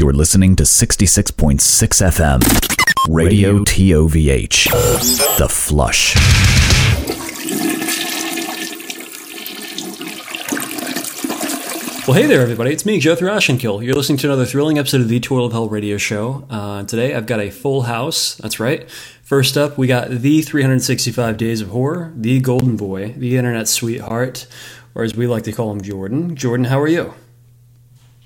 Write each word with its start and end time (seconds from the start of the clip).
You're 0.00 0.12
listening 0.12 0.56
to 0.56 0.64
66.6 0.64 1.60
FM, 1.62 2.42
Radio 3.08 3.60
TOVH, 3.60 5.38
The 5.38 5.48
Flush. 5.48 6.16
Well, 12.08 12.16
hey 12.16 12.26
there, 12.26 12.40
everybody. 12.40 12.72
It's 12.72 12.84
me, 12.84 12.98
Joe 12.98 13.14
Thrashenkill. 13.14 13.84
You're 13.84 13.94
listening 13.94 14.18
to 14.18 14.26
another 14.26 14.44
thrilling 14.44 14.76
episode 14.76 15.02
of 15.02 15.08
the 15.08 15.20
Toil 15.20 15.46
of 15.46 15.52
Hell 15.52 15.68
radio 15.68 15.98
show. 15.98 16.44
Uh, 16.50 16.82
today, 16.82 17.14
I've 17.14 17.26
got 17.26 17.38
a 17.38 17.50
full 17.50 17.82
house. 17.82 18.34
That's 18.36 18.58
right. 18.58 18.90
First 19.22 19.56
up, 19.56 19.78
we 19.78 19.86
got 19.86 20.10
the 20.10 20.42
365 20.42 21.36
Days 21.36 21.60
of 21.60 21.68
Horror, 21.68 22.12
the 22.16 22.40
Golden 22.40 22.76
Boy, 22.76 23.12
the 23.12 23.36
Internet 23.36 23.68
Sweetheart, 23.68 24.48
or 24.96 25.04
as 25.04 25.14
we 25.14 25.28
like 25.28 25.44
to 25.44 25.52
call 25.52 25.70
him, 25.70 25.80
Jordan. 25.80 26.34
Jordan, 26.34 26.64
how 26.64 26.80
are 26.80 26.88
you? 26.88 27.14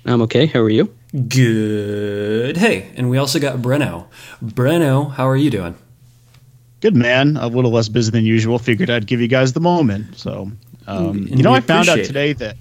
I'm 0.05 0.21
okay. 0.23 0.45
How 0.45 0.59
are 0.59 0.69
you? 0.69 0.93
Good. 1.27 2.57
Hey, 2.57 2.91
and 2.95 3.09
we 3.09 3.17
also 3.17 3.39
got 3.39 3.57
Breno. 3.57 4.07
Breno, 4.43 5.11
how 5.11 5.27
are 5.27 5.35
you 5.35 5.49
doing? 5.49 5.75
Good 6.79 6.95
man. 6.95 7.37
A 7.37 7.47
little 7.47 7.71
less 7.71 7.89
busy 7.89 8.11
than 8.11 8.25
usual. 8.25 8.57
Figured 8.57 8.89
I'd 8.89 9.05
give 9.05 9.21
you 9.21 9.27
guys 9.27 9.53
the 9.53 9.59
moment. 9.59 10.17
So, 10.17 10.51
um, 10.87 11.27
you 11.27 11.43
know, 11.43 11.53
I 11.53 11.61
found 11.61 11.89
out 11.89 12.03
today 12.03 12.33
that. 12.33 12.57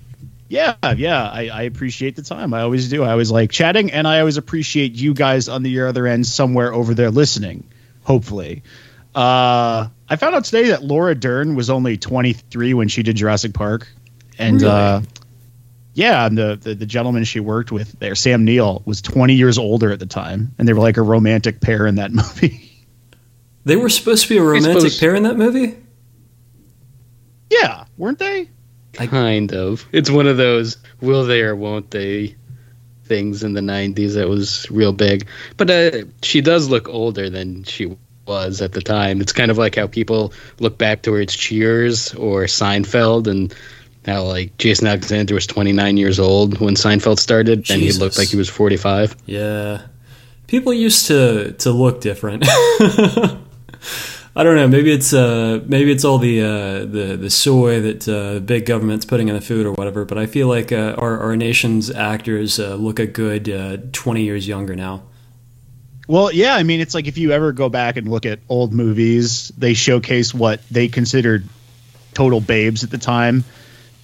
Yeah, 0.48 0.74
yeah, 0.96 1.30
I, 1.30 1.48
I, 1.48 1.62
appreciate 1.62 2.16
the 2.16 2.22
time. 2.22 2.52
I 2.52 2.62
always 2.62 2.88
do. 2.88 3.04
I 3.04 3.12
always 3.12 3.30
like 3.30 3.52
chatting, 3.52 3.92
and 3.92 4.08
I 4.08 4.18
always 4.18 4.36
appreciate 4.36 4.96
you 4.96 5.14
guys 5.14 5.48
on 5.48 5.62
the 5.62 5.82
other 5.82 6.08
end, 6.08 6.26
somewhere 6.26 6.74
over 6.74 6.92
there 6.92 7.12
listening. 7.12 7.68
Hopefully, 8.02 8.64
uh, 9.14 9.86
I 10.08 10.16
found 10.16 10.34
out 10.34 10.44
today 10.44 10.70
that 10.70 10.82
Laura 10.82 11.14
Dern 11.14 11.54
was 11.54 11.70
only 11.70 11.96
23 11.96 12.74
when 12.74 12.88
she 12.88 13.04
did 13.04 13.14
Jurassic 13.14 13.54
Park, 13.54 13.86
and 14.40 14.60
really? 14.60 14.74
uh, 14.74 15.02
yeah, 16.00 16.24
and 16.24 16.38
the, 16.38 16.56
the 16.56 16.74
the 16.74 16.86
gentleman 16.86 17.24
she 17.24 17.40
worked 17.40 17.70
with 17.70 17.98
there, 17.98 18.14
Sam 18.14 18.46
Neill, 18.46 18.82
was 18.86 19.02
20 19.02 19.34
years 19.34 19.58
older 19.58 19.92
at 19.92 19.98
the 19.98 20.06
time, 20.06 20.54
and 20.58 20.66
they 20.66 20.72
were 20.72 20.80
like 20.80 20.96
a 20.96 21.02
romantic 21.02 21.60
pair 21.60 21.86
in 21.86 21.96
that 21.96 22.10
movie. 22.12 22.86
They 23.66 23.76
were 23.76 23.90
supposed 23.90 24.22
to 24.22 24.28
be 24.30 24.38
a 24.38 24.42
romantic 24.42 24.98
pair 24.98 25.14
in 25.14 25.24
that 25.24 25.36
movie. 25.36 25.76
Yeah, 27.50 27.84
weren't 27.98 28.18
they? 28.18 28.48
Kind 28.94 29.52
of. 29.52 29.86
It's 29.92 30.08
one 30.08 30.26
of 30.26 30.38
those 30.38 30.78
will 31.02 31.26
they 31.26 31.42
or 31.42 31.54
won't 31.54 31.90
they 31.90 32.36
things 33.04 33.42
in 33.42 33.52
the 33.52 33.60
90s 33.60 34.14
that 34.14 34.28
was 34.28 34.70
real 34.70 34.94
big. 34.94 35.28
But 35.58 35.68
uh, 35.68 35.90
she 36.22 36.40
does 36.40 36.70
look 36.70 36.88
older 36.88 37.28
than 37.28 37.64
she 37.64 37.94
was 38.24 38.62
at 38.62 38.72
the 38.72 38.80
time. 38.80 39.20
It's 39.20 39.32
kind 39.32 39.50
of 39.50 39.58
like 39.58 39.74
how 39.74 39.86
people 39.86 40.32
look 40.60 40.78
back 40.78 41.02
towards 41.02 41.36
Cheers 41.36 42.14
or 42.14 42.44
Seinfeld 42.44 43.26
and 43.26 43.54
how 44.06 44.22
like 44.24 44.56
Jason 44.58 44.86
Alexander 44.86 45.34
was 45.34 45.46
29 45.46 45.96
years 45.96 46.18
old 46.18 46.58
when 46.58 46.74
Seinfeld 46.74 47.18
started 47.18 47.70
and 47.70 47.80
he 47.80 47.92
looked 47.92 48.18
like 48.18 48.28
he 48.28 48.36
was 48.36 48.48
45. 48.48 49.16
Yeah. 49.26 49.82
People 50.46 50.72
used 50.72 51.06
to 51.06 51.52
to 51.52 51.70
look 51.70 52.00
different. 52.00 52.44
I 54.34 54.44
don't 54.44 54.54
know. 54.54 54.68
Maybe 54.68 54.92
it's 54.92 55.12
uh, 55.12 55.60
maybe 55.66 55.90
it's 55.90 56.04
all 56.04 56.18
the 56.18 56.40
uh, 56.40 56.78
the 56.86 57.16
the 57.20 57.30
soy 57.30 57.80
that 57.80 58.08
uh, 58.08 58.34
the 58.34 58.40
big 58.40 58.64
government's 58.64 59.04
putting 59.04 59.28
in 59.28 59.34
the 59.34 59.40
food 59.40 59.66
or 59.66 59.72
whatever. 59.72 60.04
But 60.04 60.18
I 60.18 60.26
feel 60.26 60.48
like 60.48 60.70
uh, 60.72 60.94
our 60.98 61.18
our 61.18 61.36
nation's 61.36 61.90
actors 61.90 62.60
uh, 62.60 62.76
look 62.76 62.98
a 62.98 63.06
good 63.06 63.48
uh, 63.48 63.78
twenty 63.92 64.22
years 64.22 64.46
younger 64.46 64.76
now. 64.76 65.02
Well, 66.06 66.32
yeah. 66.32 66.54
I 66.54 66.62
mean, 66.62 66.80
it's 66.80 66.94
like 66.94 67.06
if 67.06 67.18
you 67.18 67.32
ever 67.32 67.52
go 67.52 67.68
back 67.68 67.96
and 67.96 68.08
look 68.08 68.24
at 68.24 68.38
old 68.48 68.72
movies, 68.72 69.52
they 69.58 69.74
showcase 69.74 70.32
what 70.32 70.60
they 70.70 70.88
considered 70.88 71.44
total 72.14 72.40
babes 72.40 72.84
at 72.84 72.90
the 72.90 72.98
time. 72.98 73.44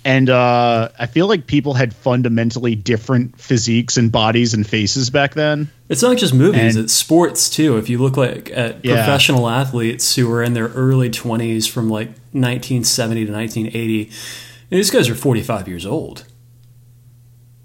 And 0.06 0.30
uh, 0.30 0.90
I 1.00 1.06
feel 1.06 1.26
like 1.26 1.48
people 1.48 1.74
had 1.74 1.92
fundamentally 1.92 2.76
different 2.76 3.40
physiques 3.40 3.96
and 3.96 4.12
bodies 4.12 4.54
and 4.54 4.64
faces 4.64 5.10
back 5.10 5.34
then. 5.34 5.68
It's 5.88 6.00
not 6.00 6.16
just 6.16 6.32
movies; 6.32 6.76
and, 6.76 6.84
it's 6.84 6.92
sports 6.92 7.50
too. 7.50 7.76
If 7.76 7.88
you 7.88 7.98
look 7.98 8.16
like 8.16 8.48
at 8.54 8.84
Yeah. 8.84 8.94
professional 8.98 9.48
athletes 9.48 10.14
who 10.14 10.28
were 10.28 10.44
in 10.44 10.54
their 10.54 10.68
early 10.68 11.10
twenties, 11.10 11.66
from 11.66 11.90
like 11.90 12.08
1970 12.30 13.26
to 13.26 13.32
1980, 13.32 14.10
these 14.70 14.90
guys 14.90 15.08
are 15.08 15.16
45 15.16 15.66
years 15.66 15.84
old. 15.84 16.22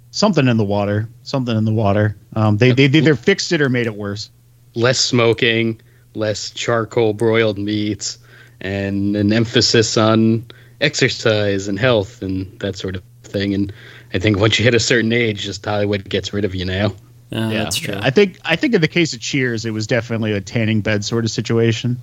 something 0.09 0.47
in 0.47 0.57
the 0.57 0.63
water. 0.63 1.07
Something 1.21 1.55
in 1.55 1.65
the 1.65 1.71
water. 1.73 2.17
Um, 2.35 2.57
they 2.57 2.71
they 2.71 2.85
either 2.85 3.15
fixed 3.15 3.51
it 3.51 3.61
or 3.61 3.69
made 3.69 3.85
it 3.85 3.95
worse. 3.95 4.31
Less 4.73 4.99
smoking, 4.99 5.79
less 6.15 6.49
charcoal 6.49 7.13
broiled 7.13 7.59
meats, 7.59 8.17
and 8.59 9.15
an 9.15 9.31
emphasis 9.31 9.95
on 9.95 10.45
exercise 10.81 11.67
and 11.67 11.79
health 11.79 12.21
and 12.21 12.59
that 12.59 12.75
sort 12.75 12.95
of 12.95 13.03
thing. 13.23 13.53
And 13.53 13.73
I 14.13 14.19
think 14.19 14.37
once 14.37 14.59
you 14.59 14.65
hit 14.65 14.75
a 14.75 14.79
certain 14.79 15.13
age, 15.13 15.41
just 15.43 15.65
Hollywood 15.65 16.09
gets 16.09 16.33
rid 16.33 16.45
of 16.45 16.53
you 16.55 16.65
now. 16.65 16.93
Yeah, 17.29 17.49
yeah, 17.49 17.63
that's 17.63 17.77
true. 17.77 17.93
yeah. 17.93 18.01
I 18.03 18.09
think 18.09 18.39
I 18.43 18.57
think 18.57 18.73
in 18.73 18.81
the 18.81 18.89
case 18.89 19.13
of 19.13 19.21
Cheers, 19.21 19.65
it 19.65 19.71
was 19.71 19.87
definitely 19.87 20.33
a 20.33 20.41
tanning 20.41 20.81
bed 20.81 21.05
sort 21.05 21.23
of 21.23 21.31
situation. 21.31 22.01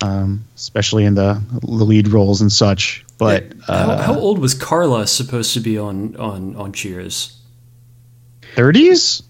Um, 0.00 0.46
especially 0.56 1.04
in 1.04 1.14
the, 1.14 1.40
the 1.60 1.84
lead 1.84 2.08
roles 2.08 2.40
and 2.40 2.50
such. 2.50 3.04
But 3.18 3.52
how, 3.64 3.72
uh, 3.72 4.02
how 4.02 4.18
old 4.18 4.40
was 4.40 4.52
Carla 4.52 5.06
supposed 5.06 5.54
to 5.54 5.60
be 5.60 5.78
on 5.78 6.16
on 6.16 6.56
on 6.56 6.72
Cheers? 6.72 7.38
30s? 8.56 9.22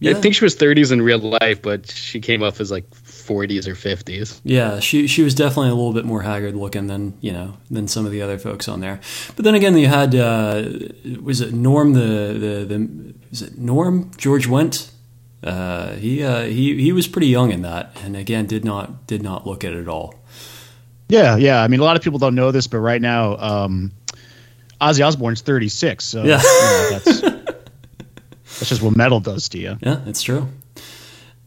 Yeah. 0.00 0.10
I 0.10 0.14
think 0.14 0.34
she 0.34 0.44
was 0.44 0.56
30s 0.56 0.92
in 0.92 1.00
real 1.00 1.18
life, 1.18 1.62
but 1.62 1.90
she 1.90 2.20
came 2.20 2.42
off 2.42 2.60
as 2.60 2.70
like 2.70 2.84
40s 3.26 3.66
or 3.66 3.74
50s. 3.74 4.40
Yeah, 4.44 4.80
she 4.80 5.06
she 5.06 5.22
was 5.22 5.34
definitely 5.34 5.70
a 5.70 5.74
little 5.74 5.92
bit 5.92 6.04
more 6.04 6.22
haggard 6.22 6.54
looking 6.54 6.86
than 6.86 7.14
you 7.20 7.32
know 7.32 7.56
than 7.70 7.88
some 7.88 8.06
of 8.06 8.12
the 8.12 8.22
other 8.22 8.38
folks 8.38 8.68
on 8.68 8.80
there. 8.80 9.00
But 9.34 9.44
then 9.44 9.54
again, 9.54 9.76
you 9.76 9.88
had 9.88 10.14
uh, 10.14 10.68
was 11.22 11.40
it 11.40 11.52
Norm 11.52 11.92
the 11.92 12.00
the 12.38 12.64
the 12.66 13.14
was 13.30 13.42
it 13.42 13.58
Norm 13.58 14.10
George 14.16 14.46
Wendt? 14.48 14.90
Uh, 15.44 15.92
he 15.94 16.22
uh, 16.24 16.42
he 16.44 16.80
he 16.82 16.92
was 16.92 17.06
pretty 17.06 17.28
young 17.28 17.52
in 17.52 17.62
that, 17.62 17.90
and 18.04 18.16
again 18.16 18.46
did 18.46 18.64
not 18.64 19.06
did 19.06 19.22
not 19.22 19.46
look 19.46 19.64
it 19.64 19.74
at 19.74 19.88
all. 19.88 20.14
Yeah, 21.08 21.36
yeah. 21.36 21.62
I 21.62 21.68
mean, 21.68 21.78
a 21.80 21.84
lot 21.84 21.96
of 21.96 22.02
people 22.02 22.18
don't 22.18 22.34
know 22.34 22.50
this, 22.50 22.66
but 22.66 22.78
right 22.78 23.00
now, 23.00 23.36
um, 23.36 23.92
Ozzy 24.80 25.06
Osbourne's 25.06 25.40
36. 25.40 26.04
So 26.04 26.24
Yeah. 26.24 26.42
you 26.42 26.42
know, 26.42 26.90
that's 26.98 27.20
that's 28.58 28.68
just 28.68 28.82
what 28.82 28.96
metal 28.96 29.20
does 29.20 29.48
to 29.50 29.58
you. 29.58 29.78
Yeah, 29.82 30.00
it's 30.06 30.22
true. 30.22 30.48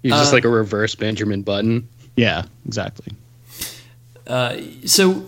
He's 0.03 0.13
just 0.13 0.31
Uh, 0.31 0.35
like 0.35 0.45
a 0.45 0.49
reverse 0.49 0.95
Benjamin 0.95 1.41
Button. 1.41 1.87
Yeah, 2.15 2.43
exactly. 2.65 3.13
Uh, 4.27 4.57
so 4.85 5.25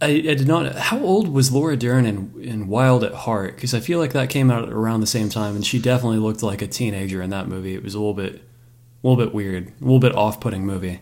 I, 0.00 0.06
I 0.06 0.34
did 0.34 0.48
not. 0.48 0.74
How 0.74 0.98
old 0.98 1.28
was 1.28 1.52
Laura 1.52 1.76
Dern 1.76 2.06
in, 2.06 2.32
in 2.42 2.68
Wild 2.68 3.04
at 3.04 3.12
Heart? 3.14 3.54
Because 3.54 3.72
I 3.74 3.80
feel 3.80 3.98
like 3.98 4.12
that 4.14 4.30
came 4.30 4.50
out 4.50 4.68
around 4.68 5.00
the 5.00 5.06
same 5.06 5.28
time, 5.28 5.54
and 5.54 5.64
she 5.64 5.78
definitely 5.78 6.18
looked 6.18 6.42
like 6.42 6.60
a 6.62 6.66
teenager 6.66 7.22
in 7.22 7.30
that 7.30 7.48
movie. 7.48 7.74
It 7.74 7.82
was 7.84 7.94
a 7.94 7.98
little 7.98 8.14
bit, 8.14 8.34
a 8.34 9.06
little 9.06 9.22
bit 9.24 9.34
weird, 9.34 9.68
a 9.68 9.84
little 9.84 10.00
bit 10.00 10.14
off-putting 10.14 10.66
movie. 10.66 11.00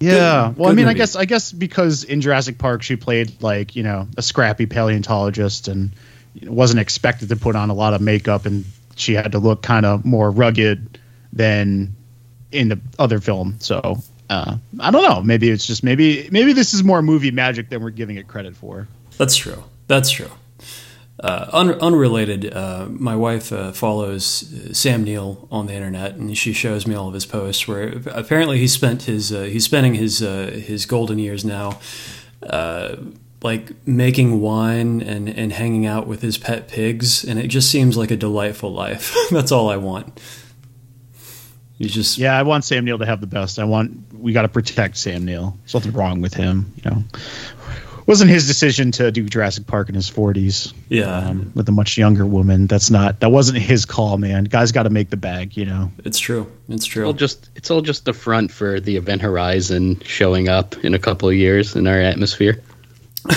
Yeah. 0.00 0.48
Good- 0.48 0.58
well, 0.58 0.68
I 0.68 0.72
good 0.72 0.76
mean, 0.76 0.88
I 0.88 0.94
guess 0.94 1.16
I 1.16 1.24
guess 1.24 1.52
because 1.52 2.04
in 2.04 2.20
Jurassic 2.20 2.58
Park 2.58 2.82
she 2.82 2.96
played 2.96 3.40
like 3.40 3.76
you 3.76 3.82
know 3.82 4.08
a 4.16 4.22
scrappy 4.22 4.66
paleontologist 4.66 5.68
and 5.68 5.92
wasn't 6.42 6.80
expected 6.80 7.28
to 7.28 7.36
put 7.36 7.54
on 7.56 7.70
a 7.70 7.74
lot 7.74 7.94
of 7.94 8.00
makeup, 8.00 8.44
and 8.44 8.64
she 8.96 9.14
had 9.14 9.32
to 9.32 9.38
look 9.38 9.62
kind 9.62 9.86
of 9.86 10.04
more 10.04 10.30
rugged 10.30 10.98
than 11.32 11.94
in 12.52 12.68
the 12.68 12.80
other 12.98 13.20
film. 13.20 13.56
So 13.58 14.02
uh, 14.30 14.56
I 14.80 14.90
don't 14.90 15.02
know. 15.02 15.22
Maybe 15.22 15.50
it's 15.50 15.66
just 15.66 15.84
maybe 15.84 16.28
maybe 16.30 16.52
this 16.52 16.72
is 16.72 16.82
more 16.82 17.02
movie 17.02 17.30
magic 17.30 17.68
than 17.68 17.82
we're 17.82 17.90
giving 17.90 18.16
it 18.16 18.28
credit 18.28 18.56
for. 18.56 18.88
That's 19.18 19.36
true. 19.36 19.64
That's 19.88 20.10
true. 20.10 20.30
Uh, 21.20 21.48
un- 21.52 21.78
unrelated, 21.80 22.52
uh, 22.52 22.86
my 22.88 23.14
wife 23.14 23.52
uh, 23.52 23.70
follows 23.70 24.52
uh, 24.52 24.72
Sam 24.72 25.04
Neill 25.04 25.46
on 25.52 25.66
the 25.66 25.74
internet, 25.74 26.14
and 26.14 26.36
she 26.36 26.52
shows 26.52 26.86
me 26.86 26.94
all 26.94 27.08
of 27.08 27.14
his 27.14 27.26
posts. 27.26 27.68
Where 27.68 27.88
apparently 28.06 28.58
he 28.58 28.66
spent 28.66 29.02
his 29.02 29.32
uh, 29.32 29.42
he's 29.42 29.64
spending 29.64 29.94
his 29.94 30.22
uh, 30.22 30.50
his 30.52 30.86
golden 30.86 31.18
years 31.18 31.44
now, 31.44 31.78
like 33.42 33.86
making 33.86 34.40
wine 34.40 35.02
and 35.02 35.28
and 35.28 35.52
hanging 35.52 35.84
out 35.86 36.06
with 36.06 36.22
his 36.22 36.38
pet 36.38 36.68
pigs, 36.68 37.22
and 37.22 37.38
it 37.38 37.48
just 37.48 37.70
seems 37.70 37.96
like 37.96 38.10
a 38.10 38.16
delightful 38.16 38.72
life. 38.72 39.14
That's 39.30 39.52
all 39.52 39.68
I 39.68 39.76
want. 39.76 40.18
You 41.82 41.88
just 41.88 42.16
Yeah, 42.16 42.38
I 42.38 42.44
want 42.44 42.64
Sam 42.64 42.84
Neill 42.84 42.98
to 42.98 43.06
have 43.06 43.20
the 43.20 43.26
best. 43.26 43.58
I 43.58 43.64
want 43.64 44.14
we 44.14 44.32
got 44.32 44.42
to 44.42 44.48
protect 44.48 44.96
Sam 44.96 45.24
Neill. 45.24 45.58
There's 45.62 45.74
nothing 45.74 45.92
wrong 45.92 46.20
with 46.20 46.32
him. 46.32 46.72
You 46.76 46.90
know, 46.92 47.04
wasn't 48.06 48.30
his 48.30 48.46
decision 48.46 48.92
to 48.92 49.10
do 49.10 49.28
Jurassic 49.28 49.66
Park 49.66 49.88
in 49.88 49.96
his 49.96 50.08
40s. 50.08 50.72
Yeah. 50.88 51.06
um, 51.06 51.50
with 51.56 51.68
a 51.68 51.72
much 51.72 51.98
younger 51.98 52.24
woman. 52.24 52.68
That's 52.68 52.88
not 52.88 53.18
that 53.18 53.32
wasn't 53.32 53.58
his 53.58 53.84
call, 53.84 54.16
man. 54.16 54.44
Guys 54.44 54.70
got 54.70 54.84
to 54.84 54.90
make 54.90 55.10
the 55.10 55.16
bag. 55.16 55.56
You 55.56 55.64
know. 55.64 55.90
it's 56.04 56.20
true. 56.20 56.46
It's 56.68 56.86
true. 56.86 57.02
Well, 57.02 57.14
just 57.14 57.50
it's 57.56 57.68
all 57.68 57.80
just 57.80 58.04
the 58.04 58.12
front 58.12 58.52
for 58.52 58.78
the 58.78 58.96
Event 58.96 59.20
Horizon 59.20 60.00
showing 60.04 60.48
up 60.48 60.76
in 60.84 60.94
a 60.94 61.00
couple 61.00 61.28
of 61.28 61.34
years 61.34 61.74
in 61.74 61.88
our 61.88 62.00
atmosphere. 62.00 62.62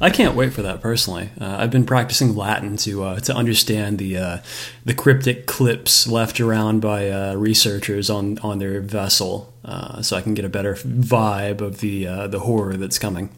I 0.00 0.10
can't 0.10 0.34
wait 0.34 0.52
for 0.52 0.62
that 0.62 0.80
personally. 0.80 1.30
Uh, 1.40 1.56
I've 1.58 1.70
been 1.70 1.86
practicing 1.86 2.34
Latin 2.34 2.76
to 2.78 3.04
uh, 3.04 3.20
to 3.20 3.34
understand 3.34 3.98
the 3.98 4.16
uh, 4.16 4.38
the 4.84 4.94
cryptic 4.94 5.46
clips 5.46 6.06
left 6.06 6.40
around 6.40 6.80
by 6.80 7.10
uh, 7.10 7.34
researchers 7.34 8.10
on 8.10 8.38
on 8.38 8.58
their 8.58 8.80
vessel, 8.80 9.52
uh, 9.64 10.02
so 10.02 10.16
I 10.16 10.22
can 10.22 10.34
get 10.34 10.44
a 10.44 10.48
better 10.48 10.74
vibe 10.74 11.60
of 11.60 11.80
the 11.80 12.06
uh, 12.06 12.26
the 12.26 12.40
horror 12.40 12.76
that's 12.76 12.98
coming. 12.98 13.30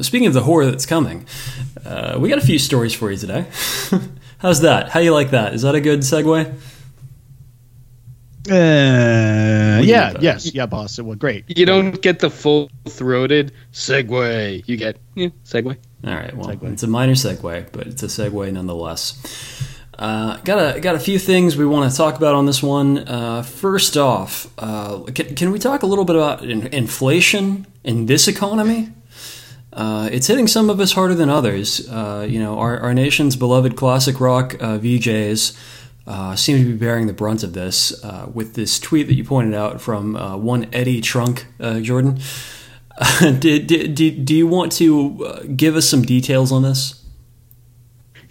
Speaking 0.00 0.26
of 0.26 0.32
the 0.32 0.44
horror 0.44 0.64
that's 0.64 0.86
coming, 0.86 1.26
we 2.18 2.28
got 2.30 2.38
a 2.38 2.46
few 2.46 2.58
stories 2.58 2.94
for 2.94 3.10
you 3.10 3.18
today. 3.18 3.46
How's 4.38 4.62
that? 4.62 4.88
How 4.88 5.00
you 5.00 5.12
like 5.12 5.30
that? 5.30 5.52
Is 5.52 5.62
that 5.62 5.74
a 5.74 5.80
good 5.80 6.00
segue? 6.00 6.54
Uh, 8.50 9.80
yeah, 9.84 10.14
yes, 10.20 10.52
yeah, 10.52 10.66
boss. 10.66 10.98
It 10.98 11.04
was 11.04 11.16
great. 11.16 11.44
You 11.46 11.64
don't 11.64 12.02
get 12.02 12.18
the 12.18 12.30
full 12.30 12.70
throated 12.88 13.52
segue. 13.72 14.64
You 14.66 14.76
get 14.76 14.98
yeah, 15.14 15.28
segue. 15.44 15.76
All 16.04 16.14
right. 16.14 16.36
Well, 16.36 16.48
segue. 16.48 16.72
it's 16.72 16.82
a 16.82 16.88
minor 16.88 17.12
segue, 17.12 17.72
but 17.72 17.86
it's 17.86 18.02
a 18.02 18.06
segue 18.06 18.52
nonetheless. 18.52 19.70
Uh, 19.96 20.38
got 20.38 20.76
a 20.76 20.80
got 20.80 20.96
a 20.96 20.98
few 20.98 21.18
things 21.18 21.56
we 21.56 21.66
want 21.66 21.88
to 21.90 21.96
talk 21.96 22.16
about 22.16 22.34
on 22.34 22.46
this 22.46 22.62
one. 22.62 22.98
Uh, 23.06 23.42
first 23.42 23.96
off, 23.96 24.52
uh, 24.58 25.02
can, 25.14 25.36
can, 25.36 25.52
we 25.52 25.58
talk 25.60 25.82
a 25.82 25.86
little 25.86 26.04
bit 26.04 26.16
about 26.16 26.42
in, 26.42 26.66
inflation 26.68 27.66
in 27.84 28.06
this 28.06 28.26
economy? 28.26 28.88
Uh, 29.72 30.08
it's 30.10 30.26
hitting 30.26 30.48
some 30.48 30.68
of 30.68 30.80
us 30.80 30.92
harder 30.92 31.14
than 31.14 31.30
others. 31.30 31.88
Uh, 31.88 32.26
you 32.28 32.38
know, 32.38 32.58
our, 32.58 32.78
our 32.80 32.94
nation's 32.94 33.36
beloved 33.36 33.76
classic 33.76 34.20
rock 34.20 34.54
uh, 34.54 34.78
VJs 34.78 35.56
Uh, 36.06 36.34
seem 36.34 36.58
to 36.58 36.64
be 36.64 36.76
bearing 36.76 37.06
the 37.06 37.12
brunt 37.12 37.44
of 37.44 37.52
this. 37.52 38.02
Uh, 38.04 38.28
with 38.32 38.54
this 38.54 38.80
tweet 38.80 39.06
that 39.06 39.14
you 39.14 39.24
pointed 39.24 39.54
out 39.54 39.80
from 39.80 40.16
uh, 40.16 40.36
one 40.36 40.68
Eddie 40.72 41.00
Trunk, 41.00 41.46
Jordan, 41.60 42.18
do, 43.20 43.58
do, 43.60 44.10
do 44.10 44.34
you 44.34 44.46
want 44.46 44.72
to 44.72 45.44
give 45.56 45.76
us 45.76 45.88
some 45.88 46.02
details 46.02 46.50
on 46.50 46.62
this? 46.62 47.02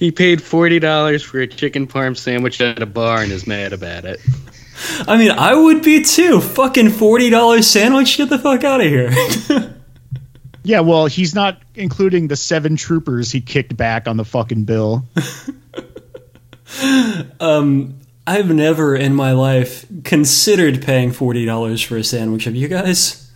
He 0.02 0.12
paid 0.12 0.42
forty 0.42 0.80
dollars 0.80 1.22
for 1.22 1.40
a 1.40 1.48
chicken 1.48 1.86
parm 1.86 2.18
sandwich 2.18 2.60
at 2.60 2.82
a 2.82 2.88
bar 2.88 3.22
and 3.22 3.32
is 3.32 3.46
mad 3.46 3.72
about 3.72 4.04
it. 4.04 4.20
I 5.08 5.16
mean, 5.16 5.30
I 5.30 5.54
would 5.54 5.84
be 5.84 6.02
too. 6.02 6.42
Fucking 6.42 6.90
forty 6.90 7.30
dollars 7.30 7.68
sandwich. 7.68 8.18
Get 8.18 8.30
the 8.30 8.40
fuck 8.40 8.64
out 8.64 8.82
of 8.82 8.88
here. 8.88 9.12
yeah, 10.64 10.80
well, 10.80 11.06
he's 11.06 11.36
not 11.36 11.62
including 11.76 12.28
the 12.30 12.36
seven 12.36 12.78
troopers 12.78 13.32
he 13.32 13.42
kicked 13.42 13.78
back 13.78 14.08
on 14.08 14.18
the 14.18 14.26
fucking 14.26 14.64
bill. 14.64 15.06
um, 17.40 18.00
I've 18.26 18.50
never 18.50 18.96
in 18.96 19.16
my 19.16 19.34
life 19.34 19.86
considered 20.04 20.82
paying 20.82 21.12
forty 21.12 21.46
dollars 21.46 21.82
for 21.82 21.98
a 21.98 22.04
sandwich. 22.04 22.46
Have 22.46 22.56
you 22.56 22.68
guys? 22.68 23.32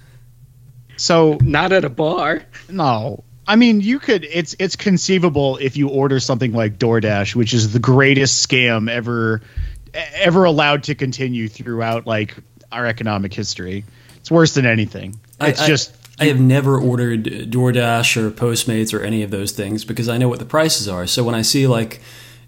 So 0.98 1.38
not 1.42 1.72
at 1.72 1.84
a 1.84 1.90
bar. 1.90 2.44
No, 2.70 3.24
I 3.48 3.56
mean, 3.56 3.82
you 3.82 4.00
could. 4.00 4.26
It's 4.26 4.56
it's 4.60 4.76
conceivable 4.76 5.58
if 5.58 5.78
you 5.78 5.90
order 5.90 6.20
something 6.20 6.54
like 6.54 6.78
DoorDash, 6.78 7.36
which 7.36 7.54
is 7.54 7.74
the 7.74 7.80
greatest 7.80 8.48
scam 8.48 8.90
ever 8.90 9.42
ever 9.94 10.44
allowed 10.44 10.84
to 10.84 10.96
continue 10.96 11.48
throughout 11.48 12.06
like 12.06 12.36
our 12.72 12.86
economic 12.86 13.34
history. 13.34 13.86
It's 14.18 14.32
worse 14.32 14.54
than 14.54 14.66
anything. 14.66 15.20
It's 15.40 15.62
I, 15.62 15.68
just. 15.68 15.96
I, 16.20 16.26
I 16.26 16.28
have 16.28 16.40
never 16.40 16.80
ordered 16.80 17.26
DoorDash 17.26 18.18
or 18.18 18.32
Postmates 18.32 18.98
or 18.98 19.04
any 19.04 19.22
of 19.22 19.32
those 19.32 19.52
things 19.52 19.84
because 19.84 20.10
I 20.10 20.18
know 20.18 20.30
what 20.30 20.40
the 20.40 20.46
prices 20.46 20.88
are. 20.88 21.06
So 21.06 21.24
when 21.24 21.36
I 21.36 21.42
see 21.42 21.68
like, 21.68 22.02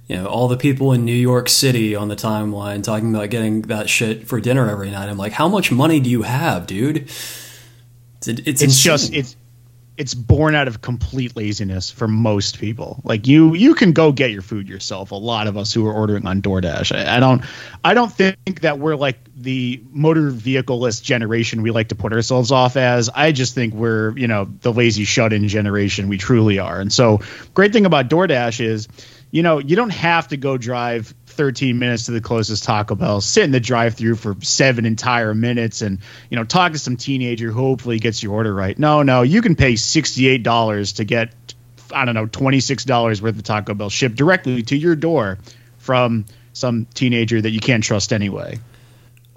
you 0.07 0.15
know, 0.15 0.25
all 0.25 0.47
the 0.47 0.57
people 0.57 0.93
in 0.93 1.03
New 1.05 1.15
York 1.15 1.49
City 1.49 1.95
on 1.95 2.07
the 2.07 2.15
timeline 2.15 2.81
talking 2.83 3.13
about 3.13 3.29
getting 3.29 3.63
that 3.63 3.89
shit 3.89 4.27
for 4.27 4.39
dinner 4.39 4.69
every 4.69 4.89
night, 4.89 5.09
I'm 5.09 5.17
like, 5.17 5.33
how 5.33 5.47
much 5.47 5.71
money 5.71 5.99
do 5.99 6.09
you 6.09 6.21
have, 6.21 6.65
dude? 6.65 6.97
It's, 6.97 8.27
it's, 8.27 8.61
it's 8.61 8.83
just 8.83 9.13
it's 9.13 9.35
it's 9.97 10.13
born 10.13 10.53
out 10.53 10.67
of 10.67 10.81
complete 10.81 11.35
laziness 11.35 11.89
for 11.89 12.07
most 12.07 12.59
people. 12.59 13.01
Like 13.03 13.25
you, 13.25 13.55
you 13.55 13.73
can 13.73 13.93
go 13.93 14.11
get 14.11 14.29
your 14.29 14.43
food 14.43 14.69
yourself. 14.69 15.09
A 15.09 15.15
lot 15.15 15.47
of 15.47 15.57
us 15.57 15.73
who 15.73 15.87
are 15.87 15.93
ordering 15.93 16.27
on 16.27 16.41
DoorDash. 16.41 16.95
I, 16.95 17.17
I 17.17 17.19
don't, 17.19 17.43
I 17.83 17.95
don't 17.95 18.13
think 18.13 18.61
that 18.61 18.77
we're 18.77 18.95
like 18.95 19.17
the 19.35 19.81
motor 19.89 20.29
vehicleless 20.29 21.01
generation 21.01 21.63
we 21.63 21.71
like 21.71 21.87
to 21.87 21.95
put 21.95 22.13
ourselves 22.13 22.51
off 22.51 22.77
as. 22.77 23.09
I 23.09 23.31
just 23.31 23.55
think 23.55 23.73
we're, 23.73 24.15
you 24.15 24.27
know, 24.27 24.45
the 24.45 24.71
lazy 24.71 25.03
shut-in 25.03 25.47
generation 25.47 26.09
we 26.09 26.19
truly 26.19 26.59
are. 26.59 26.79
And 26.79 26.93
so, 26.93 27.21
great 27.55 27.73
thing 27.73 27.87
about 27.87 28.07
DoorDash 28.07 28.63
is, 28.63 28.87
you 29.31 29.43
know, 29.43 29.59
you 29.59 29.75
don't 29.75 29.91
have 29.91 30.29
to 30.29 30.37
go 30.37 30.57
drive 30.57 31.13
13 31.25 31.77
minutes 31.77 32.05
to 32.05 32.11
the 32.11 32.21
closest 32.21 32.63
Taco 32.63 32.95
Bell, 32.95 33.21
sit 33.21 33.43
in 33.43 33.51
the 33.51 33.59
drive-through 33.59 34.15
for 34.15 34.35
seven 34.41 34.85
entire 34.85 35.33
minutes, 35.33 35.81
and 35.81 35.99
you 36.29 36.37
know 36.37 36.43
talk 36.43 36.71
to 36.71 36.79
some 36.79 36.97
teenager 36.97 37.51
who 37.51 37.59
hopefully 37.59 37.99
gets 37.99 38.23
your 38.23 38.33
order 38.33 38.53
right. 38.53 38.77
No, 38.77 39.03
no, 39.03 39.21
you 39.21 39.41
can 39.41 39.55
pay 39.55 39.73
$68 39.73 40.95
to 40.95 41.03
get 41.03 41.33
I 41.93 42.05
don't 42.05 42.15
know 42.15 42.27
$26 42.27 43.21
worth 43.21 43.35
of 43.35 43.43
Taco 43.43 43.73
Bell 43.73 43.89
shipped 43.89 44.15
directly 44.15 44.63
to 44.63 44.75
your 44.75 44.95
door 44.95 45.37
from 45.77 46.25
some 46.53 46.85
teenager 46.93 47.39
that 47.39 47.51
you 47.51 47.59
can't 47.59 47.83
trust 47.83 48.11
anyway. 48.11 48.59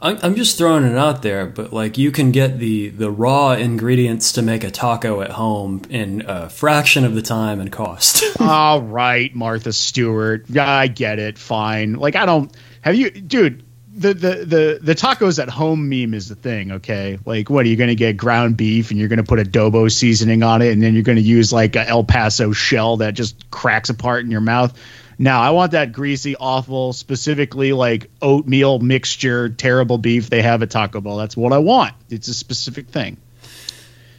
I'm 0.03 0.19
I'm 0.23 0.35
just 0.35 0.57
throwing 0.57 0.85
it 0.85 0.97
out 0.97 1.23
there, 1.23 1.47
but 1.47 1.73
like 1.73 1.99
you 1.99 2.11
can 2.11 2.33
get 2.33 2.59
the 2.59 2.89
the 2.89 3.11
raw 3.11 3.53
ingredients 3.53 4.33
to 4.33 4.43
make 4.43 4.65
a 4.65 4.71
taco 4.71 5.21
at 5.21 5.31
home 5.31 5.83
in 5.91 6.25
a 6.27 6.49
fraction 6.49 7.05
of 7.05 7.15
the 7.15 7.23
time 7.23 7.61
and 7.61 7.71
cost. 7.71 8.25
All 8.41 8.81
right, 8.81 9.35
Martha 9.35 9.73
Stewart. 9.73 10.45
Yeah, 10.49 10.71
I 10.71 10.87
get 10.87 11.19
it. 11.19 11.39
Fine. 11.39 11.95
Like 11.95 12.17
I 12.17 12.25
don't 12.25 12.55
have 12.81 12.95
you, 12.95 13.11
dude. 13.11 13.65
The, 13.93 14.15
the 14.15 14.35
the 14.45 14.79
the 14.81 14.95
tacos 14.95 15.43
at 15.43 15.51
home 15.51 15.89
meme 15.89 16.15
is 16.15 16.29
the 16.29 16.37
thing, 16.37 16.73
okay? 16.73 17.19
Like, 17.27 17.51
what 17.51 17.67
are 17.67 17.69
you 17.69 17.77
going 17.77 17.89
to 17.89 17.97
get 17.97 18.17
ground 18.17 18.57
beef 18.57 18.91
and 18.91 18.99
you're 18.99 19.09
going 19.09 19.19
to 19.19 19.25
put 19.25 19.39
adobo 19.41 19.93
seasoning 19.93 20.43
on 20.43 20.63
it, 20.63 20.73
and 20.73 20.83
then 20.83 20.95
you're 20.95 21.03
going 21.03 21.17
to 21.17 21.23
use 21.23 21.53
like 21.53 21.77
a 21.77 21.87
El 21.87 22.05
Paso 22.05 22.53
shell 22.53 22.99
that 22.99 23.15
just 23.15 23.51
cracks 23.51 23.91
apart 23.91 24.25
in 24.25 24.31
your 24.31 24.41
mouth? 24.41 24.79
Now 25.21 25.43
I 25.43 25.51
want 25.51 25.73
that 25.73 25.93
greasy, 25.93 26.35
awful, 26.35 26.95
specifically 26.95 27.75
like 27.75 28.11
oatmeal 28.23 28.79
mixture, 28.79 29.51
terrible 29.51 29.99
beef 29.99 30.31
they 30.31 30.41
have 30.41 30.63
at 30.63 30.71
Taco 30.71 31.03
Bell. 31.03 31.19
That's 31.19 31.37
what 31.37 31.53
I 31.53 31.59
want. 31.59 31.95
It's 32.09 32.29
a 32.29 32.33
specific 32.33 32.89
thing. 32.89 33.19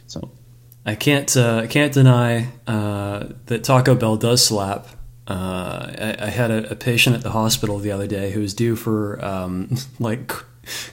So 0.06 0.30
I 0.86 0.94
can't 0.94 1.36
uh, 1.36 1.66
can't 1.66 1.92
deny 1.92 2.52
uh, 2.68 3.30
that 3.46 3.64
Taco 3.64 3.96
Bell 3.96 4.16
does 4.16 4.46
slap. 4.46 4.86
Uh, 5.26 5.90
I, 5.98 6.16
I, 6.20 6.30
had 6.30 6.52
a, 6.52 6.70
a, 6.70 6.76
patient 6.76 7.16
at 7.16 7.22
the 7.22 7.30
hospital 7.30 7.78
the 7.78 7.90
other 7.90 8.06
day 8.06 8.30
who 8.30 8.40
was 8.40 8.54
due 8.54 8.76
for 8.76 9.24
um, 9.24 9.74
like 9.98 10.32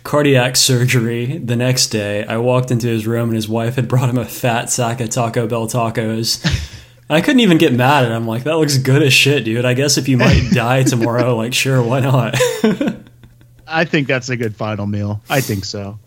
cardiac 0.03 0.55
surgery 0.55 1.37
the 1.37 1.55
next 1.55 1.89
day. 1.89 2.25
I 2.25 2.37
walked 2.37 2.71
into 2.71 2.87
his 2.87 3.05
room 3.05 3.29
and 3.29 3.35
his 3.35 3.47
wife 3.47 3.75
had 3.75 3.87
brought 3.87 4.09
him 4.09 4.17
a 4.17 4.25
fat 4.25 4.71
sack 4.71 5.01
of 5.01 5.09
Taco 5.09 5.45
Bell 5.45 5.67
tacos. 5.67 6.75
I 7.09 7.21
couldn't 7.21 7.39
even 7.39 7.57
get 7.57 7.73
mad 7.73 8.05
at 8.05 8.11
him. 8.11 8.17
I'm 8.17 8.27
like 8.27 8.43
that 8.43 8.57
looks 8.57 8.77
good 8.77 9.01
as 9.01 9.13
shit, 9.13 9.43
dude. 9.45 9.65
I 9.65 9.73
guess 9.73 9.97
if 9.97 10.07
you 10.07 10.17
might 10.17 10.49
die 10.53 10.83
tomorrow, 10.83 11.35
like 11.35 11.53
sure, 11.53 11.81
why 11.81 12.01
not? 12.01 12.35
I 13.67 13.85
think 13.85 14.07
that's 14.07 14.29
a 14.29 14.37
good 14.37 14.55
final 14.55 14.85
meal. 14.85 15.21
I 15.29 15.41
think 15.41 15.65
so. 15.65 15.99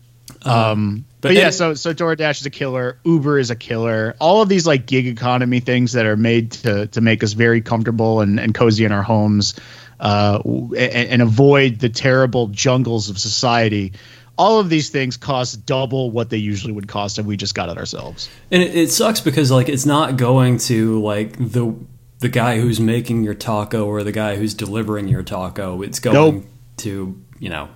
Um, 0.43 0.53
um 0.53 1.05
but, 1.21 1.29
but 1.29 1.35
yeah, 1.35 1.49
so 1.51 1.73
so 1.73 1.93
DoorDash 1.93 2.41
is 2.41 2.45
a 2.45 2.49
killer. 2.49 2.99
Uber 3.05 3.39
is 3.39 3.49
a 3.49 3.55
killer. 3.55 4.15
All 4.19 4.41
of 4.41 4.49
these 4.49 4.67
like 4.67 4.85
gig 4.85 5.07
economy 5.07 5.59
things 5.61 5.93
that 5.93 6.05
are 6.05 6.17
made 6.17 6.51
to 6.51 6.87
to 6.87 7.01
make 7.01 7.23
us 7.23 7.33
very 7.33 7.61
comfortable 7.61 8.21
and, 8.21 8.39
and 8.39 8.53
cozy 8.53 8.83
in 8.83 8.91
our 8.91 9.03
homes, 9.03 9.55
uh, 9.99 10.41
and, 10.45 10.77
and 10.77 11.21
avoid 11.21 11.79
the 11.79 11.89
terrible 11.89 12.47
jungles 12.47 13.09
of 13.09 13.17
society 13.17 13.93
all 14.37 14.59
of 14.59 14.69
these 14.69 14.89
things 14.89 15.17
cost 15.17 15.65
double 15.65 16.11
what 16.11 16.29
they 16.29 16.37
usually 16.37 16.73
would 16.73 16.87
cost 16.87 17.19
if 17.19 17.25
we 17.25 17.37
just 17.37 17.53
got 17.53 17.69
it 17.69 17.77
ourselves. 17.77 18.29
And 18.51 18.63
it, 18.63 18.75
it, 18.75 18.91
sucks 18.91 19.19
because 19.19 19.51
like 19.51 19.69
it's 19.69 19.85
not 19.85 20.17
going 20.17 20.57
to 20.59 21.01
like 21.01 21.37
the 21.37 21.75
the 22.19 22.29
guy 22.29 22.59
who's 22.59 22.79
making 22.79 23.23
your 23.23 23.33
taco 23.33 23.85
or 23.85 24.03
the 24.03 24.11
guy 24.11 24.37
who's 24.37 24.53
delivering 24.53 25.07
your 25.07 25.23
taco. 25.23 25.81
It's 25.81 25.99
going 25.99 26.15
nope. 26.15 26.45
to 26.77 27.21
you 27.39 27.49
know, 27.49 27.69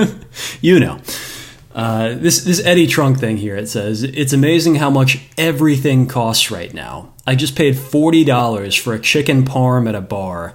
you 0.60 0.80
know. 0.80 1.00
Uh, 1.74 2.14
this 2.14 2.44
this 2.44 2.64
Eddie 2.64 2.86
Trunk 2.86 3.18
thing 3.18 3.36
here. 3.36 3.56
It 3.56 3.68
says 3.68 4.04
it's 4.04 4.32
amazing 4.32 4.76
how 4.76 4.90
much 4.90 5.18
everything 5.36 6.06
costs 6.06 6.50
right 6.50 6.72
now. 6.72 7.12
I 7.26 7.34
just 7.34 7.56
paid 7.56 7.76
forty 7.76 8.24
dollars 8.24 8.76
for 8.76 8.94
a 8.94 9.00
chicken 9.00 9.44
parm 9.44 9.88
at 9.88 9.94
a 9.94 10.00
bar. 10.00 10.54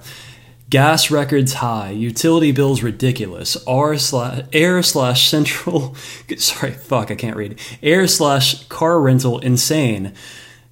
Gas 0.70 1.10
records 1.10 1.54
high, 1.54 1.90
utility 1.90 2.52
bills 2.52 2.80
ridiculous. 2.80 3.56
R 3.66 3.98
slash 3.98 4.44
air 4.52 4.82
slash 4.84 5.28
central. 5.28 5.96
Sorry, 6.36 6.70
fuck, 6.70 7.10
I 7.10 7.16
can't 7.16 7.36
read. 7.36 7.58
Air 7.82 8.06
slash 8.06 8.62
car 8.68 9.00
rental 9.00 9.40
insane. 9.40 10.14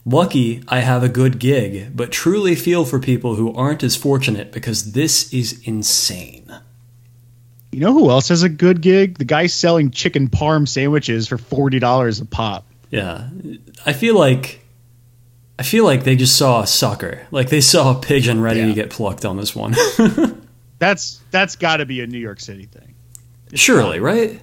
Lucky 0.06 0.62
I 0.68 0.78
have 0.78 1.02
a 1.02 1.08
good 1.08 1.40
gig, 1.40 1.96
but 1.96 2.12
truly 2.12 2.54
feel 2.54 2.84
for 2.84 3.00
people 3.00 3.34
who 3.34 3.52
aren't 3.52 3.82
as 3.82 3.96
fortunate 3.96 4.52
because 4.52 4.92
this 4.92 5.32
is 5.34 5.60
insane. 5.66 6.48
You 7.72 7.80
know 7.80 7.92
who 7.92 8.08
else 8.08 8.28
has 8.28 8.44
a 8.44 8.48
good 8.48 8.80
gig? 8.80 9.18
The 9.18 9.24
guy 9.24 9.48
selling 9.48 9.90
chicken 9.90 10.28
parm 10.28 10.68
sandwiches 10.68 11.26
for 11.26 11.38
forty 11.38 11.80
dollars 11.80 12.20
a 12.20 12.24
pop. 12.24 12.64
Yeah, 12.90 13.28
I 13.84 13.92
feel 13.92 14.16
like 14.16 14.64
I 15.58 15.64
feel 15.64 15.84
like 15.84 16.04
they 16.04 16.14
just 16.14 16.36
saw 16.36 16.62
a 16.62 16.66
sucker. 16.66 17.26
Like 17.30 17.48
they 17.48 17.60
saw 17.60 17.96
a 17.96 18.00
pigeon 18.00 18.40
ready 18.40 18.60
yeah. 18.60 18.66
to 18.66 18.74
get 18.74 18.90
plucked 18.90 19.24
on 19.24 19.36
this 19.36 19.56
one. 19.56 19.74
that's 20.78 21.20
that's 21.30 21.56
got 21.56 21.78
to 21.78 21.86
be 21.86 22.00
a 22.00 22.06
New 22.06 22.18
York 22.18 22.40
City 22.40 22.66
thing. 22.66 22.94
It's 23.50 23.60
Surely, 23.60 23.98
not, 23.98 24.04
right? 24.04 24.42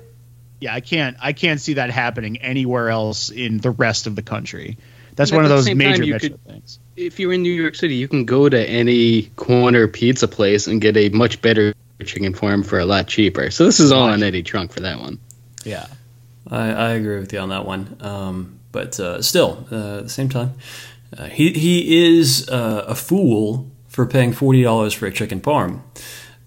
Yeah, 0.59 0.73
I 0.73 0.81
can't 0.81 1.15
I 1.21 1.33
can't 1.33 1.61
see 1.61 1.73
that 1.73 1.89
happening 1.89 2.37
anywhere 2.37 2.89
else 2.89 3.29
in 3.29 3.59
the 3.59 3.71
rest 3.71 4.07
of 4.07 4.15
the 4.15 4.21
country. 4.21 4.77
That's 5.15 5.31
one 5.31 5.43
of 5.43 5.49
those 5.49 5.73
major 5.73 6.03
time, 6.03 6.19
could, 6.19 6.43
things. 6.43 6.79
If 6.97 7.19
you're 7.19 7.31
in 7.31 7.41
New 7.41 7.53
York 7.53 7.75
City, 7.75 7.95
you 7.95 8.09
can 8.09 8.25
go 8.25 8.49
to 8.49 8.69
any 8.69 9.23
corner 9.37 9.87
pizza 9.87 10.27
place 10.27 10.67
and 10.67 10.81
get 10.81 10.97
a 10.97 11.07
much 11.09 11.41
better 11.41 11.73
chicken 12.03 12.33
parm 12.33 12.65
for 12.65 12.79
a 12.79 12.85
lot 12.85 13.07
cheaper. 13.07 13.49
So 13.49 13.63
this 13.63 13.79
is 13.79 13.93
all 13.93 14.09
on 14.09 14.21
Eddie 14.21 14.43
Trunk 14.43 14.73
for 14.73 14.81
that 14.81 14.99
one. 14.99 15.19
Yeah, 15.63 15.87
I, 16.49 16.71
I 16.71 16.89
agree 16.91 17.19
with 17.19 17.31
you 17.31 17.39
on 17.39 17.49
that 17.49 17.65
one. 17.65 17.97
Um, 18.01 18.59
but 18.73 18.99
uh, 18.99 19.21
still, 19.21 19.65
uh, 19.71 19.99
at 19.99 20.03
the 20.03 20.09
same 20.09 20.27
time, 20.27 20.55
uh, 21.17 21.27
he 21.27 21.51
he 21.53 22.15
is 22.15 22.47
uh, 22.49 22.85
a 22.87 22.95
fool 22.95 23.71
for 23.87 24.05
paying 24.05 24.33
$40 24.33 24.93
for 24.93 25.05
a 25.05 25.11
chicken 25.11 25.39
parm. 25.39 25.81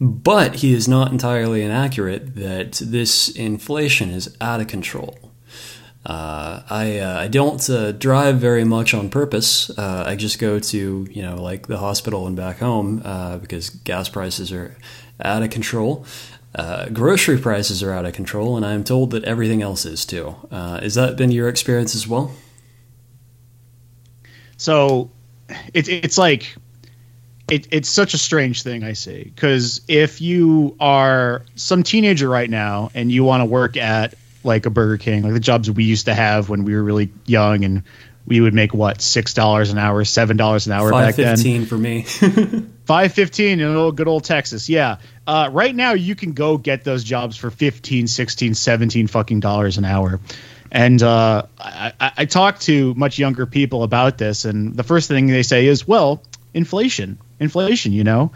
But 0.01 0.57
he 0.57 0.75
is 0.75 0.87
not 0.87 1.11
entirely 1.11 1.63
inaccurate 1.63 2.37
that 2.37 2.73
this 2.75 3.29
inflation 3.29 4.11
is 4.11 4.37
out 4.41 4.61
of 4.61 4.69
control. 4.69 5.19
Uh, 6.07 6.63
I 6.71 6.99
uh, 6.99 7.21
I 7.21 7.29
don't 7.29 7.69
uh, 7.69 7.93
drive 7.93 8.37
very 8.37 8.65
much 8.65 8.95
on 8.95 9.11
purpose. 9.11 9.71
Uh, 9.71 10.05
I 10.07 10.15
just 10.15 10.39
go 10.39 10.61
to 10.61 11.07
you 11.11 11.23
know 11.23 11.43
like 11.43 11.67
the 11.67 11.79
hospital 11.79 12.27
and 12.27 12.37
back 12.37 12.59
home 12.59 13.03
uh, 13.05 13.39
because 13.39 13.71
gas 13.71 14.09
prices 14.09 14.53
are 14.53 14.77
out 15.23 15.43
of 15.43 15.51
control. 15.51 16.07
Uh, 16.55 16.89
grocery 16.89 17.37
prices 17.37 17.83
are 17.83 17.93
out 17.93 18.07
of 18.07 18.15
control, 18.15 18.57
and 18.57 18.65
I'm 18.65 18.85
told 18.85 19.11
that 19.11 19.25
everything 19.25 19.61
else 19.61 19.85
is 19.85 20.07
too. 20.07 20.37
has 20.51 20.95
that 20.95 21.17
been 21.17 21.31
your 21.31 21.49
experience 21.49 21.95
as 21.95 22.07
well? 22.07 22.33
So, 24.59 25.11
it's 25.73 25.89
it's 25.89 26.19
like 26.19 26.55
it, 27.51 27.69
it's 27.71 27.89
such 27.89 28.15
a 28.15 28.19
strange 28.19 28.63
thing 28.63 28.85
I 28.85 28.93
see 28.93 29.25
because 29.25 29.81
if 29.89 30.21
you 30.21 30.77
are 30.79 31.43
some 31.55 31.83
teenager 31.83 32.29
right 32.29 32.49
now 32.49 32.91
and 32.95 33.11
you 33.11 33.25
want 33.25 33.41
to 33.41 33.47
work 33.47 33.77
at 33.77 34.15
like 34.45 34.67
a 34.67 34.71
Burger 34.71 34.99
King, 34.99 35.23
like 35.23 35.33
the 35.33 35.41
jobs 35.41 35.71
we 35.71 35.85
used 35.85 36.07
to 36.07 36.15
have 36.15 36.49
when 36.49 36.65
we 36.65 36.75
were 36.75 36.83
really 36.83 37.11
young 37.27 37.65
and 37.65 37.83
we 38.27 38.41
would 38.41 38.53
make 38.53 38.75
what 38.75 39.01
six 39.01 39.33
dollars 39.33 39.71
an 39.71 39.79
hour, 39.79 40.05
seven 40.05 40.37
dollars 40.37 40.67
an 40.67 40.75
hour 40.75 40.91
back 40.91 41.15
then. 41.15 41.37
Fifteen 41.37 41.65
for 41.65 41.79
me. 41.79 42.03
Five 42.85 43.15
fifteen 43.15 43.61
in 43.61 43.75
old, 43.75 43.97
good 43.97 44.09
old 44.09 44.25
Texas. 44.25 44.69
Yeah. 44.69 44.99
Uh, 45.27 45.49
right 45.51 45.75
now 45.75 45.93
you 45.93 46.15
can 46.15 46.33
go 46.33 46.59
get 46.59 46.85
those 46.85 47.05
jobs 47.05 47.37
for 47.37 47.51
15, 47.51 48.07
16, 48.07 48.55
17 48.55 49.07
fucking 49.09 49.41
dollars 49.41 49.77
an 49.77 49.85
hour. 49.85 50.21
And 50.71 51.03
uh, 51.03 51.45
I, 51.59 51.93
I, 51.99 52.13
I 52.19 52.25
talk 52.27 52.59
to 52.61 52.95
much 52.95 53.19
younger 53.19 53.47
people 53.47 53.83
about 53.83 54.19
this, 54.19 54.45
and 54.45 54.75
the 54.75 54.83
first 54.83 55.09
thing 55.09 55.27
they 55.27 55.43
say 55.43 55.67
is, 55.67 55.89
"Well, 55.89 56.23
inflation, 56.53 57.19
inflation," 57.41 57.93
you 57.93 58.05
know. 58.05 58.33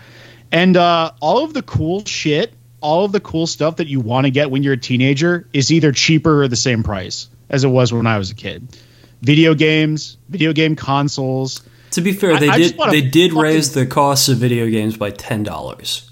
And 0.50 0.76
uh, 0.76 1.12
all 1.20 1.44
of 1.44 1.54
the 1.54 1.62
cool 1.62 2.04
shit 2.04 2.52
all 2.82 3.04
of 3.04 3.12
the 3.12 3.20
cool 3.20 3.46
stuff 3.46 3.76
that 3.76 3.86
you 3.86 4.00
want 4.00 4.26
to 4.26 4.30
get 4.30 4.50
when 4.50 4.62
you're 4.62 4.74
a 4.74 4.78
teenager 4.78 5.48
is 5.52 5.72
either 5.72 5.92
cheaper 5.92 6.42
or 6.42 6.48
the 6.48 6.56
same 6.56 6.82
price 6.82 7.28
as 7.48 7.64
it 7.64 7.68
was 7.68 7.92
when 7.92 8.06
I 8.06 8.18
was 8.18 8.30
a 8.30 8.34
kid. 8.34 8.76
Video 9.22 9.54
games, 9.54 10.18
video 10.28 10.52
game 10.52 10.74
consoles. 10.74 11.62
To 11.92 12.00
be 12.00 12.12
fair, 12.12 12.38
they 12.38 12.48
I, 12.48 12.58
did 12.58 12.80
I 12.80 12.90
they 12.90 13.02
did 13.02 13.30
fucking, 13.30 13.42
raise 13.42 13.72
the 13.72 13.86
cost 13.86 14.28
of 14.28 14.38
video 14.38 14.68
games 14.68 14.96
by 14.96 15.10
ten 15.10 15.44
dollars. 15.44 16.10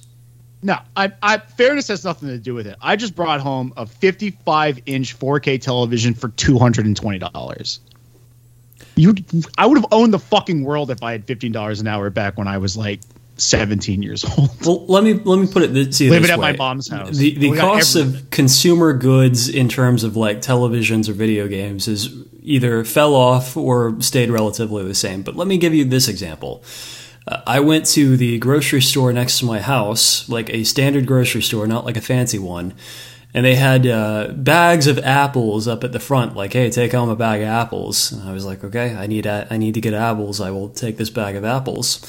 No, 0.63 0.79
I, 0.97 1.13
I 1.23 1.39
fairness 1.39 1.89
has 1.89 2.05
nothing 2.05 2.29
to 2.29 2.39
do 2.39 2.55
with 2.55 2.67
it. 2.67 2.77
I 2.83 2.97
just 2.97 3.15
brought 3.15 3.41
home 3.41 3.73
a 3.77 3.87
55 3.87 4.81
inch 4.87 5.19
4K 5.19 5.61
television 5.61 6.15
for 6.15 6.29
two 6.29 6.59
hundred 6.59 6.87
and 6.87 6.97
twenty 6.97 7.19
dollars. 7.19 7.81
You, 8.97 9.15
I 9.57 9.67
would 9.67 9.79
have 9.79 9.87
owned 9.93 10.13
the 10.13 10.19
fucking 10.19 10.63
world 10.65 10.91
if 10.91 11.03
I 11.03 11.13
had 11.13 11.25
fifteen 11.25 11.53
dollars 11.53 11.81
an 11.81 11.87
hour 11.87 12.11
back 12.11 12.37
when 12.37 12.49
I 12.49 12.59
was 12.59 12.77
like 12.77 13.01
17 13.41 14.03
years 14.03 14.25
old. 14.25 14.51
Well, 14.67 14.87
let 14.87 15.03
me 15.03 15.15
let 15.15 15.39
me 15.39 15.47
put 15.47 15.63
it 15.63 15.73
this, 15.73 16.01
living 16.01 16.23
this 16.23 16.31
at 16.31 16.39
way. 16.39 16.53
my 16.53 16.57
mom's 16.59 16.89
house. 16.89 17.17
The 17.17 17.35
the 17.39 17.57
cost 17.57 17.97
of 17.97 18.29
consumer 18.31 18.93
goods 18.93 19.49
in 19.49 19.69
terms 19.69 20.05
of 20.05 20.17
like 20.17 20.39
televisions 20.43 21.09
or 21.09 21.15
video 21.15 21.49
games 21.49 21.89
is 21.89 22.15
either 22.43 22.85
fell 22.85 23.15
off 23.15 23.57
or 23.57 24.01
stayed 24.01 24.31
relatively 24.31 24.85
the 24.85 24.95
same. 24.95 25.23
But 25.23 25.37
let 25.37 25.49
me 25.49 25.57
give 25.57 25.75
you 25.75 25.85
this 25.85 26.09
example. 26.09 26.63
I 27.47 27.61
went 27.61 27.87
to 27.87 28.17
the 28.17 28.39
grocery 28.39 28.81
store 28.83 29.13
next 29.13 29.39
to 29.41 29.45
my 29.45 29.61
house, 29.61 30.29
like 30.29 30.51
a 30.51 30.65
standard 30.65 31.07
grocery 31.07 31.43
store, 31.43 31.67
not 31.67 31.85
like 31.85 31.97
a 31.97 32.01
fancy 32.01 32.39
one. 32.39 32.75
And 33.33 33.47
they 33.47 33.55
had 33.55 33.87
uh, 33.87 34.29
bags 34.35 34.89
of 34.89 34.99
apples 34.99 35.69
up 35.69 35.85
at 35.85 35.93
the 35.93 36.01
front, 36.01 36.35
like, 36.35 36.53
"Hey, 36.53 36.69
take 36.71 36.91
home 36.93 37.09
a 37.09 37.15
bag 37.17 37.43
of 37.43 37.47
apples." 37.49 38.11
And 38.11 38.29
I 38.29 38.33
was 38.33 38.45
like, 38.45 38.65
"Okay, 38.65 38.95
I 38.97 39.07
need 39.07 39.25
a- 39.27 39.47
I 39.51 39.57
need 39.57 39.75
to 39.75 39.81
get 39.81 39.95
apples. 39.95 40.41
I 40.41 40.51
will 40.51 40.69
take 40.69 40.97
this 40.97 41.11
bag 41.11 41.37
of 41.37 41.45
apples." 41.45 42.01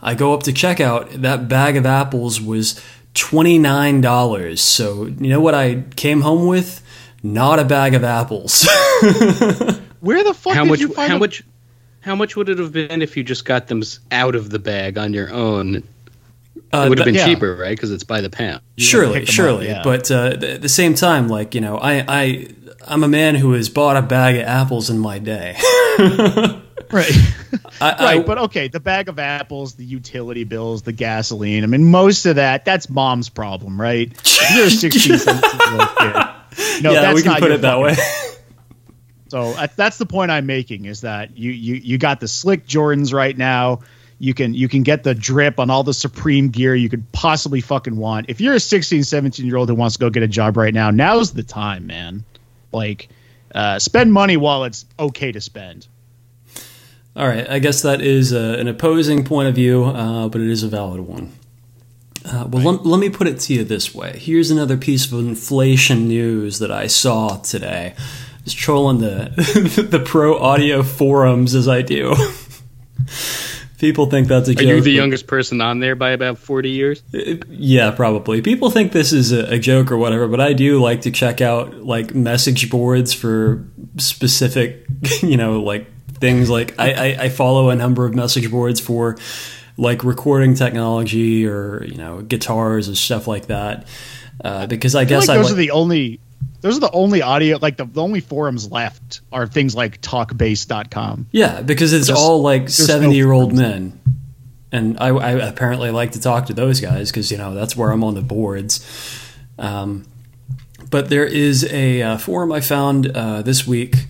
I 0.00 0.14
go 0.14 0.32
up 0.32 0.42
to 0.44 0.52
checkout. 0.52 1.10
That 1.20 1.46
bag 1.48 1.76
of 1.76 1.84
apples 1.84 2.40
was 2.40 2.80
$29. 3.14 4.58
So, 4.58 5.06
you 5.06 5.28
know 5.28 5.40
what 5.40 5.54
I 5.54 5.82
came 5.96 6.22
home 6.22 6.46
with? 6.46 6.82
Not 7.22 7.58
a 7.58 7.64
bag 7.64 7.94
of 7.94 8.02
apples. 8.02 8.66
Where 10.00 10.24
the 10.24 10.34
fuck 10.34 10.54
how 10.54 10.64
much, 10.64 10.80
how 10.96 11.16
a- 11.16 11.18
much 11.18 11.42
how 12.02 12.16
much 12.16 12.36
would 12.36 12.48
it 12.48 12.58
have 12.58 12.72
been 12.72 13.00
if 13.00 13.16
you 13.16 13.22
just 13.22 13.44
got 13.44 13.68
them 13.68 13.82
out 14.10 14.34
of 14.34 14.50
the 14.50 14.58
bag 14.58 14.98
on 14.98 15.14
your 15.14 15.32
own? 15.32 15.84
Uh, 16.74 16.84
it 16.86 16.88
would 16.88 16.98
have 16.98 17.04
been 17.04 17.14
yeah. 17.14 17.26
cheaper, 17.26 17.54
right? 17.54 17.76
Because 17.76 17.92
it's 17.92 18.04
by 18.04 18.20
the 18.20 18.30
pound. 18.30 18.60
surely, 18.76 19.24
surely. 19.24 19.70
Up, 19.70 19.76
yeah. 19.76 19.82
But 19.84 20.10
uh, 20.10 20.36
at 20.42 20.62
the 20.62 20.68
same 20.68 20.94
time, 20.94 21.28
like 21.28 21.54
you 21.54 21.60
know, 21.60 21.78
I, 21.78 22.04
I, 22.08 22.48
I'm 22.86 23.04
a 23.04 23.08
man 23.08 23.36
who 23.36 23.52
has 23.52 23.68
bought 23.68 23.96
a 23.96 24.02
bag 24.02 24.36
of 24.36 24.42
apples 24.42 24.90
in 24.90 24.98
my 24.98 25.18
day. 25.18 25.56
right. 26.90 27.12
I, 27.80 28.16
right, 28.16 28.26
but 28.26 28.38
okay, 28.38 28.68
the 28.68 28.80
bag 28.80 29.08
of 29.08 29.18
apples, 29.18 29.74
the 29.74 29.84
utility 29.84 30.44
bills, 30.44 30.82
the 30.82 30.92
gasoline. 30.92 31.62
I 31.62 31.66
mean, 31.66 31.84
most 31.84 32.26
of 32.26 32.36
that, 32.36 32.64
that's 32.64 32.88
mom's 32.88 33.28
problem, 33.28 33.80
right? 33.80 34.08
you're 34.54 34.66
a 34.66 34.70
16, 34.70 35.18
17 35.18 35.60
year 35.60 35.80
old 35.80 35.88
kid. 35.98 36.82
No, 36.82 36.92
yeah, 36.92 37.14
we 37.14 37.22
can 37.22 37.36
put 37.38 37.50
it 37.50 37.60
that 37.60 37.78
way. 37.78 37.96
So 39.32 39.52
uh, 39.52 39.66
that's 39.76 39.96
the 39.96 40.04
point 40.04 40.30
I'm 40.30 40.44
making 40.44 40.84
is 40.84 41.00
that 41.00 41.38
you, 41.38 41.52
you, 41.52 41.76
you 41.76 41.96
got 41.96 42.20
the 42.20 42.28
slick 42.28 42.66
Jordans 42.66 43.14
right 43.14 43.34
now. 43.34 43.80
You 44.18 44.34
can 44.34 44.52
you 44.52 44.68
can 44.68 44.82
get 44.82 45.04
the 45.04 45.14
drip 45.14 45.58
on 45.58 45.70
all 45.70 45.82
the 45.82 45.94
supreme 45.94 46.50
gear 46.50 46.74
you 46.74 46.90
could 46.90 47.10
possibly 47.12 47.62
fucking 47.62 47.96
want. 47.96 48.26
If 48.28 48.42
you're 48.42 48.52
a 48.52 48.60
16, 48.60 49.04
17 49.04 49.46
year 49.46 49.56
old 49.56 49.70
who 49.70 49.74
wants 49.74 49.96
to 49.96 50.00
go 50.00 50.10
get 50.10 50.22
a 50.22 50.28
job 50.28 50.58
right 50.58 50.74
now, 50.74 50.90
now's 50.90 51.32
the 51.32 51.42
time, 51.42 51.86
man. 51.86 52.24
Like, 52.72 53.08
uh, 53.54 53.78
spend 53.78 54.12
money 54.12 54.36
while 54.36 54.64
it's 54.64 54.84
okay 54.98 55.32
to 55.32 55.40
spend. 55.40 55.88
All 57.16 57.26
right, 57.26 57.48
I 57.48 57.58
guess 57.58 57.80
that 57.80 58.02
is 58.02 58.34
uh, 58.34 58.56
an 58.58 58.68
opposing 58.68 59.24
point 59.24 59.48
of 59.48 59.54
view, 59.54 59.84
uh, 59.84 60.28
but 60.28 60.42
it 60.42 60.50
is 60.50 60.62
a 60.62 60.68
valid 60.68 61.00
one. 61.00 61.32
Uh, 62.26 62.46
well, 62.50 62.62
right. 62.62 62.64
let, 62.64 62.86
let, 62.86 63.00
me 63.00 63.08
put 63.08 63.26
it 63.26 63.40
to 63.40 63.54
you 63.54 63.64
this 63.64 63.94
way. 63.94 64.18
Here's 64.18 64.50
another 64.50 64.76
piece 64.76 65.10
of 65.10 65.18
inflation 65.18 66.06
news 66.06 66.58
that 66.58 66.70
I 66.70 66.86
saw 66.86 67.38
today. 67.38 67.94
Just 68.44 68.58
trolling 68.58 68.98
the 68.98 69.86
the 69.90 70.00
pro 70.00 70.38
audio 70.38 70.82
forums 70.82 71.54
as 71.54 71.68
I 71.68 71.82
do. 71.82 72.14
People 73.78 74.06
think 74.06 74.28
that's 74.28 74.48
a 74.48 74.52
Are 74.52 74.54
joke. 74.54 74.64
Are 74.64 74.74
you 74.76 74.80
the 74.80 74.92
youngest 74.92 75.26
person 75.26 75.60
on 75.60 75.80
there 75.80 75.96
by 75.96 76.10
about 76.10 76.38
40 76.38 76.70
years? 76.70 77.02
Uh, 77.12 77.34
yeah, 77.48 77.90
probably. 77.90 78.40
People 78.40 78.70
think 78.70 78.92
this 78.92 79.12
is 79.12 79.32
a, 79.32 79.54
a, 79.54 79.58
joke 79.58 79.90
or 79.90 79.96
whatever, 79.96 80.28
but 80.28 80.40
I 80.40 80.52
do 80.52 80.80
like 80.80 81.00
to 81.00 81.10
check 81.10 81.40
out 81.40 81.78
like 81.78 82.14
message 82.14 82.70
boards 82.70 83.12
for 83.12 83.66
specific, 83.96 84.86
you 85.20 85.36
know, 85.36 85.60
like 85.60 85.88
things 86.22 86.48
like 86.48 86.78
I, 86.78 86.92
I, 86.92 87.24
I 87.24 87.28
follow 87.28 87.70
a 87.70 87.74
number 87.74 88.06
of 88.06 88.14
message 88.14 88.48
boards 88.52 88.78
for 88.78 89.18
like 89.76 90.04
recording 90.04 90.54
technology 90.54 91.44
or 91.44 91.84
you 91.84 91.96
know 91.96 92.22
guitars 92.22 92.86
and 92.86 92.96
stuff 92.96 93.26
like 93.26 93.46
that 93.46 93.88
uh, 94.44 94.66
because 94.68 94.94
I, 94.94 95.00
I 95.00 95.04
guess 95.04 95.26
like 95.26 95.38
those 95.38 95.50
I, 95.50 95.54
are 95.54 95.56
the 95.56 95.72
only 95.72 96.20
those 96.60 96.76
are 96.76 96.80
the 96.80 96.90
only 96.92 97.22
audio 97.22 97.58
like 97.60 97.76
the, 97.76 97.84
the 97.84 98.02
only 98.02 98.20
forums 98.20 98.70
left 98.70 99.20
are 99.32 99.46
things 99.46 99.74
like 99.74 100.00
talkbass.com 100.00 101.26
yeah 101.32 101.60
because 101.62 101.92
it's 101.92 102.10
all 102.10 102.42
like 102.42 102.68
70 102.68 103.08
no 103.08 103.12
year 103.12 103.32
old 103.32 103.54
men. 103.54 103.98
And 104.74 104.98
I, 104.98 105.08
I, 105.08 105.30
apparently 105.32 105.90
like 105.90 106.12
to 106.12 106.20
talk 106.20 106.46
to 106.46 106.54
those 106.54 106.80
guys 106.80 107.10
because 107.10 107.30
you 107.30 107.36
know 107.36 107.54
that's 107.54 107.76
where 107.76 107.90
i'm 107.90 108.02
on 108.02 108.14
the 108.14 108.22
boards. 108.22 108.86
Um, 109.58 110.06
but 110.90 111.10
there 111.10 111.26
is 111.26 111.64
a 111.70 112.02
uh, 112.02 112.18
forum 112.18 112.52
i 112.52 112.60
found 112.60 113.08
uh, 113.08 113.42
this 113.42 113.66
week 113.66 114.06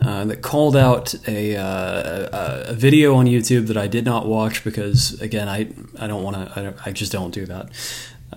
uh, 0.00 0.24
that 0.26 0.42
called 0.42 0.76
out 0.76 1.14
a, 1.26 1.56
uh, 1.56 2.68
a, 2.68 2.72
video 2.72 3.16
on 3.16 3.26
YouTube 3.26 3.66
that 3.66 3.76
I 3.76 3.88
did 3.88 4.04
not 4.04 4.26
watch 4.26 4.62
because 4.62 5.20
again 5.20 5.48
I 5.48 5.70
I 5.98 6.06
don't 6.06 6.22
want 6.22 6.36
to 6.36 6.76
I, 6.86 6.90
I, 6.90 6.92
just 6.92 7.10
don't 7.10 7.32
do 7.34 7.46
that. 7.46 7.70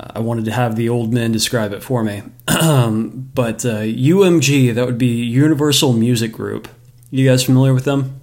Uh, 0.01 0.11
I 0.15 0.19
wanted 0.19 0.45
to 0.45 0.51
have 0.51 0.75
the 0.75 0.89
old 0.89 1.13
men 1.13 1.31
describe 1.31 1.73
it 1.73 1.83
for 1.83 2.03
me. 2.03 2.23
but 2.47 3.59
UMG 3.59 4.71
uh, 4.71 4.73
that 4.73 4.85
would 4.85 4.97
be 4.97 5.23
Universal 5.23 5.93
Music 5.93 6.31
Group. 6.31 6.67
You 7.11 7.27
guys 7.27 7.43
familiar 7.43 7.73
with 7.73 7.85
them? 7.85 8.19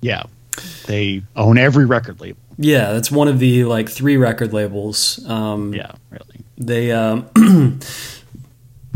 Yeah, 0.00 0.24
they 0.86 1.22
own 1.36 1.58
every 1.58 1.84
record 1.84 2.20
label. 2.20 2.40
Yeah, 2.56 2.92
that's 2.92 3.10
one 3.10 3.28
of 3.28 3.38
the 3.38 3.64
like 3.64 3.88
three 3.88 4.16
record 4.16 4.52
labels. 4.52 5.24
Um, 5.26 5.74
yeah, 5.74 5.92
really. 6.10 6.44
They 6.56 6.90
um, 6.90 7.28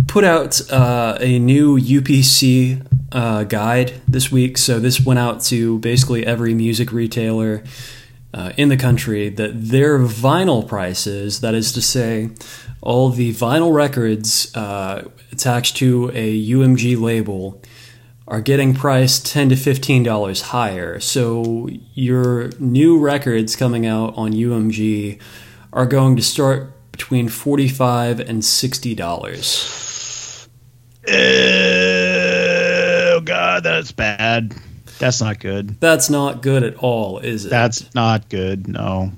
put 0.08 0.24
out 0.24 0.60
uh, 0.70 1.18
a 1.20 1.38
new 1.38 1.78
UPC 1.78 2.86
uh, 3.12 3.44
guide 3.44 4.00
this 4.08 4.32
week. 4.32 4.58
So 4.58 4.80
this 4.80 5.04
went 5.04 5.18
out 5.18 5.42
to 5.42 5.78
basically 5.78 6.26
every 6.26 6.54
music 6.54 6.90
retailer 6.92 7.62
uh, 8.34 8.52
in 8.56 8.68
the 8.68 8.76
country 8.76 9.28
that 9.28 9.52
their 9.54 9.98
vinyl 9.98 10.66
prices, 10.66 11.40
that 11.40 11.54
is 11.54 11.72
to 11.72 11.82
say, 11.82 12.30
all 12.80 13.10
the 13.10 13.32
vinyl 13.32 13.74
records 13.74 14.54
uh, 14.56 15.08
attached 15.30 15.76
to 15.76 16.10
a 16.14 16.46
UMG 16.48 17.00
label, 17.00 17.60
are 18.26 18.40
getting 18.40 18.74
priced 18.74 19.26
ten 19.26 19.48
to 19.50 19.56
fifteen 19.56 20.02
dollars 20.02 20.42
higher. 20.42 20.98
So 21.00 21.68
your 21.94 22.50
new 22.58 22.98
records 22.98 23.56
coming 23.56 23.86
out 23.86 24.14
on 24.16 24.32
UMG 24.32 25.20
are 25.72 25.86
going 25.86 26.16
to 26.16 26.22
start 26.22 26.72
between 26.92 27.28
forty 27.28 27.68
five 27.68 28.20
and 28.20 28.44
sixty 28.44 28.94
dollars. 28.94 30.48
Oh 31.08 31.12
God, 33.24 33.64
that's 33.64 33.92
bad. 33.92 34.54
That's 35.02 35.20
not 35.20 35.40
good. 35.40 35.80
That's 35.80 36.08
not 36.08 36.42
good 36.42 36.62
at 36.62 36.76
all, 36.76 37.18
is 37.18 37.44
it? 37.44 37.50
That's 37.50 37.92
not 37.92 38.28
good. 38.28 38.68
No. 38.68 39.10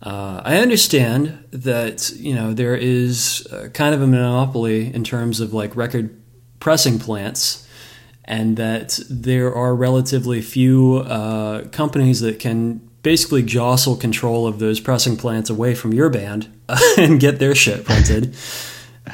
Uh, 0.00 0.40
I 0.44 0.58
understand 0.58 1.44
that 1.50 2.12
you 2.14 2.32
know 2.32 2.54
there 2.54 2.76
is 2.76 3.44
uh, 3.50 3.70
kind 3.74 3.92
of 3.92 4.02
a 4.02 4.06
monopoly 4.06 4.94
in 4.94 5.02
terms 5.02 5.40
of 5.40 5.52
like 5.52 5.74
record 5.74 6.16
pressing 6.60 7.00
plants, 7.00 7.68
and 8.24 8.56
that 8.56 9.00
there 9.10 9.52
are 9.52 9.74
relatively 9.74 10.40
few 10.40 10.98
uh, 10.98 11.64
companies 11.72 12.20
that 12.20 12.38
can 12.38 12.80
basically 13.02 13.42
jostle 13.42 13.96
control 13.96 14.46
of 14.46 14.60
those 14.60 14.78
pressing 14.78 15.16
plants 15.16 15.50
away 15.50 15.74
from 15.74 15.92
your 15.92 16.08
band 16.08 16.56
and 16.96 17.18
get 17.18 17.40
their 17.40 17.56
shit 17.56 17.84
printed. 17.84 18.36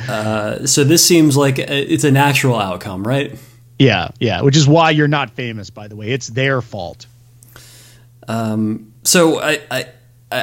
Uh, 0.08 0.64
so 0.66 0.84
this 0.84 1.04
seems 1.04 1.37
like 1.37 1.58
it's 1.58 2.04
a 2.04 2.12
natural 2.12 2.54
outcome, 2.54 3.04
right? 3.04 3.37
Yeah, 3.80 4.10
yeah. 4.20 4.42
Which 4.42 4.58
is 4.58 4.68
why 4.68 4.90
you're 4.90 5.08
not 5.08 5.30
famous, 5.30 5.70
by 5.70 5.88
the 5.88 5.96
way. 5.96 6.10
It's 6.10 6.26
their 6.26 6.60
fault. 6.60 7.06
Um, 8.28 8.92
so 9.04 9.40
I, 9.40 9.58
I, 9.70 9.87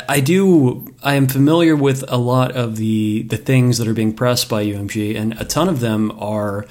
I 0.10 0.20
do. 0.22 0.92
I 1.04 1.14
am 1.14 1.28
familiar 1.28 1.76
with 1.76 2.04
a 2.08 2.18
lot 2.18 2.54
of 2.54 2.78
the 2.78 3.22
the 3.24 3.38
things 3.38 3.78
that 3.78 3.88
are 3.88 3.94
being 3.94 4.14
pressed 4.14 4.50
by 4.50 4.66
UMG, 4.66 5.16
and 5.16 5.40
a 5.40 5.46
ton 5.46 5.70
of 5.70 5.82
them 5.82 6.12
are, 6.18 6.66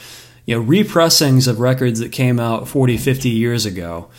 you 0.44 0.56
know, 0.56 0.60
repressings 0.60 1.46
of 1.46 1.60
records 1.60 2.00
that 2.00 2.10
came 2.10 2.40
out 2.40 2.66
40, 2.66 2.96
50 2.96 3.28
years 3.28 3.64
ago. 3.64 4.10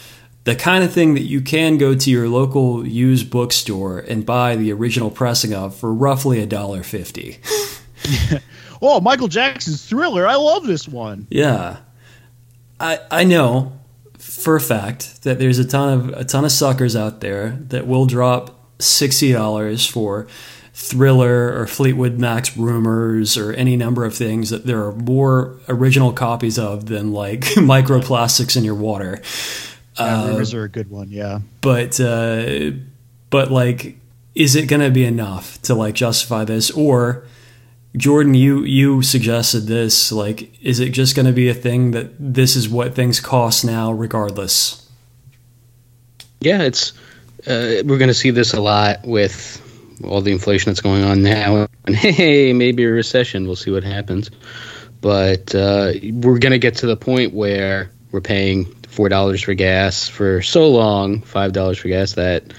The 0.45 0.55
kind 0.55 0.85
of 0.85 0.93
thing 0.93 1.15
that 1.15 1.23
you 1.23 1.41
can 1.41 1.77
go 1.77 1.95
to 1.95 2.09
your 2.09 2.29
local 2.29 2.87
used 2.87 3.29
bookstore 3.29 3.99
and 3.99 4.25
buy 4.25 4.55
the 4.55 4.71
original 4.71 5.11
pressing 5.11 5.53
of 5.53 5.75
for 5.75 5.93
roughly 5.93 6.41
a 6.41 6.45
dollar 6.45 6.81
fifty. 6.81 7.39
oh, 8.81 9.01
Michael 9.01 9.27
Jackson's 9.27 9.85
Thriller. 9.85 10.25
I 10.25 10.35
love 10.35 10.65
this 10.65 10.87
one. 10.87 11.27
Yeah. 11.29 11.79
I 12.79 12.99
I 13.09 13.23
know 13.23 13.73
for 14.17 14.55
a 14.55 14.61
fact 14.61 15.23
that 15.23 15.39
there's 15.39 15.59
a 15.59 15.65
ton 15.65 15.99
of 15.99 16.09
a 16.09 16.23
ton 16.23 16.45
of 16.45 16.51
suckers 16.51 16.95
out 16.95 17.21
there 17.21 17.51
that 17.69 17.87
will 17.87 18.05
drop 18.05 18.59
sixty 18.79 19.31
dollars 19.31 19.85
for 19.85 20.27
Thriller 20.73 21.59
or 21.59 21.65
Fleetwood 21.65 22.19
Mac's 22.19 22.55
Rumors 22.55 23.35
or 23.35 23.51
any 23.53 23.75
number 23.75 24.05
of 24.05 24.13
things 24.13 24.51
that 24.51 24.67
there 24.67 24.83
are 24.85 24.93
more 24.93 25.55
original 25.67 26.13
copies 26.13 26.59
of 26.59 26.85
than 26.85 27.11
like 27.11 27.39
microplastics 27.55 28.55
in 28.55 28.63
your 28.63 28.75
water. 28.75 29.19
Yeah, 29.97 30.21
uh, 30.21 30.27
rumors 30.27 30.53
are 30.53 30.63
a 30.63 30.69
good 30.69 30.91
one, 30.91 31.09
yeah. 31.09 31.39
But 31.61 31.99
uh, 31.99 32.71
but 33.31 33.51
like, 33.51 33.97
is 34.35 34.55
it 34.55 34.67
going 34.67 34.81
to 34.81 34.91
be 34.91 35.03
enough 35.03 35.59
to 35.63 35.73
like 35.73 35.95
justify 35.95 36.43
this, 36.43 36.69
or 36.69 37.25
Jordan, 37.95 38.33
you 38.33 38.63
you 38.63 39.01
suggested 39.01 39.61
this. 39.61 40.11
Like, 40.11 40.63
is 40.63 40.79
it 40.79 40.89
just 40.89 41.15
going 41.15 41.25
to 41.25 41.31
be 41.31 41.49
a 41.49 41.53
thing 41.53 41.91
that 41.91 42.11
this 42.19 42.55
is 42.55 42.69
what 42.69 42.93
things 42.93 43.19
cost 43.19 43.65
now, 43.65 43.91
regardless? 43.91 44.89
Yeah, 46.41 46.63
it's 46.63 46.93
uh, 47.47 47.81
we're 47.85 47.97
going 47.97 48.09
to 48.09 48.13
see 48.13 48.31
this 48.31 48.53
a 48.53 48.61
lot 48.61 49.05
with 49.05 49.63
all 50.03 50.21
the 50.21 50.31
inflation 50.31 50.69
that's 50.69 50.81
going 50.81 51.03
on 51.03 51.23
now. 51.23 51.67
And 51.85 51.95
hey, 51.95 52.53
maybe 52.53 52.83
a 52.83 52.89
recession. 52.89 53.45
We'll 53.45 53.55
see 53.55 53.71
what 53.71 53.83
happens. 53.83 54.29
But 55.01 55.55
uh, 55.55 55.93
we're 56.03 56.39
going 56.39 56.51
to 56.51 56.59
get 56.59 56.75
to 56.77 56.87
the 56.87 56.97
point 56.97 57.33
where 57.33 57.91
we're 58.11 58.21
paying 58.21 58.65
four 58.87 59.09
dollars 59.09 59.43
for 59.43 59.53
gas 59.53 60.07
for 60.07 60.41
so 60.41 60.69
long, 60.69 61.21
five 61.21 61.53
dollars 61.53 61.77
for 61.77 61.87
gas 61.87 62.13
that 62.13 62.53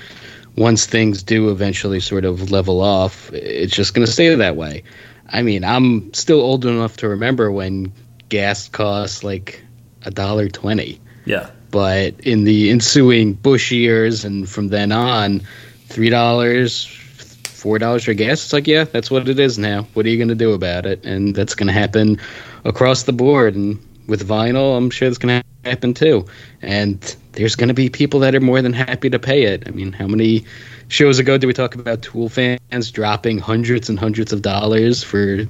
once 0.57 0.87
things 0.87 1.23
do 1.23 1.51
eventually 1.51 2.01
sort 2.01 2.25
of 2.25 2.51
level 2.51 2.81
off, 2.81 3.33
it's 3.33 3.75
just 3.75 3.95
going 3.95 4.05
to 4.05 4.13
stay 4.13 4.35
that 4.35 4.57
way. 4.57 4.83
I 5.29 5.43
mean, 5.43 5.65
I'm 5.65 6.13
still 6.15 6.41
old 6.41 6.65
enough 6.65 6.99
to 6.99 7.09
remember 7.09 7.51
when 7.53 7.93
gas 8.29 8.69
cost 8.69 9.25
like 9.25 9.63
a 10.03 10.11
dollar 10.11 10.49
twenty. 10.49 11.01
Yeah. 11.25 11.51
But 11.71 12.21
in 12.21 12.45
the 12.45 12.71
ensuing 12.71 13.35
Bush 13.35 13.71
years 13.73 14.25
and 14.25 14.49
from 14.49 14.69
then 14.69 14.91
on, 14.91 15.43
three 15.89 16.09
dollars, 16.09 16.87
four 16.87 17.79
dollars 17.79 18.05
for 18.05 18.15
gas. 18.15 18.45
It's 18.45 18.53
like, 18.53 18.67
yeah, 18.67 18.85
that's 18.85 19.11
what 19.11 19.29
it 19.29 19.39
is 19.39 19.59
now. 19.59 19.83
What 19.95 20.07
are 20.07 20.09
you 20.09 20.17
going 20.17 20.29
to 20.29 20.35
do 20.35 20.53
about 20.53 20.87
it? 20.87 21.05
And 21.05 21.35
that's 21.35 21.55
going 21.55 21.67
to 21.67 21.73
happen 21.73 22.19
across 22.65 23.03
the 23.03 23.13
board. 23.13 23.55
And 23.55 23.79
with 24.09 24.27
vinyl, 24.27 24.77
I'm 24.77 24.91
sure 24.91 25.07
it's 25.07 25.19
going 25.19 25.43
to 25.43 25.69
happen 25.69 25.95
too. 25.95 26.27
And 26.63 27.17
there's 27.33 27.55
going 27.55 27.69
to 27.69 27.75
be 27.75 27.91
people 27.91 28.21
that 28.21 28.35
are 28.35 28.41
more 28.41 28.63
than 28.63 28.73
happy 28.73 29.11
to 29.11 29.19
pay 29.19 29.45
it. 29.45 29.69
I 29.69 29.71
mean, 29.71 29.93
how 29.93 30.09
many 30.09 30.47
shows 30.89 31.19
ago 31.19 31.39
did 31.39 31.47
we 31.47 31.53
talk 31.53 31.75
about 31.75 32.03
Tool 32.03 32.29
fans 32.29 32.91
dropping 32.91 33.39
hundreds 33.39 33.89
and 33.89 33.99
hundreds 33.99 34.33
of 34.33 34.43
dollars 34.43 35.05
for 35.05 35.47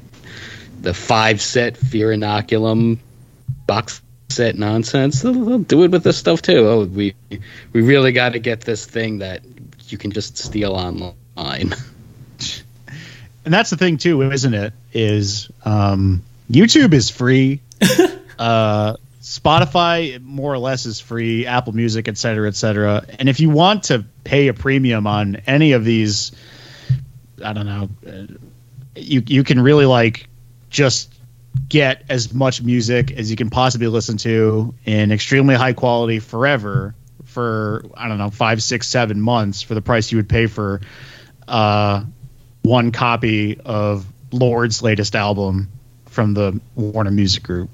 the 0.80 0.92
five 0.92 1.40
set 1.40 1.76
Fear 1.76 2.08
Inoculum 2.08 2.98
box 3.66 4.02
set 4.28 4.58
nonsense? 4.58 5.22
They'll, 5.22 5.32
they'll 5.32 5.58
do 5.60 5.84
it 5.84 5.90
with 5.92 6.02
this 6.02 6.18
stuff 6.18 6.42
too. 6.42 6.68
Oh, 6.68 6.84
we 6.84 7.14
we 7.72 7.80
really 7.80 8.12
got 8.12 8.32
to 8.32 8.40
get 8.40 8.62
this 8.62 8.84
thing 8.84 9.18
that 9.18 9.42
you 9.86 9.96
can 9.96 10.10
just 10.10 10.36
steal 10.36 10.72
online. 10.72 11.74
And 13.44 13.54
that's 13.54 13.70
the 13.70 13.78
thing 13.78 13.96
too, 13.96 14.20
isn't 14.30 14.52
it? 14.52 14.74
Is 14.92 15.50
um, 15.64 16.22
YouTube 16.50 16.92
is 16.92 17.08
free. 17.08 17.62
uh, 18.38 18.96
Spotify 19.20 20.20
more 20.22 20.52
or 20.52 20.58
less 20.58 20.86
is 20.86 21.00
free, 21.00 21.46
Apple 21.46 21.72
Music, 21.74 22.08
et 22.08 22.16
cetera, 22.16 22.48
et 22.48 22.56
cetera. 22.56 23.04
And 23.18 23.28
if 23.28 23.40
you 23.40 23.50
want 23.50 23.84
to 23.84 24.04
pay 24.24 24.48
a 24.48 24.54
premium 24.54 25.06
on 25.06 25.36
any 25.46 25.72
of 25.72 25.84
these, 25.84 26.32
I 27.44 27.52
don't 27.52 27.66
know, 27.66 27.88
uh, 28.06 28.26
you 28.94 29.22
you 29.26 29.44
can 29.44 29.60
really 29.60 29.86
like 29.86 30.28
just 30.70 31.12
get 31.68 32.04
as 32.08 32.32
much 32.32 32.62
music 32.62 33.10
as 33.12 33.30
you 33.30 33.36
can 33.36 33.50
possibly 33.50 33.88
listen 33.88 34.16
to 34.18 34.74
in 34.84 35.10
extremely 35.12 35.54
high 35.54 35.72
quality 35.72 36.20
forever 36.20 36.94
for 37.24 37.84
I 37.94 38.08
don't 38.08 38.18
know 38.18 38.30
five, 38.30 38.62
six, 38.62 38.88
seven 38.88 39.20
months 39.20 39.62
for 39.62 39.74
the 39.74 39.82
price 39.82 40.12
you 40.12 40.18
would 40.18 40.28
pay 40.28 40.46
for 40.46 40.80
uh, 41.46 42.04
one 42.62 42.92
copy 42.92 43.58
of 43.60 44.06
Lorde's 44.30 44.82
latest 44.82 45.16
album 45.16 45.68
from 46.06 46.34
the 46.34 46.60
Warner 46.74 47.10
Music 47.10 47.42
Group 47.42 47.70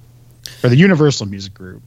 or 0.64 0.68
the 0.70 0.77
Universal 0.77 1.27
Music 1.27 1.55
Group. 1.55 1.83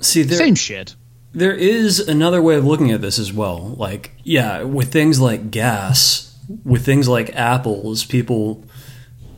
See, 0.00 0.22
there, 0.22 0.38
same 0.38 0.54
shit. 0.54 0.94
There 1.32 1.54
is 1.54 1.98
another 1.98 2.42
way 2.42 2.56
of 2.56 2.64
looking 2.66 2.90
at 2.92 3.00
this 3.00 3.18
as 3.18 3.32
well. 3.32 3.74
Like, 3.78 4.12
yeah, 4.22 4.62
with 4.62 4.92
things 4.92 5.18
like 5.18 5.50
gas, 5.50 6.36
with 6.64 6.84
things 6.84 7.08
like 7.08 7.34
apples, 7.34 8.04
people 8.04 8.64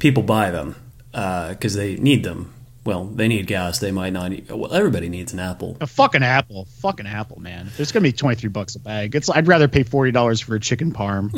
people 0.00 0.22
buy 0.22 0.50
them 0.50 0.74
because 1.12 1.76
uh, 1.76 1.78
they 1.78 1.96
need 1.96 2.24
them. 2.24 2.52
Well, 2.84 3.06
they 3.06 3.28
need 3.28 3.46
gas. 3.46 3.78
They 3.78 3.92
might 3.92 4.12
not. 4.12 4.30
Need, 4.30 4.50
well, 4.50 4.74
everybody 4.74 5.08
needs 5.08 5.32
an 5.32 5.38
apple. 5.38 5.78
A 5.80 5.86
fucking 5.86 6.22
apple, 6.22 6.66
fucking 6.80 7.06
apple, 7.06 7.40
man. 7.40 7.70
It's 7.78 7.92
gonna 7.92 8.02
be 8.02 8.12
twenty 8.12 8.36
three 8.36 8.50
bucks 8.50 8.74
a 8.74 8.80
bag. 8.80 9.14
It's. 9.14 9.30
I'd 9.30 9.46
rather 9.46 9.68
pay 9.68 9.84
forty 9.84 10.10
dollars 10.10 10.40
for 10.40 10.54
a 10.54 10.60
chicken 10.60 10.92
parm. 10.92 11.32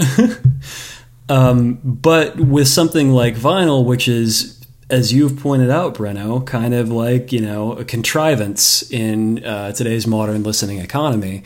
um, 1.29 1.79
but 1.85 2.37
with 2.37 2.66
something 2.66 3.11
like 3.11 3.37
vinyl, 3.37 3.85
which 3.85 4.09
is 4.09 4.55
as 4.88 5.12
you've 5.12 5.38
pointed 5.38 5.70
out, 5.70 5.94
Breno, 5.94 6.44
kind 6.46 6.75
of 6.75 6.90
like 6.90 7.33
you 7.33 7.40
know 7.40 7.72
a 7.72 7.85
contrivance 7.85 8.88
in 8.90 9.44
uh, 9.44 9.72
today's 9.72 10.07
modern 10.07 10.42
listening 10.42 10.79
economy. 10.79 11.42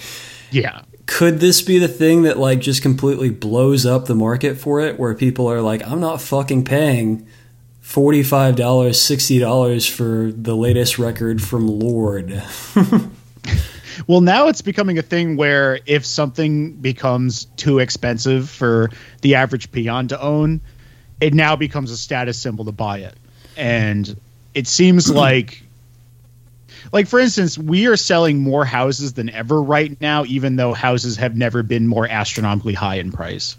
Yeah. 0.50 0.83
Could 1.07 1.40
this 1.40 1.61
be 1.62 1.79
the 1.79 1.88
thing 1.88 2.22
that 2.22 2.38
like 2.38 2.61
just 2.61 2.83
completely 2.83 3.31
blows 3.31 3.85
up 3.85 4.07
the 4.07 4.14
market 4.14 4.57
for 4.57 4.81
it, 4.81 4.98
where 4.98 5.14
people 5.14 5.50
are 5.50 5.61
like, 5.61 5.87
I'm 5.87 6.00
not 6.00 6.20
fucking 6.20 6.64
paying 6.64 7.26
forty 7.81 8.22
five 8.22 8.57
dollars, 8.57 9.00
sixty 9.00 9.38
dollars 9.38 9.87
for 9.87 10.31
the 10.33 10.55
latest 10.55 10.98
record 10.98 11.42
from 11.42 11.66
Lorde." 11.66 12.42
well, 14.07 14.20
now 14.20 14.48
it's 14.48 14.62
becoming 14.62 14.98
a 14.98 15.03
thing 15.03 15.37
where 15.37 15.81
if 15.87 16.05
something 16.05 16.74
becomes 16.74 17.46
too 17.57 17.79
expensive 17.81 18.48
for 18.48 18.90
the 19.22 19.35
average 19.35 19.72
peon 19.72 20.09
to 20.09 20.20
own, 20.20 20.61
it 21.20 21.35
now 21.35 21.57
becomes 21.57 21.90
a 21.90 21.96
status 21.96 22.38
symbol 22.38 22.66
to 22.66 22.72
buy 22.72 22.98
it 22.98 23.16
and 23.60 24.18
it 24.54 24.66
seems 24.66 25.10
like 25.14 25.62
like 26.92 27.06
for 27.06 27.20
instance 27.20 27.58
we 27.58 27.86
are 27.86 27.96
selling 27.96 28.38
more 28.38 28.64
houses 28.64 29.12
than 29.12 29.28
ever 29.30 29.62
right 29.62 30.00
now 30.00 30.24
even 30.24 30.56
though 30.56 30.72
houses 30.72 31.18
have 31.18 31.36
never 31.36 31.62
been 31.62 31.86
more 31.86 32.08
astronomically 32.08 32.74
high 32.74 32.96
in 32.96 33.12
price. 33.12 33.56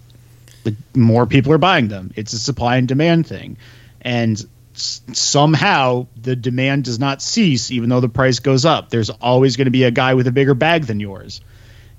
The 0.64 0.76
more 0.96 1.26
people 1.26 1.54
are 1.54 1.58
buying 1.58 1.88
them. 1.88 2.12
It's 2.16 2.34
a 2.34 2.40
supply 2.40 2.78
and 2.78 2.88
demand 2.88 3.26
thing. 3.26 3.58
And 4.02 4.44
s- 4.76 5.02
somehow 5.14 6.08
the 6.22 6.36
demand 6.36 6.84
does 6.84 7.00
not 7.00 7.22
cease 7.22 7.72
even 7.72 7.90
though 7.90 8.00
the 8.00 8.10
price 8.10 8.40
goes 8.40 8.66
up. 8.66 8.90
There's 8.90 9.10
always 9.10 9.56
going 9.56 9.66
to 9.66 9.72
be 9.72 9.84
a 9.84 9.92
guy 9.92 10.16
with 10.16 10.28
a 10.28 10.32
bigger 10.32 10.54
bag 10.54 10.86
than 10.86 11.00
yours. 11.00 11.42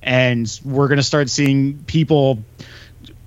And 0.03 0.61
we're 0.65 0.89
going 0.89 0.99
to 0.99 1.05
start 1.05 1.31
seeing 1.31 1.85
people 1.85 2.41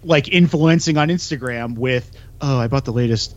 like 0.03 0.27
influencing 0.31 0.97
on 0.97 1.07
instagram 1.09 1.75
with 1.75 2.11
oh 2.39 2.59
i 2.59 2.67
bought 2.67 2.85
the 2.85 2.93
latest 2.93 3.35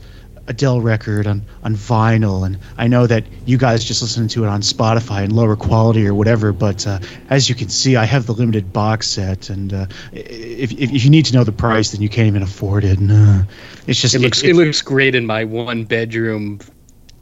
Adele 0.49 0.81
record 0.81 1.27
on, 1.27 1.43
on 1.63 1.77
vinyl, 1.77 2.45
and 2.45 2.59
I 2.77 2.89
know 2.89 3.07
that 3.07 3.25
you 3.45 3.59
guys 3.59 3.85
just 3.85 4.03
listen 4.03 4.29
to 4.29 4.45
it 4.45 4.49
on 4.49 4.63
Spotify 4.63 5.25
in 5.25 5.35
lower 5.35 5.57
quality 5.57 6.07
or 6.07 6.15
whatever. 6.15 6.53
But 6.53 6.87
uh, 6.87 6.99
as 7.29 7.49
you 7.49 7.55
can 7.55 7.69
see, 7.69 7.97
I 7.97 8.05
have 8.05 8.27
the 8.27 8.33
limited 8.33 8.73
box 8.73 9.09
set, 9.09 9.51
and 9.51 9.73
uh, 9.73 9.87
if, 10.13 10.73
if 10.73 11.05
you 11.05 11.11
need 11.11 11.27
to 11.27 11.35
know 11.35 11.45
the 11.45 11.53
price, 11.53 11.93
then 11.93 12.01
you 12.01 12.09
can't 12.09 12.27
even 12.27 12.43
afford 12.43 12.85
it. 12.85 12.99
And, 12.99 13.13
uh, 13.13 13.43
it's 13.87 14.01
just 14.01 14.15
it 14.15 14.21
looks 14.21 14.43
it, 14.43 14.51
it 14.51 14.55
looks 14.57 14.83
great 14.83 15.15
in 15.15 15.27
my 15.27 15.45
one 15.45 15.85
bedroom, 15.85 16.61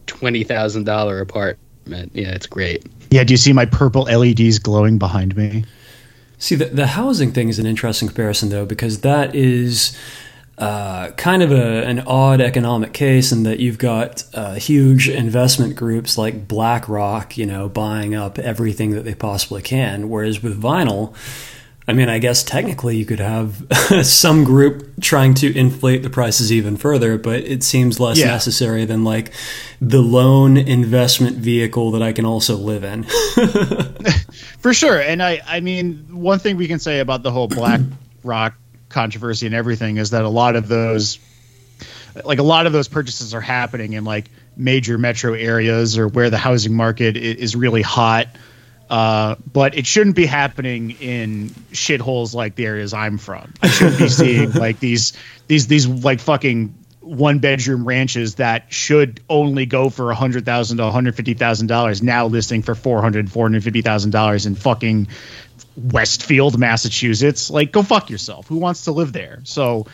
twenty 0.07 0.45
thousand 0.45 0.85
dollar 0.85 1.21
apartment. 1.21 2.13
Yeah, 2.15 2.31
it's 2.31 2.47
great. 2.47 2.87
Yeah, 3.11 3.25
do 3.25 3.33
you 3.33 3.39
see 3.39 3.53
my 3.53 3.67
purple 3.67 4.03
LEDs 4.03 4.59
glowing 4.59 4.99
behind 4.99 5.37
me? 5.37 5.65
See, 6.39 6.55
the, 6.55 6.67
the 6.67 6.89
housing 6.89 7.33
thing 7.33 7.49
is 7.49 7.59
an 7.59 7.67
interesting 7.67 8.09
comparison, 8.09 8.51
though, 8.51 8.67
because 8.67 9.01
that 9.01 9.35
is 9.35 9.97
uh, 10.59 11.11
kind 11.13 11.43
of 11.43 11.53
a, 11.53 11.85
an 11.85 12.01
odd 12.01 12.41
economic 12.41 12.93
case 12.93 13.31
in 13.31 13.43
that 13.43 13.61
you've 13.61 13.79
got 13.79 14.25
uh, 14.33 14.55
huge 14.55 15.09
investment 15.09 15.77
groups 15.77 16.17
like 16.17 16.49
BlackRock, 16.49 17.37
you 17.37 17.45
know, 17.45 17.69
buying 17.69 18.15
up 18.15 18.39
everything 18.39 18.93
that 18.93 19.05
they 19.05 19.15
possibly 19.15 19.61
can. 19.61 20.09
Whereas 20.09 20.43
with 20.43 20.61
vinyl, 20.61 21.15
I 21.89 21.93
mean, 21.93 22.09
I 22.09 22.19
guess 22.19 22.43
technically 22.43 22.97
you 22.97 23.05
could 23.05 23.21
have 23.21 23.65
some 24.03 24.45
group 24.45 25.01
trying 25.01 25.35
to 25.35 25.57
inflate 25.57 26.03
the 26.03 26.11
prices 26.11 26.51
even 26.51 26.77
further, 26.77 27.17
but 27.17 27.41
it 27.41 27.63
seems 27.63 28.01
less 28.01 28.19
yeah. 28.19 28.27
necessary 28.27 28.87
than 28.87 29.05
like 29.05 29.33
the 29.81 30.01
loan 30.01 30.57
investment 30.57 31.37
vehicle 31.37 31.93
that 31.93 32.03
I 32.03 32.13
can 32.13 32.25
also 32.25 32.57
live 32.57 32.83
in. 32.83 33.05
For 34.59 34.75
sure. 34.75 35.01
And 35.01 35.23
I, 35.23 35.41
I 35.47 35.61
mean, 35.61 36.07
one 36.11 36.39
thing 36.41 36.57
we 36.57 36.67
can 36.67 36.81
say 36.81 36.99
about 37.01 37.23
the 37.23 37.31
whole 37.31 37.47
Black 37.49 37.81
Rock 38.25 38.55
controversy 38.97 39.47
and 39.47 39.55
everything 39.55 39.99
is 39.99 40.11
that 40.11 40.25
a 40.25 40.29
lot 40.29 40.57
of 40.57 40.69
those, 40.69 41.19
like 42.25 42.39
a 42.39 42.43
lot 42.43 42.67
of 42.67 42.73
those 42.73 42.89
purchases 42.89 43.35
are 43.35 43.41
happening 43.41 43.93
in 43.93 44.05
like 44.05 44.31
major 44.57 44.99
metro 44.99 45.35
areas 45.35 45.99
or 45.99 46.09
where 46.09 46.31
the 46.31 46.39
housing 46.39 46.75
market 46.75 47.17
is 47.17 47.55
really 47.55 47.83
hot 47.83 48.29
uh, 48.89 49.35
but 49.53 49.77
it 49.77 49.87
shouldn't 49.87 50.15
be 50.15 50.27
happening 50.27 50.93
in 50.93 51.49
shitholes 51.73 52.35
like 52.35 52.55
the 52.55 52.67
areas 52.67 52.95
I'm 52.95 53.19
from. 53.19 53.53
I 53.61 53.69
shouldn't 53.69 53.99
be 53.99 54.09
seeing 54.09 54.53
like 54.55 54.79
these 54.79 55.13
these 55.49 55.67
these 55.67 55.87
like 55.89 56.21
fucking 56.21 56.75
one 57.01 57.39
bedroom 57.39 57.87
ranches 57.87 58.37
that 58.37 58.73
should 58.73 59.21
only 59.29 59.67
go 59.67 59.91
for 59.91 60.11
a 60.11 60.15
hundred 60.15 60.45
thousand 60.45 60.79
to 60.79 60.85
one 60.85 60.93
hundred 60.93 61.17
fifty 61.17 61.35
thousand 61.35 61.67
dollars 61.67 62.03
now 62.03 62.27
listing 62.27 62.63
for 62.63 62.75
four 62.75 63.01
hundred 63.01 63.31
four 63.31 63.45
hundred 63.45 63.65
fifty 63.65 63.83
thousand 63.83 64.11
dollars 64.11 64.47
in 64.47 64.55
fucking 64.55 65.09
Westfield, 65.77 66.59
Massachusetts. 66.59 67.51
Like, 67.51 67.73
go 67.73 67.83
fuck 67.83 68.11
yourself. 68.11 68.47
Who 68.49 68.57
wants 68.57 68.85
to 68.85 68.93
live 68.93 69.13
there? 69.13 69.41
So, 69.45 69.87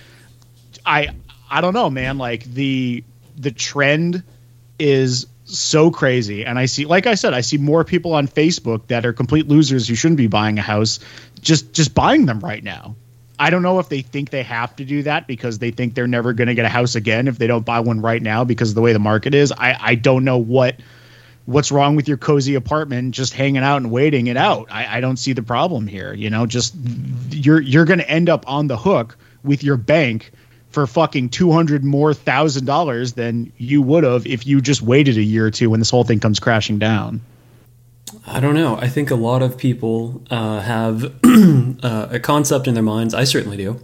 I 0.86 1.08
I 1.50 1.60
don't 1.60 1.74
know, 1.74 1.90
man. 1.90 2.18
Like 2.18 2.44
the 2.44 3.04
the 3.36 3.50
trend 3.50 4.22
is 4.78 5.26
so 5.44 5.90
crazy 5.90 6.44
and 6.46 6.58
i 6.58 6.66
see 6.66 6.86
like 6.86 7.06
i 7.06 7.14
said 7.14 7.34
i 7.34 7.40
see 7.40 7.58
more 7.58 7.84
people 7.84 8.14
on 8.14 8.26
facebook 8.26 8.86
that 8.86 9.04
are 9.04 9.12
complete 9.12 9.48
losers 9.48 9.86
who 9.86 9.94
shouldn't 9.94 10.16
be 10.16 10.28
buying 10.28 10.58
a 10.58 10.62
house 10.62 11.00
just 11.40 11.72
just 11.72 11.94
buying 11.94 12.26
them 12.26 12.40
right 12.40 12.62
now 12.62 12.94
i 13.38 13.50
don't 13.50 13.62
know 13.62 13.78
if 13.78 13.88
they 13.88 14.00
think 14.02 14.30
they 14.30 14.42
have 14.42 14.74
to 14.74 14.84
do 14.84 15.02
that 15.02 15.26
because 15.26 15.58
they 15.58 15.70
think 15.70 15.94
they're 15.94 16.06
never 16.06 16.32
going 16.32 16.48
to 16.48 16.54
get 16.54 16.64
a 16.64 16.70
house 16.70 16.94
again 16.94 17.28
if 17.28 17.38
they 17.38 17.46
don't 17.46 17.66
buy 17.66 17.80
one 17.80 18.00
right 18.00 18.22
now 18.22 18.44
because 18.44 18.70
of 18.70 18.74
the 18.74 18.80
way 18.80 18.92
the 18.92 18.98
market 18.98 19.34
is 19.34 19.52
i 19.52 19.76
i 19.80 19.94
don't 19.94 20.24
know 20.24 20.38
what 20.38 20.76
what's 21.46 21.72
wrong 21.72 21.96
with 21.96 22.06
your 22.06 22.16
cozy 22.16 22.54
apartment 22.54 23.14
just 23.14 23.32
hanging 23.32 23.62
out 23.62 23.76
and 23.78 23.90
waiting 23.90 24.26
it 24.26 24.36
out 24.36 24.66
i, 24.70 24.98
I 24.98 25.00
don't 25.00 25.16
see 25.16 25.32
the 25.32 25.42
problem 25.42 25.86
here 25.86 26.12
you 26.14 26.30
know 26.30 26.46
just 26.46 26.74
you're 27.30 27.60
you're 27.60 27.84
going 27.84 27.98
to 27.98 28.08
end 28.08 28.28
up 28.28 28.48
on 28.48 28.66
the 28.68 28.76
hook 28.76 29.16
with 29.42 29.64
your 29.64 29.76
bank 29.76 30.32
for 30.72 30.86
fucking 30.86 31.28
two 31.28 31.52
hundred 31.52 31.84
more 31.84 32.14
thousand 32.14 32.64
dollars 32.64 33.12
than 33.12 33.52
you 33.58 33.82
would 33.82 34.04
have 34.04 34.26
if 34.26 34.46
you 34.46 34.60
just 34.60 34.82
waited 34.82 35.16
a 35.16 35.22
year 35.22 35.46
or 35.46 35.50
two 35.50 35.70
when 35.70 35.80
this 35.80 35.90
whole 35.90 36.04
thing 36.04 36.18
comes 36.18 36.40
crashing 36.40 36.78
down. 36.78 37.20
I 38.26 38.40
don't 38.40 38.54
know. 38.54 38.76
I 38.76 38.88
think 38.88 39.10
a 39.10 39.14
lot 39.14 39.42
of 39.42 39.56
people 39.56 40.22
uh, 40.30 40.60
have 40.60 41.04
uh, 41.24 42.08
a 42.10 42.20
concept 42.20 42.66
in 42.66 42.74
their 42.74 42.82
minds. 42.82 43.14
I 43.14 43.24
certainly 43.24 43.56
do 43.56 43.80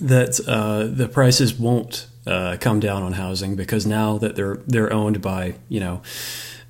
that 0.00 0.40
uh, 0.46 0.84
the 0.84 1.08
prices 1.08 1.54
won't 1.54 2.06
uh, 2.26 2.56
come 2.60 2.80
down 2.80 3.02
on 3.02 3.12
housing 3.12 3.56
because 3.56 3.86
now 3.86 4.18
that 4.18 4.36
they're 4.36 4.56
they're 4.66 4.92
owned 4.92 5.20
by 5.22 5.54
you 5.68 5.80
know 5.80 6.02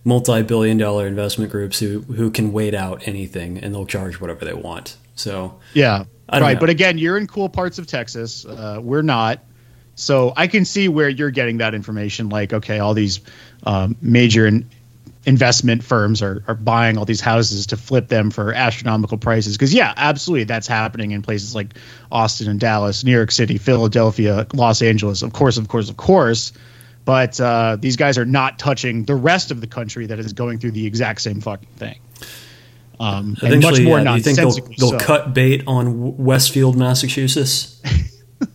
multi-billion 0.05 0.79
dollar 0.79 1.07
investment 1.07 1.51
groups 1.53 1.79
who 1.79 2.01
who 2.03 2.31
can 2.31 2.53
wait 2.53 2.75
out 2.75 3.07
anything 3.07 3.59
and 3.59 3.75
they'll 3.75 3.87
charge 3.87 4.21
whatever 4.21 4.45
they 4.45 4.55
want. 4.55 4.97
So 5.15 5.61
yeah, 5.75 6.05
right. 6.33 6.55
Know. 6.55 6.61
But 6.61 6.71
again, 6.71 6.99
you're 6.99 7.19
in 7.19 7.27
cool 7.27 7.49
parts 7.49 7.79
of 7.79 7.87
Texas. 7.87 8.45
Uh, 8.45 8.81
we're 8.83 9.03
not. 9.03 9.45
So 9.95 10.33
I 10.35 10.47
can 10.47 10.65
see 10.65 10.89
where 10.89 11.11
you're 11.11 11.31
getting 11.31 11.59
that 11.59 11.75
information. 11.75 12.31
Like, 12.31 12.55
okay, 12.55 12.79
all 12.79 12.95
these 12.95 13.21
um, 13.65 13.97
major 14.01 14.47
in- 14.47 14.71
investment 15.27 15.85
firms 15.85 16.23
are, 16.23 16.43
are 16.49 16.55
buying 16.55 16.97
all 16.97 17.05
these 17.05 17.21
houses 17.21 17.67
to 17.67 17.77
flip 17.77 18.09
them 18.09 18.31
for 18.31 18.55
astronomical 18.55 19.19
prices. 19.19 19.59
Because, 19.59 19.75
yeah, 19.75 19.93
absolutely, 19.95 20.45
that's 20.45 20.67
happening 20.67 21.11
in 21.11 21.21
places 21.21 21.55
like 21.55 21.75
Austin 22.11 22.49
and 22.49 22.59
Dallas, 22.59 23.05
New 23.05 23.13
York 23.13 23.31
City, 23.31 23.59
Philadelphia, 23.59 24.47
Los 24.55 24.81
Angeles. 24.81 25.21
Of 25.21 25.35
course, 25.35 25.59
of 25.59 25.69
course, 25.69 25.91
of 25.91 25.99
course. 25.99 26.53
But 27.11 27.41
uh, 27.41 27.77
these 27.77 27.97
guys 27.97 28.19
are 28.19 28.25
not 28.25 28.61
touching 28.61 29.03
the 29.03 29.17
rest 29.17 29.51
of 29.51 29.61
the 29.61 29.67
country 29.67 30.07
that 30.07 30.21
is 30.21 30.33
going 30.33 30.61
through 30.61 30.71
the 30.71 30.87
exact 30.87 31.23
same 31.23 31.41
fucking 31.41 31.69
thing. 31.71 31.99
Um, 33.01 33.37
and 33.43 33.61
much 33.61 33.81
more 33.81 33.99
yeah, 33.99 34.15
you 34.15 34.23
think 34.23 34.37
they'll, 34.37 34.53
they'll 34.53 34.91
so. 34.91 34.99
cut 35.01 35.35
bait 35.35 35.65
on 35.67 36.19
Westfield, 36.19 36.77
Massachusetts, 36.77 37.83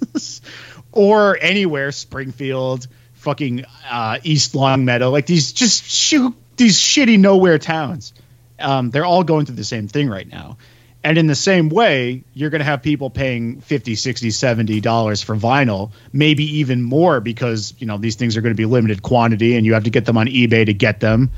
or 0.93 1.37
anywhere, 1.41 1.91
Springfield, 1.91 2.87
fucking 3.15 3.65
uh, 3.89 4.19
East 4.23 4.55
Longmeadow, 4.55 5.09
like 5.09 5.25
these 5.25 5.51
just 5.51 6.13
these 6.55 6.77
shitty 6.77 7.19
nowhere 7.19 7.59
towns. 7.59 8.13
Um, 8.57 8.89
they're 8.89 9.03
all 9.03 9.25
going 9.25 9.45
through 9.45 9.57
the 9.57 9.65
same 9.65 9.89
thing 9.89 10.07
right 10.07 10.31
now. 10.31 10.59
And 11.05 11.19
in 11.19 11.27
the 11.27 11.35
same 11.35 11.69
way, 11.69 12.23
you're 12.33 12.49
going 12.49 12.61
to 12.61 12.65
have 12.65 12.81
people 12.81 13.11
paying 13.11 13.61
50, 13.61 13.93
60, 13.93 14.31
70 14.31 14.81
dollars 14.81 15.21
for 15.21 15.35
vinyl, 15.35 15.91
maybe 16.11 16.57
even 16.61 16.81
more 16.81 17.19
because, 17.19 17.75
you 17.77 17.85
know, 17.85 17.99
these 17.99 18.15
things 18.15 18.35
are 18.35 18.41
going 18.41 18.55
to 18.55 18.57
be 18.57 18.65
limited 18.65 19.03
quantity 19.03 19.55
and 19.55 19.67
you 19.67 19.75
have 19.75 19.83
to 19.83 19.91
get 19.91 20.05
them 20.05 20.17
on 20.17 20.25
eBay 20.25 20.65
to 20.65 20.73
get 20.73 20.99
them. 20.99 21.29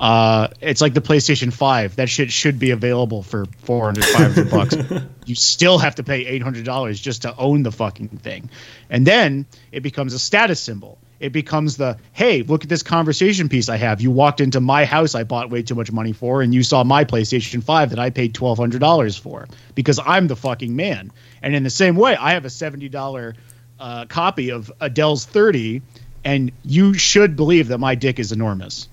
Uh, 0.00 0.48
it's 0.62 0.80
like 0.80 0.94
the 0.94 1.02
PlayStation 1.02 1.52
5. 1.52 1.96
That 1.96 2.08
shit 2.08 2.32
should 2.32 2.58
be 2.58 2.70
available 2.70 3.22
for 3.22 3.44
400, 3.64 4.04
500 4.06 4.50
bucks. 4.50 4.76
You 5.26 5.34
still 5.34 5.78
have 5.78 5.94
to 5.94 6.02
pay 6.02 6.38
$800 6.38 7.00
just 7.00 7.22
to 7.22 7.34
own 7.34 7.62
the 7.62 7.72
fucking 7.72 8.08
thing. 8.08 8.50
And 8.90 9.06
then 9.06 9.46
it 9.72 9.80
becomes 9.82 10.12
a 10.12 10.18
status 10.18 10.60
symbol. 10.60 10.98
It 11.24 11.32
becomes 11.32 11.78
the, 11.78 11.96
hey, 12.12 12.42
look 12.42 12.64
at 12.64 12.68
this 12.68 12.82
conversation 12.82 13.48
piece 13.48 13.70
I 13.70 13.78
have. 13.78 14.02
You 14.02 14.10
walked 14.10 14.42
into 14.42 14.60
my 14.60 14.84
house 14.84 15.14
I 15.14 15.24
bought 15.24 15.48
way 15.48 15.62
too 15.62 15.74
much 15.74 15.90
money 15.90 16.12
for, 16.12 16.42
and 16.42 16.52
you 16.52 16.62
saw 16.62 16.84
my 16.84 17.02
PlayStation 17.06 17.62
5 17.62 17.88
that 17.88 17.98
I 17.98 18.10
paid 18.10 18.34
$1,200 18.34 19.18
for 19.18 19.48
because 19.74 19.98
I'm 20.04 20.26
the 20.26 20.36
fucking 20.36 20.76
man. 20.76 21.10
And 21.40 21.54
in 21.54 21.62
the 21.62 21.70
same 21.70 21.96
way, 21.96 22.14
I 22.14 22.34
have 22.34 22.44
a 22.44 22.48
$70 22.48 23.36
uh, 23.80 24.04
copy 24.04 24.50
of 24.50 24.70
Adele's 24.82 25.24
30, 25.24 25.80
and 26.26 26.52
you 26.62 26.92
should 26.92 27.36
believe 27.36 27.68
that 27.68 27.78
my 27.78 27.94
dick 27.94 28.18
is 28.18 28.30
enormous. 28.30 28.86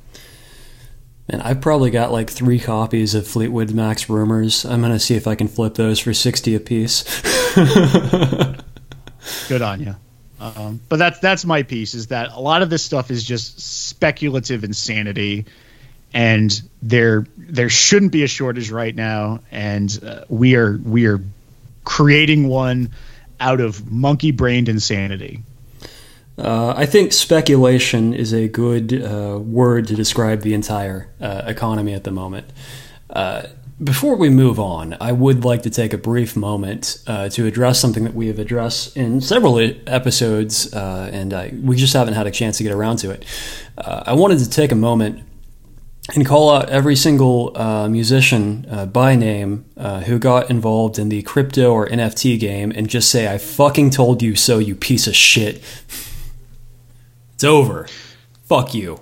And 1.28 1.42
I've 1.42 1.60
probably 1.60 1.92
got 1.92 2.14
like 2.14 2.30
three 2.30 2.62
copies 2.62 3.14
of 3.14 3.28
Fleetwood 3.28 3.74
Mac's 3.74 4.10
Rumors. 4.10 4.64
I'm 4.64 4.80
gonna 4.80 5.00
see 5.00 5.16
if 5.16 5.28
I 5.28 5.36
can 5.36 5.50
flip 5.50 5.74
those 5.76 6.00
for 6.00 6.14
sixty 6.14 6.56
a 6.56 6.62
piece. 6.62 7.04
Good 9.48 9.62
on 9.62 9.82
you. 9.82 9.96
Um, 10.42 10.82
but 10.90 10.98
that's 10.98 11.20
that's 11.20 11.46
my 11.46 11.62
piece. 11.62 11.94
Is 11.94 12.08
that 12.08 12.32
a 12.32 12.40
lot 12.40 12.64
of 12.64 12.72
this 12.72 12.84
stuff 12.84 13.12
is 13.12 13.24
just 13.24 13.60
speculative 13.60 14.64
insanity, 14.64 15.46
and 16.14 16.62
there 16.82 17.28
there 17.38 17.70
shouldn't 17.70 18.12
be 18.12 18.24
a 18.24 18.28
shortage 18.28 18.72
right 18.72 18.96
now, 18.96 19.42
and 19.52 20.00
uh, 20.04 20.26
we 20.30 20.56
are 20.56 20.78
we 20.84 21.06
are 21.06 21.22
creating 21.84 22.48
one 22.48 22.92
out 23.40 23.62
of 23.62 23.92
monkey 23.92 24.32
brained 24.32 24.68
insanity. 24.68 25.44
Uh, 26.40 26.74
I 26.76 26.88
think 26.88 27.14
speculation 27.14 28.16
is 28.16 28.34
a 28.34 28.48
good 28.48 29.00
uh, 29.00 29.38
word 29.38 29.88
to 29.90 29.96
describe 29.96 30.42
the 30.42 30.56
entire 30.56 31.08
uh, 31.22 31.44
economy 31.46 31.94
at 31.94 32.04
the 32.04 32.12
moment. 32.12 32.48
Uh, 33.82 33.84
before 33.84 34.16
we 34.16 34.30
move 34.30 34.60
on, 34.60 34.96
I 35.02 35.12
would 35.12 35.44
like 35.44 35.64
to 35.64 35.70
take 35.70 35.94
a 35.94 35.98
brief 35.98 36.36
moment 36.36 37.04
uh, 37.08 37.30
to 37.30 37.46
address 37.46 37.80
something 37.80 38.04
that 38.04 38.14
we 38.14 38.28
have 38.28 38.40
addressed 38.40 38.96
in 38.96 39.22
several 39.22 39.60
episodes, 39.88 40.74
uh, 40.74 41.10
and 41.12 41.34
I, 41.34 41.54
we 41.62 41.76
just 41.76 41.94
haven't 41.94 42.14
had 42.14 42.28
a 42.28 42.32
chance 42.32 42.58
to 42.58 42.64
get 42.64 42.74
around 42.74 42.98
to 42.98 43.12
it. 43.12 43.26
I 43.78 44.14
wanted 44.14 44.40
to 44.40 44.50
take 44.50 44.72
a 44.72 44.76
moment 44.76 45.24
and 46.16 46.26
call 46.26 46.50
out 46.50 46.70
every 46.70 46.96
single 46.96 47.58
uh, 47.58 47.88
musician 47.88 48.66
uh, 48.70 48.86
by 48.86 49.16
name 49.16 49.66
uh, 49.78 50.02
who 50.02 50.20
got 50.20 50.50
involved 50.50 50.98
in 50.98 51.10
the 51.10 51.22
crypto 51.24 51.72
or 51.72 51.88
NFT 51.88 52.40
game 52.40 52.72
and 52.76 52.90
just 52.90 53.10
say, 53.10 53.32
I 53.32 53.38
fucking 53.38 53.92
told 53.92 54.22
you 54.22 54.36
so, 54.36 54.58
you 54.58 54.76
piece 54.76 55.08
of 55.08 55.16
shit. 55.16 55.64
It's 57.34 57.44
over. 57.44 57.88
Fuck 58.44 58.74
you. 58.74 59.00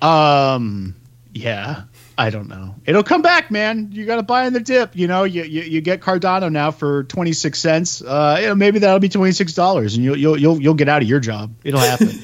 Um. 0.00 0.96
Yeah. 1.32 1.84
I 2.20 2.28
don't 2.28 2.48
know. 2.48 2.74
It'll 2.84 3.02
come 3.02 3.22
back, 3.22 3.50
man. 3.50 3.92
You 3.92 4.04
got 4.04 4.16
to 4.16 4.22
buy 4.22 4.46
in 4.46 4.52
the 4.52 4.60
dip. 4.60 4.94
You 4.94 5.06
know, 5.06 5.24
you, 5.24 5.42
you, 5.42 5.62
you 5.62 5.80
get 5.80 6.02
Cardano 6.02 6.52
now 6.52 6.70
for 6.70 7.04
twenty 7.04 7.32
six 7.32 7.58
cents. 7.58 8.02
Uh, 8.02 8.36
you 8.38 8.48
know, 8.48 8.54
maybe 8.54 8.80
that'll 8.80 8.98
be 8.98 9.08
twenty 9.08 9.32
six 9.32 9.54
dollars, 9.54 9.94
and 9.94 10.04
you'll 10.04 10.18
you'll 10.18 10.36
you'll 10.36 10.60
you'll 10.60 10.74
get 10.74 10.90
out 10.90 11.00
of 11.00 11.08
your 11.08 11.18
job. 11.18 11.54
It'll 11.64 11.80
happen. 11.80 12.08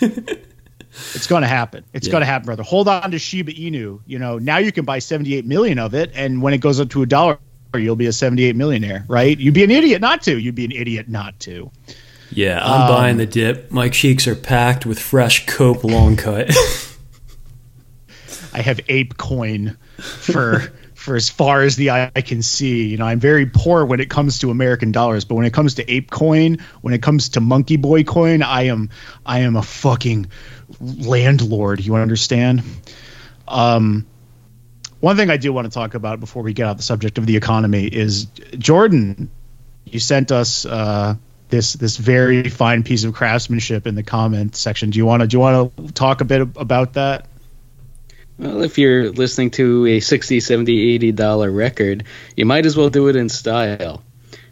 it's 1.14 1.26
going 1.26 1.40
to 1.40 1.48
happen. 1.48 1.82
It's 1.94 2.08
yeah. 2.08 2.12
going 2.12 2.20
to 2.20 2.26
happen, 2.26 2.44
brother. 2.44 2.62
Hold 2.62 2.88
on 2.88 3.10
to 3.12 3.18
Shiba 3.18 3.52
Inu. 3.52 4.00
You 4.04 4.18
know, 4.18 4.38
now 4.38 4.58
you 4.58 4.70
can 4.70 4.84
buy 4.84 4.98
seventy 4.98 5.34
eight 5.34 5.46
million 5.46 5.78
of 5.78 5.94
it, 5.94 6.10
and 6.14 6.42
when 6.42 6.52
it 6.52 6.58
goes 6.58 6.78
up 6.78 6.90
to 6.90 7.00
a 7.00 7.06
dollar, 7.06 7.38
you'll 7.74 7.96
be 7.96 8.06
a 8.06 8.12
seventy 8.12 8.44
eight 8.44 8.54
millionaire, 8.54 9.06
right? 9.08 9.38
You'd 9.38 9.54
be 9.54 9.64
an 9.64 9.70
idiot 9.70 10.02
not 10.02 10.20
to. 10.24 10.38
You'd 10.38 10.54
be 10.54 10.66
an 10.66 10.72
idiot 10.72 11.08
not 11.08 11.40
to. 11.40 11.70
Yeah, 12.30 12.62
I'm 12.62 12.82
um, 12.82 12.88
buying 12.88 13.16
the 13.16 13.24
dip. 13.24 13.70
My 13.70 13.88
cheeks 13.88 14.26
are 14.26 14.36
packed 14.36 14.84
with 14.84 14.98
fresh 14.98 15.46
Cope 15.46 15.84
long 15.84 16.16
cut. 16.16 16.54
I 18.52 18.60
have 18.62 18.80
ape 18.88 19.16
coin 19.16 19.76
for 19.98 20.60
for 20.94 21.14
as 21.14 21.28
far 21.28 21.62
as 21.62 21.76
the 21.76 21.90
eye 21.90 22.10
can 22.24 22.42
see. 22.42 22.88
You 22.88 22.96
know, 22.96 23.04
I'm 23.04 23.20
very 23.20 23.46
poor 23.46 23.84
when 23.84 24.00
it 24.00 24.10
comes 24.10 24.40
to 24.40 24.50
American 24.50 24.90
dollars, 24.92 25.24
but 25.24 25.36
when 25.36 25.46
it 25.46 25.52
comes 25.52 25.74
to 25.74 25.88
ape 25.90 26.10
coin, 26.10 26.58
when 26.80 26.94
it 26.94 27.02
comes 27.02 27.30
to 27.30 27.40
monkey 27.40 27.76
boy 27.76 28.02
coin, 28.02 28.42
I 28.42 28.64
am 28.64 28.90
I 29.24 29.40
am 29.40 29.56
a 29.56 29.62
fucking 29.62 30.26
landlord. 30.80 31.84
You 31.84 31.94
understand? 31.94 32.62
Um, 33.46 34.06
one 35.00 35.16
thing 35.16 35.30
I 35.30 35.36
do 35.36 35.52
want 35.52 35.66
to 35.66 35.70
talk 35.70 35.94
about 35.94 36.18
before 36.18 36.42
we 36.42 36.52
get 36.52 36.66
out 36.66 36.76
the 36.76 36.82
subject 36.82 37.18
of 37.18 37.26
the 37.26 37.36
economy 37.36 37.84
is 37.84 38.24
Jordan. 38.58 39.30
You 39.84 40.00
sent 40.00 40.32
us 40.32 40.66
uh, 40.66 41.14
this 41.48 41.74
this 41.74 41.96
very 41.96 42.48
fine 42.48 42.82
piece 42.82 43.04
of 43.04 43.14
craftsmanship 43.14 43.86
in 43.86 43.94
the 43.94 44.02
comment 44.02 44.56
section. 44.56 44.90
Do 44.90 44.98
you 44.98 45.06
want 45.06 45.20
to 45.20 45.28
do 45.28 45.36
you 45.36 45.40
want 45.40 45.76
to 45.76 45.92
talk 45.92 46.20
a 46.20 46.24
bit 46.24 46.40
about 46.56 46.94
that? 46.94 47.26
Well, 48.38 48.62
if 48.62 48.78
you're 48.78 49.10
listening 49.10 49.50
to 49.52 49.86
a 49.86 50.00
60, 50.00 50.40
70, 50.40 50.94
80 50.94 51.12
dollar 51.12 51.50
record, 51.50 52.04
you 52.36 52.44
might 52.44 52.66
as 52.66 52.76
well 52.76 52.90
do 52.90 53.08
it 53.08 53.16
in 53.16 53.28
style. 53.28 54.02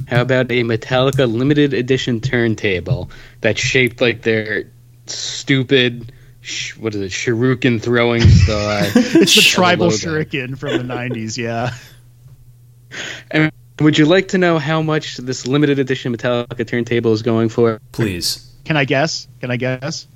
How 0.07 0.23
about 0.23 0.51
a 0.51 0.63
Metallica 0.63 1.31
limited 1.31 1.73
edition 1.75 2.21
turntable 2.21 3.11
that's 3.41 3.61
shaped 3.61 4.01
like 4.01 4.23
their 4.23 4.71
stupid 5.07 6.13
sh- 6.41 6.77
what 6.77 6.95
is 6.95 7.01
it, 7.01 7.11
shuriken 7.11 7.81
throwing 7.81 8.21
star? 8.29 8.83
it's 8.95 9.35
the 9.35 9.43
tribal 9.43 9.89
shuriken 9.89 10.59
from 10.59 10.77
the 10.77 10.95
90s, 10.95 11.37
yeah. 11.37 11.75
And 13.31 13.51
would 13.81 13.99
you 13.99 14.07
like 14.07 14.29
to 14.29 14.39
know 14.39 14.59
how 14.59 14.83
much 14.83 15.17
this 15.17 15.47
limited 15.47 15.79
edition 15.79 16.15
Metallica 16.15 16.67
turntable 16.67 17.13
is 17.13 17.23
going 17.23 17.49
for? 17.49 17.81
Please. 17.93 18.51
Can 18.65 18.77
I 18.77 18.85
guess? 18.85 19.27
Can 19.41 19.51
I 19.51 19.57
guess? 19.57 20.07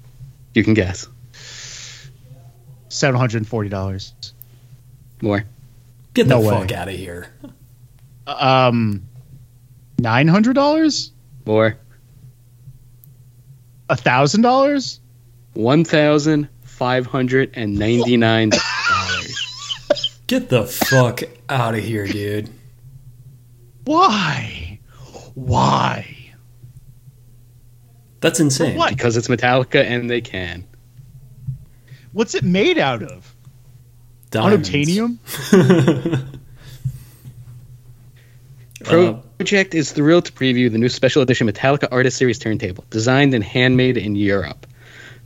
You 0.55 0.65
can 0.65 0.75
guess. 0.75 1.09
Seven 2.89 3.19
hundred 3.19 3.39
and 3.39 3.49
forty 3.49 3.69
dollars. 3.69 4.15
More. 5.21 5.45
Get 6.15 6.29
the 6.29 6.39
no 6.39 6.43
fuck 6.49 6.73
out 6.73 6.89
of 6.89 6.95
here. 6.95 7.33
Um, 8.27 9.09
nine 9.99 10.29
hundred 10.29 10.55
dollars. 10.55 11.13
More. 11.45 11.77
A 13.89 13.97
thousand 13.97 14.43
dollars. 14.43 15.01
One 15.55 15.85
thousand 15.85 16.49
five 16.63 17.07
hundred 17.07 17.51
and 17.55 17.79
ninety 17.79 18.17
nine 18.17 18.51
dollars. 18.51 20.21
Get 20.27 20.49
the 20.49 20.65
fuck 20.65 21.23
out 21.49 21.75
of 21.75 21.83
here, 21.83 22.07
dude. 22.07 22.51
Why? 23.85 24.79
Why? 25.35 26.35
That's 28.21 28.41
insane. 28.41 28.79
Because 28.89 29.17
it's 29.17 29.29
Metallica 29.29 29.83
and 29.83 30.11
they 30.11 30.21
can. 30.21 30.68
What's 32.19 32.35
it 32.35 32.43
made 32.43 32.79
out 32.79 33.05
of? 33.05 33.33
Diamonds. 34.33 34.69
Unobtainium? 34.69 35.19
Uh, 38.87 39.15
Pro-Ject 39.39 39.75
is 39.75 39.91
thrilled 39.91 40.27
to 40.27 40.33
preview 40.33 40.71
the 40.71 40.79
new 40.79 40.89
special 40.89 41.21
edition 41.21 41.49
Metallica 41.49 41.89
Artist 41.91 42.17
Series 42.17 42.39
turntable, 42.39 42.85
designed 42.91 43.35
and 43.35 43.43
handmade 43.43 43.97
in 43.97 44.15
Europe. 44.15 44.69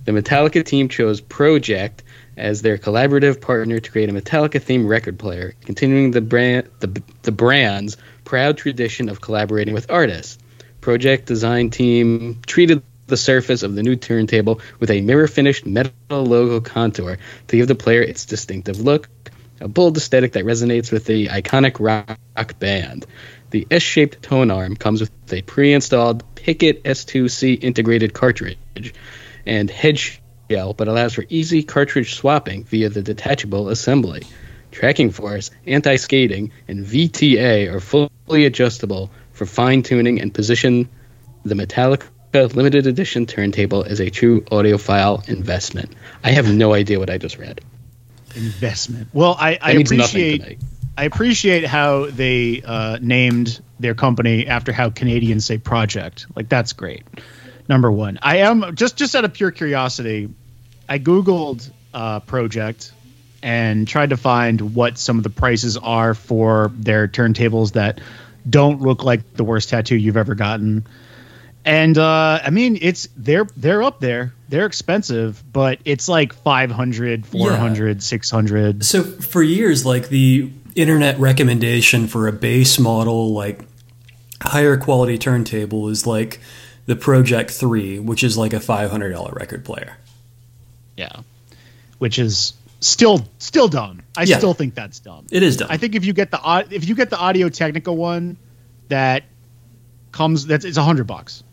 The 0.06 0.12
Metallica 0.12 0.64
team 0.64 0.88
chose 0.88 1.20
Pro-Ject 1.20 2.02
as 2.38 2.62
their 2.62 2.78
collaborative 2.78 3.42
partner 3.42 3.78
to 3.78 3.90
create 3.90 4.08
a 4.08 4.12
Metallica 4.12 4.58
themed 4.58 4.88
record 4.88 5.18
player, 5.18 5.54
continuing 5.66 6.12
the 6.12 6.22
brand 6.22 6.70
the, 6.80 7.02
the 7.22 7.30
brand's 7.30 7.98
proud 8.24 8.56
tradition 8.56 9.10
of 9.10 9.20
collaborating 9.20 9.74
with 9.74 9.90
artists. 9.90 10.38
Pro-Ject 10.80 11.26
design 11.26 11.68
team 11.68 12.40
treated 12.46 12.82
the 13.12 13.16
surface 13.18 13.62
of 13.62 13.74
the 13.74 13.82
new 13.82 13.94
turntable 13.94 14.58
with 14.80 14.90
a 14.90 15.02
mirror 15.02 15.28
finished 15.28 15.66
metal 15.66 15.92
logo 16.10 16.62
contour 16.62 17.18
to 17.46 17.56
give 17.58 17.68
the 17.68 17.74
player 17.74 18.00
its 18.00 18.24
distinctive 18.24 18.80
look, 18.80 19.06
a 19.60 19.68
bold 19.68 19.98
aesthetic 19.98 20.32
that 20.32 20.46
resonates 20.46 20.90
with 20.90 21.04
the 21.04 21.26
iconic 21.26 21.78
rock 21.78 22.58
band. 22.58 23.04
The 23.50 23.66
S 23.70 23.82
shaped 23.82 24.22
tone 24.22 24.50
arm 24.50 24.76
comes 24.76 25.02
with 25.02 25.10
a 25.30 25.42
pre 25.42 25.74
installed 25.74 26.24
Pick 26.36 26.62
it 26.62 26.82
S2C 26.84 27.62
integrated 27.62 28.14
cartridge 28.14 28.94
and 29.44 29.68
head 29.68 29.98
shell, 29.98 30.72
but 30.72 30.88
allows 30.88 31.12
for 31.12 31.26
easy 31.28 31.62
cartridge 31.62 32.14
swapping 32.14 32.64
via 32.64 32.88
the 32.88 33.02
detachable 33.02 33.68
assembly. 33.68 34.22
Tracking 34.70 35.10
force, 35.10 35.50
anti 35.66 35.96
skating, 35.96 36.50
and 36.66 36.86
VTA 36.86 37.70
are 37.70 37.80
fully 37.80 38.46
adjustable 38.46 39.10
for 39.32 39.44
fine 39.44 39.82
tuning 39.82 40.18
and 40.18 40.32
position 40.32 40.88
the 41.44 41.54
metallic 41.54 42.04
limited 42.32 42.86
edition 42.86 43.26
turntable 43.26 43.82
is 43.82 44.00
a 44.00 44.10
true 44.10 44.40
audiophile 44.42 45.28
investment. 45.28 45.92
I 46.24 46.30
have 46.32 46.52
no 46.52 46.72
idea 46.72 46.98
what 46.98 47.10
I 47.10 47.18
just 47.18 47.38
read. 47.38 47.60
Investment. 48.34 49.08
Well, 49.12 49.36
I, 49.38 49.58
I 49.60 49.72
appreciate 49.72 50.58
I 50.96 51.04
appreciate 51.04 51.64
how 51.64 52.06
they 52.06 52.62
uh, 52.62 52.98
named 53.00 53.60
their 53.80 53.94
company 53.94 54.46
after 54.46 54.72
how 54.72 54.90
Canadians 54.90 55.44
say 55.44 55.58
project. 55.58 56.26
Like 56.34 56.48
that's 56.48 56.72
great. 56.72 57.02
Number 57.68 57.90
one, 57.90 58.18
I 58.22 58.38
am 58.38 58.74
just 58.74 58.96
just 58.96 59.14
out 59.14 59.24
of 59.24 59.32
pure 59.32 59.50
curiosity. 59.50 60.30
I 60.88 60.98
googled 60.98 61.70
uh, 61.94 62.20
project 62.20 62.92
and 63.42 63.86
tried 63.88 64.10
to 64.10 64.16
find 64.16 64.74
what 64.74 64.98
some 64.98 65.18
of 65.18 65.24
the 65.24 65.30
prices 65.30 65.76
are 65.76 66.14
for 66.14 66.70
their 66.74 67.08
turntables 67.08 67.72
that 67.72 68.00
don't 68.48 68.80
look 68.80 69.02
like 69.02 69.34
the 69.34 69.44
worst 69.44 69.68
tattoo 69.68 69.96
you've 69.96 70.16
ever 70.16 70.34
gotten 70.34 70.86
and 71.64 71.96
uh, 71.96 72.40
I 72.42 72.50
mean 72.50 72.78
it's 72.80 73.08
they're 73.16 73.46
they're 73.56 73.82
up 73.82 74.00
there. 74.00 74.34
They're 74.48 74.66
expensive, 74.66 75.42
but 75.50 75.78
it's 75.84 76.08
like 76.08 76.34
500, 76.34 77.24
400, 77.24 77.96
yeah. 77.96 78.00
600. 78.00 78.84
So 78.84 79.02
for 79.02 79.42
years 79.42 79.86
like 79.86 80.08
the 80.08 80.50
internet 80.74 81.18
recommendation 81.18 82.06
for 82.06 82.28
a 82.28 82.32
base 82.32 82.78
model 82.78 83.32
like 83.32 83.60
higher 84.42 84.76
quality 84.76 85.18
turntable 85.18 85.88
is 85.88 86.06
like 86.06 86.40
the 86.86 86.96
Project 86.96 87.50
3, 87.50 88.00
which 88.00 88.24
is 88.24 88.36
like 88.36 88.52
a 88.52 88.58
$500 88.58 89.34
record 89.34 89.64
player. 89.64 89.96
Yeah. 90.96 91.20
Which 91.98 92.18
is 92.18 92.54
still 92.80 93.26
still 93.38 93.68
dumb. 93.68 94.02
I 94.16 94.24
yeah. 94.24 94.38
still 94.38 94.54
think 94.54 94.74
that's 94.74 94.98
dumb. 94.98 95.26
It 95.30 95.42
is 95.42 95.58
dumb. 95.58 95.68
I 95.70 95.76
think 95.76 95.94
if 95.94 96.04
you 96.04 96.12
get 96.12 96.30
the 96.30 96.66
if 96.70 96.88
you 96.88 96.94
get 96.94 97.10
the 97.10 97.18
Audio 97.18 97.48
Technica 97.48 97.92
one 97.92 98.36
that 98.88 99.24
comes 100.10 100.46
that's 100.46 100.64
it's 100.64 100.76
a 100.76 100.80
100 100.80 101.06
bucks 101.06 101.44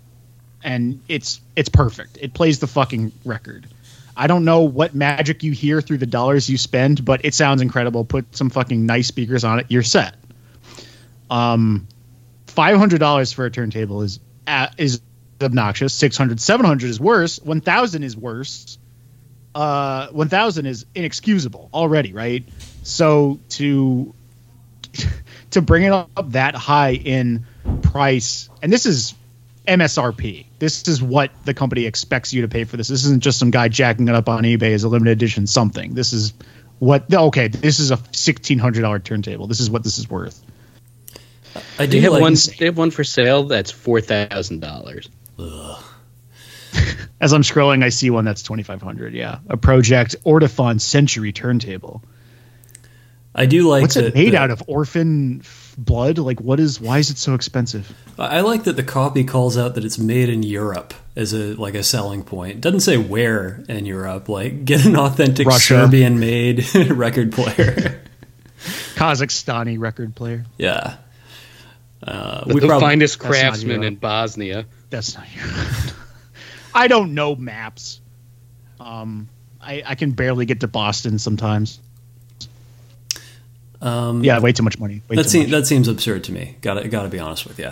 and 0.63 1.01
it's 1.07 1.41
it's 1.55 1.69
perfect. 1.69 2.17
It 2.21 2.33
plays 2.33 2.59
the 2.59 2.67
fucking 2.67 3.11
record. 3.25 3.67
I 4.15 4.27
don't 4.27 4.43
know 4.43 4.61
what 4.61 4.93
magic 4.93 5.43
you 5.43 5.53
hear 5.53 5.81
through 5.81 5.99
the 5.99 6.05
dollars 6.05 6.49
you 6.49 6.57
spend, 6.57 7.05
but 7.05 7.23
it 7.23 7.33
sounds 7.33 7.61
incredible. 7.61 8.03
Put 8.03 8.35
some 8.35 8.49
fucking 8.49 8.85
nice 8.85 9.07
speakers 9.07 9.43
on 9.43 9.59
it, 9.59 9.67
you're 9.69 9.83
set. 9.83 10.15
Um, 11.29 11.87
five 12.47 12.77
hundred 12.77 12.99
dollars 12.99 13.31
for 13.31 13.45
a 13.45 13.51
turntable 13.51 14.01
is 14.01 14.19
uh, 14.47 14.67
is 14.77 15.01
obnoxious. 15.41 15.93
600 15.93 16.39
700 16.41 16.89
is 16.89 16.99
worse. 16.99 17.39
One 17.39 17.61
thousand 17.61 18.03
is 18.03 18.17
worse. 18.17 18.77
Uh, 19.55 20.07
one 20.09 20.29
thousand 20.29 20.65
is 20.65 20.85
inexcusable 20.95 21.69
already, 21.73 22.13
right? 22.13 22.43
So 22.83 23.39
to 23.49 24.13
to 25.51 25.61
bring 25.61 25.83
it 25.83 25.91
up 25.91 26.31
that 26.31 26.55
high 26.55 26.93
in 26.93 27.45
price, 27.81 28.49
and 28.61 28.71
this 28.71 28.85
is 28.85 29.13
MSRP. 29.67 30.45
This 30.57 30.87
is 30.87 31.01
what 31.01 31.31
the 31.45 31.53
company 31.53 31.85
expects 31.85 32.33
you 32.33 32.41
to 32.41 32.47
pay 32.47 32.63
for 32.63 32.77
this. 32.77 32.87
This 32.87 33.05
isn't 33.05 33.21
just 33.21 33.39
some 33.39 33.51
guy 33.51 33.67
jacking 33.67 34.07
it 34.07 34.15
up 34.15 34.29
on 34.29 34.43
eBay 34.43 34.73
as 34.73 34.83
a 34.83 34.89
limited 34.89 35.11
edition 35.11 35.47
something. 35.47 35.93
This 35.93 36.13
is 36.13 36.33
what 36.79 37.13
okay, 37.13 37.49
this 37.49 37.79
is 37.79 37.91
a 37.91 37.99
sixteen 38.11 38.57
hundred 38.59 38.81
dollar 38.81 38.99
turntable. 38.99 39.47
This 39.47 39.59
is 39.59 39.69
what 39.69 39.83
this 39.83 39.97
is 39.97 40.09
worth. 40.09 40.41
I 41.77 41.85
do 41.85 41.97
they 41.97 42.01
have 42.01 42.13
like, 42.13 42.21
one. 42.21 42.35
They 42.57 42.65
have 42.65 42.77
one 42.77 42.91
for 42.91 43.03
sale 43.03 43.43
that's 43.43 43.71
four 43.71 44.01
thousand 44.01 44.61
dollars. 44.61 45.09
As 47.21 47.33
I'm 47.33 47.41
scrolling, 47.41 47.83
I 47.83 47.89
see 47.89 48.09
one 48.09 48.25
that's 48.25 48.43
twenty 48.43 48.63
five 48.63 48.81
hundred. 48.81 49.13
Yeah, 49.13 49.39
a 49.49 49.57
Pro-Ject 49.57 50.23
Ortofon 50.23 50.79
Century 50.79 51.33
turntable. 51.33 52.01
I 53.35 53.45
do 53.45 53.67
like. 53.67 53.81
What's 53.81 53.97
it 53.97 54.13
made 54.15 54.33
the, 54.33 54.37
out 54.37 54.51
of? 54.51 54.63
Orphan 54.67 55.41
blood? 55.85 56.17
Like, 56.17 56.39
what 56.41 56.59
is? 56.59 56.79
Why 56.79 56.99
is 56.99 57.09
it 57.09 57.17
so 57.17 57.33
expensive? 57.33 57.91
I 58.17 58.41
like 58.41 58.63
that 58.65 58.75
the 58.75 58.83
copy 58.83 59.23
calls 59.23 59.57
out 59.57 59.75
that 59.75 59.85
it's 59.85 59.97
made 59.97 60.29
in 60.29 60.43
Europe 60.43 60.93
as 61.15 61.33
a 61.33 61.55
like 61.55 61.75
a 61.75 61.83
selling 61.83 62.23
point. 62.23 62.55
It 62.55 62.61
doesn't 62.61 62.81
say 62.81 62.97
where 62.97 63.63
in 63.67 63.85
Europe. 63.85 64.29
Like, 64.29 64.65
get 64.65 64.85
an 64.85 64.95
authentic 64.95 65.49
Serbian-made 65.51 66.75
record 66.91 67.31
player, 67.31 68.01
Kazakhstani 68.95 69.79
record 69.79 70.15
player. 70.15 70.45
Yeah, 70.57 70.97
uh, 72.03 72.43
we 72.47 72.59
the 72.59 72.67
prob- 72.67 72.81
finest 72.81 73.19
craftsman 73.19 73.83
in 73.83 73.95
Bosnia. 73.95 74.65
That's 74.89 75.15
not 75.15 75.25
Europe. 75.35 75.95
I 76.73 76.87
don't 76.87 77.13
know 77.13 77.35
maps. 77.35 78.01
Um, 78.79 79.29
I, 79.61 79.83
I 79.85 79.95
can 79.95 80.11
barely 80.11 80.45
get 80.45 80.61
to 80.61 80.67
Boston 80.67 81.19
sometimes. 81.19 81.79
Um, 83.81 84.23
yeah, 84.23 84.39
way 84.39 84.51
too 84.51 84.63
much 84.63 84.77
money. 84.79 85.01
Way 85.09 85.17
that, 85.17 85.29
seems, 85.29 85.51
that 85.51 85.65
seems 85.65 85.87
absurd 85.87 86.23
to 86.25 86.31
me. 86.31 86.57
Got 86.61 86.75
to 86.75 86.87
got 86.89 87.03
to 87.03 87.09
be 87.09 87.19
honest 87.19 87.45
with 87.45 87.59
you. 87.59 87.71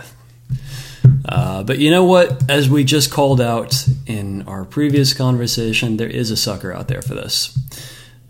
Uh, 1.27 1.63
but 1.63 1.79
you 1.79 1.91
know 1.91 2.05
what? 2.05 2.49
As 2.49 2.69
we 2.69 2.83
just 2.83 3.11
called 3.11 3.41
out 3.41 3.85
in 4.05 4.43
our 4.43 4.63
previous 4.63 5.13
conversation, 5.13 5.97
there 5.97 6.09
is 6.09 6.31
a 6.31 6.37
sucker 6.37 6.71
out 6.71 6.87
there 6.87 7.01
for 7.01 7.15
this. 7.15 7.57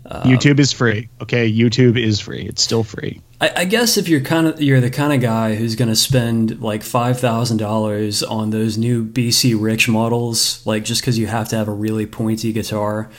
Uh, 0.04 0.22
YouTube 0.22 0.58
is 0.58 0.72
free. 0.72 1.08
Okay, 1.20 1.50
YouTube 1.52 2.02
is 2.02 2.18
free. 2.18 2.42
It's 2.42 2.62
still 2.62 2.82
free. 2.82 3.20
I, 3.40 3.52
I 3.56 3.64
guess 3.66 3.98
if 3.98 4.08
you're 4.08 4.22
kind 4.22 4.46
of 4.46 4.60
you're 4.60 4.80
the 4.80 4.90
kind 4.90 5.12
of 5.12 5.20
guy 5.20 5.54
who's 5.54 5.76
going 5.76 5.90
to 5.90 5.96
spend 5.96 6.60
like 6.60 6.82
five 6.82 7.20
thousand 7.20 7.58
dollars 7.58 8.22
on 8.22 8.50
those 8.50 8.78
new 8.78 9.04
BC 9.04 9.54
Rich 9.60 9.88
models, 9.88 10.66
like 10.66 10.84
just 10.84 11.02
because 11.02 11.18
you 11.18 11.26
have 11.26 11.48
to 11.50 11.56
have 11.56 11.68
a 11.68 11.72
really 11.72 12.06
pointy 12.06 12.52
guitar, 12.52 13.10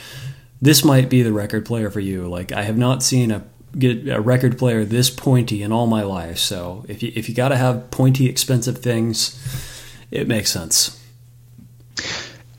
this 0.62 0.84
might 0.84 1.10
be 1.10 1.22
the 1.22 1.32
record 1.32 1.66
player 1.66 1.92
for 1.92 2.00
you. 2.00 2.28
Like 2.28 2.52
I 2.52 2.64
have 2.64 2.78
not 2.78 3.04
seen 3.04 3.30
a 3.30 3.46
get 3.78 4.08
a 4.08 4.20
record 4.20 4.58
player 4.58 4.86
this 4.86 5.10
pointy 5.10 5.62
in 5.62 5.72
all 5.72 5.88
my 5.88 6.04
life. 6.04 6.38
So 6.38 6.86
if 6.88 7.04
you 7.04 7.12
if 7.16 7.30
you 7.30 7.36
got 7.36 7.50
to 7.50 7.58
have 7.58 7.92
pointy, 7.92 8.28
expensive 8.28 8.80
things, 8.80 9.40
it 10.12 10.28
makes 10.28 10.52
sense. 10.52 10.96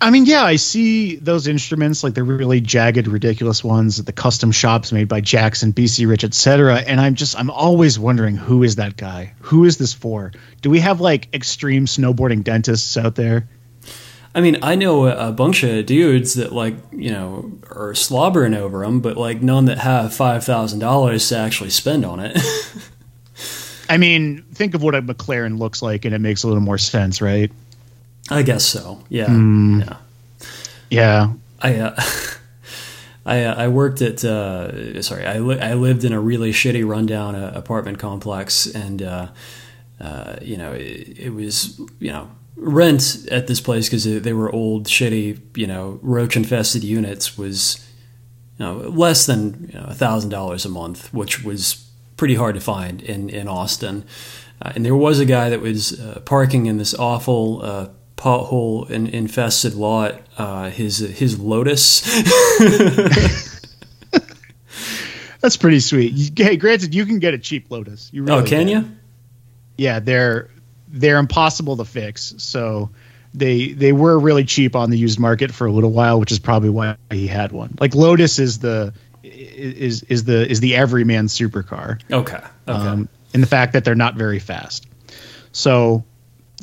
I 0.02 0.10
mean, 0.10 0.24
yeah, 0.24 0.42
I 0.42 0.56
see 0.56 1.16
those 1.16 1.46
instruments 1.46 2.02
like 2.02 2.14
the 2.14 2.22
really 2.22 2.62
jagged, 2.62 3.06
ridiculous 3.06 3.62
ones 3.62 4.00
at 4.00 4.06
the 4.06 4.12
custom 4.12 4.50
shops 4.50 4.92
made 4.92 5.08
by 5.08 5.20
Jackson, 5.20 5.74
BC 5.74 6.08
Rich, 6.08 6.24
etc. 6.24 6.76
And 6.78 6.98
I'm 6.98 7.16
just, 7.16 7.38
I'm 7.38 7.50
always 7.50 7.98
wondering 7.98 8.36
who 8.36 8.62
is 8.62 8.76
that 8.76 8.96
guy? 8.96 9.34
Who 9.40 9.66
is 9.66 9.76
this 9.76 9.92
for? 9.92 10.32
Do 10.62 10.70
we 10.70 10.80
have 10.80 11.02
like 11.02 11.34
extreme 11.34 11.84
snowboarding 11.84 12.44
dentists 12.44 12.96
out 12.96 13.14
there? 13.14 13.46
I 14.34 14.40
mean, 14.40 14.58
I 14.62 14.76
know 14.76 15.06
a 15.08 15.32
bunch 15.32 15.64
of 15.64 15.86
dudes 15.86 16.34
that 16.34 16.52
like 16.52 16.74
you 16.92 17.10
know 17.10 17.52
are 17.70 17.94
slobbering 17.94 18.54
over 18.54 18.80
them, 18.80 19.00
but 19.00 19.16
like 19.16 19.42
none 19.42 19.64
that 19.64 19.78
have 19.78 20.14
five 20.14 20.44
thousand 20.44 20.78
dollars 20.78 21.28
to 21.28 21.36
actually 21.38 21.70
spend 21.70 22.04
on 22.04 22.20
it. 22.20 22.38
I 23.88 23.96
mean, 23.96 24.42
think 24.54 24.74
of 24.74 24.82
what 24.84 24.94
a 24.94 25.02
McLaren 25.02 25.58
looks 25.58 25.82
like, 25.82 26.04
and 26.04 26.14
it 26.14 26.20
makes 26.20 26.44
a 26.44 26.46
little 26.46 26.62
more 26.62 26.78
sense, 26.78 27.20
right? 27.20 27.50
I 28.30 28.42
guess 28.42 28.64
so. 28.64 29.02
Yeah. 29.08 29.26
Mm. 29.26 29.80
Yeah. 29.80 29.96
Yeah. 30.90 31.32
I 31.60 31.76
uh, 31.76 32.00
I 33.26 33.44
uh, 33.44 33.54
I 33.54 33.68
worked 33.68 34.00
at 34.00 34.24
uh, 34.24 35.02
sorry 35.02 35.26
I 35.26 35.38
li- 35.38 35.60
I 35.60 35.74
lived 35.74 36.04
in 36.04 36.12
a 36.12 36.20
really 36.20 36.52
shitty 36.52 36.86
rundown 36.88 37.34
uh, 37.34 37.52
apartment 37.54 37.98
complex 37.98 38.66
and 38.66 39.02
uh, 39.02 39.28
uh, 40.00 40.36
you 40.40 40.56
know 40.56 40.72
it, 40.72 41.18
it, 41.18 41.30
was 41.30 41.78
you 41.98 42.12
know 42.12 42.30
rent 42.60 43.26
at 43.30 43.46
this 43.46 43.60
place 43.60 43.88
because 43.88 44.04
they 44.04 44.32
were 44.32 44.52
old 44.52 44.86
shitty 44.86 45.40
you 45.56 45.66
know 45.66 45.98
roach 46.02 46.36
infested 46.36 46.84
units 46.84 47.38
was 47.38 47.84
you 48.58 48.64
know 48.64 48.74
less 48.76 49.26
than 49.26 49.70
a 49.74 49.94
thousand 49.94 50.30
dollars 50.30 50.64
a 50.64 50.68
month 50.68 51.12
which 51.12 51.42
was 51.42 51.90
pretty 52.20 52.34
hard 52.34 52.54
to 52.54 52.60
find 52.60 53.02
in 53.02 53.30
in 53.30 53.48
Austin. 53.48 54.04
Uh, 54.60 54.72
and 54.74 54.84
there 54.84 54.94
was 54.94 55.18
a 55.20 55.24
guy 55.24 55.48
that 55.48 55.62
was 55.62 55.98
uh, 55.98 56.20
parking 56.26 56.66
in 56.66 56.76
this 56.76 56.94
awful 56.94 57.62
uh, 57.62 57.88
pothole 58.18 58.88
infested 58.90 59.72
lot. 59.72 60.20
Uh, 60.36 60.68
his 60.68 60.98
his 60.98 61.40
Lotus. 61.40 62.02
That's 65.40 65.56
pretty 65.56 65.80
sweet. 65.80 66.38
Hey, 66.38 66.58
granted, 66.58 66.94
you 66.94 67.06
can 67.06 67.18
get 67.18 67.32
a 67.32 67.38
cheap 67.38 67.70
Lotus. 67.70 68.10
You 68.12 68.24
oh, 68.24 68.26
really 68.26 68.40
oh, 68.40 68.44
can, 68.44 68.66
can 68.66 68.68
you? 68.68 68.90
Yeah, 69.78 69.98
they're 69.98 70.50
they're 70.90 71.18
impossible 71.18 71.76
to 71.78 71.84
fix. 71.84 72.34
So 72.38 72.90
they 73.32 73.72
they 73.72 73.92
were 73.92 74.18
really 74.18 74.44
cheap 74.44 74.74
on 74.74 74.90
the 74.90 74.98
used 74.98 75.18
market 75.18 75.52
for 75.52 75.66
a 75.66 75.72
little 75.72 75.92
while, 75.92 76.18
which 76.18 76.32
is 76.32 76.38
probably 76.38 76.70
why 76.70 76.96
he 77.10 77.26
had 77.26 77.52
one. 77.52 77.76
Like 77.80 77.94
Lotus 77.94 78.38
is 78.38 78.58
the 78.58 78.92
is 79.22 80.02
is 80.04 80.24
the 80.24 80.48
is 80.50 80.60
the 80.60 80.76
everyman 80.76 81.26
supercar. 81.26 82.00
Okay. 82.10 82.36
Okay. 82.36 82.42
Um, 82.66 83.08
in 83.32 83.40
the 83.40 83.46
fact 83.46 83.74
that 83.74 83.84
they're 83.84 83.94
not 83.94 84.16
very 84.16 84.40
fast. 84.40 84.86
So 85.52 86.04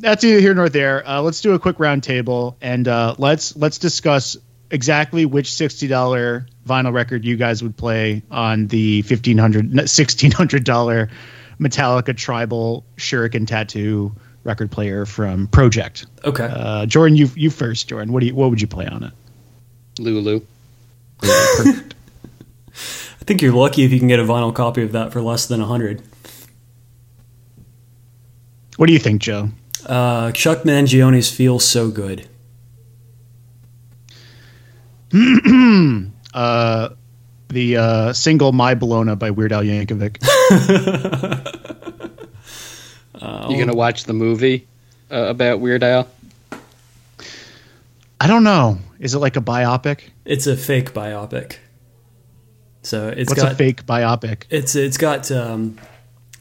that's 0.00 0.22
either 0.24 0.40
here 0.40 0.54
nor 0.54 0.68
there. 0.68 1.06
Uh, 1.06 1.22
let's 1.22 1.40
do 1.40 1.54
a 1.54 1.58
quick 1.58 1.76
roundtable 1.76 2.56
and 2.60 2.86
uh, 2.86 3.14
let's 3.18 3.56
let's 3.56 3.78
discuss 3.78 4.36
exactly 4.70 5.24
which 5.24 5.52
sixty 5.52 5.86
dollar 5.86 6.46
vinyl 6.66 6.92
record 6.92 7.24
you 7.24 7.36
guys 7.36 7.62
would 7.62 7.76
play 7.76 8.22
on 8.30 8.66
the 8.66 9.02
fifteen 9.02 9.38
hundred 9.38 9.88
sixteen 9.88 10.30
hundred 10.30 10.64
dollar 10.64 11.08
Metallica 11.60 12.16
tribal 12.16 12.84
shuriken 12.96 13.46
tattoo 13.46 14.14
record 14.44 14.70
player 14.70 15.04
from 15.04 15.46
Pro-Ject. 15.48 16.06
Okay, 16.24 16.48
uh, 16.50 16.86
Jordan, 16.86 17.16
you 17.16 17.28
you 17.34 17.50
first. 17.50 17.88
Jordan, 17.88 18.12
what 18.12 18.20
do 18.20 18.26
you 18.26 18.34
what 18.34 18.50
would 18.50 18.60
you 18.60 18.66
play 18.66 18.86
on 18.86 19.02
it? 19.02 19.12
Lulu. 19.98 20.40
Perfect. 21.18 21.94
I 23.20 23.24
think 23.24 23.42
you're 23.42 23.52
lucky 23.52 23.82
if 23.82 23.92
you 23.92 23.98
can 23.98 24.08
get 24.08 24.20
a 24.20 24.24
vinyl 24.24 24.54
copy 24.54 24.82
of 24.82 24.92
that 24.92 25.12
for 25.12 25.20
less 25.20 25.46
than 25.46 25.60
a 25.60 25.66
hundred. 25.66 26.02
What 28.76 28.86
do 28.86 28.92
you 28.92 28.98
think, 28.98 29.20
Joe? 29.20 29.50
Uh, 29.84 30.32
Chuck 30.32 30.62
Mangione's 30.62 31.30
"Feels 31.30 31.64
So 31.64 31.90
Good." 31.90 32.28
uh, 36.34 36.90
the 37.48 37.76
uh, 37.76 38.12
single 38.12 38.52
"My 38.52 38.74
Bologna" 38.74 39.14
by 39.16 39.30
Weird 39.30 39.52
Al 39.52 39.62
Yankovic. 39.62 40.18
you 43.50 43.58
gonna 43.58 43.74
watch 43.74 44.04
the 44.04 44.12
movie 44.12 44.66
uh, 45.10 45.26
about 45.28 45.60
Weird 45.60 45.82
Al? 45.82 46.08
I 48.20 48.26
don't 48.26 48.44
know. 48.44 48.78
Is 48.98 49.14
it 49.14 49.18
like 49.18 49.36
a 49.36 49.40
biopic? 49.40 50.00
It's 50.24 50.46
a 50.46 50.56
fake 50.56 50.92
biopic. 50.92 51.56
So 52.82 53.08
it's 53.08 53.30
What's 53.30 53.42
got 53.42 53.52
a 53.52 53.54
fake 53.54 53.86
biopic. 53.86 54.44
It's 54.50 54.74
it's 54.74 54.96
got 54.96 55.30
um, 55.30 55.78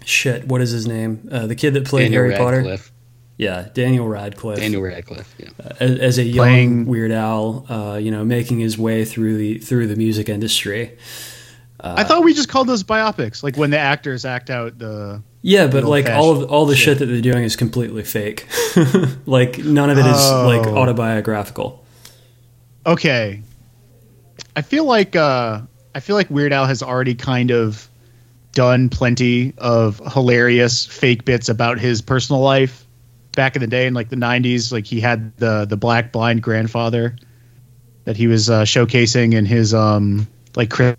shit. 0.06 0.46
What 0.48 0.62
is 0.62 0.72
his 0.72 0.88
name? 0.88 1.28
Uh, 1.32 1.48
the 1.48 1.56
kid 1.56 1.74
that 1.74 1.86
played 1.86 2.06
Daniel 2.06 2.24
Harry 2.24 2.30
Radcliffe. 2.32 2.86
Potter. 2.88 2.94
Yeah, 3.38 3.70
Daniel 3.74 4.08
Radcliffe. 4.08 4.58
Daniel 4.58 4.82
Radcliffe. 4.82 5.34
Yeah. 5.38 5.50
Uh, 5.64 5.74
as, 5.80 6.00
as, 6.00 6.18
a 6.18 6.24
young 6.24 6.38
Playing, 6.38 6.86
Weird 6.88 7.12
Al, 7.12 7.66
uh, 7.70 7.98
you 7.98 8.10
know, 8.10 8.26
making 8.26 8.60
his 8.60 8.80
way 8.80 9.06
through 9.06 9.38
the 9.38 9.60
through 9.60 9.88
the 9.88 9.96
music 9.96 10.28
industry. 10.28 10.98
Uh, 11.80 11.94
I 12.00 12.04
thought 12.04 12.24
we 12.24 12.34
just 12.34 12.50
called 12.50 12.68
those 12.68 12.84
biopics, 12.84 13.44
like 13.44 13.56
when 13.56 13.70
the 13.70 13.78
actors 13.78 14.26
act 14.26 14.50
out 14.50 14.80
the. 14.80 15.22
Yeah, 15.44 15.68
but 15.68 15.84
like 15.84 16.10
all 16.10 16.32
of 16.32 16.50
all 16.50 16.66
the 16.66 16.76
shit. 16.76 16.98
shit 16.98 17.00
that 17.00 17.06
they're 17.06 17.22
doing 17.22 17.44
is 17.44 17.56
completely 17.56 18.04
fake. 18.04 18.48
like 19.28 19.60
none 19.60 19.92
of 19.92 20.00
it 20.00 20.06
is 20.06 20.32
oh. 20.32 20.48
like 20.48 20.66
autobiographical. 20.66 21.86
Okay, 22.88 23.44
I 24.56 24.64
feel 24.64 24.86
like 24.86 25.16
uh, 25.16 25.62
I 25.94 26.00
feel 26.00 26.16
like 26.16 26.32
Weird 26.32 26.54
Al 26.54 26.66
has 26.66 26.82
already 26.82 27.14
kind 27.14 27.52
of 27.52 27.88
done 28.54 28.90
plenty 28.90 29.54
of 29.60 30.02
hilarious 30.12 30.88
fake 30.88 31.24
bits 31.24 31.50
about 31.50 31.78
his 31.78 32.02
personal 32.02 32.42
life 32.42 32.87
back 33.38 33.56
in 33.56 33.62
the 33.62 33.68
day 33.68 33.86
in 33.86 33.94
like 33.94 34.10
the 34.10 34.16
90s 34.16 34.72
like 34.72 34.88
he 34.88 35.00
had 35.00 35.38
the 35.38 35.66
the 35.66 35.78
black 35.78 36.12
blind 36.12 36.42
grandfather 36.42 37.16
that 38.04 38.18
he 38.18 38.26
was 38.26 38.50
uh, 38.50 38.64
showcasing 38.64 39.34
in 39.36 39.46
his 39.46 39.76
um 39.76 40.28
like 40.56 40.72
christmas 40.72 40.98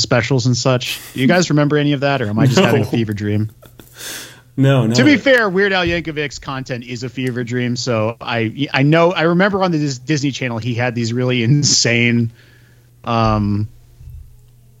specials 0.00 0.46
and 0.46 0.56
such 0.56 1.00
do 1.12 1.20
you 1.20 1.26
guys 1.26 1.50
remember 1.50 1.76
any 1.76 1.94
of 1.94 2.00
that 2.00 2.22
or 2.22 2.28
am 2.28 2.38
i 2.38 2.46
just 2.46 2.58
no. 2.58 2.64
having 2.64 2.82
a 2.82 2.86
fever 2.86 3.12
dream 3.12 3.50
no, 4.54 4.86
no. 4.86 4.94
To 4.96 5.04
be 5.04 5.16
fair, 5.16 5.48
Weird 5.48 5.72
Al 5.72 5.86
Yankovic's 5.86 6.38
content 6.38 6.84
is 6.84 7.04
a 7.04 7.08
fever 7.08 7.42
dream. 7.42 7.74
So 7.74 8.18
I, 8.20 8.68
I 8.70 8.82
know, 8.82 9.10
I 9.10 9.22
remember 9.22 9.62
on 9.62 9.70
the 9.70 9.78
Disney 10.04 10.30
Channel 10.30 10.58
he 10.58 10.74
had 10.74 10.94
these 10.94 11.10
really 11.10 11.42
insane, 11.42 12.32
um, 13.02 13.66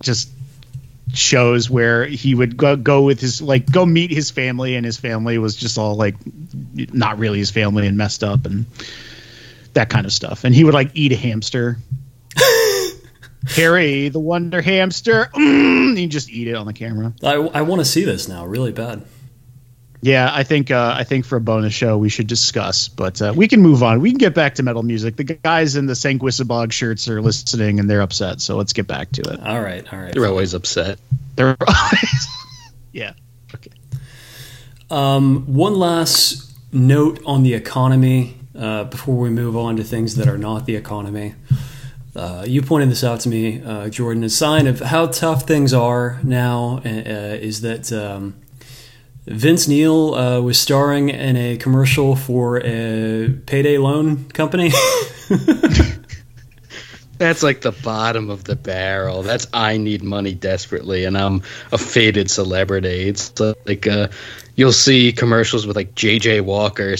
just 0.02 0.28
shows 1.14 1.68
where 1.68 2.04
he 2.04 2.34
would 2.34 2.56
go, 2.56 2.76
go 2.76 3.02
with 3.02 3.20
his 3.20 3.42
like 3.42 3.70
go 3.70 3.84
meet 3.84 4.10
his 4.10 4.30
family 4.30 4.76
and 4.76 4.84
his 4.86 4.96
family 4.96 5.38
was 5.38 5.54
just 5.56 5.78
all 5.78 5.94
like 5.94 6.14
not 6.92 7.18
really 7.18 7.38
his 7.38 7.50
family 7.50 7.86
and 7.86 7.96
messed 7.96 8.24
up 8.24 8.46
and 8.46 8.66
that 9.74 9.90
kind 9.90 10.06
of 10.06 10.12
stuff. 10.12 10.44
And 10.44 10.54
he 10.54 10.64
would 10.64 10.74
like 10.74 10.90
eat 10.94 11.12
a 11.12 11.16
hamster. 11.16 11.78
Harry 13.48 14.08
the 14.08 14.20
wonder 14.20 14.62
hamster 14.62 15.28
mm, 15.34 15.98
he 15.98 16.06
just 16.06 16.30
eat 16.30 16.46
it 16.46 16.54
on 16.54 16.66
the 16.66 16.72
camera. 16.72 17.12
I, 17.22 17.34
I 17.34 17.62
want 17.62 17.80
to 17.80 17.84
see 17.84 18.04
this 18.04 18.28
now 18.28 18.46
really 18.46 18.72
bad 18.72 19.02
yeah, 20.04 20.28
I 20.34 20.42
think 20.42 20.72
uh, 20.72 20.94
I 20.98 21.04
think 21.04 21.24
for 21.24 21.36
a 21.36 21.40
bonus 21.40 21.72
show 21.72 21.96
we 21.96 22.08
should 22.08 22.26
discuss, 22.26 22.88
but 22.88 23.22
uh, 23.22 23.32
we 23.36 23.46
can 23.46 23.62
move 23.62 23.84
on. 23.84 24.00
We 24.00 24.10
can 24.10 24.18
get 24.18 24.34
back 24.34 24.56
to 24.56 24.64
metal 24.64 24.82
music. 24.82 25.14
The 25.14 25.22
guys 25.22 25.76
in 25.76 25.86
the 25.86 25.92
Sanguisugabogg 25.92 26.72
shirts 26.72 27.08
are 27.08 27.22
listening 27.22 27.78
and 27.78 27.88
they're 27.88 28.00
upset, 28.02 28.40
so 28.40 28.56
let's 28.56 28.72
get 28.72 28.88
back 28.88 29.12
to 29.12 29.22
it. 29.22 29.38
All 29.40 29.60
right, 29.60 29.90
all 29.92 30.00
right. 30.00 30.12
They're 30.12 30.26
always 30.26 30.54
upset. 30.54 30.98
They're 31.36 31.56
always, 31.68 32.28
yeah. 32.90 33.12
Okay. 33.54 33.70
Um, 34.90 35.44
one 35.46 35.76
last 35.76 36.52
note 36.72 37.20
on 37.24 37.44
the 37.44 37.54
economy 37.54 38.34
uh, 38.58 38.84
before 38.84 39.16
we 39.16 39.30
move 39.30 39.56
on 39.56 39.76
to 39.76 39.84
things 39.84 40.16
that 40.16 40.26
are 40.26 40.38
not 40.38 40.66
the 40.66 40.74
economy. 40.74 41.36
Uh, 42.16 42.44
you 42.44 42.60
pointed 42.60 42.90
this 42.90 43.04
out 43.04 43.20
to 43.20 43.28
me, 43.28 43.62
uh, 43.62 43.88
Jordan. 43.88 44.24
A 44.24 44.28
sign 44.28 44.66
of 44.66 44.80
how 44.80 45.06
tough 45.06 45.46
things 45.46 45.72
are 45.72 46.18
now 46.24 46.80
uh, 46.84 46.88
is 46.88 47.60
that. 47.60 47.92
Um, 47.92 48.34
Vince 49.26 49.68
Neil 49.68 50.14
uh, 50.14 50.40
was 50.40 50.60
starring 50.60 51.08
in 51.08 51.36
a 51.36 51.56
commercial 51.56 52.16
for 52.16 52.60
a 52.64 53.28
payday 53.46 53.78
loan 53.78 54.24
company. 54.30 54.70
That's 57.18 57.42
like 57.44 57.60
the 57.60 57.70
bottom 57.84 58.30
of 58.30 58.44
the 58.44 58.56
barrel. 58.56 59.22
That's 59.22 59.46
I 59.54 59.76
need 59.76 60.02
money 60.02 60.34
desperately, 60.34 61.04
and 61.04 61.16
I'm 61.16 61.42
a 61.70 61.78
faded 61.78 62.28
celebrity. 62.30 63.08
It's 63.08 63.38
like 63.64 63.86
uh, 63.86 64.08
you'll 64.56 64.72
see 64.72 65.12
commercials 65.12 65.64
with 65.64 65.76
like 65.76 65.94
JJ 65.94 66.40
Walker 66.40 66.96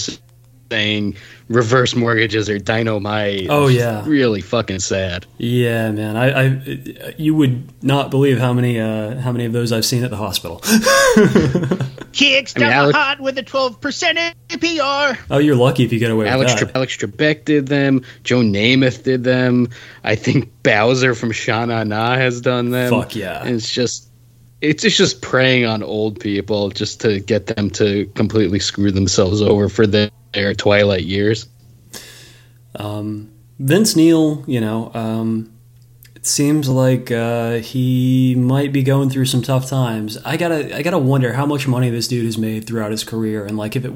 saying 0.71 1.17
reverse 1.49 1.93
mortgages 1.93 2.49
are 2.49 2.57
dynamite. 2.57 3.47
Oh 3.49 3.67
It's 3.67 3.75
yeah, 3.75 4.03
really 4.07 4.39
fucking 4.39 4.79
sad. 4.79 5.25
Yeah, 5.37 5.91
man. 5.91 6.15
I, 6.15 6.45
I 6.45 7.13
you 7.17 7.35
would 7.35 7.83
not 7.83 8.09
believe 8.09 8.39
how 8.39 8.53
many 8.53 8.79
uh, 8.79 9.19
how 9.19 9.33
many 9.33 9.43
of 9.43 9.51
those 9.51 9.73
I've 9.73 9.85
seen 9.85 10.05
at 10.05 10.09
the 10.09 10.15
hospital. 10.15 10.61
Kicks 12.13 12.53
I 12.55 12.59
mean, 12.59 12.69
down 12.69 12.77
Alex- 12.77 12.93
the 12.97 13.03
hot 13.03 13.19
with 13.19 13.37
a 13.37 13.43
12% 13.43 14.33
APR. 14.49 15.17
oh, 15.31 15.37
you're 15.39 15.55
lucky 15.55 15.83
if 15.83 15.91
you 15.91 15.99
get 15.99 16.11
away 16.11 16.27
Alex, 16.27 16.53
with 16.53 16.61
Tre- 16.61 16.71
Alex 16.75 16.97
Trebek 16.97 17.43
did 17.45 17.67
them. 17.67 18.03
Joe 18.23 18.39
Namath 18.41 19.03
did 19.03 19.23
them. 19.23 19.69
I 20.03 20.15
think 20.15 20.51
Bowser 20.63 21.15
from 21.15 21.31
Shana 21.31 21.85
Na 21.85 22.15
has 22.15 22.41
done 22.41 22.69
them. 22.69 22.89
Fuck 22.91 23.15
yeah. 23.15 23.41
And 23.43 23.55
it's 23.55 23.71
just, 23.71 24.09
it's, 24.61 24.83
it's 24.83 24.95
just 24.95 25.21
preying 25.21 25.65
on 25.65 25.83
old 25.83 26.19
people 26.19 26.69
just 26.69 27.01
to 27.01 27.19
get 27.19 27.47
them 27.47 27.69
to 27.71 28.05
completely 28.15 28.59
screw 28.59 28.91
themselves 28.91 29.41
over 29.41 29.67
for 29.67 29.87
their, 29.87 30.11
their 30.33 30.53
twilight 30.53 31.03
years. 31.03 31.47
Um, 32.75 33.31
Vince 33.59 33.95
Neil, 33.95 34.43
you 34.47 34.61
know, 34.61 34.91
um, 34.93 35.47
it 35.47 35.52
seems 36.25 36.69
like 36.69 37.11
uh, 37.11 37.55
he 37.55 38.35
might 38.35 38.71
be 38.71 38.83
going 38.83 39.09
through 39.09 39.25
some 39.25 39.41
tough 39.41 39.67
times. 39.69 40.17
I 40.25 40.37
gotta, 40.37 40.75
I 40.75 40.81
gotta 40.81 40.97
wonder 40.97 41.33
how 41.33 41.45
much 41.45 41.67
money 41.67 41.89
this 41.89 42.07
dude 42.07 42.25
has 42.25 42.37
made 42.37 42.65
throughout 42.65 42.91
his 42.91 43.03
career, 43.03 43.45
and 43.45 43.57
like 43.57 43.75
if 43.75 43.85
it 43.85 43.91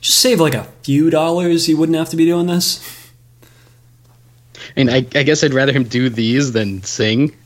just 0.00 0.18
save 0.18 0.40
like 0.40 0.54
a 0.54 0.64
few 0.82 1.10
dollars, 1.10 1.66
he 1.66 1.74
wouldn't 1.74 1.98
have 1.98 2.08
to 2.10 2.16
be 2.16 2.24
doing 2.24 2.46
this. 2.46 2.98
And 4.76 4.90
I, 4.90 4.96
I 4.96 5.22
guess 5.22 5.42
I'd 5.42 5.54
rather 5.54 5.72
him 5.72 5.84
do 5.84 6.08
these 6.08 6.52
than 6.52 6.82
sing 6.82 7.26
because 7.26 7.36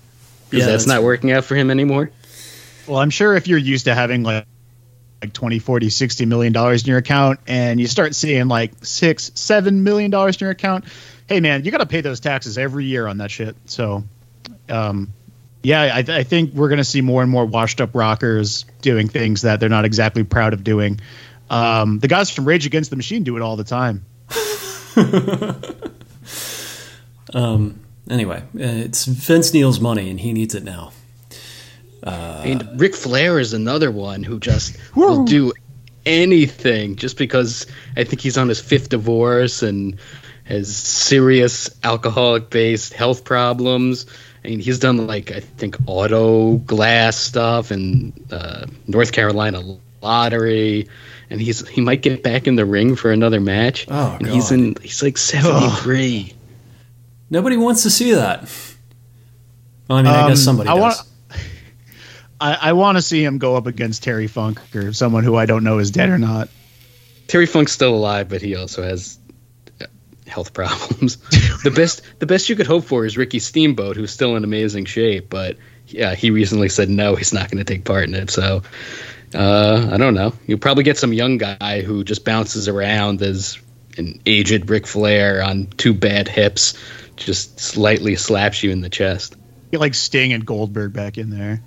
Yeah, 0.50 0.58
that's, 0.58 0.84
that's 0.84 0.86
not 0.86 1.02
working 1.02 1.32
out 1.32 1.44
for 1.44 1.54
him 1.54 1.70
anymore. 1.70 2.10
Well, 2.86 2.98
I'm 2.98 3.10
sure 3.10 3.34
if 3.34 3.48
you're 3.48 3.58
used 3.58 3.86
to 3.86 3.94
having 3.94 4.22
like 4.22 4.46
like 5.24 5.32
20, 5.32 5.58
40, 5.58 5.88
60 5.90 6.26
million 6.26 6.52
dollars 6.52 6.82
in 6.82 6.88
your 6.88 6.98
account 6.98 7.40
and 7.46 7.80
you 7.80 7.86
start 7.86 8.14
seeing 8.14 8.48
like 8.48 8.72
six, 8.84 9.32
seven 9.34 9.82
million 9.84 10.10
dollars 10.10 10.36
in 10.36 10.40
your 10.44 10.50
account, 10.50 10.84
hey 11.26 11.40
man, 11.40 11.64
you 11.64 11.70
got 11.70 11.78
to 11.78 11.86
pay 11.86 12.00
those 12.00 12.20
taxes 12.20 12.58
every 12.58 12.84
year 12.84 13.06
on 13.06 13.18
that 13.18 13.30
shit. 13.30 13.56
So, 13.66 14.04
um, 14.68 15.12
yeah, 15.62 15.80
I, 15.82 15.98
I 16.06 16.22
think 16.24 16.52
we're 16.52 16.68
going 16.68 16.78
to 16.78 16.84
see 16.84 17.00
more 17.00 17.22
and 17.22 17.30
more 17.30 17.46
washed 17.46 17.80
up 17.80 17.94
rockers 17.94 18.66
doing 18.82 19.08
things 19.08 19.42
that 19.42 19.60
they're 19.60 19.68
not 19.70 19.86
exactly 19.86 20.24
proud 20.24 20.52
of 20.52 20.62
doing. 20.62 21.00
Um, 21.48 21.98
the 21.98 22.08
guys 22.08 22.30
from 22.30 22.44
Rage 22.44 22.66
Against 22.66 22.90
the 22.90 22.96
Machine 22.96 23.22
do 23.24 23.36
it 23.36 23.42
all 23.42 23.56
the 23.56 23.64
time. 23.64 24.04
Um, 27.34 27.80
anyway, 28.08 28.38
uh, 28.54 28.86
it's 28.86 29.04
Vince 29.04 29.52
Neil's 29.52 29.80
money, 29.80 30.08
and 30.08 30.20
he 30.20 30.32
needs 30.32 30.54
it 30.54 30.62
now. 30.62 30.92
And 32.04 32.80
Ric 32.80 32.94
Flair 32.94 33.38
is 33.38 33.52
another 33.52 33.90
one 33.90 34.22
who 34.22 34.38
just 34.38 34.76
will 34.94 35.24
do 35.24 35.52
anything 36.06 36.96
just 36.96 37.16
because 37.16 37.66
I 37.96 38.04
think 38.04 38.20
he's 38.20 38.36
on 38.36 38.48
his 38.48 38.60
fifth 38.60 38.90
divorce 38.90 39.62
and 39.62 39.96
has 40.44 40.74
serious 40.76 41.70
alcoholic 41.82 42.50
based 42.50 42.92
health 42.92 43.24
problems. 43.24 44.04
I 44.44 44.48
mean, 44.48 44.60
he's 44.60 44.78
done 44.78 45.06
like 45.06 45.32
I 45.32 45.40
think 45.40 45.76
auto 45.86 46.58
glass 46.58 47.16
stuff 47.16 47.70
and 47.70 48.12
uh, 48.30 48.66
North 48.86 49.12
Carolina 49.12 49.62
lottery, 50.02 50.86
and 51.30 51.40
he's 51.40 51.66
he 51.66 51.80
might 51.80 52.02
get 52.02 52.22
back 52.22 52.46
in 52.46 52.56
the 52.56 52.66
ring 52.66 52.94
for 52.96 53.10
another 53.10 53.40
match. 53.40 53.86
Oh, 53.88 54.16
and 54.18 54.26
he's 54.28 54.50
in 54.50 54.76
he's 54.82 55.02
like 55.02 55.16
seventy 55.16 55.70
three. 55.76 56.34
Nobody 57.30 57.56
wants 57.56 57.84
to 57.84 57.90
see 57.90 58.12
that. 58.12 58.42
Well, 59.88 59.98
I 59.98 60.02
mean, 60.02 60.12
I 60.12 60.28
guess 60.28 60.40
Um, 60.40 60.44
somebody 60.44 60.68
I 60.68 60.74
does. 60.74 60.80
want- 60.82 61.08
I, 62.44 62.58
I 62.60 62.72
want 62.74 62.98
to 62.98 63.02
see 63.02 63.24
him 63.24 63.38
go 63.38 63.56
up 63.56 63.66
against 63.66 64.02
Terry 64.02 64.26
Funk 64.26 64.60
or 64.76 64.92
someone 64.92 65.24
who 65.24 65.34
I 65.34 65.46
don't 65.46 65.64
know 65.64 65.78
is 65.78 65.90
dead 65.90 66.10
or 66.10 66.18
not. 66.18 66.50
Terry 67.26 67.46
Funk's 67.46 67.72
still 67.72 67.94
alive, 67.94 68.28
but 68.28 68.42
he 68.42 68.54
also 68.54 68.82
has 68.82 69.18
uh, 69.80 69.86
health 70.26 70.52
problems. 70.52 71.16
the 71.64 71.72
best 71.74 72.02
the 72.18 72.26
best 72.26 72.50
you 72.50 72.56
could 72.56 72.66
hope 72.66 72.84
for 72.84 73.06
is 73.06 73.16
Ricky 73.16 73.38
Steamboat, 73.38 73.96
who's 73.96 74.10
still 74.10 74.36
in 74.36 74.44
amazing 74.44 74.84
shape, 74.84 75.30
but 75.30 75.56
yeah, 75.86 76.14
he 76.14 76.30
recently 76.30 76.68
said 76.68 76.90
no, 76.90 77.14
he's 77.14 77.32
not 77.32 77.50
going 77.50 77.64
to 77.64 77.72
take 77.72 77.86
part 77.86 78.04
in 78.04 78.14
it. 78.14 78.28
So 78.28 78.62
uh, 79.34 79.88
I 79.92 79.96
don't 79.96 80.14
know. 80.14 80.34
You'll 80.46 80.58
probably 80.58 80.84
get 80.84 80.98
some 80.98 81.14
young 81.14 81.38
guy 81.38 81.80
who 81.80 82.04
just 82.04 82.26
bounces 82.26 82.68
around 82.68 83.22
as 83.22 83.58
an 83.96 84.20
aged 84.26 84.68
Ric 84.68 84.86
Flair 84.86 85.42
on 85.42 85.68
two 85.68 85.94
bad 85.94 86.28
hips, 86.28 86.74
just 87.16 87.58
slightly 87.58 88.16
slaps 88.16 88.62
you 88.62 88.70
in 88.70 88.82
the 88.82 88.90
chest. 88.90 89.34
Get 89.70 89.80
like 89.80 89.94
Sting 89.94 90.34
and 90.34 90.44
Goldberg 90.44 90.92
back 90.92 91.16
in 91.16 91.30
there. 91.30 91.62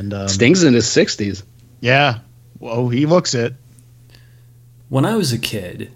And 0.00 0.14
um, 0.14 0.28
Sting's 0.28 0.62
in 0.64 0.72
his 0.74 0.88
sixties. 0.90 1.42
yeah, 1.80 2.20
whoa, 2.58 2.88
he 2.88 3.04
looks 3.04 3.34
it. 3.34 3.54
when 4.88 5.04
I 5.04 5.14
was 5.16 5.32
a 5.32 5.38
kid, 5.38 5.92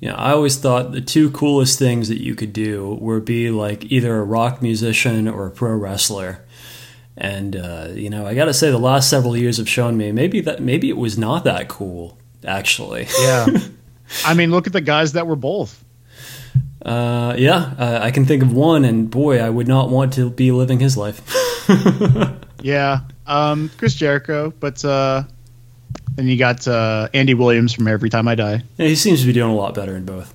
you 0.00 0.08
know, 0.10 0.16
I 0.16 0.32
always 0.32 0.56
thought 0.58 0.92
the 0.92 1.00
two 1.00 1.30
coolest 1.30 1.78
things 1.78 2.08
that 2.08 2.20
you 2.20 2.34
could 2.34 2.52
do 2.52 2.98
were 3.00 3.20
be 3.20 3.50
like 3.50 3.90
either 3.90 4.16
a 4.18 4.24
rock 4.24 4.60
musician 4.60 5.26
or 5.28 5.46
a 5.46 5.50
pro 5.50 5.74
wrestler. 5.74 6.44
And 7.16 7.56
uh, 7.56 7.88
you 7.94 8.10
know, 8.10 8.26
I 8.26 8.34
got 8.34 8.46
to 8.46 8.54
say, 8.54 8.70
the 8.70 8.78
last 8.78 9.08
several 9.08 9.34
years 9.36 9.56
have 9.58 9.68
shown 9.68 9.96
me 9.96 10.12
maybe 10.12 10.40
that 10.42 10.60
maybe 10.60 10.88
it 10.90 10.96
was 10.96 11.16
not 11.16 11.44
that 11.44 11.68
cool. 11.68 12.18
Actually, 12.44 13.06
Yeah, 13.20 13.46
I 14.26 14.34
mean, 14.34 14.50
look 14.50 14.66
at 14.66 14.72
the 14.74 14.80
guys 14.80 15.12
that 15.12 15.26
were 15.26 15.36
both. 15.36 15.82
uh, 16.84 17.34
yeah, 17.38 17.72
uh, 17.78 18.00
I 18.02 18.10
can 18.10 18.24
think 18.26 18.42
of 18.42 18.52
one, 18.52 18.84
and 18.84 19.08
boy, 19.10 19.38
I 19.40 19.48
would 19.48 19.68
not 19.68 19.88
want 19.90 20.12
to 20.14 20.28
be 20.28 20.50
living 20.52 20.80
his 20.80 20.96
life. 20.96 21.22
Yeah, 22.64 23.00
um, 23.26 23.70
Chris 23.78 23.94
Jericho, 23.94 24.52
but 24.60 24.84
uh, 24.84 25.24
then 26.16 26.26
you 26.26 26.36
got 26.36 26.66
uh, 26.68 27.08
Andy 27.14 27.34
Williams 27.34 27.72
from 27.72 27.88
Every 27.88 28.10
Time 28.10 28.28
I 28.28 28.34
Die. 28.34 28.62
Yeah, 28.76 28.86
he 28.86 28.96
seems 28.96 29.20
to 29.20 29.26
be 29.26 29.32
doing 29.32 29.50
a 29.50 29.54
lot 29.54 29.74
better 29.74 29.96
in 29.96 30.04
both. 30.04 30.34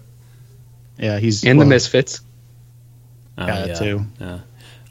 Yeah, 0.98 1.20
he's 1.20 1.44
And 1.46 1.60
well, 1.60 1.68
the 1.68 1.70
Misfits. 1.76 2.22
Uh, 3.38 3.46
Yeah, 3.48 3.66
that 3.68 3.78
too. 3.78 4.06
Yeah. 4.20 4.40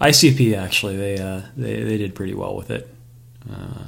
ICP 0.01 0.57
actually, 0.57 0.97
they 0.97 1.19
uh, 1.19 1.41
they 1.57 1.83
they 1.83 1.97
did 1.97 2.15
pretty 2.15 2.35
well 2.35 2.55
with 2.55 2.71
it. 2.71 2.87
Uh, 3.51 3.85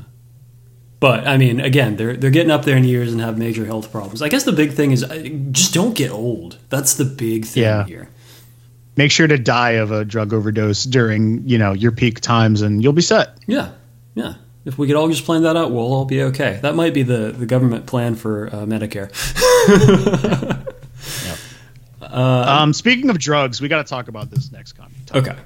but 1.00 1.28
I 1.28 1.36
mean, 1.36 1.60
again, 1.60 1.96
they're 1.96 2.16
they're 2.16 2.30
getting 2.30 2.50
up 2.50 2.64
there 2.64 2.76
in 2.76 2.84
years 2.84 3.12
and 3.12 3.20
have 3.20 3.36
major 3.38 3.64
health 3.66 3.92
problems. 3.92 4.22
I 4.22 4.28
guess 4.28 4.44
the 4.44 4.52
big 4.52 4.72
thing 4.72 4.90
is 4.92 5.04
uh, 5.04 5.28
just 5.52 5.74
don't 5.74 5.94
get 5.94 6.10
old. 6.10 6.56
That's 6.70 6.94
the 6.94 7.04
big 7.04 7.44
thing 7.44 7.62
Yeah. 7.62 7.84
here. 7.84 8.08
Make 8.96 9.12
sure 9.12 9.28
to 9.28 9.38
die 9.38 9.72
of 9.72 9.92
a 9.92 10.04
drug 10.04 10.32
overdose 10.32 10.82
during 10.84 11.46
you 11.46 11.58
know 11.58 11.72
your 11.72 11.92
peak 11.92 12.20
times, 12.20 12.62
and 12.62 12.82
you'll 12.82 12.94
be 12.94 13.02
set. 13.02 13.36
Yeah, 13.46 13.70
yeah. 14.18 14.34
If 14.64 14.76
we 14.76 14.86
could 14.86 14.96
all 14.96 15.08
just 15.08 15.24
plan 15.24 15.42
that 15.42 15.56
out, 15.56 15.70
we'll 15.70 15.92
all 15.92 16.04
be 16.04 16.22
okay. 16.24 16.58
That 16.60 16.74
might 16.74 16.92
be 16.92 17.02
the, 17.02 17.32
the 17.32 17.46
government 17.46 17.86
plan 17.86 18.16
for 18.16 18.48
uh, 18.48 18.66
Medicare. 18.66 19.08
um, 22.02 22.74
speaking 22.74 23.08
of 23.08 23.18
drugs, 23.18 23.60
we 23.60 23.68
got 23.68 23.86
to 23.86 23.88
talk 23.88 24.08
about 24.08 24.30
this 24.30 24.52
next 24.52 24.72
comic. 24.72 24.92
Okay. 25.14 25.36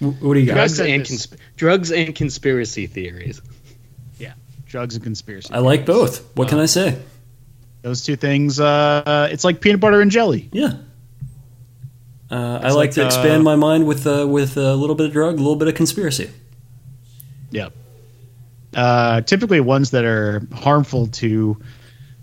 What 0.00 0.34
do 0.34 0.40
you 0.40 0.46
got? 0.46 0.54
Drugs 0.54 0.76
said 0.76 0.88
and, 0.88 1.02
this. 1.02 1.26
consp- 1.26 1.36
drugs 1.56 1.92
and 1.92 2.14
conspiracy 2.14 2.86
theories. 2.86 3.42
Yeah, 4.18 4.32
drugs 4.66 4.94
and 4.94 5.04
conspiracy. 5.04 5.52
I 5.52 5.58
like 5.58 5.84
both. 5.84 6.36
What 6.36 6.48
can 6.48 6.58
I 6.58 6.66
say? 6.66 6.98
Those 7.82 8.02
two 8.02 8.16
things. 8.16 8.58
Uh, 8.58 9.28
it's 9.30 9.44
like 9.44 9.60
peanut 9.60 9.80
butter 9.80 10.00
and 10.00 10.10
jelly. 10.10 10.48
Yeah. 10.52 10.78
Uh, 12.30 12.60
I 12.62 12.68
like, 12.68 12.74
like, 12.74 12.90
to 12.92 13.02
uh, 13.02 13.06
expand 13.06 13.42
my 13.42 13.56
mind 13.56 13.86
with 13.86 14.06
uh, 14.06 14.26
with 14.28 14.56
a 14.56 14.74
little 14.74 14.94
bit 14.94 15.06
of 15.06 15.12
drug, 15.12 15.34
a 15.34 15.38
little 15.38 15.56
bit 15.56 15.68
of 15.68 15.74
conspiracy. 15.74 16.30
Yeah. 17.50 17.70
Uh, 18.74 19.20
typically 19.22 19.58
ones 19.60 19.90
that 19.90 20.04
are 20.04 20.46
harmful 20.54 21.08
to 21.08 21.60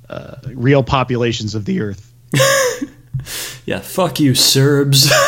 uh, 0.09 0.35
real 0.45 0.81
populations 0.83 1.55
of 1.55 1.65
the 1.65 1.81
earth. 1.81 2.13
Yeah, 3.65 3.79
fuck 3.81 4.21
you, 4.21 4.33
Serbs. 4.33 5.11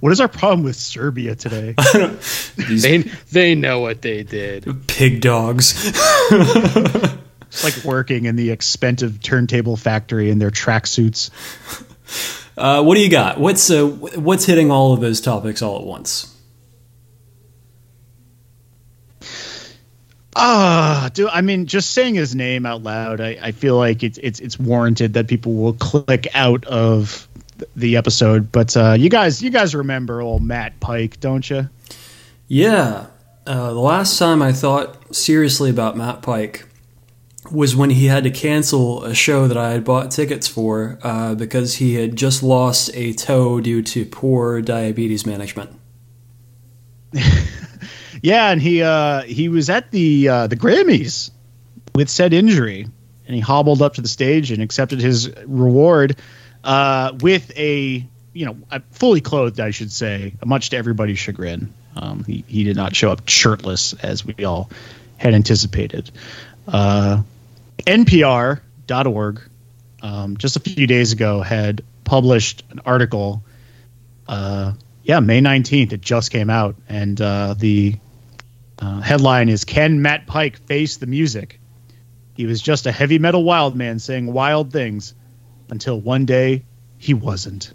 What 0.00 0.12
is 0.12 0.20
our 0.20 0.28
problem 0.28 0.62
with 0.62 0.76
Serbia 0.76 1.34
today? 1.34 1.74
They 2.56 2.98
they 3.32 3.54
know 3.54 3.80
what 3.80 4.00
they 4.02 4.22
did. 4.22 4.86
pig 4.86 5.20
dogs. 5.20 5.92
It's 7.50 7.64
like 7.64 7.84
working 7.84 8.26
in 8.26 8.36
the 8.36 8.50
expensive 8.50 9.20
turntable 9.20 9.76
factory 9.76 10.30
in 10.30 10.38
their 10.38 10.50
tracksuits. 10.50 11.30
Uh, 12.56 12.82
what 12.82 12.96
do 12.96 13.00
you 13.00 13.10
got? 13.10 13.38
What's 13.38 13.70
uh, 13.70 13.86
what's 13.86 14.44
hitting 14.44 14.70
all 14.70 14.92
of 14.92 15.00
those 15.00 15.20
topics 15.20 15.62
all 15.62 15.78
at 15.78 15.84
once? 15.84 16.34
Ah, 20.34 21.10
do 21.14 21.28
I 21.28 21.40
mean 21.40 21.66
just 21.66 21.90
saying 21.92 22.14
his 22.14 22.34
name 22.34 22.64
out 22.64 22.82
loud? 22.82 23.20
I, 23.20 23.38
I 23.42 23.52
feel 23.52 23.76
like 23.76 24.02
it's 24.02 24.18
it's 24.18 24.40
it's 24.40 24.58
warranted 24.58 25.14
that 25.14 25.26
people 25.26 25.54
will 25.54 25.72
click 25.74 26.28
out 26.34 26.64
of 26.66 27.28
the 27.74 27.96
episode. 27.96 28.52
But 28.52 28.76
uh, 28.76 28.96
you 28.98 29.10
guys, 29.10 29.42
you 29.42 29.50
guys 29.50 29.74
remember 29.74 30.20
old 30.20 30.42
Matt 30.42 30.78
Pike, 30.80 31.20
don't 31.20 31.48
you? 31.48 31.68
Yeah, 32.46 33.06
uh, 33.46 33.72
the 33.72 33.80
last 33.80 34.18
time 34.18 34.42
I 34.42 34.52
thought 34.52 35.14
seriously 35.14 35.70
about 35.70 35.96
Matt 35.96 36.22
Pike 36.22 36.66
was 37.50 37.74
when 37.74 37.90
he 37.90 38.06
had 38.06 38.24
to 38.24 38.30
cancel 38.30 39.04
a 39.04 39.14
show 39.14 39.48
that 39.48 39.56
I 39.56 39.70
had 39.70 39.84
bought 39.84 40.10
tickets 40.10 40.46
for 40.46 40.98
uh, 41.02 41.34
because 41.34 41.76
he 41.76 41.94
had 41.94 42.16
just 42.16 42.42
lost 42.42 42.90
a 42.94 43.12
toe 43.12 43.60
due 43.60 43.82
to 43.82 44.04
poor 44.04 44.60
diabetes 44.60 45.26
management. 45.26 45.70
Yeah, 48.22 48.50
and 48.50 48.60
he 48.60 48.82
uh, 48.82 49.22
he 49.22 49.48
was 49.48 49.70
at 49.70 49.90
the 49.90 50.28
uh, 50.28 50.46
the 50.46 50.56
Grammys 50.56 51.30
with 51.94 52.08
said 52.08 52.32
injury, 52.32 52.86
and 53.26 53.34
he 53.34 53.40
hobbled 53.40 53.82
up 53.82 53.94
to 53.94 54.00
the 54.00 54.08
stage 54.08 54.50
and 54.50 54.62
accepted 54.62 55.00
his 55.00 55.30
reward 55.46 56.16
uh, 56.64 57.12
with 57.20 57.56
a 57.56 58.06
you 58.32 58.46
know 58.46 58.56
fully 58.90 59.20
clothed, 59.20 59.60
I 59.60 59.70
should 59.70 59.92
say, 59.92 60.34
much 60.44 60.70
to 60.70 60.76
everybody's 60.76 61.18
chagrin. 61.18 61.72
Um, 61.96 62.24
he 62.24 62.44
he 62.46 62.64
did 62.64 62.76
not 62.76 62.94
show 62.94 63.10
up 63.10 63.28
shirtless 63.28 63.92
as 63.94 64.24
we 64.24 64.44
all 64.44 64.70
had 65.16 65.34
anticipated. 65.34 66.10
Uh, 66.66 67.22
NPR.org 67.86 69.40
um, 70.02 70.36
just 70.36 70.56
a 70.56 70.60
few 70.60 70.86
days 70.86 71.12
ago 71.12 71.40
had 71.40 71.82
published 72.04 72.64
an 72.70 72.80
article. 72.84 73.42
Uh, 74.26 74.72
yeah, 75.02 75.20
May 75.20 75.40
19th, 75.40 75.92
it 75.92 76.00
just 76.00 76.30
came 76.30 76.50
out. 76.50 76.76
And 76.88 77.20
uh, 77.20 77.54
the 77.58 77.96
uh, 78.78 79.00
headline 79.00 79.48
is 79.48 79.64
Can 79.64 80.02
Matt 80.02 80.26
Pike 80.26 80.58
face 80.66 80.96
the 80.98 81.06
music? 81.06 81.60
He 82.34 82.46
was 82.46 82.62
just 82.62 82.86
a 82.86 82.92
heavy 82.92 83.18
metal 83.18 83.42
wild 83.42 83.74
man 83.74 83.98
saying 83.98 84.32
wild 84.32 84.72
things 84.72 85.14
until 85.70 86.00
one 86.00 86.24
day 86.24 86.64
he 86.96 87.14
wasn't. 87.14 87.72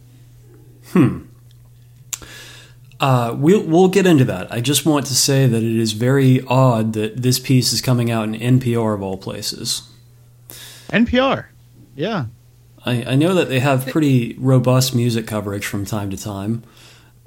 Hmm. 0.88 1.24
Uh, 3.00 3.36
we'll, 3.38 3.64
we'll 3.64 3.90
get 3.90 4.06
into 4.06 4.24
that. 4.24 4.50
I 4.52 4.62
just 4.62 4.86
want 4.86 5.06
to 5.08 5.16
say 5.16 5.46
that 5.46 5.62
it 5.62 5.76
is 5.76 5.92
very 5.92 6.42
odd 6.46 6.94
that 6.94 7.22
this 7.22 7.38
piece 7.38 7.74
is 7.74 7.82
coming 7.82 8.10
out 8.10 8.30
in 8.30 8.60
NPR 8.60 8.96
of 8.96 9.02
all 9.02 9.18
places. 9.18 9.90
NPR, 10.94 11.48
yeah. 11.96 12.26
I, 12.86 13.04
I 13.04 13.16
know 13.16 13.34
that 13.34 13.50
they 13.50 13.60
have 13.60 13.88
pretty 13.88 14.36
robust 14.38 14.94
music 14.94 15.26
coverage 15.26 15.66
from 15.66 15.86
time 15.86 16.10
to 16.12 16.18
time. 16.18 16.64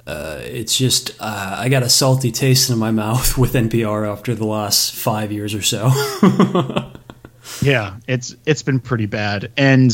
Uh, 0.05 0.39
it's 0.41 0.77
just 0.77 1.11
uh, 1.19 1.55
I 1.59 1.67
got 1.67 1.83
a 1.83 1.89
salty 1.89 2.31
taste 2.31 2.69
in 2.69 2.77
my 2.77 2.91
mouth 2.91 3.37
with 3.37 3.53
NPR 3.53 4.09
after 4.09 4.33
the 4.33 4.45
last 4.45 4.95
five 4.95 5.31
years 5.31 5.53
or 5.53 5.61
so. 5.61 5.91
yeah, 7.61 7.97
it's 8.07 8.35
it's 8.45 8.63
been 8.63 8.79
pretty 8.79 9.05
bad, 9.05 9.51
and 9.57 9.91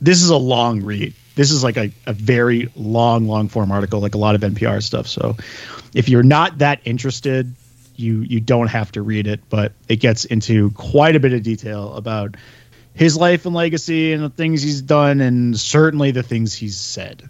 this 0.00 0.22
is 0.22 0.30
a 0.30 0.36
long 0.36 0.82
read. 0.82 1.14
This 1.34 1.50
is 1.50 1.62
like 1.62 1.76
a, 1.76 1.92
a 2.06 2.12
very 2.14 2.72
long, 2.74 3.28
long 3.28 3.48
form 3.48 3.70
article, 3.70 4.00
like 4.00 4.14
a 4.14 4.18
lot 4.18 4.34
of 4.34 4.40
NPR 4.40 4.82
stuff. 4.82 5.06
So 5.06 5.36
if 5.94 6.08
you're 6.08 6.22
not 6.22 6.58
that 6.58 6.80
interested, 6.84 7.54
you 7.98 8.20
you 8.20 8.40
don't 8.40 8.68
have 8.68 8.92
to 8.92 9.02
read 9.02 9.26
it, 9.26 9.40
but 9.48 9.72
it 9.88 9.96
gets 9.96 10.24
into 10.24 10.70
quite 10.72 11.16
a 11.16 11.20
bit 11.20 11.32
of 11.32 11.42
detail 11.42 11.94
about 11.94 12.36
his 12.94 13.16
life 13.16 13.46
and 13.46 13.54
legacy 13.54 14.12
and 14.12 14.22
the 14.22 14.30
things 14.30 14.62
he's 14.62 14.82
done 14.82 15.20
and 15.20 15.58
certainly 15.58 16.10
the 16.10 16.22
things 16.22 16.54
he's 16.54 16.78
said. 16.78 17.28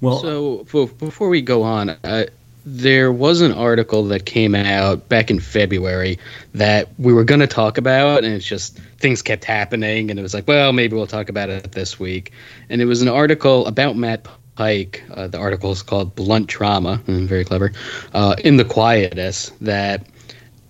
Well, 0.00 0.20
so 0.20 0.86
before 0.98 1.28
we 1.28 1.40
go 1.40 1.62
on, 1.62 1.90
uh, 1.90 2.26
there 2.66 3.12
was 3.12 3.40
an 3.40 3.52
article 3.52 4.04
that 4.04 4.24
came 4.24 4.54
out 4.54 5.08
back 5.08 5.30
in 5.30 5.38
February 5.38 6.18
that 6.54 6.88
we 6.98 7.12
were 7.12 7.24
going 7.24 7.40
to 7.40 7.46
talk 7.46 7.78
about, 7.78 8.24
and 8.24 8.32
it's 8.34 8.46
just 8.46 8.78
things 8.98 9.22
kept 9.22 9.44
happening, 9.44 10.10
and 10.10 10.18
it 10.18 10.22
was 10.22 10.34
like, 10.34 10.48
well, 10.48 10.72
maybe 10.72 10.96
we'll 10.96 11.06
talk 11.06 11.28
about 11.28 11.50
it 11.50 11.72
this 11.72 11.98
week. 11.98 12.32
And 12.68 12.80
it 12.80 12.86
was 12.86 13.02
an 13.02 13.08
article 13.08 13.66
about 13.66 13.96
Matt 13.96 14.26
Pike. 14.56 15.02
Uh, 15.10 15.26
the 15.28 15.38
article 15.38 15.72
is 15.72 15.82
called 15.82 16.14
"Blunt 16.14 16.48
Trauma," 16.48 17.00
mm, 17.06 17.26
very 17.26 17.44
clever. 17.44 17.72
Uh, 18.12 18.36
in 18.44 18.56
the 18.56 18.64
quietus, 18.64 19.50
that 19.60 20.06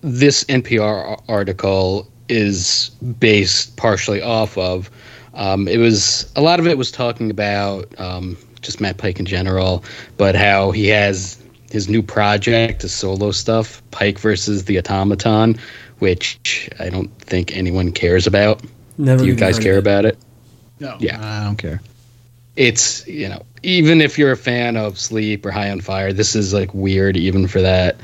this 0.01 0.43
NPR 0.45 1.21
article 1.27 2.07
is 2.29 2.89
based 3.19 3.77
partially 3.77 4.21
off 4.21 4.57
of. 4.57 4.89
Um, 5.33 5.67
it 5.67 5.77
was 5.77 6.31
a 6.35 6.41
lot 6.41 6.59
of 6.59 6.67
it 6.67 6.77
was 6.77 6.91
talking 6.91 7.29
about 7.29 7.99
um, 7.99 8.37
just 8.61 8.81
Matt 8.81 8.97
Pike 8.97 9.19
in 9.19 9.25
general, 9.25 9.83
but 10.17 10.35
how 10.35 10.71
he 10.71 10.87
has 10.87 11.41
his 11.69 11.89
new 11.89 12.01
project, 12.01 12.83
his 12.83 12.93
solo 12.93 13.31
stuff, 13.31 13.81
Pike 13.91 14.19
versus 14.19 14.65
the 14.65 14.79
Automaton, 14.79 15.59
which 15.99 16.69
I 16.79 16.89
don't 16.89 17.09
think 17.19 17.55
anyone 17.55 17.91
cares 17.91 18.27
about. 18.27 18.61
Never 18.97 19.23
Do 19.23 19.27
you 19.27 19.35
guys 19.35 19.59
care 19.59 19.75
it. 19.75 19.79
about 19.79 20.05
it? 20.05 20.17
No. 20.79 20.95
Yeah. 20.99 21.19
I 21.21 21.43
don't 21.43 21.57
care. 21.57 21.81
It's, 22.55 23.05
you 23.07 23.27
know, 23.27 23.43
even 23.65 23.99
if 23.99 24.19
you're 24.19 24.31
a 24.31 24.37
fan 24.37 24.77
of 24.77 24.99
Sleep 24.99 25.45
or 25.45 25.51
High 25.51 25.71
on 25.71 25.81
Fire, 25.81 26.13
this 26.13 26.35
is 26.35 26.53
like 26.53 26.73
weird 26.73 27.17
even 27.17 27.47
for 27.47 27.61
that. 27.61 27.99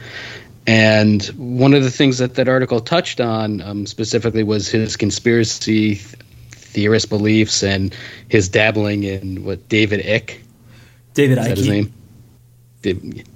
And 0.68 1.24
one 1.38 1.74
of 1.74 1.84
the 1.84 1.91
things 1.91 2.18
that 2.18 2.36
that 2.36 2.47
article 2.47 2.82
touched 2.82 3.22
on 3.22 3.62
um, 3.62 3.86
specifically 3.86 4.43
was 4.43 4.68
his 4.68 4.97
conspiracy 4.97 5.95
th- 5.95 6.16
theorist 6.51 7.09
beliefs 7.09 7.64
and 7.64 7.95
his 8.28 8.49
dabbling 8.49 9.03
in 9.03 9.43
what 9.43 9.70
David 9.70 10.01
Icke. 10.01 10.39
David 11.14 11.38
Icke. 11.38 11.57
his 11.57 11.68
name? 11.68 11.93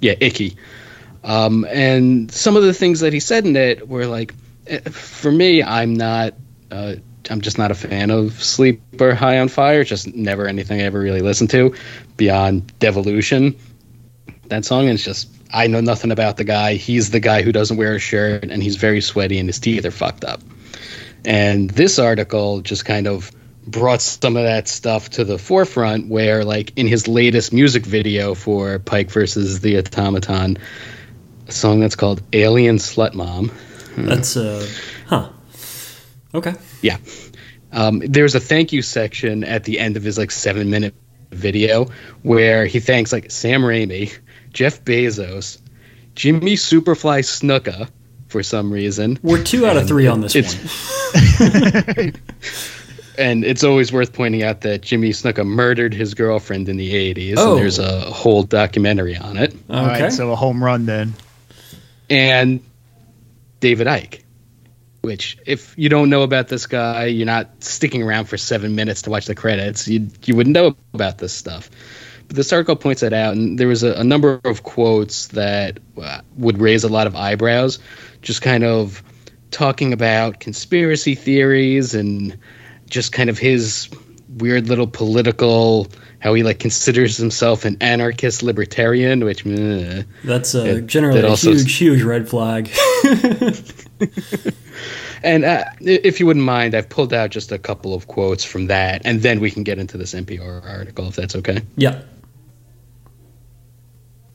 yeah, 0.00 0.14
icky. 0.20 0.56
Um, 1.22 1.64
and 1.68 2.30
some 2.30 2.56
of 2.56 2.62
the 2.62 2.72
things 2.72 3.00
that 3.00 3.12
he 3.12 3.20
said 3.20 3.46
in 3.46 3.56
it 3.56 3.88
were 3.88 4.06
like, 4.06 4.34
eh, 4.66 4.80
for 4.80 5.30
me, 5.30 5.62
I'm 5.62 5.94
not, 5.94 6.34
uh, 6.70 6.94
I'm 7.28 7.40
just 7.40 7.58
not 7.58 7.70
a 7.70 7.74
fan 7.74 8.10
of 8.10 8.42
Sleep 8.42 8.80
or 9.00 9.14
High 9.14 9.40
on 9.40 9.48
Fire. 9.48 9.84
Just 9.84 10.12
never 10.14 10.46
anything 10.46 10.80
I 10.80 10.84
ever 10.84 11.00
really 11.00 11.22
listened 11.22 11.50
to 11.50 11.74
beyond 12.16 12.72
Devolution. 12.78 13.56
That 14.48 14.64
song 14.64 14.88
is 14.88 15.04
just, 15.04 15.28
I 15.52 15.66
know 15.66 15.80
nothing 15.80 16.12
about 16.12 16.36
the 16.36 16.44
guy. 16.44 16.74
He's 16.74 17.10
the 17.10 17.20
guy 17.20 17.42
who 17.42 17.52
doesn't 17.52 17.76
wear 17.76 17.94
a 17.94 17.98
shirt 17.98 18.44
and 18.44 18.62
he's 18.62 18.76
very 18.76 19.00
sweaty 19.00 19.38
and 19.38 19.48
his 19.48 19.58
teeth 19.58 19.84
are 19.84 19.90
fucked 19.90 20.24
up. 20.24 20.40
And 21.24 21.68
this 21.68 21.98
article 21.98 22.60
just 22.60 22.84
kind 22.84 23.06
of 23.06 23.30
brought 23.66 24.00
some 24.00 24.36
of 24.36 24.44
that 24.44 24.68
stuff 24.68 25.10
to 25.10 25.24
the 25.24 25.38
forefront 25.38 26.08
where 26.08 26.44
like 26.44 26.72
in 26.76 26.86
his 26.86 27.08
latest 27.08 27.52
music 27.52 27.84
video 27.84 28.34
for 28.34 28.78
Pike 28.78 29.10
versus 29.10 29.60
the 29.60 29.76
Automaton 29.78 30.58
a 31.48 31.52
song 31.52 31.80
that's 31.80 31.96
called 31.96 32.22
Alien 32.32 32.76
Slut 32.76 33.14
Mom 33.14 33.50
that's 33.96 34.36
uh 34.36 34.64
huh 35.06 35.30
okay 36.32 36.54
yeah 36.80 36.98
um, 37.72 37.98
there's 37.98 38.36
a 38.36 38.40
thank 38.40 38.72
you 38.72 38.82
section 38.82 39.42
at 39.42 39.64
the 39.64 39.80
end 39.80 39.96
of 39.96 40.04
his 40.04 40.16
like 40.16 40.30
seven 40.30 40.70
minute 40.70 40.94
video 41.30 41.86
where 42.22 42.66
he 42.66 42.80
thanks 42.80 43.12
like 43.12 43.30
Sam 43.30 43.62
Raimi 43.62 44.16
Jeff 44.52 44.84
Bezos 44.84 45.58
Jimmy 46.14 46.54
Superfly 46.54 47.22
Snuka 47.22 47.88
for 48.28 48.42
some 48.42 48.72
reason 48.72 49.18
we're 49.22 49.42
two 49.42 49.66
out 49.66 49.76
of 49.76 49.86
three 49.86 50.06
on 50.06 50.20
this 50.20 50.34
one 50.34 52.12
and 53.18 53.44
it's 53.44 53.64
always 53.64 53.92
worth 53.92 54.12
pointing 54.12 54.42
out 54.42 54.62
that 54.62 54.82
Jimmy 54.82 55.10
Snuka 55.10 55.46
murdered 55.46 55.94
his 55.94 56.14
girlfriend 56.14 56.68
in 56.68 56.76
the 56.76 56.92
80s. 57.14 57.34
Oh. 57.36 57.52
And 57.52 57.60
there's 57.60 57.78
a 57.78 58.00
whole 58.10 58.42
documentary 58.42 59.16
on 59.16 59.36
it. 59.36 59.52
Okay. 59.52 59.78
All 59.78 59.86
right, 59.86 60.12
so 60.12 60.32
a 60.32 60.36
home 60.36 60.62
run 60.62 60.86
then. 60.86 61.14
And 62.08 62.62
David 63.60 63.86
Icke, 63.86 64.22
which, 65.06 65.38
if 65.46 65.72
you 65.78 65.88
don't 65.88 66.10
know 66.10 66.22
about 66.22 66.48
this 66.48 66.66
guy, 66.66 67.04
you're 67.04 67.26
not 67.26 67.62
sticking 67.62 68.02
around 68.02 68.24
for 68.24 68.36
seven 68.36 68.74
minutes 68.74 69.02
to 69.02 69.10
watch 69.10 69.26
the 69.26 69.36
credits, 69.36 69.86
you, 69.86 70.08
you 70.24 70.34
wouldn't 70.34 70.52
know 70.52 70.76
about 70.94 71.18
this 71.18 71.32
stuff. 71.32 71.70
But 72.26 72.34
this 72.34 72.52
article 72.52 72.74
points 72.74 73.02
that 73.02 73.12
out, 73.12 73.36
and 73.36 73.56
there 73.56 73.68
was 73.68 73.84
a, 73.84 73.92
a 73.92 74.02
number 74.02 74.40
of 74.42 74.64
quotes 74.64 75.28
that 75.28 75.78
uh, 76.02 76.22
would 76.36 76.58
raise 76.58 76.82
a 76.82 76.88
lot 76.88 77.06
of 77.06 77.14
eyebrows, 77.14 77.78
just 78.20 78.42
kind 78.42 78.64
of 78.64 79.00
talking 79.52 79.92
about 79.92 80.40
conspiracy 80.40 81.14
theories 81.14 81.94
and 81.94 82.36
just 82.90 83.12
kind 83.12 83.30
of 83.30 83.38
his 83.38 83.88
weird 84.28 84.68
little 84.68 84.88
political 84.88 85.86
how 86.18 86.34
he 86.34 86.42
like 86.42 86.58
considers 86.58 87.16
himself 87.16 87.64
an 87.64 87.76
anarchist 87.80 88.42
libertarian 88.42 89.24
which 89.24 89.46
uh, 89.46 90.02
that's 90.24 90.54
uh, 90.54 90.64
it, 90.64 90.86
generally 90.86 91.20
a 91.20 91.36
huge 91.36 91.76
huge 91.76 92.02
red 92.02 92.28
flag 92.28 92.68
and 95.26 95.44
uh, 95.44 95.64
if 95.80 96.20
you 96.20 96.26
wouldn't 96.26 96.44
mind 96.44 96.74
i've 96.74 96.88
pulled 96.88 97.12
out 97.12 97.30
just 97.30 97.52
a 97.52 97.58
couple 97.58 97.94
of 97.94 98.06
quotes 98.06 98.44
from 98.44 98.66
that 98.66 99.02
and 99.04 99.22
then 99.22 99.40
we 99.40 99.50
can 99.50 99.62
get 99.62 99.78
into 99.78 99.98
this 99.98 100.14
npr 100.14 100.64
article 100.64 101.08
if 101.08 101.16
that's 101.16 101.36
okay 101.36 101.60
yeah 101.76 102.02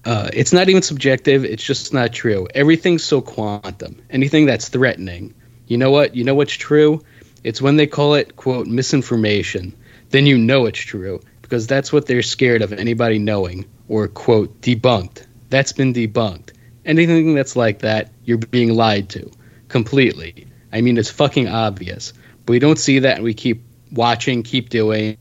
uh, 0.04 0.30
it's 0.34 0.52
not 0.52 0.68
even 0.68 0.82
subjective 0.82 1.46
it's 1.46 1.64
just 1.64 1.94
not 1.94 2.12
true 2.12 2.48
everything's 2.56 3.04
so 3.04 3.22
quantum 3.22 4.02
anything 4.10 4.46
that's 4.46 4.70
threatening 4.70 5.34
you 5.68 5.78
know 5.78 5.92
what 5.92 6.16
you 6.16 6.24
know 6.24 6.34
what's 6.36 6.54
true 6.54 7.02
it's 7.44 7.62
when 7.62 7.76
they 7.76 7.88
call 7.88 8.14
it, 8.14 8.36
quote, 8.36 8.68
misinformation, 8.68 9.74
then 10.10 10.26
you 10.26 10.38
know 10.38 10.66
it's 10.66 10.80
true, 10.80 11.22
because 11.42 11.66
that's 11.68 11.92
what 11.92 12.06
they're 12.06 12.22
scared 12.22 12.62
of 12.62 12.72
anybody 12.74 13.18
knowing, 13.18 13.66
or, 13.88 14.08
quote, 14.08 14.62
debunked. 14.62 15.26
That's 15.50 15.74
been 15.74 15.94
debunked. 15.94 16.52
Anything 16.86 17.34
that's 17.34 17.56
like 17.56 17.80
that, 17.80 18.12
you're 18.24 18.38
being 18.38 18.76
lied 18.76 19.10
to. 19.10 19.32
Completely. 19.68 20.48
I 20.72 20.82
mean, 20.82 20.98
it's 20.98 21.10
fucking 21.10 21.48
obvious. 21.48 22.14
But 22.46 22.54
we 22.54 22.60
don't 22.60 22.80
see 22.80 23.00
that, 23.00 23.16
and 23.16 23.24
we 23.24 23.34
keep 23.34 23.64
watching, 23.92 24.44
keep 24.44 24.70
doing, 24.70 25.18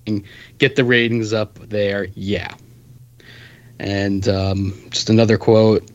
get 0.58 0.76
the 0.76 0.84
ratings 0.84 1.32
up 1.32 1.58
there. 1.58 2.08
Yeah. 2.14 2.54
And 3.78 4.26
um, 4.28 4.88
just 4.90 5.10
another 5.10 5.38
quote 5.38 5.88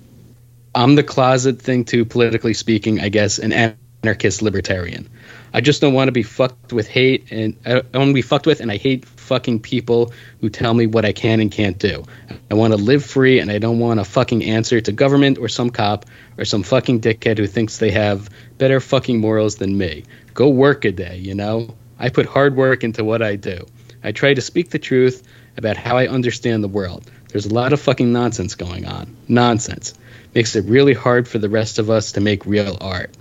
I'm 0.73 0.95
the 0.95 1.03
closet 1.03 1.61
thing, 1.61 1.85
too, 1.85 2.03
politically 2.03 2.53
speaking, 2.53 2.99
I 2.99 3.09
guess, 3.09 3.39
an 3.39 3.77
anarchist 4.03 4.41
libertarian. 4.41 5.09
I 5.53 5.61
just 5.61 5.79
don't 5.79 5.93
want 5.93 6.09
to 6.09 6.11
be 6.11 6.23
fucked 6.23 6.73
with 6.73 6.87
hate, 6.87 7.31
and 7.31 7.55
I 7.65 7.75
don't 7.75 7.93
want 7.93 8.09
to 8.09 8.13
be 8.13 8.21
fucked 8.21 8.45
with, 8.45 8.59
and 8.59 8.69
I 8.69 8.75
hate 8.75 9.05
fucking 9.25 9.59
people 9.59 10.13
who 10.39 10.49
tell 10.49 10.73
me 10.73 10.87
what 10.87 11.03
I 11.03 11.11
can 11.11 11.39
and 11.39 11.51
can't 11.51 11.77
do. 11.77 12.03
I 12.49 12.53
want 12.53 12.73
to 12.73 12.77
live 12.77 13.03
free, 13.03 13.39
and 13.39 13.51
I 13.51 13.57
don't 13.57 13.79
want 13.79 13.99
a 13.99 14.05
fucking 14.05 14.43
answer 14.43 14.79
to 14.79 14.91
government 14.91 15.37
or 15.37 15.49
some 15.49 15.69
cop 15.69 16.05
or 16.37 16.45
some 16.45 16.63
fucking 16.63 17.01
dickhead 17.01 17.37
who 17.37 17.47
thinks 17.47 17.77
they 17.77 17.91
have 17.91 18.29
better 18.57 18.79
fucking 18.79 19.19
morals 19.19 19.55
than 19.55 19.77
me. 19.77 20.03
Go 20.33 20.49
work 20.49 20.85
a 20.85 20.91
day, 20.91 21.17
you 21.17 21.35
know? 21.35 21.75
I 21.99 22.09
put 22.09 22.25
hard 22.25 22.55
work 22.55 22.83
into 22.83 23.03
what 23.03 23.21
I 23.21 23.35
do. 23.35 23.65
I 24.03 24.11
try 24.11 24.33
to 24.33 24.41
speak 24.41 24.69
the 24.69 24.79
truth 24.79 25.23
about 25.57 25.77
how 25.77 25.97
I 25.97 26.07
understand 26.07 26.63
the 26.63 26.67
world. 26.67 27.09
There's 27.29 27.45
a 27.45 27.53
lot 27.53 27.73
of 27.73 27.81
fucking 27.81 28.13
nonsense 28.13 28.55
going 28.55 28.85
on. 28.85 29.15
Nonsense. 29.27 29.93
Makes 30.33 30.55
it 30.55 30.65
really 30.65 30.93
hard 30.93 31.27
for 31.27 31.39
the 31.39 31.49
rest 31.49 31.79
of 31.79 31.89
us 31.89 32.13
to 32.13 32.21
make 32.21 32.45
real 32.45 32.77
art. 32.79 33.13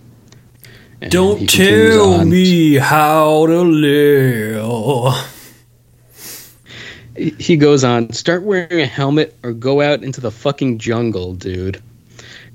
And 1.00 1.10
Don't 1.10 1.48
tell 1.48 2.24
me 2.24 2.74
how 2.76 3.46
to 3.46 3.62
live. 3.62 5.33
He 7.16 7.56
goes 7.56 7.84
on, 7.84 8.12
start 8.12 8.42
wearing 8.42 8.80
a 8.80 8.86
helmet 8.86 9.36
or 9.42 9.52
go 9.52 9.80
out 9.80 10.02
into 10.02 10.20
the 10.20 10.30
fucking 10.30 10.78
jungle, 10.78 11.34
dude. 11.34 11.80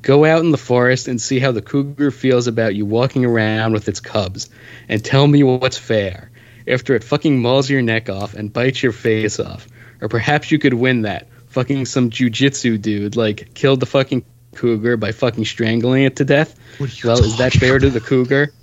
Go 0.01 0.25
out 0.25 0.41
in 0.41 0.51
the 0.51 0.57
forest 0.57 1.07
and 1.07 1.21
see 1.21 1.39
how 1.39 1.51
the 1.51 1.61
cougar 1.61 2.11
feels 2.11 2.47
about 2.47 2.75
you 2.75 2.85
walking 2.85 3.25
around 3.25 3.73
with 3.73 3.87
its 3.87 3.99
cubs, 3.99 4.49
and 4.87 5.03
tell 5.03 5.27
me 5.27 5.43
what's 5.43 5.77
fair. 5.77 6.31
After 6.67 6.93
it 6.95 7.03
fucking 7.03 7.41
mauls 7.41 7.69
your 7.69 7.81
neck 7.81 8.09
off 8.09 8.33
and 8.33 8.51
bites 8.51 8.83
your 8.83 8.91
face 8.91 9.39
off. 9.39 9.67
Or 10.01 10.07
perhaps 10.07 10.51
you 10.51 10.59
could 10.59 10.73
win 10.73 11.01
that. 11.01 11.27
Fucking 11.47 11.85
some 11.85 12.09
jujitsu 12.09 12.81
dude, 12.81 13.15
like, 13.15 13.53
killed 13.53 13.79
the 13.79 13.85
fucking 13.85 14.23
cougar 14.55 14.97
by 14.97 15.11
fucking 15.11 15.45
strangling 15.45 16.03
it 16.03 16.17
to 16.17 16.25
death. 16.25 16.57
Well, 16.79 17.23
is 17.23 17.37
that 17.37 17.53
fair 17.53 17.79
to 17.79 17.89
the 17.89 17.99
cougar? 17.99 18.53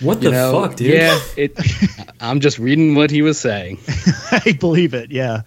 What 0.00 0.20
the 0.20 0.30
know, 0.30 0.52
fuck, 0.52 0.76
dude? 0.76 0.92
Yeah, 0.92 1.20
it. 1.36 1.58
I'm 2.20 2.40
just 2.40 2.58
reading 2.58 2.94
what 2.94 3.10
he 3.10 3.22
was 3.22 3.38
saying. 3.38 3.78
I 4.30 4.56
believe 4.58 4.94
it. 4.94 5.10
Yeah. 5.10 5.42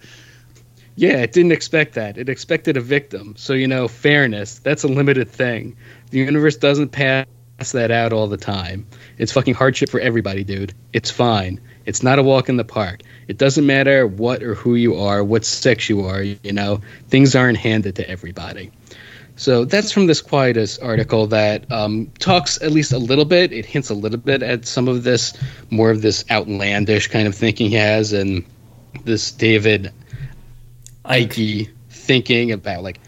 Yeah, 0.96 1.18
it 1.18 1.32
didn't 1.32 1.52
expect 1.52 1.94
that. 1.94 2.18
It 2.18 2.28
expected 2.28 2.76
a 2.76 2.80
victim. 2.80 3.34
So 3.36 3.52
you 3.52 3.68
know, 3.68 3.86
fairness. 3.86 4.58
That's 4.58 4.82
a 4.82 4.88
limited 4.88 5.28
thing. 5.28 5.76
The 6.10 6.18
universe 6.18 6.56
doesn't 6.56 6.88
pass 6.88 7.26
that 7.72 7.90
out 7.90 8.12
all 8.12 8.26
the 8.26 8.36
time. 8.36 8.86
It's 9.16 9.32
fucking 9.32 9.54
hardship 9.54 9.90
for 9.90 10.00
everybody, 10.00 10.44
dude. 10.44 10.74
It's 10.92 11.10
fine. 11.10 11.60
It's 11.86 12.02
not 12.02 12.18
a 12.18 12.22
walk 12.22 12.48
in 12.48 12.56
the 12.56 12.64
park. 12.64 13.02
It 13.28 13.38
doesn't 13.38 13.64
matter 13.64 14.06
what 14.06 14.42
or 14.42 14.54
who 14.54 14.74
you 14.74 14.96
are, 14.96 15.22
what 15.22 15.44
sex 15.44 15.88
you 15.88 16.06
are. 16.06 16.22
You 16.22 16.52
know, 16.52 16.80
things 17.08 17.36
aren't 17.36 17.58
handed 17.58 17.96
to 17.96 18.08
everybody. 18.08 18.70
So 19.38 19.64
that's 19.64 19.92
from 19.92 20.06
this 20.06 20.20
Quietus 20.20 20.78
article 20.80 21.28
that 21.28 21.70
um, 21.70 22.10
talks 22.18 22.60
at 22.60 22.72
least 22.72 22.92
a 22.92 22.98
little 22.98 23.24
bit. 23.24 23.52
It 23.52 23.64
hints 23.64 23.88
a 23.88 23.94
little 23.94 24.18
bit 24.18 24.42
at 24.42 24.66
some 24.66 24.88
of 24.88 25.04
this, 25.04 25.32
more 25.70 25.92
of 25.92 26.02
this 26.02 26.24
outlandish 26.28 27.06
kind 27.06 27.28
of 27.28 27.36
thinking 27.36 27.70
he 27.70 27.76
has, 27.76 28.12
and 28.12 28.44
this 29.04 29.30
David 29.30 29.92
Icke 31.04 31.70
thinking 31.88 32.52
about 32.52 32.82
like. 32.82 32.98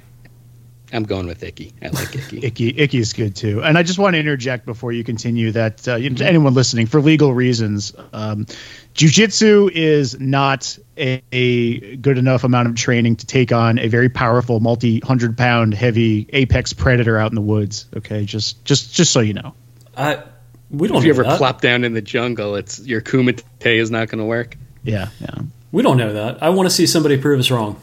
I'm 0.93 1.05
going 1.05 1.29
with 1.29 1.41
Icky. 1.45 1.73
I 1.81 1.89
like 1.89 2.15
Icky. 2.17 2.39
Icky, 2.47 2.79
Icky 2.81 2.99
is 2.99 3.13
good 3.13 3.37
too. 3.37 3.63
And 3.63 3.79
I 3.79 3.85
just 3.85 3.99
want 3.99 4.15
to 4.15 4.19
interject 4.19 4.67
before 4.67 4.91
you 4.91 5.05
continue 5.05 5.53
that 5.53 5.87
uh, 5.87 5.93
anyone 5.95 6.53
listening, 6.55 6.87
for 6.87 7.01
legal 7.01 7.33
reasons, 7.33 7.93
um, 8.13 8.47
Jiu-jitsu 8.95 9.71
is 9.73 10.19
not 10.19 10.77
a, 10.97 11.23
a, 11.33 11.97
good 11.97 12.19
enough 12.19 12.45
amount 12.45 12.69
of 12.69 12.75
training 12.75 13.17
to 13.17 13.27
take 13.27 13.53
on 13.53 13.79
a 13.79 13.89
very 13.89 14.09
powerful, 14.09 14.61
multi-hundred 14.61 15.39
pound, 15.39 15.75
heavy 15.75 16.29
apex 16.33 16.73
predator 16.73 17.17
out 17.17 17.31
in 17.31 17.35
the 17.35 17.41
woods. 17.41 17.87
Okay, 17.97 18.25
just 18.25 18.65
just 18.65 18.93
just 18.93 19.13
so 19.13 19.21
you 19.21 19.35
know. 19.35 19.55
I 19.97 20.23
we 20.71 20.89
don't. 20.89 20.99
If 20.99 21.05
you 21.05 21.11
ever 21.11 21.23
that. 21.23 21.39
plop 21.39 21.61
down 21.61 21.85
in 21.85 21.95
the 21.95 22.03
jungle, 22.03 22.57
it's 22.57 22.81
your 22.81 23.01
kumite 23.01 23.43
is 23.63 23.91
not 23.91 24.09
going 24.09 24.19
to 24.19 24.25
work. 24.25 24.57
Yeah, 24.83 25.09
yeah. 25.21 25.39
We 25.73 25.83
don't 25.83 25.97
know 25.97 26.13
that. 26.15 26.43
I 26.43 26.51
want 26.51 26.69
to 26.69 26.75
see 26.75 26.87
somebody 26.87 27.17
prove 27.17 27.39
us 27.39 27.51
wrong. 27.51 27.81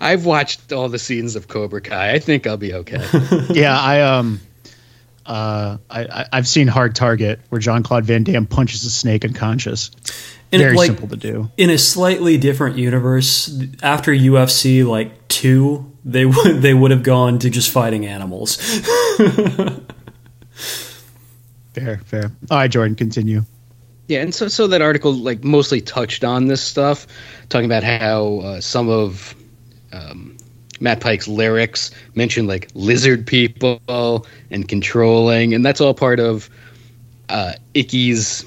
I've 0.00 0.24
watched 0.24 0.72
all 0.72 0.88
the 0.88 0.98
scenes 0.98 1.36
of 1.36 1.48
Cobra 1.48 1.80
Kai. 1.80 2.12
I 2.12 2.18
think 2.18 2.46
I'll 2.46 2.56
be 2.56 2.74
okay. 2.74 3.04
yeah, 3.50 3.78
I 3.78 4.02
um 4.02 4.40
uh, 5.26 5.78
I, 5.88 6.26
have 6.32 6.46
seen 6.46 6.68
Hard 6.68 6.94
Target 6.94 7.40
where 7.48 7.60
Jean 7.60 7.82
Claude 7.82 8.04
Van 8.04 8.24
Damme 8.24 8.46
punches 8.46 8.84
a 8.84 8.90
snake 8.90 9.24
unconscious. 9.24 9.90
And 10.52 10.60
Very 10.62 10.76
like, 10.76 10.86
simple 10.86 11.08
to 11.08 11.16
do. 11.16 11.50
In 11.56 11.70
a 11.70 11.78
slightly 11.78 12.36
different 12.38 12.76
universe, 12.76 13.60
after 13.82 14.12
UFC 14.12 14.86
like 14.86 15.26
two, 15.28 15.90
they 16.04 16.26
would 16.26 16.62
they 16.62 16.74
would 16.74 16.90
have 16.90 17.02
gone 17.02 17.38
to 17.40 17.50
just 17.50 17.70
fighting 17.70 18.06
animals. 18.06 18.56
fair, 21.72 21.98
fair. 22.04 22.30
All 22.50 22.58
right, 22.58 22.70
Jordan, 22.70 22.94
continue. 22.94 23.44
Yeah, 24.06 24.20
and 24.20 24.34
so 24.34 24.48
so 24.48 24.66
that 24.68 24.82
article 24.82 25.14
like 25.14 25.42
mostly 25.42 25.80
touched 25.80 26.24
on 26.24 26.46
this 26.46 26.60
stuff, 26.62 27.06
talking 27.48 27.66
about 27.66 27.82
how 27.82 28.40
uh, 28.40 28.60
some 28.60 28.88
of 28.90 29.34
um, 29.92 30.33
Matt 30.84 31.00
Pike's 31.00 31.26
lyrics 31.26 31.90
mention 32.14 32.46
like 32.46 32.70
lizard 32.74 33.26
people 33.26 34.26
and 34.50 34.68
controlling, 34.68 35.54
and 35.54 35.64
that's 35.64 35.80
all 35.80 35.94
part 35.94 36.20
of 36.20 36.50
uh, 37.30 37.54
Icky's 37.74 38.44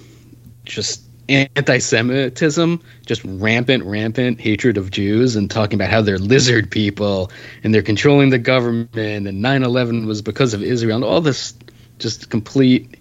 just 0.64 1.02
anti-Semitism, 1.30 2.82
just 3.06 3.22
rampant, 3.26 3.84
rampant 3.84 4.40
hatred 4.40 4.78
of 4.78 4.92
Jews, 4.92 5.36
and 5.36 5.50
talking 5.50 5.74
about 5.74 5.90
how 5.90 6.02
they're 6.02 6.20
lizard 6.20 6.70
people 6.70 7.32
and 7.64 7.74
they're 7.74 7.82
controlling 7.82 8.30
the 8.30 8.38
government, 8.38 8.96
and 8.96 9.44
9/11 9.44 10.06
was 10.06 10.22
because 10.22 10.54
of 10.54 10.62
Israel, 10.62 10.98
and 10.98 11.04
all 11.04 11.22
this 11.22 11.56
just 11.98 12.30
complete 12.30 13.00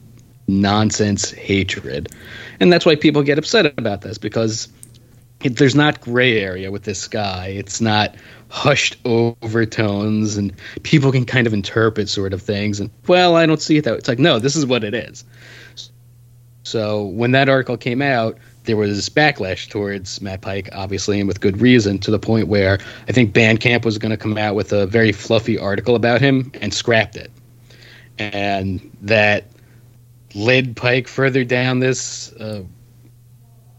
nonsense 0.49 1.31
hatred, 1.31 2.09
and 2.59 2.73
that's 2.73 2.87
why 2.87 2.97
people 2.97 3.23
get 3.23 3.37
upset 3.37 3.67
about 3.77 4.01
this 4.01 4.17
because 4.17 4.69
it, 5.43 5.57
there's 5.57 5.75
not 5.75 6.01
gray 6.01 6.41
area 6.41 6.71
with 6.71 6.83
this 6.83 7.09
guy. 7.09 7.49
It's 7.49 7.81
not 7.81 8.15
hushed 8.49 8.97
overtones 9.05 10.37
and 10.37 10.53
people 10.83 11.11
can 11.13 11.25
kind 11.25 11.47
of 11.47 11.53
interpret 11.53 12.09
sort 12.09 12.33
of 12.33 12.41
things 12.41 12.79
and 12.79 12.91
well 13.09 13.35
i 13.37 13.45
don't 13.45 13.61
see 13.61 13.77
it 13.77 13.85
that 13.85 13.93
way. 13.93 13.99
it's 13.99 14.09
like 14.09 14.19
no 14.19 14.39
this 14.39 14.55
is 14.55 14.65
what 14.65 14.85
it 14.85 14.95
is 14.95 15.25
so 16.63 17.05
when 17.05 17.33
that 17.33 17.49
article 17.49 17.77
came 17.77 18.01
out 18.01 18.39
there 18.65 18.77
was 18.77 19.09
backlash 19.09 19.69
towards 19.69 20.21
matt 20.21 20.41
pike 20.41 20.69
obviously 20.73 21.19
and 21.19 21.27
with 21.27 21.41
good 21.41 21.61
reason 21.61 21.99
to 21.99 22.11
the 22.11 22.21
point 22.21 22.47
where 22.47 22.79
i 23.09 23.13
think 23.13 23.35
bandcamp 23.35 23.85
was 23.85 23.99
going 23.99 24.11
to 24.11 24.17
come 24.17 24.39
out 24.39 24.55
with 24.55 24.73
a 24.73 24.87
very 24.87 25.11
fluffy 25.11 25.59
article 25.59 25.97
about 25.97 26.21
him 26.21 26.53
and 26.61 26.73
scrapped 26.73 27.17
it 27.17 27.33
and 28.19 28.97
that 29.03 29.45
led 30.37 30.77
pike 30.77 31.09
further 31.09 31.45
down 31.45 31.81
this 31.81 32.33
uh, 32.35 32.63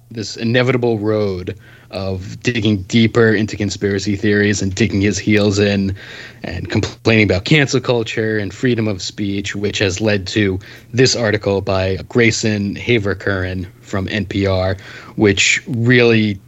this 0.10 0.38
inevitable 0.38 1.00
road 1.00 1.58
of 1.92 2.40
digging 2.42 2.82
deeper 2.84 3.34
into 3.34 3.58
conspiracy 3.58 4.16
theories 4.16 4.62
and 4.62 4.74
digging 4.74 5.02
his 5.02 5.18
heels 5.18 5.60
in 5.60 5.96
and 6.44 6.70
complaining 6.70 7.26
about 7.26 7.46
cancel 7.46 7.80
culture 7.80 8.38
and 8.38 8.54
freedom 8.54 8.88
of 8.88 9.02
speech, 9.02 9.56
which 9.56 9.80
has 9.80 10.02
led 10.02 10.28
to 10.28 10.60
this 10.94 11.16
article 11.16 11.62
by 11.62 11.98
Grayson 12.10 12.76
Haver 12.76 13.16
Currin 13.16 13.68
from 13.82 14.08
NPR, 14.08 14.80
which 15.16 15.64
really 15.68 16.40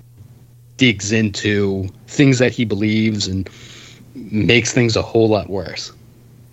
digs 0.77 1.11
into 1.11 1.87
things 2.07 2.39
that 2.39 2.51
he 2.51 2.65
believes 2.65 3.27
and 3.27 3.49
makes 4.15 4.73
things 4.73 4.95
a 4.95 5.01
whole 5.01 5.29
lot 5.29 5.49
worse. 5.49 5.91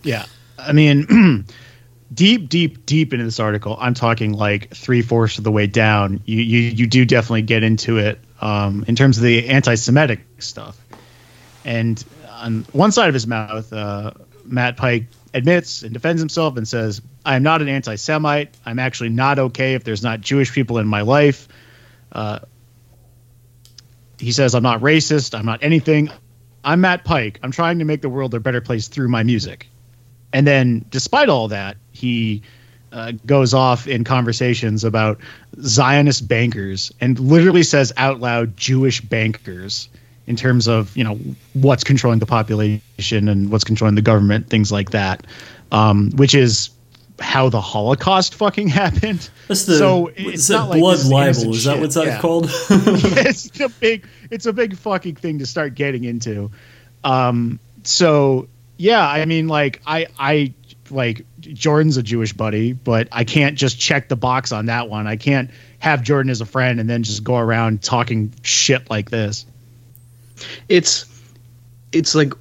Yeah. 0.03 0.27
I 0.59 0.73
mean, 0.73 1.45
deep, 2.13 2.49
deep, 2.49 2.87
deep 2.87 3.13
into 3.13 3.25
this 3.25 3.41
article, 3.41 3.77
I'm 3.79 3.95
talking 3.95 4.33
like 4.33 4.75
three 4.75 5.03
fourths 5.03 5.39
of 5.39 5.45
the 5.45 5.53
way 5.53 5.67
down. 5.67 6.21
You, 6.25 6.41
you, 6.41 6.59
you 6.61 6.87
do 6.87 7.05
definitely 7.05 7.43
get 7.43 7.63
into 7.63 7.99
it 7.99 8.21
um, 8.41 8.85
in 8.87 8.97
terms 8.97 9.17
of 9.17 9.23
the 9.25 9.49
anti-Semitic 9.49 10.21
stuff. 10.39 10.79
And 11.65 12.03
on 12.31 12.67
one 12.73 12.93
side 12.93 13.09
of 13.09 13.15
his 13.15 13.27
mouth, 13.27 13.73
uh, 13.73 14.13
Matt 14.45 14.77
Pike 14.77 15.07
admits 15.35 15.83
and 15.83 15.93
defends 15.93 16.21
himself 16.21 16.57
and 16.57 16.67
says, 16.67 17.03
"I 17.25 17.37
am 17.37 17.43
not 17.43 17.61
an 17.61 17.69
anti-Semite. 17.69 18.55
I'm 18.65 18.79
actually 18.79 19.09
not 19.09 19.39
okay 19.39 19.75
if 19.75 19.85
there's 19.85 20.03
not 20.03 20.21
Jewish 20.21 20.53
people 20.53 20.79
in 20.79 20.87
my 20.87 21.01
life." 21.01 21.49
Uh, 22.13 22.39
he 24.19 24.33
says, 24.33 24.55
"I'm 24.55 24.63
not 24.63 24.81
racist. 24.81 25.37
I'm 25.37 25.45
not 25.45 25.65
anything. 25.65 26.11
I'm 26.65 26.81
Matt 26.81 27.05
Pike. 27.05 27.41
I'm 27.43 27.51
trying 27.51 27.81
to 27.81 27.85
make 27.85 28.01
the 28.01 28.09
world 28.09 28.35
a 28.35 28.41
better 28.41 28.61
place 28.61 28.89
through 28.89 29.09
my 29.09 29.25
music." 29.25 29.69
And 30.33 30.47
then, 30.47 30.85
despite 30.91 31.29
all 31.29 31.49
that, 31.49 31.77
he 31.97 32.43
uh, 32.93 33.13
goes 33.25 33.55
off 33.55 33.87
in 33.87 34.05
conversations 34.05 34.85
about 34.85 35.19
Zionist 35.61 36.27
bankers 36.29 36.93
and 37.01 37.19
literally 37.19 37.63
says 37.63 37.93
out 37.97 38.21
loud 38.21 38.57
Jewish 38.57 39.01
bankers 39.01 39.89
in 40.27 40.37
terms 40.37 40.69
of 40.69 40.97
you 40.97 41.05
know 41.05 41.19
what's 41.55 41.85
controlling 41.85 42.19
the 42.19 42.27
population 42.27 43.29
and 43.29 43.51
what's 43.51 43.65
controlling 43.65 43.95
the 43.95 44.03
government, 44.03 44.49
things 44.49 44.71
like 44.73 44.91
that, 44.91 45.27
um, 45.73 46.11
which 46.13 46.35
is 46.35 46.71
how 47.19 47.49
the 47.49 47.61
Holocaust 47.61 48.35
fucking 48.35 48.69
happened. 48.83 49.29
That's 49.49 49.65
the 49.65 49.79
so 49.79 50.11
it's 50.15 50.51
not 50.51 50.71
like 50.71 50.81
blood 50.81 51.05
libel. 51.05 51.55
Is 51.55 51.65
that 51.65 51.79
what's 51.79 51.95
that 51.95 52.07
yeah. 52.07 52.21
called? 52.21 52.47
it's 52.51 53.61
a 53.61 53.69
big 53.69 54.07
it's 54.31 54.47
a 54.47 54.53
big 54.53 54.77
fucking 54.77 55.17
thing 55.17 55.39
to 55.39 55.47
start 55.47 55.75
getting 55.75 56.05
into. 56.05 56.51
Um, 57.05 57.61
so 57.85 58.49
yeah, 58.77 59.07
I 59.07 59.25
mean, 59.25 59.49
like 59.49 59.81
I 59.87 60.07
I 60.19 60.55
like 60.91 61.25
Jordan's 61.55 61.97
a 61.97 62.03
Jewish 62.03 62.33
buddy, 62.33 62.73
but 62.73 63.09
I 63.13 63.25
can't 63.25 63.57
just 63.57 63.79
check 63.79 64.09
the 64.09 64.17
box 64.17 64.53
on 64.53 64.67
that 64.67 64.89
one. 64.89 65.07
I 65.07 65.17
can't 65.17 65.51
have 65.79 66.03
Jordan 66.03 66.31
as 66.31 66.41
a 66.41 66.47
friend 66.47 66.81
and 66.81 66.89
then 66.89 67.03
just 67.03 67.25
go 67.25 67.37
around 67.37 67.83
talking 67.83 68.33
shit 68.43 68.91
like 68.91 69.11
this. 69.11 69.47
It's 70.69 71.07
it's 71.93 72.15
like 72.15 72.35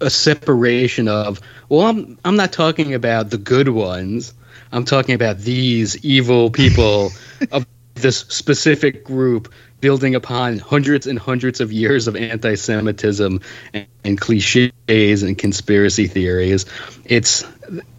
a 0.00 0.10
separation 0.10 1.08
of 1.08 1.40
well, 1.68 1.86
I'm 1.86 2.18
I'm 2.24 2.36
not 2.36 2.52
talking 2.52 2.94
about 2.94 3.30
the 3.30 3.38
good 3.38 3.68
ones. 3.68 4.34
I'm 4.70 4.84
talking 4.84 5.14
about 5.14 5.38
these 5.38 6.04
evil 6.04 6.50
people 6.50 7.10
of 7.52 7.66
this 7.94 8.18
specific 8.18 9.04
group 9.04 9.52
building 9.80 10.14
upon 10.14 10.58
hundreds 10.58 11.06
and 11.06 11.18
hundreds 11.18 11.60
of 11.60 11.72
years 11.72 12.06
of 12.08 12.16
anti-Semitism 12.16 13.40
and, 13.74 13.86
and, 14.04 14.20
cliches 14.20 15.22
and 15.22 15.36
conspiracy 15.36 16.06
theories. 16.06 16.66
It's 17.04 17.44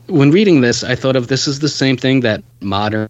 when 0.07 0.31
reading 0.31 0.61
this, 0.61 0.83
I 0.83 0.95
thought 0.95 1.15
of 1.15 1.27
this 1.27 1.47
is 1.47 1.59
the 1.59 1.69
same 1.69 1.97
thing 1.97 2.21
that 2.21 2.43
modern 2.59 3.09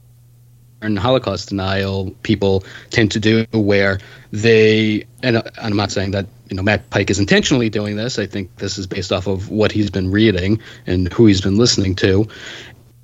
and 0.82 1.00
Holocaust 1.00 1.50
denial 1.50 2.12
people 2.24 2.64
tend 2.90 3.12
to 3.12 3.20
do, 3.20 3.46
where 3.52 4.00
they 4.32 5.06
and 5.22 5.42
I'm 5.58 5.76
not 5.76 5.92
saying 5.92 6.12
that 6.12 6.28
you 6.50 6.58
know 6.58 6.64
Matt 6.64 6.90
Pike 6.90 7.10
is 7.10 7.20
intentionally 7.20 7.70
doing 7.70 7.96
this. 7.96 8.20
I 8.20 8.26
think 8.26 8.56
this 8.58 8.78
is 8.78 8.86
based 8.86 9.12
off 9.12 9.28
of 9.28 9.50
what 9.50 9.72
he's 9.72 9.90
been 9.90 10.12
reading 10.12 10.60
and 10.86 11.12
who 11.12 11.26
he's 11.26 11.42
been 11.42 11.58
listening 11.58 11.96
to. 11.96 12.28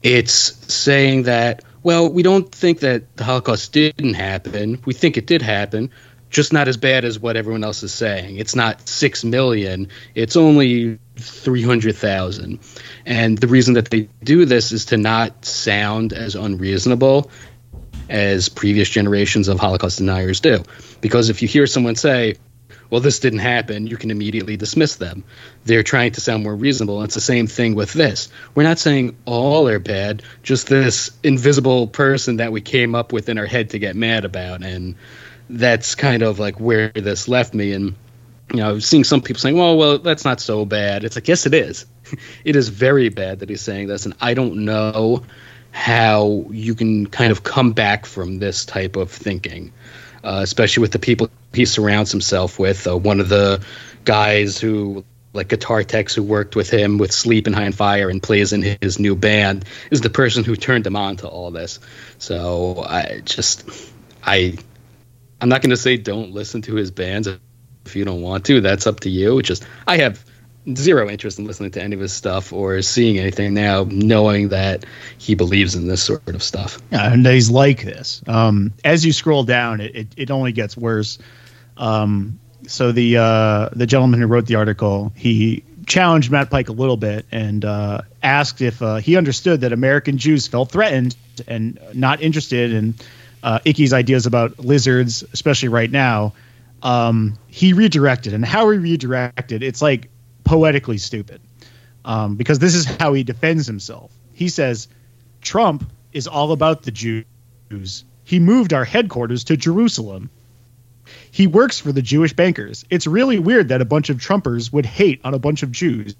It's 0.03 0.33
saying 0.73 1.23
that 1.23 1.63
well, 1.81 2.11
we 2.11 2.23
don't 2.23 2.53
think 2.53 2.81
that 2.81 3.15
the 3.15 3.23
Holocaust 3.23 3.71
didn't 3.71 4.15
happen. 4.15 4.81
We 4.85 4.93
think 4.93 5.15
it 5.15 5.25
did 5.25 5.41
happen, 5.41 5.91
just 6.29 6.53
not 6.53 6.67
as 6.67 6.77
bad 6.77 7.05
as 7.05 7.19
what 7.19 7.35
everyone 7.35 7.63
else 7.63 7.83
is 7.83 7.93
saying. 7.93 8.37
It's 8.37 8.55
not 8.55 8.87
6 8.87 9.23
million, 9.23 9.87
it's 10.15 10.35
only 10.35 10.99
300,000. 11.17 12.59
And 13.05 13.37
the 13.37 13.47
reason 13.47 13.73
that 13.75 13.89
they 13.89 14.09
do 14.23 14.45
this 14.45 14.71
is 14.71 14.85
to 14.85 14.97
not 14.97 15.45
sound 15.45 16.13
as 16.13 16.35
unreasonable 16.35 17.31
as 18.09 18.49
previous 18.49 18.89
generations 18.89 19.47
of 19.47 19.59
Holocaust 19.59 19.99
deniers 19.99 20.39
do. 20.39 20.63
Because 21.01 21.29
if 21.29 21.41
you 21.41 21.47
hear 21.47 21.67
someone 21.67 21.95
say, 21.95 22.35
well, 22.89 23.01
this 23.01 23.19
didn't 23.19 23.39
happen, 23.39 23.85
you 23.85 23.97
can 23.97 24.09
immediately 24.09 24.57
dismiss 24.57 24.95
them. 24.95 25.23
They're 25.63 25.83
trying 25.83 26.13
to 26.13 26.21
sound 26.21 26.43
more 26.43 26.55
reasonable. 26.55 27.03
It's 27.03 27.13
the 27.13 27.21
same 27.21 27.45
thing 27.45 27.75
with 27.75 27.93
this. 27.93 28.29
We're 28.55 28.63
not 28.63 28.79
saying 28.79 29.15
all 29.25 29.67
are 29.67 29.77
bad, 29.79 30.23
just 30.41 30.67
this 30.67 31.11
invisible 31.21 31.87
person 31.87 32.37
that 32.37 32.51
we 32.51 32.61
came 32.61 32.95
up 32.95 33.13
with 33.13 33.29
in 33.29 33.37
our 33.37 33.45
head 33.45 33.71
to 33.71 33.79
get 33.79 33.95
mad 33.95 34.25
about. 34.25 34.63
And 34.63 34.95
that's 35.49 35.95
kind 35.95 36.23
of 36.23 36.39
like 36.39 36.59
where 36.59 36.89
this 36.89 37.27
left 37.27 37.53
me. 37.53 37.73
And, 37.73 37.95
you 38.53 38.59
know, 38.59 38.79
seeing 38.79 39.03
some 39.03 39.21
people 39.21 39.39
saying, 39.39 39.57
well, 39.57 39.77
well, 39.77 39.97
that's 39.97 40.25
not 40.25 40.39
so 40.39 40.65
bad. 40.65 41.03
It's 41.03 41.15
like, 41.15 41.27
yes, 41.27 41.45
it 41.45 41.53
is. 41.53 41.85
it 42.43 42.55
is 42.55 42.69
very 42.69 43.09
bad 43.09 43.39
that 43.39 43.49
he's 43.49 43.61
saying 43.61 43.87
this. 43.87 44.05
And 44.05 44.15
I 44.21 44.33
don't 44.33 44.65
know 44.65 45.23
how 45.71 46.45
you 46.49 46.75
can 46.75 47.07
kind 47.07 47.31
of 47.31 47.43
come 47.43 47.73
back 47.73 48.05
from 48.05 48.39
this 48.39 48.65
type 48.65 48.95
of 48.95 49.11
thinking 49.11 49.71
uh, 50.23 50.41
especially 50.43 50.81
with 50.81 50.91
the 50.91 50.99
people 50.99 51.29
he 51.53 51.65
surrounds 51.65 52.11
himself 52.11 52.59
with. 52.59 52.87
Uh, 52.87 52.97
one 52.97 53.19
of 53.19 53.29
the 53.29 53.63
guys 54.05 54.59
who, 54.59 55.05
like 55.33 55.47
guitar 55.47 55.83
techs 55.83 56.15
who 56.15 56.23
worked 56.23 56.55
with 56.55 56.69
him 56.69 56.97
with 56.97 57.11
Sleep 57.11 57.47
and 57.47 57.55
High 57.55 57.65
and 57.65 57.75
Fire 57.75 58.09
and 58.09 58.21
plays 58.21 58.53
in 58.53 58.77
his 58.81 58.99
new 58.99 59.15
band, 59.15 59.65
is 59.91 60.01
the 60.01 60.09
person 60.09 60.43
who 60.43 60.55
turned 60.55 60.85
him 60.85 60.95
on 60.95 61.17
to 61.17 61.27
all 61.27 61.51
this. 61.51 61.79
So 62.17 62.83
I 62.87 63.21
just, 63.23 63.69
I, 64.23 64.57
I'm 65.41 65.49
not 65.49 65.61
going 65.61 65.71
to 65.71 65.77
say 65.77 65.97
don't 65.97 66.31
listen 66.31 66.61
to 66.63 66.75
his 66.75 66.91
bands 66.91 67.27
if 67.85 67.95
you 67.95 68.05
don't 68.05 68.21
want 68.21 68.45
to. 68.45 68.61
That's 68.61 68.87
up 68.87 69.01
to 69.01 69.09
you. 69.09 69.41
Just 69.41 69.65
I 69.87 69.97
have 69.97 70.23
zero 70.75 71.09
interest 71.09 71.39
in 71.39 71.45
listening 71.45 71.71
to 71.71 71.81
any 71.81 71.95
of 71.95 72.01
his 72.01 72.13
stuff 72.13 72.53
or 72.53 72.81
seeing 72.81 73.17
anything 73.17 73.53
now, 73.53 73.85
knowing 73.89 74.49
that 74.49 74.85
he 75.17 75.35
believes 75.35 75.75
in 75.75 75.87
this 75.87 76.03
sort 76.03 76.27
of 76.27 76.43
stuff. 76.43 76.79
Yeah, 76.91 77.13
and 77.13 77.25
he's 77.25 77.49
like 77.49 77.83
this. 77.83 78.21
Um, 78.27 78.73
as 78.83 79.05
you 79.05 79.13
scroll 79.13 79.43
down, 79.43 79.81
it, 79.81 79.95
it, 79.95 80.07
it 80.17 80.31
only 80.31 80.51
gets 80.51 80.75
worse. 80.75 81.17
Um, 81.77 82.39
so 82.67 82.91
the 82.91 83.17
uh, 83.17 83.69
the 83.73 83.87
gentleman 83.87 84.19
who 84.19 84.27
wrote 84.27 84.45
the 84.45 84.55
article, 84.55 85.13
he 85.15 85.63
challenged 85.87 86.29
Matt 86.29 86.49
Pike 86.51 86.69
a 86.69 86.73
little 86.73 86.97
bit 86.97 87.25
and 87.31 87.65
uh, 87.65 88.01
asked 88.21 88.61
if 88.61 88.81
uh, 88.81 88.97
he 88.97 89.15
understood 89.15 89.61
that 89.61 89.73
American 89.73 90.17
Jews 90.17 90.45
felt 90.45 90.71
threatened 90.71 91.15
and 91.47 91.79
not 91.93 92.21
interested 92.21 92.73
in 92.73 92.95
uh, 93.43 93.59
Icky's 93.65 93.93
ideas 93.93 94.25
about 94.25 94.59
lizards, 94.59 95.23
especially 95.33 95.69
right 95.69 95.89
now. 95.89 96.33
Um, 96.81 97.37
he 97.47 97.73
redirected, 97.73 98.33
and 98.33 98.45
how 98.45 98.69
he 98.69 98.77
redirected, 98.77 99.63
it's 99.63 99.81
like 99.81 100.09
poetically 100.43 100.97
stupid 100.97 101.41
um, 102.05 102.35
because 102.35 102.59
this 102.59 102.75
is 102.75 102.85
how 102.85 103.13
he 103.13 103.23
defends 103.23 103.67
himself. 103.67 104.11
He 104.33 104.49
says, 104.49 104.87
Trump 105.41 105.89
is 106.13 106.27
all 106.27 106.51
about 106.51 106.83
the 106.83 106.91
Jews. 106.91 108.05
He 108.23 108.39
moved 108.39 108.73
our 108.73 108.85
headquarters 108.85 109.45
to 109.45 109.57
Jerusalem. 109.57 110.29
He 111.31 111.47
works 111.47 111.79
for 111.79 111.91
the 111.91 112.01
Jewish 112.01 112.33
bankers. 112.33 112.85
It's 112.89 113.07
really 113.07 113.39
weird 113.39 113.69
that 113.69 113.81
a 113.81 113.85
bunch 113.85 114.09
of 114.09 114.17
Trumpers 114.17 114.71
would 114.71 114.85
hate 114.85 115.21
on 115.23 115.33
a 115.33 115.39
bunch 115.39 115.63
of 115.63 115.71
Jews. 115.71 116.15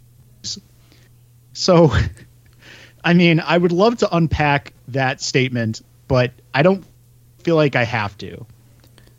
So, 1.54 1.92
I 3.04 3.14
mean, 3.14 3.40
I 3.40 3.58
would 3.58 3.72
love 3.72 3.98
to 4.00 4.16
unpack 4.16 4.74
that 4.90 5.22
statement, 5.22 5.82
but 6.08 6.34
I 6.54 6.64
don't 6.64 6.84
feel 7.44 7.56
like 7.56 7.76
I 7.76 7.84
have 7.84 8.18
to. 8.20 8.46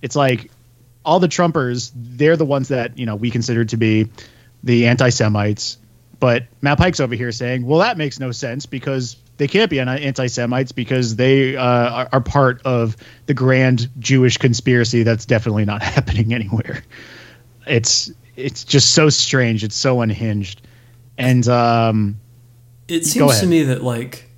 It's 0.02 0.16
like 0.16 0.50
all 1.04 1.20
the 1.20 1.28
Trumpers, 1.28 1.92
they're 1.94 2.36
the 2.36 2.44
ones 2.44 2.68
that, 2.68 2.98
you 2.98 3.06
know, 3.06 3.16
we 3.16 3.30
consider 3.30 3.64
to 3.66 3.76
be 3.76 4.08
the 4.62 4.86
anti-Semites. 4.86 5.78
But 6.18 6.44
Matt 6.60 6.78
Pike's 6.78 7.00
over 7.00 7.14
here 7.14 7.32
saying, 7.32 7.64
well, 7.64 7.80
that 7.80 7.96
makes 7.96 8.20
no 8.20 8.30
sense 8.30 8.66
because 8.66 9.16
they 9.38 9.48
can't 9.48 9.70
be 9.70 9.80
anti-Semites 9.80 10.72
because 10.72 11.16
they 11.16 11.56
uh, 11.56 11.64
are, 11.64 12.08
are, 12.12 12.20
part 12.20 12.60
of 12.66 12.94
the 13.24 13.32
grand 13.32 13.88
Jewish 13.98 14.36
conspiracy 14.36 15.02
that's 15.02 15.24
definitely 15.24 15.64
not 15.64 15.82
happening 15.94 16.34
anywhere. 16.34 16.84
It's 17.66 18.12
it's 18.36 18.64
just 18.64 18.92
so 18.92 19.08
strange. 19.08 19.64
It's 19.64 19.76
so 19.76 20.02
unhinged, 20.02 20.60
and 21.16 21.46
um, 21.48 22.20
it 22.86 23.06
seems 23.06 23.40
to 23.40 23.46
me 23.46 23.62
that 23.64 23.82
like 23.82 24.29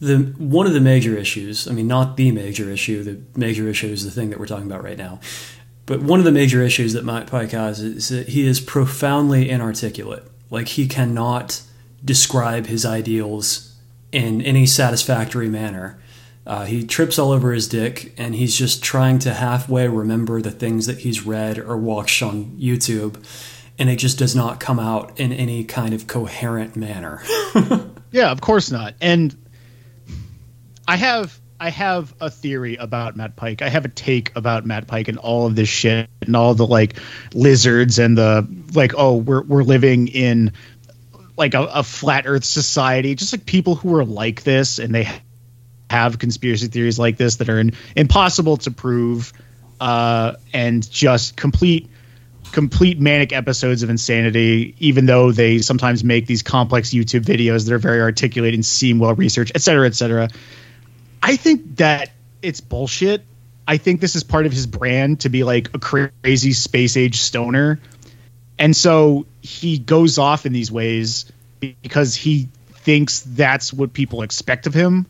the 0.00 0.18
one 0.38 0.66
of 0.66 0.72
the 0.72 0.80
major 0.80 1.16
issues. 1.16 1.68
I 1.68 1.72
mean, 1.72 1.86
not 1.86 2.16
the 2.16 2.32
major 2.32 2.70
issue. 2.70 3.02
The 3.02 3.20
major 3.38 3.68
issue 3.68 3.88
is 3.88 4.04
the 4.04 4.10
thing 4.10 4.30
that 4.30 4.40
we're 4.40 4.46
talking 4.46 4.66
about 4.66 4.82
right 4.82 4.98
now. 4.98 5.20
But 5.86 6.02
one 6.02 6.18
of 6.18 6.24
the 6.24 6.32
major 6.32 6.62
issues 6.62 6.92
that 6.94 7.04
Mike 7.04 7.28
Pike 7.28 7.50
has 7.50 7.80
is 7.80 8.08
that 8.08 8.28
he 8.28 8.46
is 8.46 8.60
profoundly 8.60 9.50
inarticulate. 9.50 10.24
Like 10.48 10.68
he 10.68 10.86
cannot 10.86 11.62
describe 12.04 12.66
his 12.66 12.86
ideals 12.86 13.76
in 14.12 14.40
any 14.42 14.66
satisfactory 14.66 15.48
manner. 15.48 16.00
Uh, 16.46 16.64
he 16.64 16.84
trips 16.84 17.18
all 17.18 17.30
over 17.30 17.52
his 17.52 17.68
dick, 17.68 18.14
and 18.16 18.34
he's 18.34 18.56
just 18.56 18.82
trying 18.82 19.18
to 19.20 19.34
halfway 19.34 19.86
remember 19.86 20.40
the 20.40 20.50
things 20.50 20.86
that 20.86 21.00
he's 21.00 21.26
read 21.26 21.58
or 21.58 21.76
watched 21.76 22.22
on 22.22 22.46
YouTube, 22.58 23.22
and 23.78 23.90
it 23.90 23.96
just 23.96 24.18
does 24.18 24.34
not 24.34 24.58
come 24.58 24.80
out 24.80 25.18
in 25.20 25.32
any 25.32 25.62
kind 25.64 25.92
of 25.92 26.06
coherent 26.06 26.74
manner. 26.74 27.22
yeah, 28.10 28.30
of 28.30 28.40
course 28.40 28.70
not. 28.70 28.94
And 29.00 29.36
I 30.90 30.96
have 30.96 31.40
I 31.60 31.70
have 31.70 32.12
a 32.20 32.30
theory 32.30 32.74
about 32.74 33.14
Matt 33.14 33.36
Pike. 33.36 33.62
I 33.62 33.68
have 33.68 33.84
a 33.84 33.88
take 33.88 34.34
about 34.34 34.66
Matt 34.66 34.88
Pike 34.88 35.06
and 35.06 35.18
all 35.18 35.46
of 35.46 35.54
this 35.54 35.68
shit 35.68 36.10
and 36.20 36.34
all 36.34 36.56
the 36.56 36.66
like 36.66 36.96
lizards 37.32 38.00
and 38.00 38.18
the 38.18 38.44
like. 38.74 38.94
Oh, 38.96 39.14
we're 39.18 39.42
we're 39.44 39.62
living 39.62 40.08
in 40.08 40.52
like 41.36 41.54
a, 41.54 41.62
a 41.62 41.84
flat 41.84 42.24
Earth 42.26 42.44
society. 42.44 43.14
Just 43.14 43.32
like 43.32 43.46
people 43.46 43.76
who 43.76 43.94
are 43.94 44.04
like 44.04 44.42
this 44.42 44.80
and 44.80 44.92
they 44.92 45.06
have 45.88 46.18
conspiracy 46.18 46.66
theories 46.66 46.98
like 46.98 47.16
this 47.16 47.36
that 47.36 47.48
are 47.48 47.60
in, 47.60 47.74
impossible 47.94 48.56
to 48.56 48.72
prove, 48.72 49.32
uh, 49.80 50.32
and 50.52 50.90
just 50.90 51.36
complete 51.36 51.88
complete 52.50 52.98
manic 52.98 53.32
episodes 53.32 53.84
of 53.84 53.90
insanity, 53.90 54.74
even 54.80 55.06
though 55.06 55.30
they 55.30 55.58
sometimes 55.58 56.02
make 56.02 56.26
these 56.26 56.42
complex 56.42 56.90
YouTube 56.90 57.22
videos 57.22 57.66
that 57.66 57.74
are 57.74 57.78
very 57.78 58.00
articulate 58.00 58.54
and 58.54 58.66
seem 58.66 58.98
well 58.98 59.14
researched, 59.14 59.52
et 59.54 59.62
cetera, 59.62 59.86
et 59.86 59.94
cetera. 59.94 60.28
I 61.22 61.36
think 61.36 61.76
that 61.76 62.10
it's 62.42 62.60
bullshit. 62.60 63.24
I 63.66 63.76
think 63.76 64.00
this 64.00 64.16
is 64.16 64.24
part 64.24 64.46
of 64.46 64.52
his 64.52 64.66
brand 64.66 65.20
to 65.20 65.28
be 65.28 65.44
like 65.44 65.74
a 65.74 65.78
crazy 65.78 66.52
space 66.52 66.96
age 66.96 67.20
stoner. 67.20 67.78
And 68.58 68.76
so 68.76 69.26
he 69.40 69.78
goes 69.78 70.18
off 70.18 70.44
in 70.44 70.52
these 70.52 70.72
ways 70.72 71.30
because 71.60 72.14
he 72.14 72.48
thinks 72.72 73.20
that's 73.20 73.72
what 73.72 73.92
people 73.92 74.22
expect 74.22 74.66
of 74.66 74.74
him. 74.74 75.06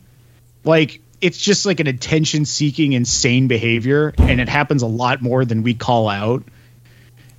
Like 0.63 1.01
it's 1.21 1.37
just 1.37 1.65
like 1.65 1.79
an 1.79 1.87
attention 1.87 2.45
seeking 2.45 2.93
insane 2.93 3.47
behavior 3.47 4.13
and 4.17 4.39
it 4.39 4.49
happens 4.49 4.83
a 4.83 4.87
lot 4.87 5.21
more 5.21 5.43
than 5.45 5.63
we 5.63 5.73
call 5.73 6.07
out. 6.07 6.43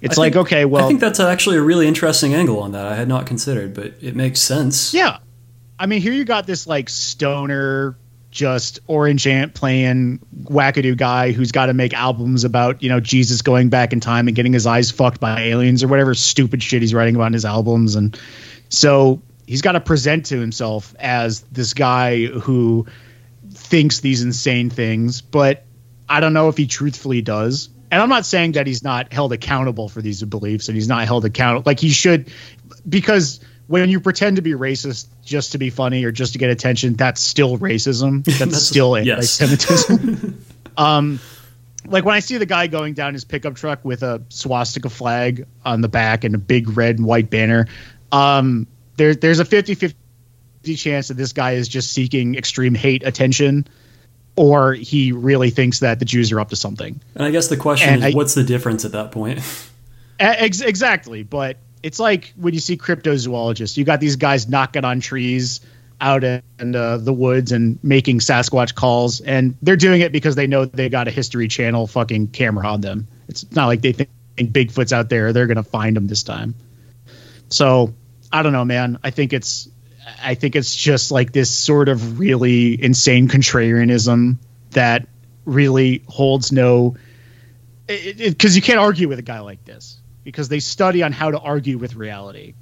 It's 0.01 0.19
I 0.19 0.23
like 0.23 0.33
think, 0.33 0.47
okay, 0.47 0.65
well 0.65 0.85
I 0.85 0.89
think 0.89 1.01
that's 1.01 1.21
actually 1.21 1.59
a 1.59 1.63
really 1.63 1.87
interesting 1.87 2.35
angle 2.35 2.61
on 2.61 2.73
that. 2.73 2.87
I 2.87 2.97
had 2.97 3.09
not 3.09 3.27
considered, 3.27 3.75
but 3.75 3.95
it 4.01 4.17
makes 4.17 4.41
sense. 4.41 4.93
Yeah. 4.93 5.19
I 5.79 5.87
mean, 5.87 6.01
here 6.01 6.13
you 6.13 6.25
got 6.25 6.47
this 6.47 6.67
like 6.67 6.89
stoner 6.89 7.97
just 8.33 8.81
orange 8.89 9.27
ant 9.27 9.55
playing 9.55 10.19
wackadoo 10.45 10.97
guy 10.97 11.31
who's 11.31 11.53
got 11.53 11.67
to 11.67 11.75
make 11.75 11.95
albums 11.95 12.43
about 12.43 12.83
you 12.83 12.89
know 12.89 12.99
jesus 12.99 13.43
going 13.43 13.69
back 13.69 13.93
in 13.93 14.01
time 14.01 14.27
and 14.27 14.35
getting 14.35 14.53
his 14.53 14.67
eyes 14.67 14.91
fucked 14.91 15.21
by 15.21 15.43
aliens 15.43 15.85
or 15.85 15.89
whatever 15.89 16.15
stupid 16.15 16.63
shit 16.63 16.83
he's 16.83 16.95
writing 16.95 17.15
about 17.15 17.27
in 17.27 17.33
his 17.35 17.45
albums 17.45 17.95
and 17.95 18.19
so 18.71 19.23
he's 19.47 19.61
got 19.61 19.73
to 19.73 19.81
present 19.81 20.27
to 20.27 20.41
himself 20.41 20.95
as 20.99 21.43
this 21.53 21.75
guy 21.75 22.25
who 22.25 22.87
thinks 23.51 24.01
these 24.01 24.23
insane 24.23 24.71
things, 24.71 25.21
but 25.21 25.65
I 26.09 26.21
don't 26.21 26.33
know 26.33 26.49
if 26.49 26.57
he 26.57 26.67
truthfully 26.67 27.23
does. 27.23 27.69
And 27.91 28.01
I'm 28.01 28.09
not 28.09 28.25
saying 28.25 28.53
that 28.53 28.67
he's 28.67 28.83
not 28.83 29.13
held 29.13 29.33
accountable 29.33 29.89
for 29.89 30.01
these 30.01 30.23
beliefs 30.23 30.69
and 30.69 30.77
he's 30.77 30.89
not 30.89 31.07
held 31.07 31.27
accountable 31.27 31.65
like 31.67 31.81
he 31.81 31.91
should 31.91 32.33
because 32.89 33.41
when 33.73 33.89
you 33.89 34.01
pretend 34.01 34.37
to 34.37 34.43
be 34.43 34.51
racist 34.51 35.07
just 35.25 35.53
to 35.53 35.59
be 35.59 35.71
funny 35.71 36.05
or 36.05 36.13
just 36.13 36.35
to 36.35 36.39
get 36.39 36.51
attention, 36.51 36.93
that's 36.93 37.23
still 37.23 37.57
racism. 37.57 38.23
That's, 38.25 38.39
that's 38.39 38.63
still 38.63 38.95
anti-Semitism. 38.95 40.45
um, 40.77 41.21
like 41.87 42.05
when 42.05 42.15
I 42.15 42.19
see 42.19 42.37
the 42.37 42.45
guy 42.45 42.67
going 42.67 42.93
down 42.93 43.15
his 43.15 43.25
pickup 43.25 43.55
truck 43.55 43.83
with 43.83 44.03
a 44.03 44.23
swastika 44.29 44.91
flag 44.91 45.47
on 45.65 45.81
the 45.81 45.89
back 45.89 46.25
and 46.25 46.35
a 46.35 46.39
big 46.39 46.77
red 46.77 46.99
and 46.99 47.07
white 47.07 47.31
banner, 47.31 47.67
um, 48.13 48.67
there, 48.99 49.15
there's 49.15 49.39
a 49.39 49.45
50 49.47 49.75
50 49.75 50.77
chance 50.77 51.09
that 51.09 51.17
this 51.17 51.33
guy 51.33 51.53
is 51.53 51.67
just 51.67 51.95
seeking 51.95 52.35
extreme 52.35 52.75
hate 52.75 53.07
attention 53.07 53.67
or 54.37 54.75
he 54.75 55.13
really 55.13 55.49
thinks 55.49 55.81
that 55.81 55.99
the 55.99 56.05
Jews 56.05 56.31
are 56.31 56.41
up 56.41 56.51
to 56.51 56.57
something. 56.57 57.01
And 57.15 57.25
I 57.25 57.31
guess 57.31 57.49
the 57.49 57.57
question 57.57 57.89
and 57.89 58.05
is 58.05 58.15
I, 58.15 58.17
what's 58.17 58.35
the 58.35 58.45
difference 58.45 58.85
at 58.85 58.93
that 58.93 59.13
point? 59.13 59.41
ex- 60.21 60.61
exactly. 60.61 61.23
But 61.23 61.57
it's 61.83 61.99
like 61.99 62.33
when 62.37 62.55
you 62.55 62.61
see 62.61 62.77
cryptozoologists, 62.77 63.77
you 63.77 63.85
got 63.85 64.01
these 64.01 64.17
guys 64.17 64.49
knocking 64.49 64.85
on 64.85 65.01
trees 65.01 65.61
out 66.01 66.25
in 66.25 66.43
uh, 66.75 66.97
the 66.99 67.13
woods 67.13 67.53
and 67.53 67.79
making 67.83 68.19
Sasquatch 68.19 68.75
calls, 68.75 69.21
and 69.21 69.57
they're 69.63 69.77
doing 69.77 70.01
it 70.01 70.13
because 70.13 70.35
they 70.35 70.47
know 70.47 70.65
they 70.65 70.89
got 70.89 71.09
a 71.09 71.11
History 71.11 71.49
Channel 71.49 71.87
fucking 71.87 72.29
camera 72.29 72.67
on 72.67 72.81
them. 72.81 73.07
It's 73.29 73.51
not 73.53 73.67
like 73.67 73.83
they 73.83 73.93
think 73.93 74.11
Bigfoot's 74.37 74.93
out 74.93 75.09
there; 75.09 75.33
they're 75.33 75.47
gonna 75.47 75.63
find 75.63 75.97
them 75.97 76.09
this 76.09 76.23
time. 76.23 76.55
So 77.49 77.95
I 78.33 78.43
don't 78.43 78.53
know, 78.53 78.65
man. 78.65 78.99
I 79.05 79.11
think 79.11 79.33
it's 79.33 79.69
I 80.23 80.35
think 80.35 80.57
it's 80.57 80.75
just 80.75 81.13
like 81.13 81.33
this 81.33 81.51
sort 81.51 81.89
of 81.89 82.19
really 82.19 82.83
insane 82.83 83.29
contrarianism 83.29 84.39
that 84.71 85.07
really 85.45 86.03
holds 86.09 86.51
no 86.51 86.97
because 87.87 88.57
you 88.57 88.63
can't 88.63 88.79
argue 88.79 89.09
with 89.09 89.19
a 89.19 89.23
guy 89.23 89.41
like 89.41 89.65
this 89.65 90.02
because 90.25 90.49
they 90.49 90.61
study 90.61 91.03
on 91.03 91.13
how 91.13 91.31
to 91.31 91.39
argue 91.39 91.79
with 91.79 91.95
reality. 91.95 92.55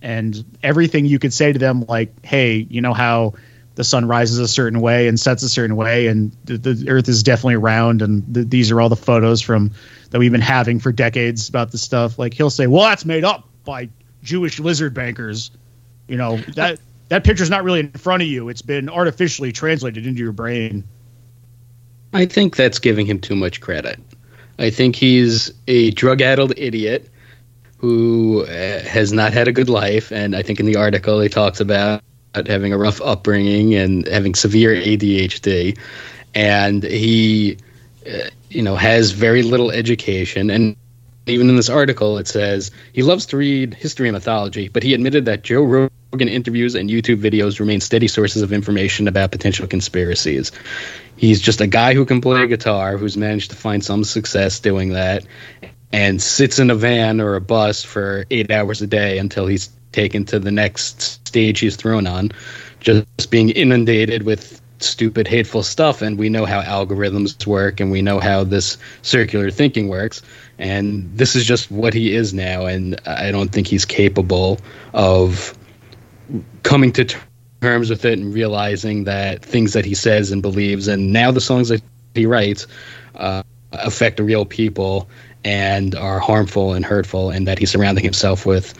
And 0.00 0.56
everything 0.62 1.06
you 1.06 1.18
could 1.18 1.32
say 1.32 1.52
to 1.52 1.58
them 1.58 1.84
like 1.88 2.24
hey 2.24 2.66
you 2.70 2.80
know 2.80 2.94
how 2.94 3.34
the 3.74 3.82
sun 3.82 4.06
rises 4.06 4.38
a 4.38 4.46
certain 4.46 4.80
way 4.80 5.08
and 5.08 5.18
sets 5.18 5.42
a 5.42 5.48
certain 5.48 5.74
way 5.74 6.06
and 6.06 6.36
the, 6.44 6.56
the 6.56 6.88
earth 6.88 7.08
is 7.08 7.24
definitely 7.24 7.56
round 7.56 8.02
and 8.02 8.24
the, 8.32 8.44
these 8.44 8.70
are 8.70 8.80
all 8.80 8.88
the 8.88 8.96
photos 8.96 9.40
from 9.40 9.72
that 10.10 10.20
we've 10.20 10.30
been 10.30 10.40
having 10.40 10.78
for 10.78 10.92
decades 10.92 11.48
about 11.48 11.72
the 11.72 11.78
stuff 11.78 12.16
like 12.16 12.32
he'll 12.32 12.48
say 12.48 12.68
well 12.68 12.84
that's 12.84 13.04
made 13.04 13.24
up 13.24 13.48
by 13.64 13.88
jewish 14.22 14.60
lizard 14.60 14.94
bankers. 14.94 15.50
You 16.06 16.16
know 16.16 16.36
that 16.56 16.78
that 17.08 17.24
picture's 17.24 17.50
not 17.50 17.64
really 17.64 17.80
in 17.80 17.90
front 17.92 18.22
of 18.22 18.28
you. 18.28 18.48
It's 18.48 18.62
been 18.62 18.88
artificially 18.88 19.52
translated 19.52 20.06
into 20.06 20.20
your 20.20 20.32
brain. 20.32 20.84
I 22.12 22.26
think 22.26 22.56
that's 22.56 22.78
giving 22.78 23.06
him 23.06 23.18
too 23.18 23.36
much 23.36 23.60
credit 23.60 23.98
I 24.58 24.70
think 24.70 24.96
he's 24.96 25.52
a 25.66 25.90
drug 25.92 26.20
addled 26.20 26.52
idiot 26.56 27.08
who 27.78 28.42
uh, 28.42 28.80
has 28.82 29.12
not 29.12 29.32
had 29.32 29.46
a 29.48 29.52
good 29.52 29.68
life. 29.68 30.10
And 30.10 30.34
I 30.34 30.42
think 30.42 30.58
in 30.58 30.66
the 30.66 30.76
article 30.76 31.20
he 31.20 31.28
talks 31.28 31.60
about 31.60 32.02
having 32.34 32.72
a 32.72 32.78
rough 32.78 33.00
upbringing 33.00 33.74
and 33.74 34.06
having 34.08 34.34
severe 34.34 34.74
ADHD. 34.74 35.78
And 36.34 36.82
he, 36.82 37.56
uh, 38.06 38.30
you 38.50 38.62
know, 38.62 38.74
has 38.74 39.12
very 39.12 39.42
little 39.42 39.70
education. 39.70 40.50
And 40.50 40.76
even 41.26 41.48
in 41.48 41.56
this 41.56 41.68
article, 41.68 42.18
it 42.18 42.26
says 42.26 42.70
he 42.92 43.02
loves 43.02 43.26
to 43.26 43.36
read 43.36 43.74
history 43.74 44.08
and 44.08 44.14
mythology, 44.14 44.68
but 44.68 44.82
he 44.82 44.94
admitted 44.94 45.24
that 45.26 45.44
Joe 45.44 45.88
Rogan 46.12 46.28
interviews 46.28 46.74
and 46.74 46.88
YouTube 46.88 47.20
videos 47.20 47.60
remain 47.60 47.80
steady 47.80 48.08
sources 48.08 48.40
of 48.40 48.52
information 48.52 49.08
about 49.08 49.30
potential 49.30 49.66
conspiracies. 49.66 50.52
He's 51.16 51.40
just 51.40 51.60
a 51.60 51.66
guy 51.66 51.92
who 51.92 52.06
can 52.06 52.22
play 52.22 52.46
guitar, 52.46 52.96
who's 52.96 53.16
managed 53.16 53.50
to 53.50 53.56
find 53.56 53.84
some 53.84 54.04
success 54.04 54.60
doing 54.60 54.94
that, 54.94 55.26
and 55.92 56.20
sits 56.20 56.58
in 56.58 56.70
a 56.70 56.74
van 56.74 57.20
or 57.20 57.34
a 57.34 57.42
bus 57.42 57.82
for 57.82 58.24
eight 58.30 58.50
hours 58.50 58.80
a 58.80 58.86
day 58.86 59.18
until 59.18 59.46
he's 59.46 59.68
taken 59.92 60.24
to 60.26 60.38
the 60.38 60.50
next 60.50 61.26
stage 61.28 61.60
he's 61.60 61.76
thrown 61.76 62.06
on, 62.06 62.32
just 62.80 63.30
being 63.30 63.50
inundated 63.50 64.22
with 64.22 64.62
stupid, 64.78 65.26
hateful 65.28 65.62
stuff. 65.62 66.00
And 66.00 66.18
we 66.18 66.30
know 66.30 66.46
how 66.46 66.62
algorithms 66.62 67.46
work, 67.46 67.80
and 67.80 67.90
we 67.90 68.00
know 68.00 68.18
how 68.18 68.44
this 68.44 68.78
circular 69.02 69.50
thinking 69.50 69.88
works. 69.88 70.22
And 70.58 71.18
this 71.18 71.36
is 71.36 71.44
just 71.44 71.70
what 71.70 71.92
he 71.92 72.14
is 72.14 72.32
now. 72.32 72.64
And 72.66 72.98
I 73.04 73.30
don't 73.30 73.50
think 73.50 73.66
he's 73.66 73.84
capable 73.84 74.58
of 74.94 75.57
coming 76.62 76.92
to 76.92 77.06
terms 77.60 77.90
with 77.90 78.04
it 78.04 78.18
and 78.18 78.32
realizing 78.32 79.04
that 79.04 79.44
things 79.44 79.72
that 79.72 79.84
he 79.84 79.94
says 79.94 80.30
and 80.30 80.42
believes, 80.42 80.88
and 80.88 81.12
now 81.12 81.30
the 81.30 81.40
songs 81.40 81.68
that 81.68 81.82
he 82.14 82.26
writes, 82.26 82.66
uh, 83.16 83.42
affect 83.72 84.20
real 84.20 84.44
people 84.44 85.08
and 85.44 85.94
are 85.94 86.18
harmful 86.18 86.72
and 86.72 86.84
hurtful, 86.84 87.30
and 87.30 87.46
that 87.46 87.58
he's 87.58 87.70
surrounding 87.70 88.04
himself 88.04 88.46
with 88.46 88.74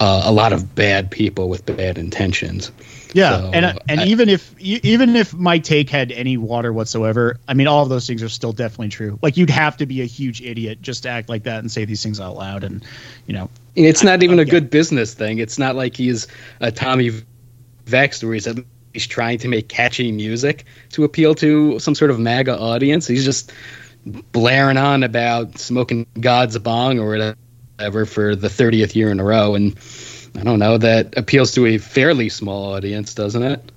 uh, 0.00 0.22
a 0.24 0.32
lot 0.32 0.52
of 0.52 0.74
bad 0.74 1.10
people 1.10 1.48
with 1.48 1.64
bad 1.66 1.98
intentions. 1.98 2.72
Yeah, 3.12 3.38
so, 3.38 3.50
and 3.52 3.64
uh, 3.66 3.74
and 3.88 4.00
I, 4.00 4.06
even 4.06 4.28
if 4.28 4.58
even 4.60 5.16
if 5.16 5.34
my 5.34 5.58
take 5.58 5.90
had 5.90 6.12
any 6.12 6.36
water 6.36 6.72
whatsoever, 6.72 7.38
I 7.48 7.54
mean, 7.54 7.66
all 7.66 7.82
of 7.82 7.88
those 7.88 8.06
things 8.06 8.22
are 8.22 8.28
still 8.28 8.52
definitely 8.52 8.88
true. 8.88 9.18
Like 9.22 9.36
you'd 9.36 9.50
have 9.50 9.76
to 9.78 9.86
be 9.86 10.02
a 10.02 10.06
huge 10.06 10.42
idiot 10.42 10.80
just 10.82 11.02
to 11.04 11.08
act 11.08 11.28
like 11.28 11.42
that 11.44 11.58
and 11.58 11.70
say 11.70 11.84
these 11.84 12.02
things 12.02 12.20
out 12.20 12.36
loud, 12.36 12.64
and 12.64 12.84
you 13.26 13.34
know, 13.34 13.50
it's 13.74 14.02
not 14.02 14.22
even 14.22 14.38
a 14.38 14.44
good 14.44 14.70
business 14.70 15.14
thing. 15.14 15.38
It's 15.38 15.58
not 15.58 15.76
like 15.76 15.96
he's 15.96 16.26
a 16.60 16.70
Tommy 16.70 17.10
Vext 17.86 18.22
where 18.22 18.34
he's 18.34 18.46
at 18.46 18.56
least 18.94 19.10
trying 19.10 19.38
to 19.38 19.48
make 19.48 19.68
catchy 19.68 20.12
music 20.12 20.64
to 20.90 21.04
appeal 21.04 21.34
to 21.36 21.78
some 21.78 21.94
sort 21.94 22.10
of 22.10 22.18
MAGA 22.18 22.58
audience. 22.58 23.06
He's 23.06 23.24
just 23.24 23.52
blaring 24.32 24.76
on 24.76 25.02
about 25.02 25.58
smoking 25.58 26.06
God's 26.18 26.58
bong 26.58 26.98
or 26.98 27.34
whatever 27.78 28.06
for 28.06 28.34
the 28.34 28.48
30th 28.48 28.94
year 28.94 29.10
in 29.10 29.20
a 29.20 29.24
row. 29.24 29.54
And 29.54 29.78
I 30.36 30.42
don't 30.42 30.58
know, 30.58 30.78
that 30.78 31.16
appeals 31.16 31.52
to 31.52 31.66
a 31.66 31.78
fairly 31.78 32.28
small 32.28 32.72
audience, 32.72 33.14
doesn't 33.14 33.42
it? 33.42 33.72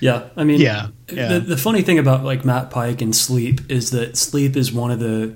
Yeah, 0.00 0.28
I 0.36 0.44
mean, 0.44 0.60
yeah, 0.60 0.88
yeah. 1.10 1.34
The, 1.34 1.40
the 1.40 1.56
funny 1.56 1.82
thing 1.82 1.98
about 1.98 2.24
like 2.24 2.44
Matt 2.44 2.70
Pike 2.70 3.00
and 3.00 3.16
Sleep 3.16 3.70
is 3.70 3.90
that 3.90 4.16
Sleep 4.16 4.56
is 4.56 4.72
one 4.72 4.90
of 4.90 4.98
the 4.98 5.34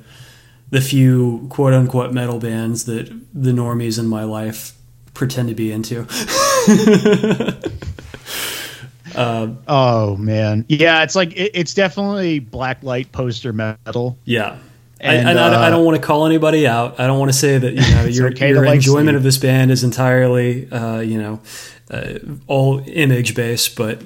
the 0.71 0.81
few 0.81 1.47
quote 1.49 1.73
unquote 1.73 2.13
metal 2.13 2.39
bands 2.39 2.85
that 2.85 3.09
the 3.33 3.53
normies 3.53 3.99
in 3.99 4.07
my 4.07 4.25
life 4.25 4.75
pretend 5.15 5.49
to 5.49 5.55
be 5.55 5.73
into. 5.73 6.01
uh, 9.15 9.49
oh 9.67 10.17
man, 10.17 10.67
yeah, 10.69 11.03
it's 11.03 11.17
like 11.17 11.33
it, 11.37 11.53
it's 11.55 11.73
definitely 11.73 12.39
black 12.39 12.83
light 12.83 13.11
poster 13.13 13.53
metal. 13.53 14.19
Yeah. 14.25 14.59
And, 15.01 15.29
I, 15.29 15.33
uh, 15.33 15.61
I, 15.61 15.71
don't 15.71 15.85
want 15.85 15.97
to 15.97 16.05
call 16.05 16.27
anybody 16.27 16.67
out. 16.67 16.99
I 16.99 17.07
don't 17.07 17.21
want 17.21 17.31
to 17.31 17.39
say 17.39 17.57
that 17.57 17.73
you 17.73 17.81
know 17.81 18.05
your, 18.11 18.29
okay 18.31 18.51
your 18.51 18.65
enjoyment 18.65 19.17
of 19.17 19.23
this 19.23 19.39
band 19.39 19.71
is 19.71 19.85
entirely 19.85 20.69
uh, 20.71 20.99
you 21.01 21.23
know 21.23 21.41
uh, 21.91 22.19
all 22.47 22.83
image 22.87 23.35
based, 23.35 23.77
but 23.77 24.03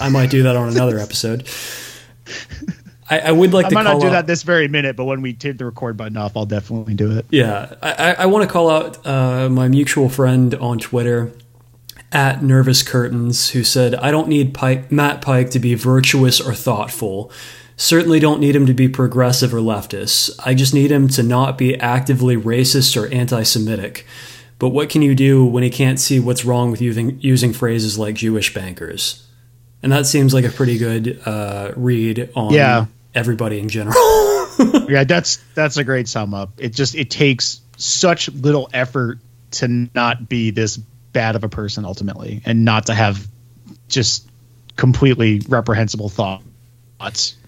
I 0.00 0.08
might 0.08 0.30
do 0.30 0.42
that 0.44 0.56
on 0.56 0.68
another 0.68 0.98
episode. 0.98 1.48
I, 3.08 3.20
I, 3.20 3.32
would 3.32 3.52
like 3.52 3.66
I 3.66 3.68
to. 3.68 3.74
might 3.76 3.82
not 3.84 4.00
do 4.00 4.08
out, 4.08 4.10
that 4.10 4.26
this 4.26 4.42
very 4.42 4.66
minute, 4.66 4.96
but 4.96 5.04
when 5.04 5.22
we 5.22 5.32
take 5.32 5.58
the 5.58 5.64
record 5.64 5.96
button 5.96 6.16
off, 6.16 6.36
I'll 6.36 6.44
definitely 6.44 6.94
do 6.94 7.16
it. 7.16 7.26
Yeah, 7.30 7.74
I, 7.80 8.14
I 8.14 8.26
want 8.26 8.42
to 8.42 8.52
call 8.52 8.68
out 8.68 9.06
uh, 9.06 9.48
my 9.48 9.68
mutual 9.68 10.08
friend 10.08 10.54
on 10.56 10.78
Twitter 10.78 11.30
at 12.10 12.42
Nervous 12.42 12.82
Curtains 12.82 13.50
who 13.50 13.62
said, 13.62 13.94
"I 13.94 14.10
don't 14.10 14.28
need 14.28 14.54
Pike, 14.54 14.90
Matt 14.90 15.22
Pike 15.22 15.50
to 15.50 15.60
be 15.60 15.74
virtuous 15.74 16.40
or 16.40 16.52
thoughtful. 16.52 17.30
Certainly 17.76 18.20
don't 18.20 18.40
need 18.40 18.56
him 18.56 18.66
to 18.66 18.74
be 18.74 18.88
progressive 18.88 19.52
or 19.52 19.58
leftist. 19.58 20.30
I 20.44 20.54
just 20.54 20.72
need 20.72 20.90
him 20.90 21.08
to 21.08 21.22
not 21.22 21.58
be 21.58 21.78
actively 21.78 22.36
racist 22.36 23.00
or 23.00 23.12
anti-Semitic." 23.12 24.06
But 24.58 24.70
what 24.70 24.88
can 24.88 25.02
you 25.02 25.14
do 25.14 25.44
when 25.44 25.62
he 25.62 25.68
can't 25.68 26.00
see 26.00 26.18
what's 26.18 26.44
wrong 26.44 26.70
with 26.70 26.80
using, 26.80 27.18
using 27.20 27.52
phrases 27.52 27.98
like 27.98 28.14
Jewish 28.14 28.54
bankers? 28.54 29.22
And 29.82 29.92
that 29.92 30.06
seems 30.06 30.32
like 30.32 30.46
a 30.46 30.50
pretty 30.50 30.78
good 30.78 31.20
uh, 31.26 31.72
read 31.76 32.30
on 32.34 32.54
yeah 32.54 32.86
everybody 33.14 33.58
in 33.58 33.68
general. 33.68 33.96
yeah, 34.88 35.04
that's 35.04 35.36
that's 35.54 35.76
a 35.76 35.84
great 35.84 36.08
sum 36.08 36.34
up. 36.34 36.52
It 36.58 36.72
just 36.72 36.94
it 36.94 37.10
takes 37.10 37.60
such 37.76 38.28
little 38.30 38.68
effort 38.72 39.18
to 39.52 39.88
not 39.94 40.28
be 40.28 40.50
this 40.50 40.76
bad 40.76 41.36
of 41.36 41.44
a 41.44 41.48
person 41.48 41.84
ultimately, 41.84 42.42
and 42.44 42.64
not 42.64 42.86
to 42.86 42.94
have 42.94 43.26
just 43.88 44.28
completely 44.76 45.40
reprehensible 45.48 46.08
thoughts 46.08 46.44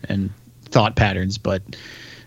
and 0.08 0.30
thought 0.66 0.96
patterns. 0.96 1.38
But 1.38 1.62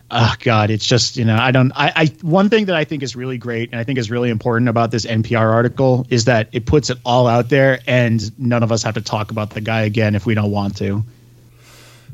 oh 0.10 0.34
god, 0.40 0.70
it's 0.70 0.86
just 0.86 1.18
you 1.18 1.26
know 1.26 1.38
I 1.38 1.52
don't 1.52 1.72
I, 1.76 1.92
I 1.96 2.06
one 2.22 2.50
thing 2.50 2.66
that 2.66 2.76
I 2.76 2.84
think 2.84 3.04
is 3.04 3.16
really 3.16 3.38
great 3.38 3.72
and 3.72 3.80
I 3.80 3.84
think 3.84 4.00
is 4.00 4.12
really 4.12 4.30
important 4.30 4.70
about 4.70 4.92
this 4.92 5.06
NPR 5.06 5.52
article 5.52 6.06
is 6.10 6.26
that 6.26 6.50
it 6.52 6.66
puts 6.66 6.90
it 6.90 6.98
all 7.06 7.28
out 7.28 7.50
there, 7.50 7.80
and 7.88 8.40
none 8.40 8.64
of 8.64 8.72
us 8.72 8.84
have 8.84 8.96
to 8.96 9.02
talk 9.02 9.32
about 9.32 9.52
the 9.52 9.62
guy 9.62 9.82
again 9.82 10.16
if 10.16 10.26
we 10.26 10.36
don't 10.36 10.52
want 10.52 10.78
to. 10.78 11.04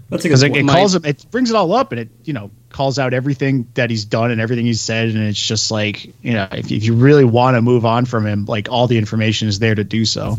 That's 0.10 0.24
because 0.24 0.42
it, 0.42 0.56
it 0.56 0.66
calls 0.66 0.96
him, 0.96 1.04
it 1.04 1.26
brings 1.32 1.50
it 1.50 1.56
all 1.56 1.74
up, 1.74 1.92
and 1.92 2.00
it 2.00 2.10
you 2.24 2.34
know 2.34 2.52
calls 2.70 3.00
out 3.00 3.14
everything 3.14 3.68
that 3.74 3.90
he's 3.90 4.06
done 4.06 4.32
and 4.32 4.40
everything 4.40 4.66
he's 4.66 4.80
said, 4.80 5.10
and 5.10 5.20
it's 5.20 5.40
just 5.40 5.70
like 5.70 6.06
you 6.22 6.34
know, 6.34 6.48
if, 6.52 6.72
if 6.72 6.84
you 6.84 6.96
really 6.96 7.26
want 7.26 7.56
to 7.56 7.62
move 7.62 7.86
on 7.86 8.06
from 8.06 8.26
him, 8.26 8.46
like 8.46 8.70
all 8.70 8.88
the 8.88 8.98
information 8.98 9.48
is 9.48 9.60
there 9.60 9.76
to 9.76 9.84
do 9.84 10.06
so. 10.06 10.38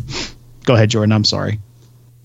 Go 0.63 0.73
ahead, 0.73 0.89
Jordan. 0.89 1.11
I'm 1.11 1.23
sorry. 1.23 1.59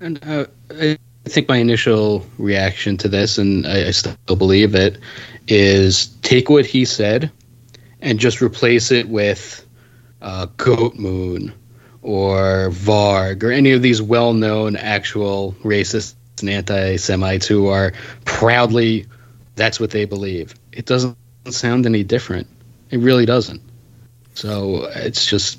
And 0.01 0.23
uh, 0.25 0.47
I 0.71 0.99
think 1.29 1.49
my 1.49 1.57
initial 1.57 2.27
reaction 2.39 2.97
to 2.99 3.09
this, 3.09 3.39
and 3.39 3.67
I, 3.67 3.89
I 3.89 3.91
still 3.91 4.37
believe 4.37 4.75
it, 4.75 4.99
is 5.49 6.07
take 6.23 6.49
what 6.49 6.67
he 6.67 6.85
said 6.85 7.31
and 8.01 8.19
just 8.19 8.43
replace 8.43 8.91
it 8.91 9.09
with 9.09 9.67
uh, 10.21 10.47
Goat 10.57 10.97
Moon 10.97 11.53
or 12.03 12.69
Varg 12.71 13.43
or 13.43 13.51
any 13.51 13.73
of 13.73 13.83
these 13.83 14.03
well-known 14.03 14.77
actual 14.77 15.53
racists 15.63 16.15
and 16.41 16.51
anti-Semites 16.51 17.47
who 17.47 17.69
are 17.69 17.93
proudly 18.25 19.07
that's 19.57 19.79
what 19.79 19.91
they 19.91 20.05
believe. 20.05 20.55
It 20.73 20.87
doesn't 20.87 21.17
sound 21.49 21.87
any 21.87 22.03
different. 22.03 22.49
It 22.91 22.99
really 22.99 23.27
doesn't. 23.27 23.63
So 24.35 24.89
it's 24.95 25.25
just 25.25 25.59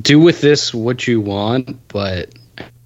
do 0.00 0.18
with 0.18 0.40
this 0.40 0.74
what 0.74 1.06
you 1.06 1.20
want, 1.20 1.88
but 1.88 2.34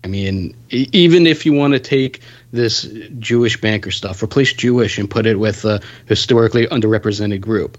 I 0.07 0.09
mean, 0.09 0.55
even 0.71 1.27
if 1.27 1.45
you 1.45 1.53
want 1.53 1.73
to 1.73 1.81
take 1.81 2.21
this 2.53 2.89
Jewish 3.19 3.61
banker 3.61 3.91
stuff, 3.91 4.23
replace 4.23 4.53
Jewish 4.53 4.99
and 4.99 5.11
put 5.11 5.27
it 5.27 5.37
with 5.37 5.65
a 5.65 5.83
historically 6.05 6.69
underrepresented 6.69 7.41
group, 7.41 7.77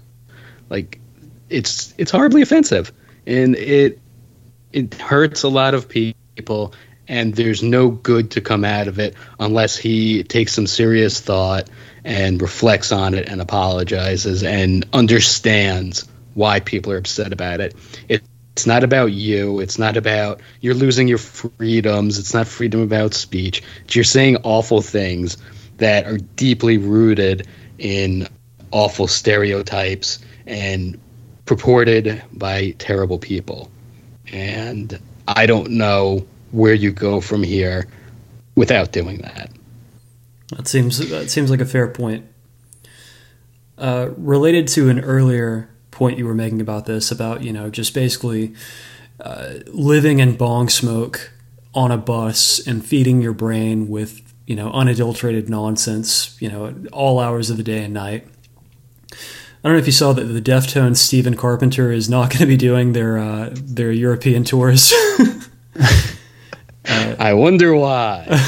like 0.68 1.00
it's 1.48 1.94
it's 1.96 2.10
horribly 2.10 2.42
offensive 2.42 2.92
and 3.26 3.56
it 3.56 3.98
it 4.74 4.92
hurts 4.92 5.42
a 5.42 5.48
lot 5.48 5.72
of 5.72 5.88
people 5.88 6.74
and 7.08 7.34
there's 7.34 7.62
no 7.62 7.88
good 7.88 8.32
to 8.32 8.42
come 8.42 8.62
out 8.62 8.88
of 8.88 8.98
it 8.98 9.14
unless 9.40 9.78
he 9.78 10.22
takes 10.22 10.52
some 10.52 10.66
serious 10.66 11.22
thought 11.22 11.70
and 12.04 12.42
reflects 12.42 12.92
on 12.92 13.14
it 13.14 13.26
and 13.26 13.40
apologizes 13.40 14.42
and 14.42 14.86
understands 14.92 16.06
why 16.34 16.60
people 16.60 16.92
are 16.92 16.98
upset 16.98 17.32
about 17.32 17.62
it. 17.62 17.74
It 18.58 18.62
it's 18.62 18.66
not 18.66 18.82
about 18.82 19.12
you. 19.12 19.60
It's 19.60 19.78
not 19.78 19.96
about 19.96 20.40
you're 20.60 20.74
losing 20.74 21.06
your 21.06 21.18
freedoms. 21.18 22.18
It's 22.18 22.34
not 22.34 22.48
freedom 22.48 22.80
about 22.80 23.14
speech. 23.14 23.62
You're 23.90 24.02
saying 24.02 24.38
awful 24.42 24.82
things 24.82 25.36
that 25.76 26.06
are 26.06 26.18
deeply 26.18 26.76
rooted 26.76 27.46
in 27.78 28.26
awful 28.72 29.06
stereotypes 29.06 30.18
and 30.44 30.98
purported 31.46 32.20
by 32.32 32.70
terrible 32.78 33.18
people. 33.18 33.70
And 34.32 34.98
I 35.28 35.46
don't 35.46 35.70
know 35.70 36.26
where 36.50 36.74
you 36.74 36.90
go 36.90 37.20
from 37.20 37.44
here 37.44 37.86
without 38.56 38.90
doing 38.90 39.18
that. 39.18 39.52
That 40.56 40.66
seems 40.66 40.98
that 41.10 41.30
seems 41.30 41.48
like 41.48 41.60
a 41.60 41.66
fair 41.66 41.86
point. 41.86 42.26
Uh, 43.78 44.08
related 44.16 44.66
to 44.66 44.88
an 44.88 44.98
earlier 44.98 45.70
point 45.98 46.16
you 46.16 46.26
were 46.26 46.34
making 46.34 46.60
about 46.60 46.86
this, 46.86 47.10
about 47.10 47.42
you 47.42 47.52
know 47.52 47.68
just 47.68 47.92
basically 47.92 48.54
uh, 49.20 49.54
living 49.66 50.20
in 50.20 50.36
bong 50.36 50.68
smoke 50.68 51.32
on 51.74 51.90
a 51.90 51.98
bus 51.98 52.64
and 52.66 52.86
feeding 52.86 53.20
your 53.20 53.32
brain 53.32 53.88
with 53.88 54.22
you 54.46 54.54
know 54.54 54.70
unadulterated 54.70 55.50
nonsense, 55.50 56.40
you 56.40 56.48
know, 56.48 56.74
all 56.92 57.18
hours 57.18 57.50
of 57.50 57.56
the 57.56 57.64
day 57.64 57.84
and 57.84 57.92
night. 57.92 58.26
I 59.12 59.68
don't 59.68 59.72
know 59.72 59.78
if 59.80 59.86
you 59.86 59.92
saw 59.92 60.12
that 60.12 60.24
the 60.24 60.40
Deftones 60.40 60.98
Stephen 60.98 61.36
Carpenter 61.36 61.90
is 61.90 62.08
not 62.08 62.30
going 62.30 62.38
to 62.38 62.46
be 62.46 62.56
doing 62.56 62.92
their 62.92 63.18
uh, 63.18 63.50
their 63.52 63.90
European 63.90 64.44
tours. 64.44 64.92
uh, 65.78 67.16
I 67.18 67.34
wonder 67.34 67.74
why. 67.74 68.24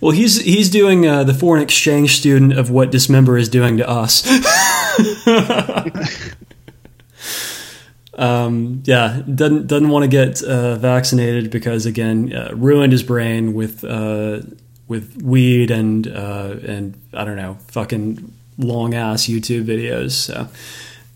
well, 0.00 0.12
he's 0.12 0.40
he's 0.40 0.70
doing 0.70 1.06
uh, 1.06 1.24
the 1.24 1.34
foreign 1.34 1.62
exchange 1.62 2.16
student 2.16 2.54
of 2.54 2.70
what 2.70 2.90
Dismember 2.90 3.36
is 3.36 3.50
doing 3.50 3.76
to 3.76 3.86
us. 3.88 4.26
um, 8.14 8.82
yeah, 8.84 9.22
doesn't 9.34 9.66
doesn't 9.66 9.88
want 9.88 10.04
to 10.04 10.08
get 10.08 10.42
uh, 10.42 10.76
vaccinated 10.76 11.50
because 11.50 11.86
again, 11.86 12.34
uh, 12.34 12.52
ruined 12.54 12.92
his 12.92 13.02
brain 13.02 13.54
with 13.54 13.84
uh, 13.84 14.40
with 14.88 15.20
weed 15.22 15.70
and 15.70 16.06
and 16.06 17.00
I 17.12 17.24
don't 17.24 17.36
know, 17.36 17.58
fucking 17.68 18.32
long 18.58 18.94
ass 18.94 19.24
YouTube 19.24 19.64
videos. 19.64 20.12
So 20.12 20.48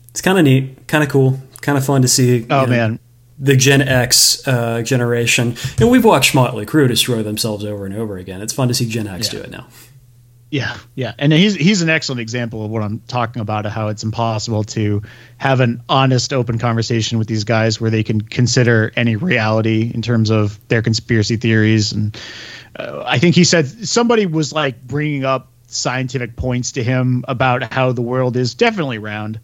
it's 0.09 0.21
kind 0.21 0.37
of 0.37 0.45
neat, 0.45 0.87
kind 0.87 1.03
of 1.03 1.09
cool, 1.09 1.39
kind 1.61 1.77
of 1.77 1.85
fun 1.85 2.01
to 2.01 2.07
see. 2.07 2.45
Oh 2.49 2.61
know, 2.61 2.67
man, 2.67 2.99
the 3.37 3.55
Gen 3.55 3.81
X 3.81 4.47
uh, 4.47 4.81
generation, 4.81 5.55
and 5.79 5.89
we've 5.89 6.05
watched 6.05 6.33
Motley 6.33 6.65
Crue 6.65 6.87
destroy 6.87 7.23
themselves 7.23 7.65
over 7.65 7.85
and 7.85 7.93
over 7.93 8.17
again. 8.17 8.41
It's 8.41 8.53
fun 8.53 8.67
to 8.69 8.73
see 8.73 8.87
Gen 8.87 9.07
X 9.07 9.31
yeah. 9.31 9.39
do 9.39 9.45
it 9.45 9.51
now. 9.51 9.67
Yeah, 10.55 10.77
yeah, 10.95 11.13
and 11.19 11.33
he's 11.33 11.53
he's 11.53 11.81
an 11.81 11.89
excellent 11.89 12.21
example 12.21 12.63
of 12.63 12.71
what 12.71 12.81
I'm 12.81 13.01
talking 13.01 13.41
about. 13.41 13.65
Of 13.65 13.73
how 13.73 13.89
it's 13.89 14.03
impossible 14.03 14.63
to 14.63 15.01
have 15.35 15.59
an 15.59 15.83
honest, 15.89 16.31
open 16.31 16.59
conversation 16.59 17.17
with 17.17 17.27
these 17.27 17.43
guys 17.43 17.81
where 17.81 17.89
they 17.89 18.03
can 18.03 18.21
consider 18.21 18.89
any 18.95 19.17
reality 19.17 19.91
in 19.93 20.01
terms 20.01 20.29
of 20.29 20.57
their 20.69 20.81
conspiracy 20.81 21.35
theories. 21.35 21.91
And 21.91 22.17
uh, 22.73 23.03
I 23.05 23.19
think 23.19 23.35
he 23.35 23.43
said 23.43 23.67
somebody 23.67 24.27
was 24.27 24.53
like 24.53 24.81
bringing 24.81 25.25
up 25.25 25.51
scientific 25.67 26.37
points 26.37 26.71
to 26.73 26.83
him 26.85 27.25
about 27.27 27.73
how 27.73 27.91
the 27.91 28.01
world 28.01 28.37
is 28.37 28.55
definitely 28.55 28.97
round. 28.97 29.41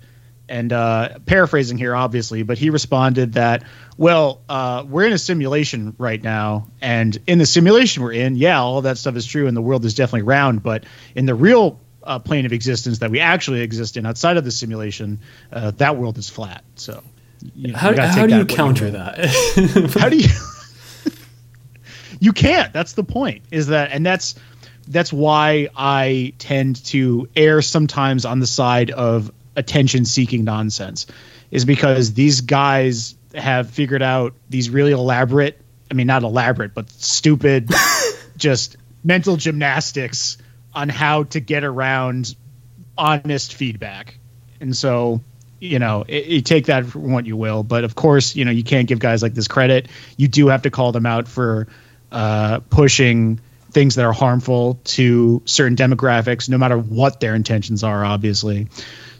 And 0.52 0.74
uh, 0.74 1.20
paraphrasing 1.26 1.78
here, 1.78 1.95
obviously, 1.95 2.43
but 2.43 2.58
he 2.58 2.72
responded 2.72 3.34
that, 3.34 3.64
well, 3.95 4.41
uh, 4.49 4.84
we're 4.86 5.06
in 5.06 5.14
a 5.14 5.18
simulation 5.18 5.95
right 5.97 6.22
now. 6.22 6.68
And 6.82 7.18
in 7.26 7.38
the 7.38 7.45
simulation 7.45 8.04
we're 8.04 8.12
in, 8.12 8.36
yeah, 8.36 8.60
all 8.60 8.82
that 8.82 8.97
stuff 8.97 9.16
is 9.16 9.26
true 9.26 9.47
and 9.47 9.56
the 9.56 9.62
world 9.62 9.86
is 9.86 9.93
definitely 9.93 10.24
round. 10.24 10.62
But 10.62 10.84
in 11.16 11.26
the 11.26 11.36
real 11.36 11.80
uh, 12.04 12.20
plane 12.20 12.45
of 12.45 12.52
existence 12.52 12.99
that 12.99 13.12
we 13.12 13.22
actually 13.22 13.62
exist 13.62 13.95
in 13.95 14.06
outside 14.06 14.36
of 14.36 14.43
the 14.43 14.52
simulation, 14.52 15.22
uh, 15.54 15.72
that 15.78 15.95
world 15.95 16.18
is 16.18 16.30
flat. 16.30 16.66
So, 16.76 17.02
you 17.56 17.72
know, 17.72 17.78
how, 17.78 17.95
how 18.08 18.28
do 18.28 18.36
you 18.36 18.45
counter 18.45 18.88
you 18.88 18.91
that? 18.91 19.93
how 19.97 20.10
do 20.10 20.18
you? 20.18 20.28
you 22.20 22.34
can't. 22.34 22.74
That's 22.74 22.91
the 22.91 23.06
point. 23.06 23.43
Is 23.52 23.68
that, 23.68 23.93
and 23.93 24.06
that's 24.06 24.36
that's 24.86 25.14
why 25.14 25.70
I 25.78 26.34
tend 26.39 26.84
to 26.88 27.30
err 27.38 27.62
sometimes 27.62 28.26
on 28.26 28.41
the 28.41 28.47
side 28.47 28.91
of 28.91 29.32
attention 29.56 30.06
seeking 30.06 30.43
nonsense 30.43 31.08
is 31.49 31.66
because 31.66 32.14
these 32.14 32.41
guys 32.41 33.16
have 33.36 33.70
figured 33.70 34.02
out 34.02 34.34
these 34.49 34.70
really 34.70 34.91
elaborate 34.91 35.60
I 35.89 35.93
mean 35.93 36.08
not 36.08 36.24
elaborate 36.24 36.74
but 36.74 36.89
stupid 36.89 37.70
just 38.38 38.78
mental 39.04 39.38
gymnastics 39.38 40.38
on 40.74 40.89
how 40.89 41.24
to 41.24 41.39
get 41.39 41.64
around 41.64 42.36
honest 42.97 43.54
feedback. 43.54 44.18
And 44.60 44.76
so 44.76 45.22
you 45.62 45.78
know, 45.78 46.04
it, 46.08 46.26
you 46.26 46.41
take 46.41 46.66
that 46.66 46.88
for 46.88 46.99
what 46.99 47.28
you 47.28 47.38
will, 47.38 47.62
but 47.62 47.84
of 47.84 47.93
course, 47.93 48.36
you 48.36 48.43
know, 48.43 48.52
you 48.52 48.64
can't 48.64 48.88
give 48.88 48.97
guys 48.97 49.22
like 49.22 49.36
this 49.36 49.47
credit. 49.47 49.88
You 50.18 50.28
do 50.28 50.47
have 50.47 50.64
to 50.64 50.72
call 50.72 50.91
them 50.91 51.06
out 51.06 51.28
for 51.28 51.68
uh, 52.12 52.62
pushing 52.72 53.39
things 53.70 53.95
that 53.95 54.04
are 54.04 54.12
harmful 54.12 54.80
to 54.84 55.41
certain 55.45 55.78
demographics, 55.78 56.49
no 56.49 56.58
matter 56.58 56.78
what 56.78 57.20
their 57.20 57.36
intentions 57.36 57.84
are, 57.84 58.04
obviously. 58.04 58.68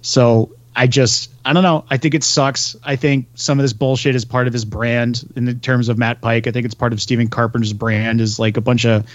So 0.02 0.56
I 0.76 0.88
just, 0.88 1.32
I 1.44 1.54
don't 1.54 1.64
know. 1.64 1.86
I 1.90 1.98
think 1.98 2.14
it 2.16 2.24
sucks. 2.24 2.76
I 2.84 2.96
think 2.96 3.28
some 3.36 3.60
of 3.60 3.64
this 3.64 3.74
bullshit 3.74 4.16
is 4.16 4.26
part 4.26 4.48
of 4.48 4.54
his 4.54 4.66
brand 4.66 5.24
in 5.36 5.60
terms 5.60 5.90
of 5.90 5.98
Matt 5.98 6.22
Pike. 6.22 6.48
I 6.48 6.52
think 6.52 6.66
it's 6.66 6.76
part 6.76 6.94
of 6.94 7.02
Stephen 7.02 7.28
Carpenter's 7.28 7.74
brand 7.74 8.22
is 8.22 8.40
like 8.40 8.58
a 8.58 8.62
bunch 8.62 8.86
of, 8.86 9.06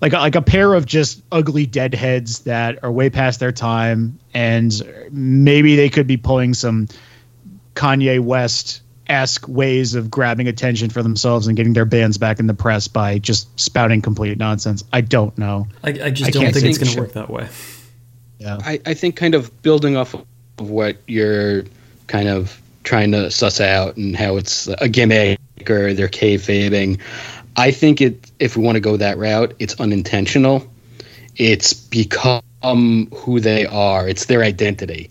like 0.00 0.12
a, 0.12 0.16
like 0.16 0.34
a 0.34 0.42
pair 0.42 0.74
of 0.74 0.86
just 0.86 1.22
ugly 1.30 1.66
deadheads 1.66 2.40
that 2.40 2.82
are 2.82 2.90
way 2.90 3.10
past 3.10 3.40
their 3.40 3.52
time, 3.52 4.18
and 4.34 4.72
maybe 5.10 5.76
they 5.76 5.88
could 5.88 6.06
be 6.06 6.16
pulling 6.16 6.54
some 6.54 6.88
Kanye 7.74 8.20
West 8.20 8.82
esque 9.06 9.46
ways 9.46 9.94
of 9.94 10.10
grabbing 10.10 10.48
attention 10.48 10.90
for 10.90 11.02
themselves 11.02 11.46
and 11.46 11.56
getting 11.56 11.74
their 11.74 11.84
bands 11.84 12.18
back 12.18 12.40
in 12.40 12.46
the 12.46 12.54
press 12.54 12.88
by 12.88 13.18
just 13.18 13.48
spouting 13.60 14.02
complete 14.02 14.38
nonsense. 14.38 14.82
I 14.92 15.02
don't 15.02 15.36
know. 15.38 15.68
I, 15.82 15.90
I 15.90 16.10
just 16.10 16.28
I 16.28 16.30
don't 16.30 16.42
think, 16.44 16.54
think 16.54 16.66
it's 16.66 16.78
going 16.78 16.94
to 16.94 17.00
work 17.00 17.12
that 17.12 17.30
way. 17.30 17.48
Yeah, 18.38 18.58
I, 18.60 18.80
I 18.84 18.94
think 18.94 19.16
kind 19.16 19.34
of 19.34 19.62
building 19.62 19.96
off 19.96 20.14
of 20.14 20.24
what 20.58 20.96
you're 21.06 21.64
kind 22.06 22.28
of 22.28 22.60
trying 22.82 23.12
to 23.12 23.30
suss 23.30 23.60
out 23.60 23.96
and 23.96 24.14
how 24.14 24.36
it's 24.36 24.66
a 24.66 24.88
gimmick 24.88 25.38
or 25.68 25.94
they're 25.94 26.08
kayfabing. 26.08 27.00
I 27.56 27.70
think 27.70 28.00
it 28.00 28.30
if 28.38 28.56
we 28.56 28.64
want 28.64 28.76
to 28.76 28.80
go 28.80 28.96
that 28.96 29.18
route, 29.18 29.54
it's 29.58 29.80
unintentional. 29.80 30.70
It's 31.36 31.72
become 31.72 32.42
who 33.12 33.40
they 33.40 33.66
are. 33.66 34.08
It's 34.08 34.26
their 34.26 34.42
identity. 34.42 35.10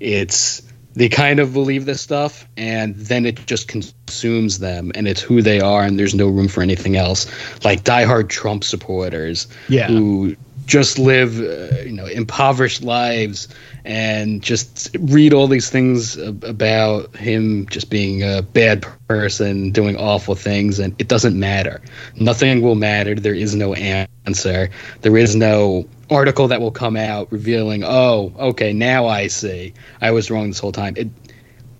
It's 0.00 0.62
they 0.94 1.08
kind 1.08 1.40
of 1.40 1.52
believe 1.52 1.86
this 1.86 2.00
stuff 2.00 2.46
and 2.56 2.94
then 2.94 3.26
it 3.26 3.46
just 3.46 3.68
consumes 3.68 4.58
them 4.60 4.92
and 4.94 5.08
it's 5.08 5.20
who 5.20 5.42
they 5.42 5.60
are 5.60 5.82
and 5.82 5.98
there's 5.98 6.14
no 6.14 6.28
room 6.28 6.46
for 6.48 6.62
anything 6.62 6.96
else 6.96 7.26
like 7.64 7.82
diehard 7.82 8.28
trump 8.28 8.62
supporters 8.62 9.48
yeah. 9.68 9.88
who 9.88 10.36
just 10.66 10.98
live, 10.98 11.38
uh, 11.38 11.80
you 11.80 11.92
know, 11.92 12.06
impoverished 12.06 12.82
lives 12.82 13.48
and 13.84 14.42
just 14.42 14.96
read 14.98 15.34
all 15.34 15.46
these 15.46 15.68
things 15.68 16.16
about 16.16 17.14
him 17.16 17.66
just 17.68 17.90
being 17.90 18.22
a 18.22 18.42
bad 18.42 18.84
person, 19.08 19.70
doing 19.72 19.96
awful 19.96 20.34
things, 20.34 20.78
and 20.78 20.94
it 20.98 21.08
doesn't 21.08 21.38
matter. 21.38 21.82
Nothing 22.16 22.62
will 22.62 22.74
matter. 22.74 23.14
There 23.14 23.34
is 23.34 23.54
no 23.54 23.74
answer. 23.74 24.70
There 25.02 25.16
is 25.16 25.36
no 25.36 25.86
article 26.10 26.48
that 26.48 26.60
will 26.60 26.70
come 26.70 26.96
out 26.96 27.30
revealing, 27.30 27.84
oh, 27.84 28.32
okay, 28.38 28.72
now 28.72 29.06
I 29.06 29.26
see. 29.26 29.74
I 30.00 30.12
was 30.12 30.30
wrong 30.30 30.48
this 30.48 30.58
whole 30.58 30.72
time. 30.72 30.94
It, 30.96 31.08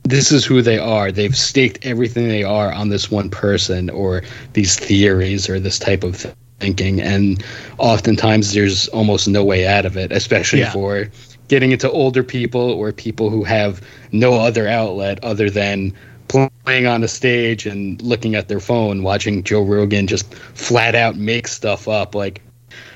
this 0.03 0.33
is 0.33 0.45
who 0.45 0.61
they 0.61 0.79
are. 0.79 1.11
They've 1.11 1.35
staked 1.35 1.87
everything 1.87 2.29
they 2.29 2.45
are 2.45 2.71
on 2.71 2.91
this 2.91 3.11
one 3.11 3.31
person 3.31 3.89
or 3.89 4.23
these 4.53 4.79
theories 4.79 5.49
or 5.49 5.59
this 5.59 5.79
type 5.79 6.05
of 6.05 6.35
thinking. 6.65 7.01
And 7.01 7.45
oftentimes 7.79 8.55
there's 8.55 8.89
almost 8.89 9.29
no 9.29 9.45
way 9.45 9.67
out 9.67 9.85
of 9.85 9.97
it, 9.99 10.13
especially 10.13 10.61
yeah. 10.61 10.73
for 10.73 11.11
getting 11.49 11.73
into 11.73 11.91
older 11.91 12.25
people 12.25 12.71
or 12.71 12.91
people 12.91 13.29
who 13.29 13.45
have 13.45 13.83
no 14.13 14.35
other 14.35 14.67
outlet 14.67 15.23
other 15.23 15.51
than 15.51 15.93
playing 16.29 16.87
on 16.87 17.05
a 17.05 17.09
stage 17.09 17.67
and 17.67 18.01
looking 18.01 18.35
at 18.35 18.49
their 18.49 18.61
phone, 18.61 19.03
watching 19.03 19.45
Joe 19.45 19.63
Rogan 19.63 20.07
just 20.07 20.33
flat 20.35 20.95
out 20.95 21.17
make 21.17 21.47
stuff 21.47 21.87
up. 21.87 22.15
Like, 22.15 22.41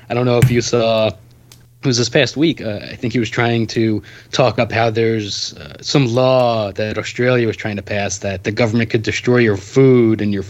I 0.09 0.15
don't 0.15 0.25
know 0.25 0.39
if 0.39 0.49
you 0.49 0.61
saw 0.61 1.09
it 1.09 1.85
was 1.85 1.97
this 1.97 2.09
past 2.09 2.35
week. 2.35 2.59
Uh, 2.59 2.79
I 2.81 2.95
think 2.95 3.13
he 3.13 3.19
was 3.19 3.29
trying 3.29 3.67
to 3.67 4.01
talk 4.31 4.57
up 4.57 4.71
how 4.71 4.89
there's 4.89 5.53
uh, 5.53 5.77
some 5.81 6.07
law 6.07 6.71
that 6.71 6.97
Australia 6.97 7.45
was 7.45 7.55
trying 7.55 7.75
to 7.75 7.83
pass 7.83 8.17
that 8.19 8.43
the 8.43 8.51
government 8.51 8.89
could 8.89 9.03
destroy 9.03 9.37
your 9.37 9.57
food 9.57 10.21
and 10.21 10.33
your 10.33 10.43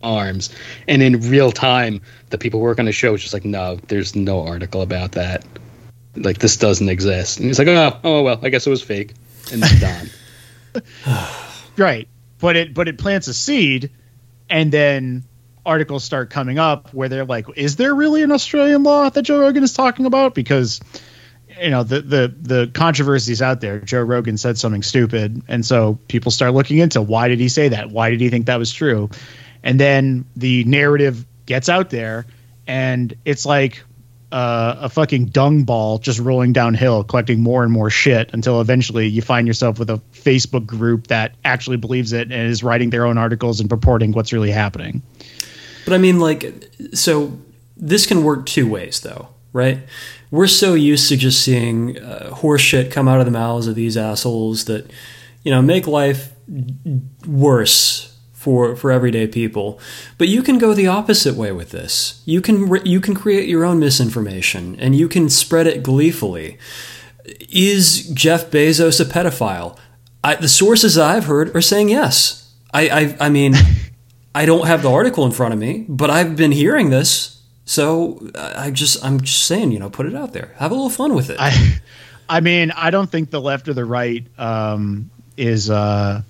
farms. 0.00 0.50
And 0.88 1.02
in 1.02 1.20
real 1.30 1.52
time, 1.52 2.00
the 2.30 2.38
people 2.38 2.60
working 2.60 2.82
on 2.82 2.86
the 2.86 2.92
show 2.92 3.12
was 3.12 3.22
just 3.22 3.34
like, 3.34 3.44
no, 3.44 3.76
there's 3.88 4.16
no 4.16 4.46
article 4.46 4.82
about 4.82 5.12
that 5.12 5.44
like 6.16 6.38
this 6.38 6.56
doesn't 6.56 6.88
exist. 6.88 7.38
And 7.38 7.46
he's 7.46 7.58
like, 7.58 7.68
oh, 7.68 7.98
oh 8.04 8.22
well, 8.22 8.40
I 8.42 8.48
guess 8.48 8.66
it 8.66 8.70
was 8.70 8.82
fake, 8.82 9.12
and 9.52 9.62
then 9.62 10.10
done. 10.74 11.24
right, 11.76 12.08
but 12.38 12.56
it 12.56 12.74
but 12.74 12.88
it 12.88 12.98
plants 12.98 13.28
a 13.28 13.34
seed, 13.34 13.90
and 14.48 14.72
then 14.72 15.24
articles 15.64 16.04
start 16.04 16.30
coming 16.30 16.58
up 16.58 16.92
where 16.94 17.08
they're 17.08 17.24
like, 17.24 17.46
is 17.56 17.76
there 17.76 17.94
really 17.94 18.22
an 18.22 18.32
Australian 18.32 18.82
law 18.82 19.08
that 19.08 19.22
Joe 19.22 19.40
Rogan 19.40 19.64
is 19.64 19.72
talking 19.72 20.06
about? 20.06 20.34
Because 20.34 20.80
you 21.60 21.70
know 21.70 21.82
the 21.82 22.00
the 22.02 22.34
the 22.40 22.70
controversies 22.72 23.42
out 23.42 23.60
there. 23.60 23.80
Joe 23.80 24.02
Rogan 24.02 24.38
said 24.38 24.58
something 24.58 24.82
stupid, 24.82 25.42
and 25.48 25.64
so 25.64 25.98
people 26.08 26.30
start 26.30 26.54
looking 26.54 26.78
into 26.78 27.02
why 27.02 27.28
did 27.28 27.40
he 27.40 27.48
say 27.48 27.68
that? 27.68 27.90
Why 27.90 28.10
did 28.10 28.20
he 28.20 28.30
think 28.30 28.46
that 28.46 28.58
was 28.58 28.72
true? 28.72 29.10
And 29.66 29.80
then 29.80 30.24
the 30.36 30.62
narrative 30.62 31.26
gets 31.44 31.68
out 31.68 31.90
there, 31.90 32.24
and 32.68 33.12
it's 33.24 33.44
like 33.44 33.82
uh, 34.30 34.76
a 34.78 34.88
fucking 34.88 35.26
dung 35.26 35.64
ball 35.64 35.98
just 35.98 36.20
rolling 36.20 36.52
downhill, 36.52 37.02
collecting 37.02 37.40
more 37.40 37.64
and 37.64 37.72
more 37.72 37.90
shit 37.90 38.30
until 38.32 38.60
eventually 38.60 39.08
you 39.08 39.22
find 39.22 39.48
yourself 39.48 39.80
with 39.80 39.90
a 39.90 40.00
Facebook 40.12 40.66
group 40.66 41.08
that 41.08 41.34
actually 41.44 41.78
believes 41.78 42.12
it 42.12 42.30
and 42.30 42.48
is 42.48 42.62
writing 42.62 42.90
their 42.90 43.04
own 43.04 43.18
articles 43.18 43.58
and 43.58 43.68
purporting 43.68 44.12
what's 44.12 44.32
really 44.32 44.52
happening. 44.52 45.02
But 45.84 45.94
I 45.94 45.98
mean, 45.98 46.20
like, 46.20 46.70
so 46.94 47.36
this 47.76 48.06
can 48.06 48.22
work 48.22 48.46
two 48.46 48.70
ways, 48.70 49.00
though, 49.00 49.30
right? 49.52 49.80
We're 50.30 50.46
so 50.46 50.74
used 50.74 51.08
to 51.08 51.16
just 51.16 51.42
seeing 51.42 51.98
uh, 51.98 52.30
horse 52.34 52.62
shit 52.62 52.92
come 52.92 53.08
out 53.08 53.18
of 53.18 53.26
the 53.26 53.32
mouths 53.32 53.66
of 53.66 53.74
these 53.74 53.96
assholes 53.96 54.66
that, 54.66 54.88
you 55.42 55.50
know, 55.50 55.60
make 55.60 55.88
life 55.88 56.32
worse 57.26 58.15
for 58.46 58.76
for 58.76 58.92
everyday 58.92 59.26
people. 59.26 59.80
But 60.18 60.28
you 60.28 60.40
can 60.40 60.56
go 60.56 60.72
the 60.72 60.86
opposite 60.86 61.34
way 61.34 61.50
with 61.50 61.70
this. 61.72 62.22
You 62.26 62.40
can 62.40 62.72
you 62.86 63.00
can 63.00 63.16
create 63.16 63.48
your 63.48 63.64
own 63.64 63.80
misinformation 63.80 64.76
and 64.78 64.94
you 64.94 65.08
can 65.08 65.28
spread 65.28 65.66
it 65.66 65.82
gleefully. 65.82 66.56
Is 67.50 68.08
Jeff 68.10 68.48
Bezos 68.52 69.00
a 69.00 69.04
pedophile? 69.04 69.76
I, 70.22 70.36
the 70.36 70.48
sources 70.48 70.96
I've 70.96 71.24
heard 71.24 71.56
are 71.56 71.60
saying 71.60 71.88
yes. 71.88 72.54
I 72.72 72.88
I, 72.88 73.16
I 73.26 73.28
mean, 73.30 73.54
I 74.32 74.46
don't 74.46 74.68
have 74.68 74.82
the 74.82 74.92
article 74.92 75.26
in 75.26 75.32
front 75.32 75.52
of 75.52 75.58
me, 75.58 75.84
but 75.88 76.08
I've 76.08 76.36
been 76.36 76.52
hearing 76.52 76.90
this. 76.90 77.42
So 77.64 78.30
I 78.38 78.70
just 78.70 79.04
I'm 79.04 79.22
just 79.22 79.42
saying, 79.42 79.72
you 79.72 79.80
know, 79.80 79.90
put 79.90 80.06
it 80.06 80.14
out 80.14 80.34
there. 80.34 80.54
Have 80.58 80.70
a 80.70 80.74
little 80.74 80.88
fun 80.88 81.16
with 81.16 81.30
it. 81.30 81.38
I, 81.40 81.80
I 82.28 82.40
mean, 82.40 82.70
I 82.70 82.90
don't 82.90 83.10
think 83.10 83.30
the 83.30 83.40
left 83.40 83.66
or 83.66 83.74
the 83.74 83.84
right 83.84 84.24
um, 84.38 85.10
is 85.36 85.68
uh, 85.68 86.22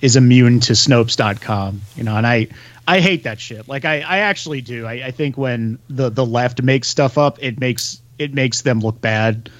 is 0.00 0.16
immune 0.16 0.60
to 0.60 0.72
Snopes.com, 0.72 1.80
you 1.96 2.04
know, 2.04 2.16
and 2.16 2.26
I 2.26 2.48
I 2.88 3.00
hate 3.00 3.24
that 3.24 3.40
shit. 3.40 3.68
Like 3.68 3.84
I, 3.84 4.00
I 4.00 4.18
actually 4.18 4.60
do. 4.60 4.86
I, 4.86 5.06
I 5.06 5.10
think 5.10 5.36
when 5.36 5.78
the 5.88 6.10
the 6.10 6.24
left 6.24 6.62
makes 6.62 6.88
stuff 6.88 7.18
up, 7.18 7.42
it 7.42 7.58
makes 7.58 8.00
it 8.18 8.32
makes 8.34 8.62
them 8.62 8.80
look 8.80 9.00
bad. 9.00 9.50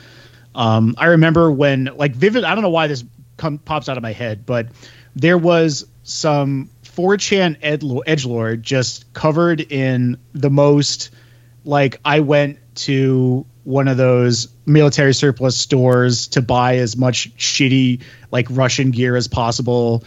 Um, 0.55 0.95
I 0.99 1.07
remember 1.07 1.51
when 1.51 1.91
like 1.97 2.15
Vivid. 2.15 2.45
I 2.45 2.55
don't 2.55 2.63
know 2.63 2.71
why 2.71 2.87
this 2.87 3.05
come, 3.37 3.59
pops 3.59 3.89
out 3.89 3.97
of 3.97 4.03
my 4.03 4.13
head, 4.13 4.47
but 4.47 4.69
there 5.15 5.39
was 5.39 5.87
some 6.03 6.71
4chan 6.85 7.57
edge 7.63 8.25
lord 8.25 8.63
just 8.63 9.13
covered 9.13 9.61
in 9.61 10.17
the 10.33 10.49
most 10.49 11.11
like 11.65 12.01
I 12.05 12.21
went 12.21 12.59
to 12.77 13.45
one 13.65 13.89
of 13.89 13.97
those 13.97 14.49
military 14.67 15.13
surplus 15.13 15.57
stores 15.57 16.29
to 16.29 16.41
buy 16.41 16.77
as 16.77 16.97
much 16.97 17.37
shitty 17.37 18.03
like 18.31 18.47
Russian 18.51 18.93
gear 18.93 19.17
as 19.17 19.27
possible 19.27 20.05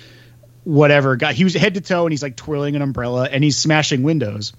whatever 0.63 1.15
guy. 1.15 1.33
He 1.33 1.43
was 1.43 1.53
head 1.53 1.73
to 1.75 1.81
toe 1.81 2.05
and 2.05 2.13
he's 2.13 2.23
like 2.23 2.35
twirling 2.35 2.75
an 2.75 2.81
umbrella 2.81 3.27
and 3.31 3.43
he's 3.43 3.57
smashing 3.57 4.03
windows. 4.03 4.53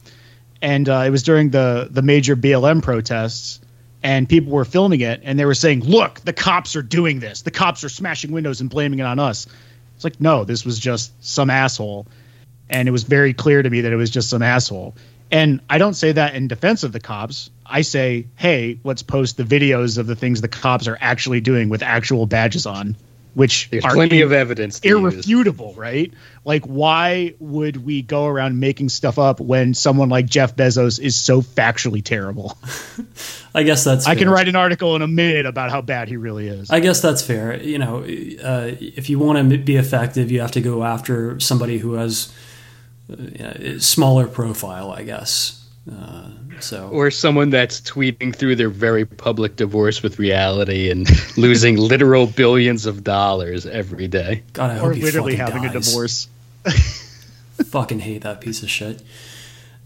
And 0.63 0.89
uh, 0.89 1.05
it 1.07 1.11
was 1.11 1.23
during 1.23 1.51
the 1.51 1.89
the 1.91 2.03
major 2.03 2.37
BLM 2.37 2.83
protests, 2.83 3.61
and 4.03 4.29
people 4.29 4.53
were 4.53 4.65
filming 4.65 5.01
it 5.01 5.23
and 5.25 5.39
they 5.39 5.47
were 5.47 5.55
saying, 5.55 5.85
"Look, 5.85 6.21
the 6.21 6.35
cops 6.35 6.77
are 6.77 6.83
doing 6.83 7.21
this. 7.21 7.43
The 7.43 7.51
cops 7.51 7.83
are 7.85 7.89
smashing 7.89 8.31
windows 8.31 8.61
and 8.61 8.69
blaming 8.69 8.99
it 8.99 9.07
on 9.07 9.19
us." 9.19 9.47
It's 10.01 10.05
like, 10.05 10.19
no, 10.19 10.45
this 10.45 10.65
was 10.65 10.79
just 10.79 11.13
some 11.23 11.51
asshole, 11.51 12.07
and 12.71 12.89
it 12.89 12.91
was 12.91 13.03
very 13.03 13.35
clear 13.35 13.63
to 13.63 13.69
me 13.69 13.83
that 13.83 13.93
it 13.93 13.97
was 13.97 14.09
just 14.09 14.31
some 14.31 14.41
asshole. 14.41 14.95
And 15.31 15.61
I 15.69 15.77
don't 15.77 15.93
say 15.93 16.13
that 16.13 16.35
in 16.35 16.49
defense 16.49 16.85
of 16.85 16.93
the 16.93 17.01
cops. 17.01 17.51
I 17.67 17.83
say, 17.83 18.27
hey, 18.35 18.81
let's 18.83 19.03
post 19.03 19.37
the 19.37 19.45
videos 19.45 19.99
of 19.99 20.07
the 20.07 20.17
things 20.17 20.41
the 20.41 20.49
cops 20.49 20.89
are 20.89 20.97
actually 21.01 21.43
doing 21.43 21.69
with 21.69 21.83
actual 21.83 22.25
badges 22.25 22.65
on 22.65 22.97
which 23.35 23.69
There's 23.71 23.85
are 23.85 23.93
plenty 23.93 24.23
of 24.23 24.33
evidence 24.33 24.81
irrefutable, 24.81 25.69
use. 25.69 25.77
right? 25.77 26.15
Like, 26.45 26.65
why 26.65 27.35
would 27.39 27.85
we 27.85 28.03
go 28.03 28.27
around 28.27 28.59
making 28.59 28.89
stuff 28.89 29.19
up 29.19 29.41
when 29.41 29.75
someone 29.75 30.09
like 30.09 30.27
Jeff 30.27 30.57
Bezos 30.57 30.99
is 30.99 31.17
so 31.17 31.43
factually 31.43 32.03
terrible? 32.03 32.57
I 33.55 33.63
guess 33.63 33.85
that's. 33.85 34.07
I 34.07 34.15
can 34.15 34.29
write 34.31 34.49
an 34.49 34.57
article 34.57 34.97
in 34.97 35.03
a 35.03 35.09
minute 35.09 35.47
about 35.47 35.71
how 35.71 35.81
bad 35.81 36.09
he 36.09 36.17
really 36.17 36.49
is. 36.49 36.71
I 36.71 36.81
guess 36.81 37.01
that's 37.01 37.23
fair. 37.23 37.61
You 37.61 37.79
know, 37.79 37.99
uh, 37.99 38.75
if 38.79 39.11
you 39.11 39.19
want 39.19 39.51
to 39.51 39.59
be 39.59 39.77
effective, 39.77 40.31
you 40.31 40.41
have 40.41 40.53
to 40.53 40.61
go 40.61 40.85
after 40.85 41.39
somebody 41.41 41.79
who 41.79 41.95
has 41.95 42.33
a 43.11 43.77
uh, 43.77 43.79
smaller 43.79 44.27
profile. 44.27 44.91
I 44.93 45.03
guess. 45.03 45.57
Uh, 45.91 46.31
so 46.63 46.89
or 46.89 47.11
someone 47.11 47.51
that's 47.51 47.81
tweeting 47.81 48.35
through 48.35 48.57
their 48.57 48.69
very 48.69 49.05
public 49.05 49.57
divorce 49.57 50.03
with 50.03 50.19
reality 50.19 50.91
and 50.91 51.09
losing 51.37 51.77
literal 51.77 52.27
billions 52.27 52.87
of 52.87 53.05
dollars 53.05 53.67
every 53.67 54.09
day. 54.09 54.43
God, 54.53 54.71
I 54.71 54.75
hope 54.75 54.91
or 54.91 54.93
he 54.93 55.03
literally 55.03 55.37
having 55.37 55.63
dies. 55.63 55.75
a 55.77 55.81
divorce. 55.81 56.29
fucking 57.65 58.01
hate 58.01 58.23
that 58.23 58.41
piece 58.41 58.63
of 58.63 58.71
shit. 58.71 59.03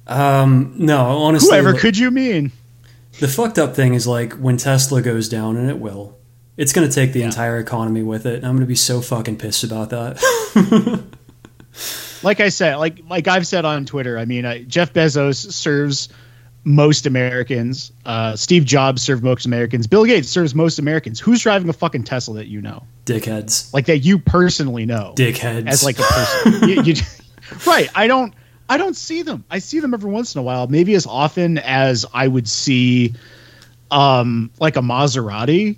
Um, 0.06 0.74
no, 0.76 1.18
honestly, 1.18 1.50
whoever 1.50 1.72
look, 1.72 1.80
could 1.80 1.96
you 1.96 2.10
mean? 2.10 2.52
The 3.20 3.28
fucked 3.28 3.58
up 3.58 3.74
thing 3.74 3.94
is 3.94 4.06
like 4.06 4.34
when 4.34 4.56
Tesla 4.56 5.02
goes 5.02 5.28
down, 5.28 5.56
and 5.56 5.70
it 5.70 5.78
will. 5.78 6.18
It's 6.56 6.72
going 6.72 6.88
to 6.88 6.94
take 6.94 7.12
the 7.12 7.20
yeah. 7.20 7.26
entire 7.26 7.58
economy 7.58 8.02
with 8.02 8.26
it. 8.26 8.36
And 8.36 8.46
I'm 8.46 8.52
going 8.52 8.60
to 8.60 8.66
be 8.66 8.76
so 8.76 9.00
fucking 9.00 9.38
pissed 9.38 9.64
about 9.64 9.90
that. 9.90 11.04
like 12.22 12.40
I 12.40 12.48
said, 12.48 12.76
like 12.76 13.00
like 13.08 13.28
I've 13.28 13.46
said 13.46 13.64
on 13.64 13.86
Twitter, 13.86 14.18
I 14.18 14.24
mean, 14.24 14.44
uh, 14.44 14.58
Jeff 14.58 14.92
Bezos 14.92 15.52
serves 15.52 16.08
most 16.64 17.06
Americans. 17.06 17.92
Uh, 18.04 18.36
Steve 18.36 18.64
Jobs 18.64 19.02
served 19.02 19.22
most 19.22 19.46
Americans. 19.46 19.86
Bill 19.86 20.04
Gates 20.04 20.28
serves 20.28 20.54
most 20.54 20.78
Americans. 20.78 21.20
Who's 21.20 21.42
driving 21.42 21.68
a 21.68 21.72
fucking 21.72 22.04
Tesla 22.04 22.36
that 22.36 22.46
you 22.46 22.62
know? 22.62 22.84
Dickheads. 23.04 23.72
Like 23.72 23.86
that 23.86 23.98
you 23.98 24.18
personally 24.18 24.86
know. 24.86 25.12
Dickheads. 25.16 25.66
As 25.66 25.84
like 25.84 25.98
a 25.98 26.02
person. 26.02 26.68
you, 26.68 26.82
you, 26.82 26.94
right. 27.66 27.88
I 27.94 28.06
don't. 28.06 28.34
I 28.66 28.78
don't 28.78 28.96
see 28.96 29.20
them. 29.20 29.44
I 29.50 29.58
see 29.58 29.80
them 29.80 29.92
every 29.92 30.10
once 30.10 30.34
in 30.34 30.38
a 30.38 30.42
while. 30.42 30.66
Maybe 30.66 30.94
as 30.94 31.06
often 31.06 31.58
as 31.58 32.06
I 32.14 32.26
would 32.26 32.48
see, 32.48 33.12
um, 33.90 34.50
like 34.58 34.76
a 34.76 34.80
Maserati. 34.80 35.76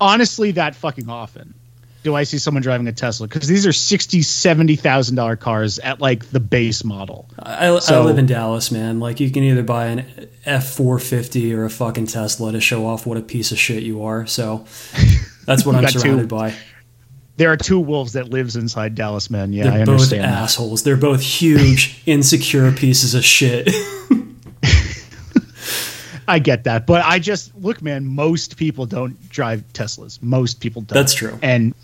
Honestly, 0.00 0.52
that 0.52 0.74
fucking 0.74 1.10
often 1.10 1.54
do 2.02 2.14
I 2.14 2.24
see 2.24 2.38
someone 2.38 2.62
driving 2.62 2.86
a 2.88 2.92
Tesla 2.92 3.28
because 3.28 3.46
these 3.48 3.66
are 3.66 3.72
sixty, 3.72 4.22
seventy 4.22 4.76
thousand 4.76 5.16
dollar 5.16 5.36
cars 5.36 5.78
at 5.78 6.00
like 6.00 6.30
the 6.30 6.40
base 6.40 6.84
model. 6.84 7.28
I, 7.38 7.78
so, 7.78 8.02
I, 8.02 8.04
live 8.04 8.18
in 8.18 8.26
Dallas, 8.26 8.70
man. 8.70 9.00
Like 9.00 9.20
you 9.20 9.30
can 9.30 9.44
either 9.44 9.62
buy 9.62 9.86
an 9.86 10.28
F 10.44 10.70
four 10.70 10.98
fifty 10.98 11.54
or 11.54 11.64
a 11.64 11.70
fucking 11.70 12.06
Tesla 12.06 12.52
to 12.52 12.60
show 12.60 12.86
off 12.86 13.06
what 13.06 13.18
a 13.18 13.22
piece 13.22 13.52
of 13.52 13.58
shit 13.58 13.82
you 13.82 14.02
are. 14.04 14.26
So 14.26 14.66
that's 15.46 15.64
what 15.64 15.76
I'm 15.76 15.86
surrounded 15.88 16.28
two, 16.28 16.36
by. 16.36 16.54
There 17.36 17.50
are 17.50 17.56
two 17.56 17.80
wolves 17.80 18.12
that 18.12 18.28
lives 18.28 18.56
inside 18.56 18.94
Dallas, 18.94 19.30
man. 19.30 19.52
Yeah, 19.52 19.64
They're 19.64 19.72
I 19.72 19.78
both 19.78 19.88
understand. 19.88 20.24
Assholes. 20.24 20.82
They're 20.82 20.96
both 20.96 21.22
huge, 21.22 22.02
insecure 22.06 22.70
pieces 22.72 23.14
of 23.14 23.24
shit. 23.24 23.70
I 26.26 26.38
get 26.38 26.64
that, 26.64 26.86
but 26.86 27.04
I 27.04 27.18
just 27.18 27.54
look, 27.56 27.82
man. 27.82 28.06
Most 28.06 28.56
people 28.56 28.86
don't 28.86 29.28
drive 29.28 29.64
Teslas. 29.72 30.22
Most 30.22 30.60
people 30.60 30.82
don't. 30.82 30.94
That's 30.94 31.14
true. 31.14 31.38
And 31.42 31.74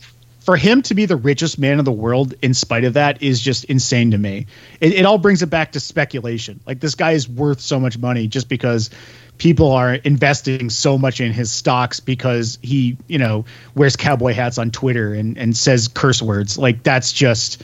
for 0.48 0.56
him 0.56 0.81
to 0.81 0.94
be 0.94 1.05
the 1.05 1.16
richest 1.16 1.59
man 1.59 1.78
in 1.78 1.85
the 1.85 1.93
world, 1.93 2.32
in 2.40 2.55
spite 2.55 2.85
of 2.85 2.94
that, 2.94 3.23
is 3.23 3.39
just 3.40 3.65
insane 3.65 4.12
to 4.12 4.16
me. 4.19 4.47
It, 4.81 4.94
it 4.94 5.05
all 5.05 5.19
brings 5.19 5.43
it 5.43 5.51
back 5.51 5.73
to 5.73 5.81
speculation. 5.81 6.60
Like 6.66 6.81
this 6.81 6.94
guy 6.94 7.12
is 7.12 7.28
worth 7.28 7.60
so 7.60 7.78
much 7.78 7.98
money 7.98 8.28
just 8.28 8.48
because 8.48 8.89
people 9.36 9.73
are 9.73 9.94
investing 9.94 10.70
so 10.70 10.97
much 10.97 11.20
in 11.20 11.32
his 11.32 11.52
stocks 11.52 12.01
because 12.01 12.59
he, 12.62 12.97
you 13.06 13.19
know, 13.19 13.44
wears 13.74 13.97
cowboy 13.97 14.32
hats 14.32 14.56
on 14.56 14.70
Twitter 14.70 15.12
and, 15.12 15.36
and 15.36 15.56
says 15.56 15.86
curse 15.89 16.23
words. 16.23 16.56
Like 16.56 16.82
that's 16.82 17.12
just 17.12 17.62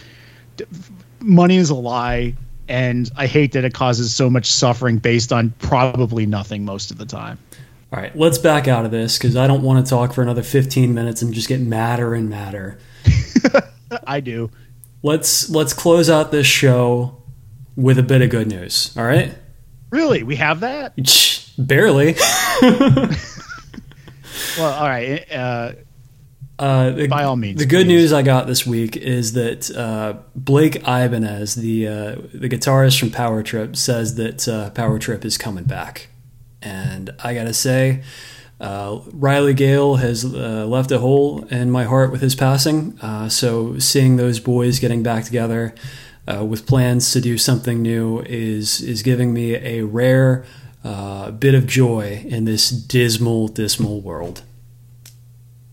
money 1.20 1.56
is 1.56 1.70
a 1.70 1.74
lie. 1.74 2.34
And 2.68 3.10
I 3.16 3.26
hate 3.26 3.52
that 3.52 3.64
it 3.64 3.74
causes 3.74 4.14
so 4.14 4.30
much 4.30 4.46
suffering 4.46 4.98
based 4.98 5.32
on 5.32 5.50
probably 5.58 6.26
nothing 6.26 6.64
most 6.64 6.90
of 6.90 6.98
the 6.98 7.06
time. 7.06 7.38
All 7.92 8.00
right, 8.00 8.16
let's 8.16 8.38
back 8.38 8.66
out 8.66 8.84
of 8.84 8.90
this 8.90 9.18
because 9.18 9.36
I 9.36 9.46
don't 9.46 9.62
want 9.62 9.84
to 9.84 9.88
talk 9.88 10.12
for 10.12 10.22
another 10.22 10.42
15 10.42 10.94
minutes 10.94 11.22
and 11.22 11.32
just 11.32 11.46
get 11.48 11.60
madder 11.60 12.14
and 12.14 12.28
madder. 12.28 12.78
I 14.06 14.20
do. 14.20 14.50
Let's 15.02 15.50
let's 15.50 15.72
close 15.72 16.10
out 16.10 16.32
this 16.32 16.46
show 16.46 17.22
with 17.76 17.98
a 17.98 18.02
bit 18.02 18.22
of 18.22 18.30
good 18.30 18.48
news. 18.48 18.92
All 18.96 19.04
right. 19.04 19.34
Really, 19.90 20.22
we 20.22 20.36
have 20.36 20.60
that? 20.60 20.94
Barely. 21.58 22.14
well, 24.58 24.72
all 24.72 24.88
right. 24.88 25.30
Uh, 25.30 25.72
uh, 26.58 26.90
the, 26.90 27.08
by 27.08 27.24
all 27.24 27.36
means. 27.36 27.58
The 27.58 27.66
good 27.66 27.86
please. 27.86 28.02
news 28.02 28.12
I 28.12 28.22
got 28.22 28.46
this 28.46 28.64
week 28.64 28.96
is 28.96 29.32
that 29.32 29.74
uh, 29.76 30.14
Blake 30.36 30.76
Ibanez, 30.76 31.56
the 31.56 31.88
uh, 31.88 32.14
the 32.32 32.48
guitarist 32.48 32.98
from 32.98 33.10
Power 33.10 33.42
Trip, 33.42 33.76
says 33.76 34.14
that 34.16 34.46
uh, 34.46 34.70
Power 34.70 34.98
Trip 34.98 35.24
is 35.24 35.36
coming 35.36 35.64
back, 35.64 36.08
and 36.62 37.10
I 37.22 37.34
gotta 37.34 37.54
say. 37.54 38.02
Uh, 38.60 39.00
Riley 39.12 39.52
Gale 39.52 39.96
has 39.96 40.24
uh, 40.24 40.64
left 40.66 40.92
a 40.92 41.00
hole 41.00 41.44
in 41.46 41.72
my 41.72 41.84
heart 41.84 42.12
with 42.12 42.20
his 42.20 42.36
passing. 42.36 42.96
so 43.28 43.78
seeing 43.80 44.16
those 44.16 44.38
boys 44.38 44.78
getting 44.78 45.02
back 45.02 45.24
together 45.24 45.74
with 46.40 46.64
plans 46.64 47.12
to 47.12 47.20
do 47.20 47.36
something 47.36 47.82
new 47.82 48.20
is 48.20 48.80
is 48.80 49.02
giving 49.02 49.34
me 49.34 49.56
a 49.56 49.82
rare 49.82 50.46
bit 50.82 51.54
of 51.54 51.66
joy 51.66 52.24
in 52.24 52.44
this 52.44 52.70
dismal, 52.70 53.48
dismal 53.48 54.00
world. 54.00 54.42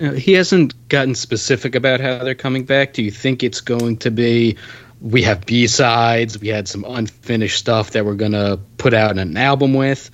Uh, 0.02 0.12
he 0.12 0.34
hasn't 0.34 0.74
gotten 0.90 1.14
specific 1.14 1.76
about 1.76 2.00
how 2.00 2.24
they're 2.24 2.34
coming 2.34 2.66
back. 2.66 2.94
Do 2.94 3.04
you 3.04 3.12
think 3.12 3.44
it's 3.44 3.62
going 3.62 3.98
to 3.98 4.10
be 4.12 4.58
we 5.02 5.24
have 5.24 5.46
B 5.46 5.68
sides, 5.68 6.40
we 6.40 6.48
had 6.48 6.68
some 6.68 6.86
unfinished 6.88 7.58
stuff 7.58 7.92
that 7.92 8.06
we're 8.06 8.16
gonna 8.16 8.58
put 8.78 8.94
out 8.94 9.12
in 9.12 9.20
an 9.20 9.36
album 9.36 9.74
with, 9.74 10.12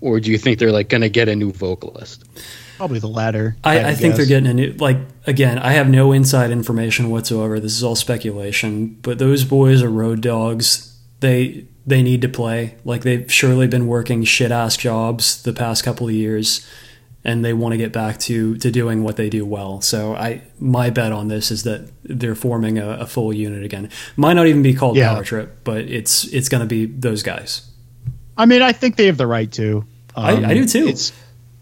or 0.00 0.20
do 0.20 0.30
you 0.30 0.38
think 0.38 0.58
they're 0.58 0.72
like 0.72 0.88
gonna 0.88 1.08
get 1.08 1.28
a 1.28 1.34
new 1.34 1.52
vocalist? 1.52 2.24
Probably 2.76 2.98
the 2.98 3.08
latter. 3.08 3.56
I, 3.64 3.90
I 3.90 3.94
think 3.94 4.16
they're 4.16 4.26
getting 4.26 4.48
a 4.48 4.54
new 4.54 4.72
like 4.74 4.98
again, 5.26 5.58
I 5.58 5.72
have 5.72 5.88
no 5.88 6.12
inside 6.12 6.50
information 6.50 7.10
whatsoever. 7.10 7.60
This 7.60 7.76
is 7.76 7.82
all 7.82 7.96
speculation, 7.96 8.98
but 9.02 9.18
those 9.18 9.44
boys 9.44 9.82
are 9.82 9.90
road 9.90 10.20
dogs. 10.20 10.98
They 11.20 11.66
they 11.86 12.02
need 12.02 12.22
to 12.22 12.28
play. 12.28 12.76
Like 12.84 13.02
they've 13.02 13.30
surely 13.32 13.66
been 13.66 13.86
working 13.86 14.24
shit 14.24 14.50
ass 14.50 14.76
jobs 14.76 15.42
the 15.42 15.52
past 15.52 15.82
couple 15.82 16.08
of 16.08 16.14
years 16.14 16.66
and 17.24 17.44
they 17.44 17.52
want 17.52 17.72
to 17.72 17.76
get 17.76 17.92
back 17.92 18.18
to 18.18 18.56
to 18.58 18.70
doing 18.70 19.02
what 19.02 19.16
they 19.16 19.28
do 19.28 19.44
well. 19.44 19.80
So 19.80 20.14
I 20.14 20.42
my 20.58 20.90
bet 20.90 21.12
on 21.12 21.28
this 21.28 21.50
is 21.50 21.64
that 21.64 21.90
they're 22.02 22.34
forming 22.34 22.78
a, 22.78 22.90
a 22.90 23.06
full 23.06 23.32
unit 23.32 23.64
again. 23.64 23.90
Might 24.16 24.34
not 24.34 24.46
even 24.46 24.62
be 24.62 24.74
called 24.74 24.96
yeah. 24.96 25.14
Power 25.14 25.24
Trip, 25.24 25.58
but 25.64 25.78
it's 25.82 26.24
it's 26.24 26.48
going 26.48 26.62
to 26.62 26.66
be 26.66 26.86
those 26.86 27.22
guys. 27.22 27.68
I 28.36 28.46
mean, 28.46 28.62
I 28.62 28.72
think 28.72 28.96
they 28.96 29.06
have 29.06 29.18
the 29.18 29.26
right 29.26 29.50
to. 29.52 29.84
Um, 30.16 30.44
I, 30.44 30.50
I, 30.50 30.54
do 30.54 30.64
too. 30.64 30.88
It's, 30.88 31.12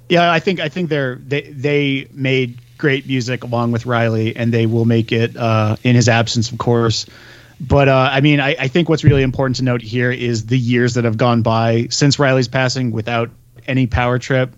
yeah, 0.08 0.30
I 0.30 0.38
think 0.38 0.60
I 0.60 0.68
think 0.68 0.88
they're 0.90 1.16
they 1.16 1.42
they 1.42 2.08
made 2.12 2.60
great 2.78 3.06
music 3.06 3.42
along 3.42 3.72
with 3.72 3.84
Riley, 3.84 4.36
and 4.36 4.52
they 4.52 4.66
will 4.66 4.84
make 4.84 5.10
it 5.10 5.36
uh, 5.36 5.76
in 5.82 5.96
his 5.96 6.08
absence, 6.08 6.52
of 6.52 6.58
course. 6.58 7.06
But 7.60 7.88
uh, 7.88 8.10
I 8.12 8.20
mean, 8.20 8.38
I, 8.38 8.54
I 8.58 8.68
think 8.68 8.88
what's 8.88 9.02
really 9.02 9.22
important 9.22 9.56
to 9.56 9.64
note 9.64 9.82
here 9.82 10.12
is 10.12 10.46
the 10.46 10.58
years 10.58 10.94
that 10.94 11.04
have 11.04 11.16
gone 11.16 11.42
by 11.42 11.88
since 11.90 12.18
Riley's 12.20 12.46
passing 12.46 12.92
without 12.92 13.30
any 13.66 13.88
power 13.88 14.18
trip 14.20 14.54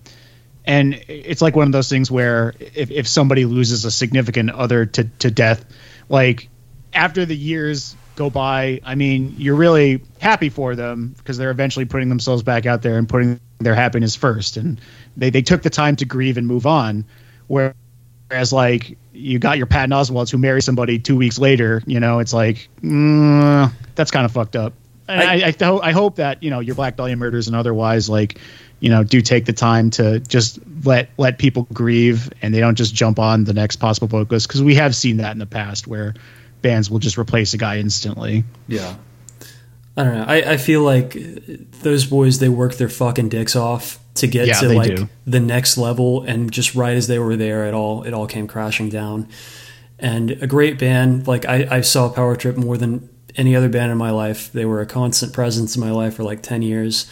and 0.70 1.04
it's 1.08 1.42
like 1.42 1.56
one 1.56 1.66
of 1.66 1.72
those 1.72 1.88
things 1.88 2.10
where 2.10 2.54
if, 2.58 2.90
if 2.90 3.08
somebody 3.08 3.44
loses 3.44 3.84
a 3.84 3.90
significant 3.90 4.50
other 4.50 4.86
to, 4.86 5.04
to 5.04 5.30
death 5.30 5.64
like 6.08 6.48
after 6.92 7.24
the 7.24 7.36
years 7.36 7.96
go 8.16 8.30
by 8.30 8.80
i 8.84 8.94
mean 8.94 9.34
you're 9.38 9.56
really 9.56 10.02
happy 10.20 10.48
for 10.48 10.74
them 10.74 11.14
because 11.16 11.38
they're 11.38 11.50
eventually 11.50 11.84
putting 11.84 12.08
themselves 12.08 12.42
back 12.42 12.66
out 12.66 12.82
there 12.82 12.98
and 12.98 13.08
putting 13.08 13.40
their 13.60 13.74
happiness 13.74 14.16
first. 14.16 14.56
And 14.56 14.80
they, 15.16 15.30
they 15.30 15.42
took 15.42 15.62
the 15.62 15.70
time 15.70 15.96
to 15.96 16.04
grieve 16.04 16.36
and 16.36 16.46
move 16.46 16.66
on. 16.66 17.04
Whereas 17.46 18.52
like 18.52 18.96
you 19.12 19.38
got 19.38 19.58
your 19.58 19.66
patton 19.66 19.90
oswalts 19.90 20.30
who 20.30 20.38
marry 20.38 20.62
somebody 20.62 20.98
two 20.98 21.16
weeks 21.16 21.36
later 21.38 21.82
you 21.84 21.98
know 21.98 22.20
it's 22.20 22.32
like 22.32 22.68
mm, 22.80 23.70
that's 23.96 24.12
kind 24.12 24.24
of 24.24 24.30
fucked 24.30 24.54
up 24.54 24.72
I, 25.10 25.46
I, 25.46 25.54
I, 25.60 25.88
I 25.88 25.92
hope 25.92 26.16
that 26.16 26.42
you 26.42 26.50
know 26.50 26.60
your 26.60 26.74
black 26.74 26.96
dahlia 26.96 27.16
murders 27.16 27.46
and 27.46 27.56
otherwise 27.56 28.08
like 28.08 28.38
you 28.80 28.88
know 28.88 29.04
do 29.04 29.20
take 29.20 29.44
the 29.44 29.52
time 29.52 29.90
to 29.90 30.20
just 30.20 30.58
let 30.84 31.10
let 31.16 31.38
people 31.38 31.66
grieve 31.72 32.32
and 32.42 32.54
they 32.54 32.60
don't 32.60 32.76
just 32.76 32.94
jump 32.94 33.18
on 33.18 33.44
the 33.44 33.52
next 33.52 33.76
possible 33.76 34.08
vocalist 34.08 34.48
because 34.48 34.62
we 34.62 34.74
have 34.74 34.96
seen 34.96 35.18
that 35.18 35.32
in 35.32 35.38
the 35.38 35.46
past 35.46 35.86
where 35.86 36.14
bands 36.62 36.90
will 36.90 36.98
just 36.98 37.18
replace 37.18 37.54
a 37.54 37.58
guy 37.58 37.78
instantly. 37.78 38.44
Yeah. 38.68 38.96
I 39.96 40.04
don't 40.04 40.14
know. 40.14 40.24
I, 40.26 40.52
I 40.52 40.56
feel 40.56 40.82
like 40.82 41.16
those 41.82 42.06
boys 42.06 42.38
they 42.38 42.48
work 42.48 42.74
their 42.76 42.88
fucking 42.88 43.28
dicks 43.28 43.56
off 43.56 43.98
to 44.14 44.26
get 44.26 44.46
yeah, 44.46 44.54
to 44.60 44.68
like 44.72 44.96
do. 44.96 45.08
the 45.26 45.40
next 45.40 45.76
level 45.76 46.22
and 46.22 46.50
just 46.50 46.74
right 46.74 46.96
as 46.96 47.06
they 47.06 47.18
were 47.18 47.36
there 47.36 47.66
it 47.66 47.74
all 47.74 48.02
it 48.02 48.14
all 48.14 48.26
came 48.26 48.46
crashing 48.46 48.88
down. 48.88 49.28
And 49.98 50.30
a 50.30 50.46
great 50.46 50.78
band 50.78 51.26
like 51.28 51.44
i, 51.44 51.66
I 51.70 51.80
saw 51.82 52.08
power 52.08 52.34
trip 52.34 52.56
more 52.56 52.78
than 52.78 53.08
any 53.36 53.54
other 53.54 53.68
band 53.68 53.92
in 53.92 53.98
my 53.98 54.10
life 54.10 54.52
they 54.52 54.64
were 54.64 54.80
a 54.80 54.86
constant 54.86 55.32
presence 55.32 55.76
in 55.76 55.80
my 55.80 55.90
life 55.90 56.14
for 56.14 56.22
like 56.22 56.42
10 56.42 56.62
years 56.62 57.10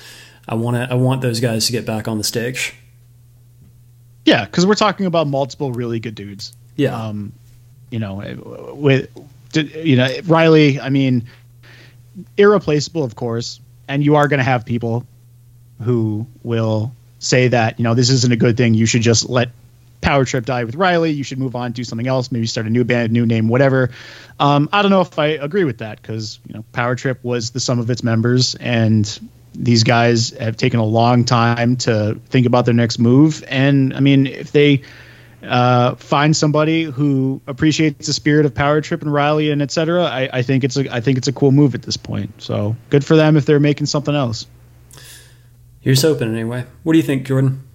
I 0.48 0.54
want 0.54 0.76
to 0.76 0.88
I 0.90 0.94
want 0.94 1.20
those 1.20 1.40
guys 1.40 1.66
to 1.66 1.72
get 1.72 1.84
back 1.84 2.08
on 2.08 2.18
the 2.18 2.24
stage. 2.24 2.74
Yeah, 4.24 4.44
because 4.46 4.66
we're 4.66 4.74
talking 4.74 5.06
about 5.06 5.26
multiple 5.26 5.72
really 5.72 6.00
good 6.00 6.14
dudes. 6.14 6.56
Yeah. 6.76 6.98
Um, 6.98 7.32
you 7.90 7.98
know, 7.98 8.74
with 8.74 9.10
you 9.54 9.96
know 9.96 10.08
Riley. 10.24 10.80
I 10.80 10.88
mean, 10.88 11.28
irreplaceable, 12.36 13.04
of 13.04 13.14
course, 13.14 13.60
and 13.88 14.02
you 14.02 14.16
are 14.16 14.26
going 14.26 14.38
to 14.38 14.44
have 14.44 14.64
people 14.64 15.06
who 15.82 16.26
will 16.42 16.92
say 17.18 17.48
that 17.48 17.78
you 17.78 17.84
know 17.84 17.94
this 17.94 18.10
isn't 18.10 18.32
a 18.32 18.36
good 18.36 18.56
thing. 18.56 18.74
You 18.74 18.86
should 18.86 19.02
just 19.02 19.28
let 19.28 19.50
Power 20.08 20.24
Trip 20.24 20.46
die 20.46 20.64
with 20.64 20.74
Riley. 20.74 21.10
You 21.10 21.22
should 21.22 21.38
move 21.38 21.54
on, 21.54 21.72
do 21.72 21.84
something 21.84 22.06
else, 22.06 22.32
maybe 22.32 22.46
start 22.46 22.66
a 22.66 22.70
new 22.70 22.82
band, 22.82 23.12
new 23.12 23.26
name, 23.26 23.46
whatever. 23.46 23.90
Um, 24.40 24.70
I 24.72 24.80
don't 24.80 24.90
know 24.90 25.02
if 25.02 25.18
I 25.18 25.26
agree 25.26 25.64
with 25.64 25.78
that 25.78 26.00
because 26.00 26.40
you 26.46 26.54
know 26.54 26.64
Power 26.72 26.94
Trip 26.94 27.22
was 27.22 27.50
the 27.50 27.60
sum 27.60 27.78
of 27.78 27.90
its 27.90 28.02
members, 28.02 28.54
and 28.54 29.28
these 29.52 29.84
guys 29.84 30.30
have 30.30 30.56
taken 30.56 30.80
a 30.80 30.84
long 30.84 31.26
time 31.26 31.76
to 31.76 32.18
think 32.30 32.46
about 32.46 32.64
their 32.64 32.72
next 32.72 32.98
move. 32.98 33.44
And 33.48 33.92
I 33.92 34.00
mean, 34.00 34.26
if 34.26 34.50
they 34.50 34.80
uh, 35.42 35.96
find 35.96 36.34
somebody 36.34 36.84
who 36.84 37.42
appreciates 37.46 38.06
the 38.06 38.14
spirit 38.14 38.46
of 38.46 38.54
Power 38.54 38.80
Trip 38.80 39.02
and 39.02 39.12
Riley 39.12 39.50
and 39.50 39.60
etc., 39.60 40.04
I, 40.04 40.30
I 40.32 40.40
think 40.40 40.64
it's 40.64 40.78
a 40.78 40.90
I 40.90 41.02
think 41.02 41.18
it's 41.18 41.28
a 41.28 41.34
cool 41.34 41.52
move 41.52 41.74
at 41.74 41.82
this 41.82 41.98
point. 41.98 42.40
So 42.40 42.76
good 42.88 43.04
for 43.04 43.14
them 43.14 43.36
if 43.36 43.44
they're 43.44 43.60
making 43.60 43.88
something 43.88 44.14
else. 44.14 44.46
Here's 45.82 46.00
hoping 46.00 46.32
anyway. 46.32 46.64
What 46.82 46.94
do 46.94 46.98
you 46.98 47.04
think, 47.04 47.26
Jordan? 47.26 47.67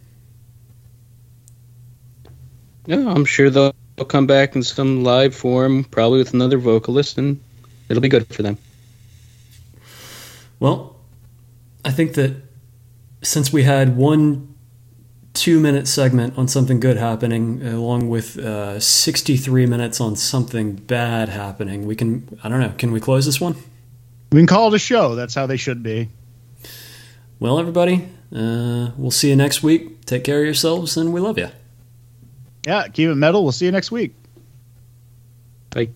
Yeah, 2.85 3.09
I'm 3.09 3.25
sure 3.25 3.49
they'll 3.49 3.73
come 4.07 4.27
back 4.27 4.55
in 4.55 4.63
some 4.63 5.03
live 5.03 5.35
form, 5.35 5.83
probably 5.85 6.19
with 6.19 6.33
another 6.33 6.57
vocalist, 6.57 7.17
and 7.17 7.39
it'll 7.89 8.01
be 8.01 8.09
good 8.09 8.27
for 8.27 8.43
them. 8.43 8.57
Well, 10.59 10.95
I 11.85 11.91
think 11.91 12.13
that 12.13 12.35
since 13.21 13.51
we 13.53 13.63
had 13.63 13.95
one 13.95 14.53
two 15.33 15.59
minute 15.59 15.87
segment 15.87 16.37
on 16.37 16.47
something 16.47 16.79
good 16.79 16.97
happening, 16.97 17.65
along 17.65 18.09
with 18.09 18.37
uh, 18.37 18.79
63 18.79 19.65
minutes 19.65 19.99
on 19.99 20.15
something 20.15 20.75
bad 20.75 21.29
happening, 21.29 21.85
we 21.85 21.95
can, 21.95 22.39
I 22.43 22.49
don't 22.49 22.59
know, 22.59 22.73
can 22.77 22.91
we 22.91 22.99
close 22.99 23.25
this 23.25 23.41
one? 23.41 23.55
We 24.31 24.39
can 24.39 24.47
call 24.47 24.73
it 24.73 24.75
a 24.75 24.79
show. 24.79 25.15
That's 25.15 25.33
how 25.33 25.45
they 25.45 25.57
should 25.57 25.83
be. 25.83 26.09
Well, 27.39 27.59
everybody, 27.59 28.07
uh, 28.33 28.91
we'll 28.95 29.11
see 29.11 29.29
you 29.29 29.35
next 29.35 29.63
week. 29.63 30.05
Take 30.05 30.23
care 30.23 30.39
of 30.39 30.45
yourselves, 30.45 30.97
and 30.97 31.13
we 31.13 31.19
love 31.19 31.37
you. 31.37 31.49
Yeah, 32.65 32.87
keep 32.87 33.09
it 33.09 33.15
metal. 33.15 33.43
We'll 33.43 33.51
see 33.51 33.65
you 33.65 33.71
next 33.71 33.91
week. 33.91 34.15
Bye. 35.71 35.89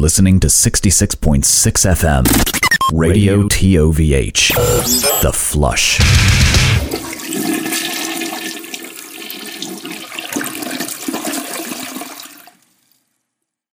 Listening 0.00 0.40
to 0.40 0.46
66.6 0.46 1.44
FM. 1.44 2.98
Radio 2.98 3.42
TOVH. 3.42 5.20
The 5.20 5.32
Flush. 5.32 6.49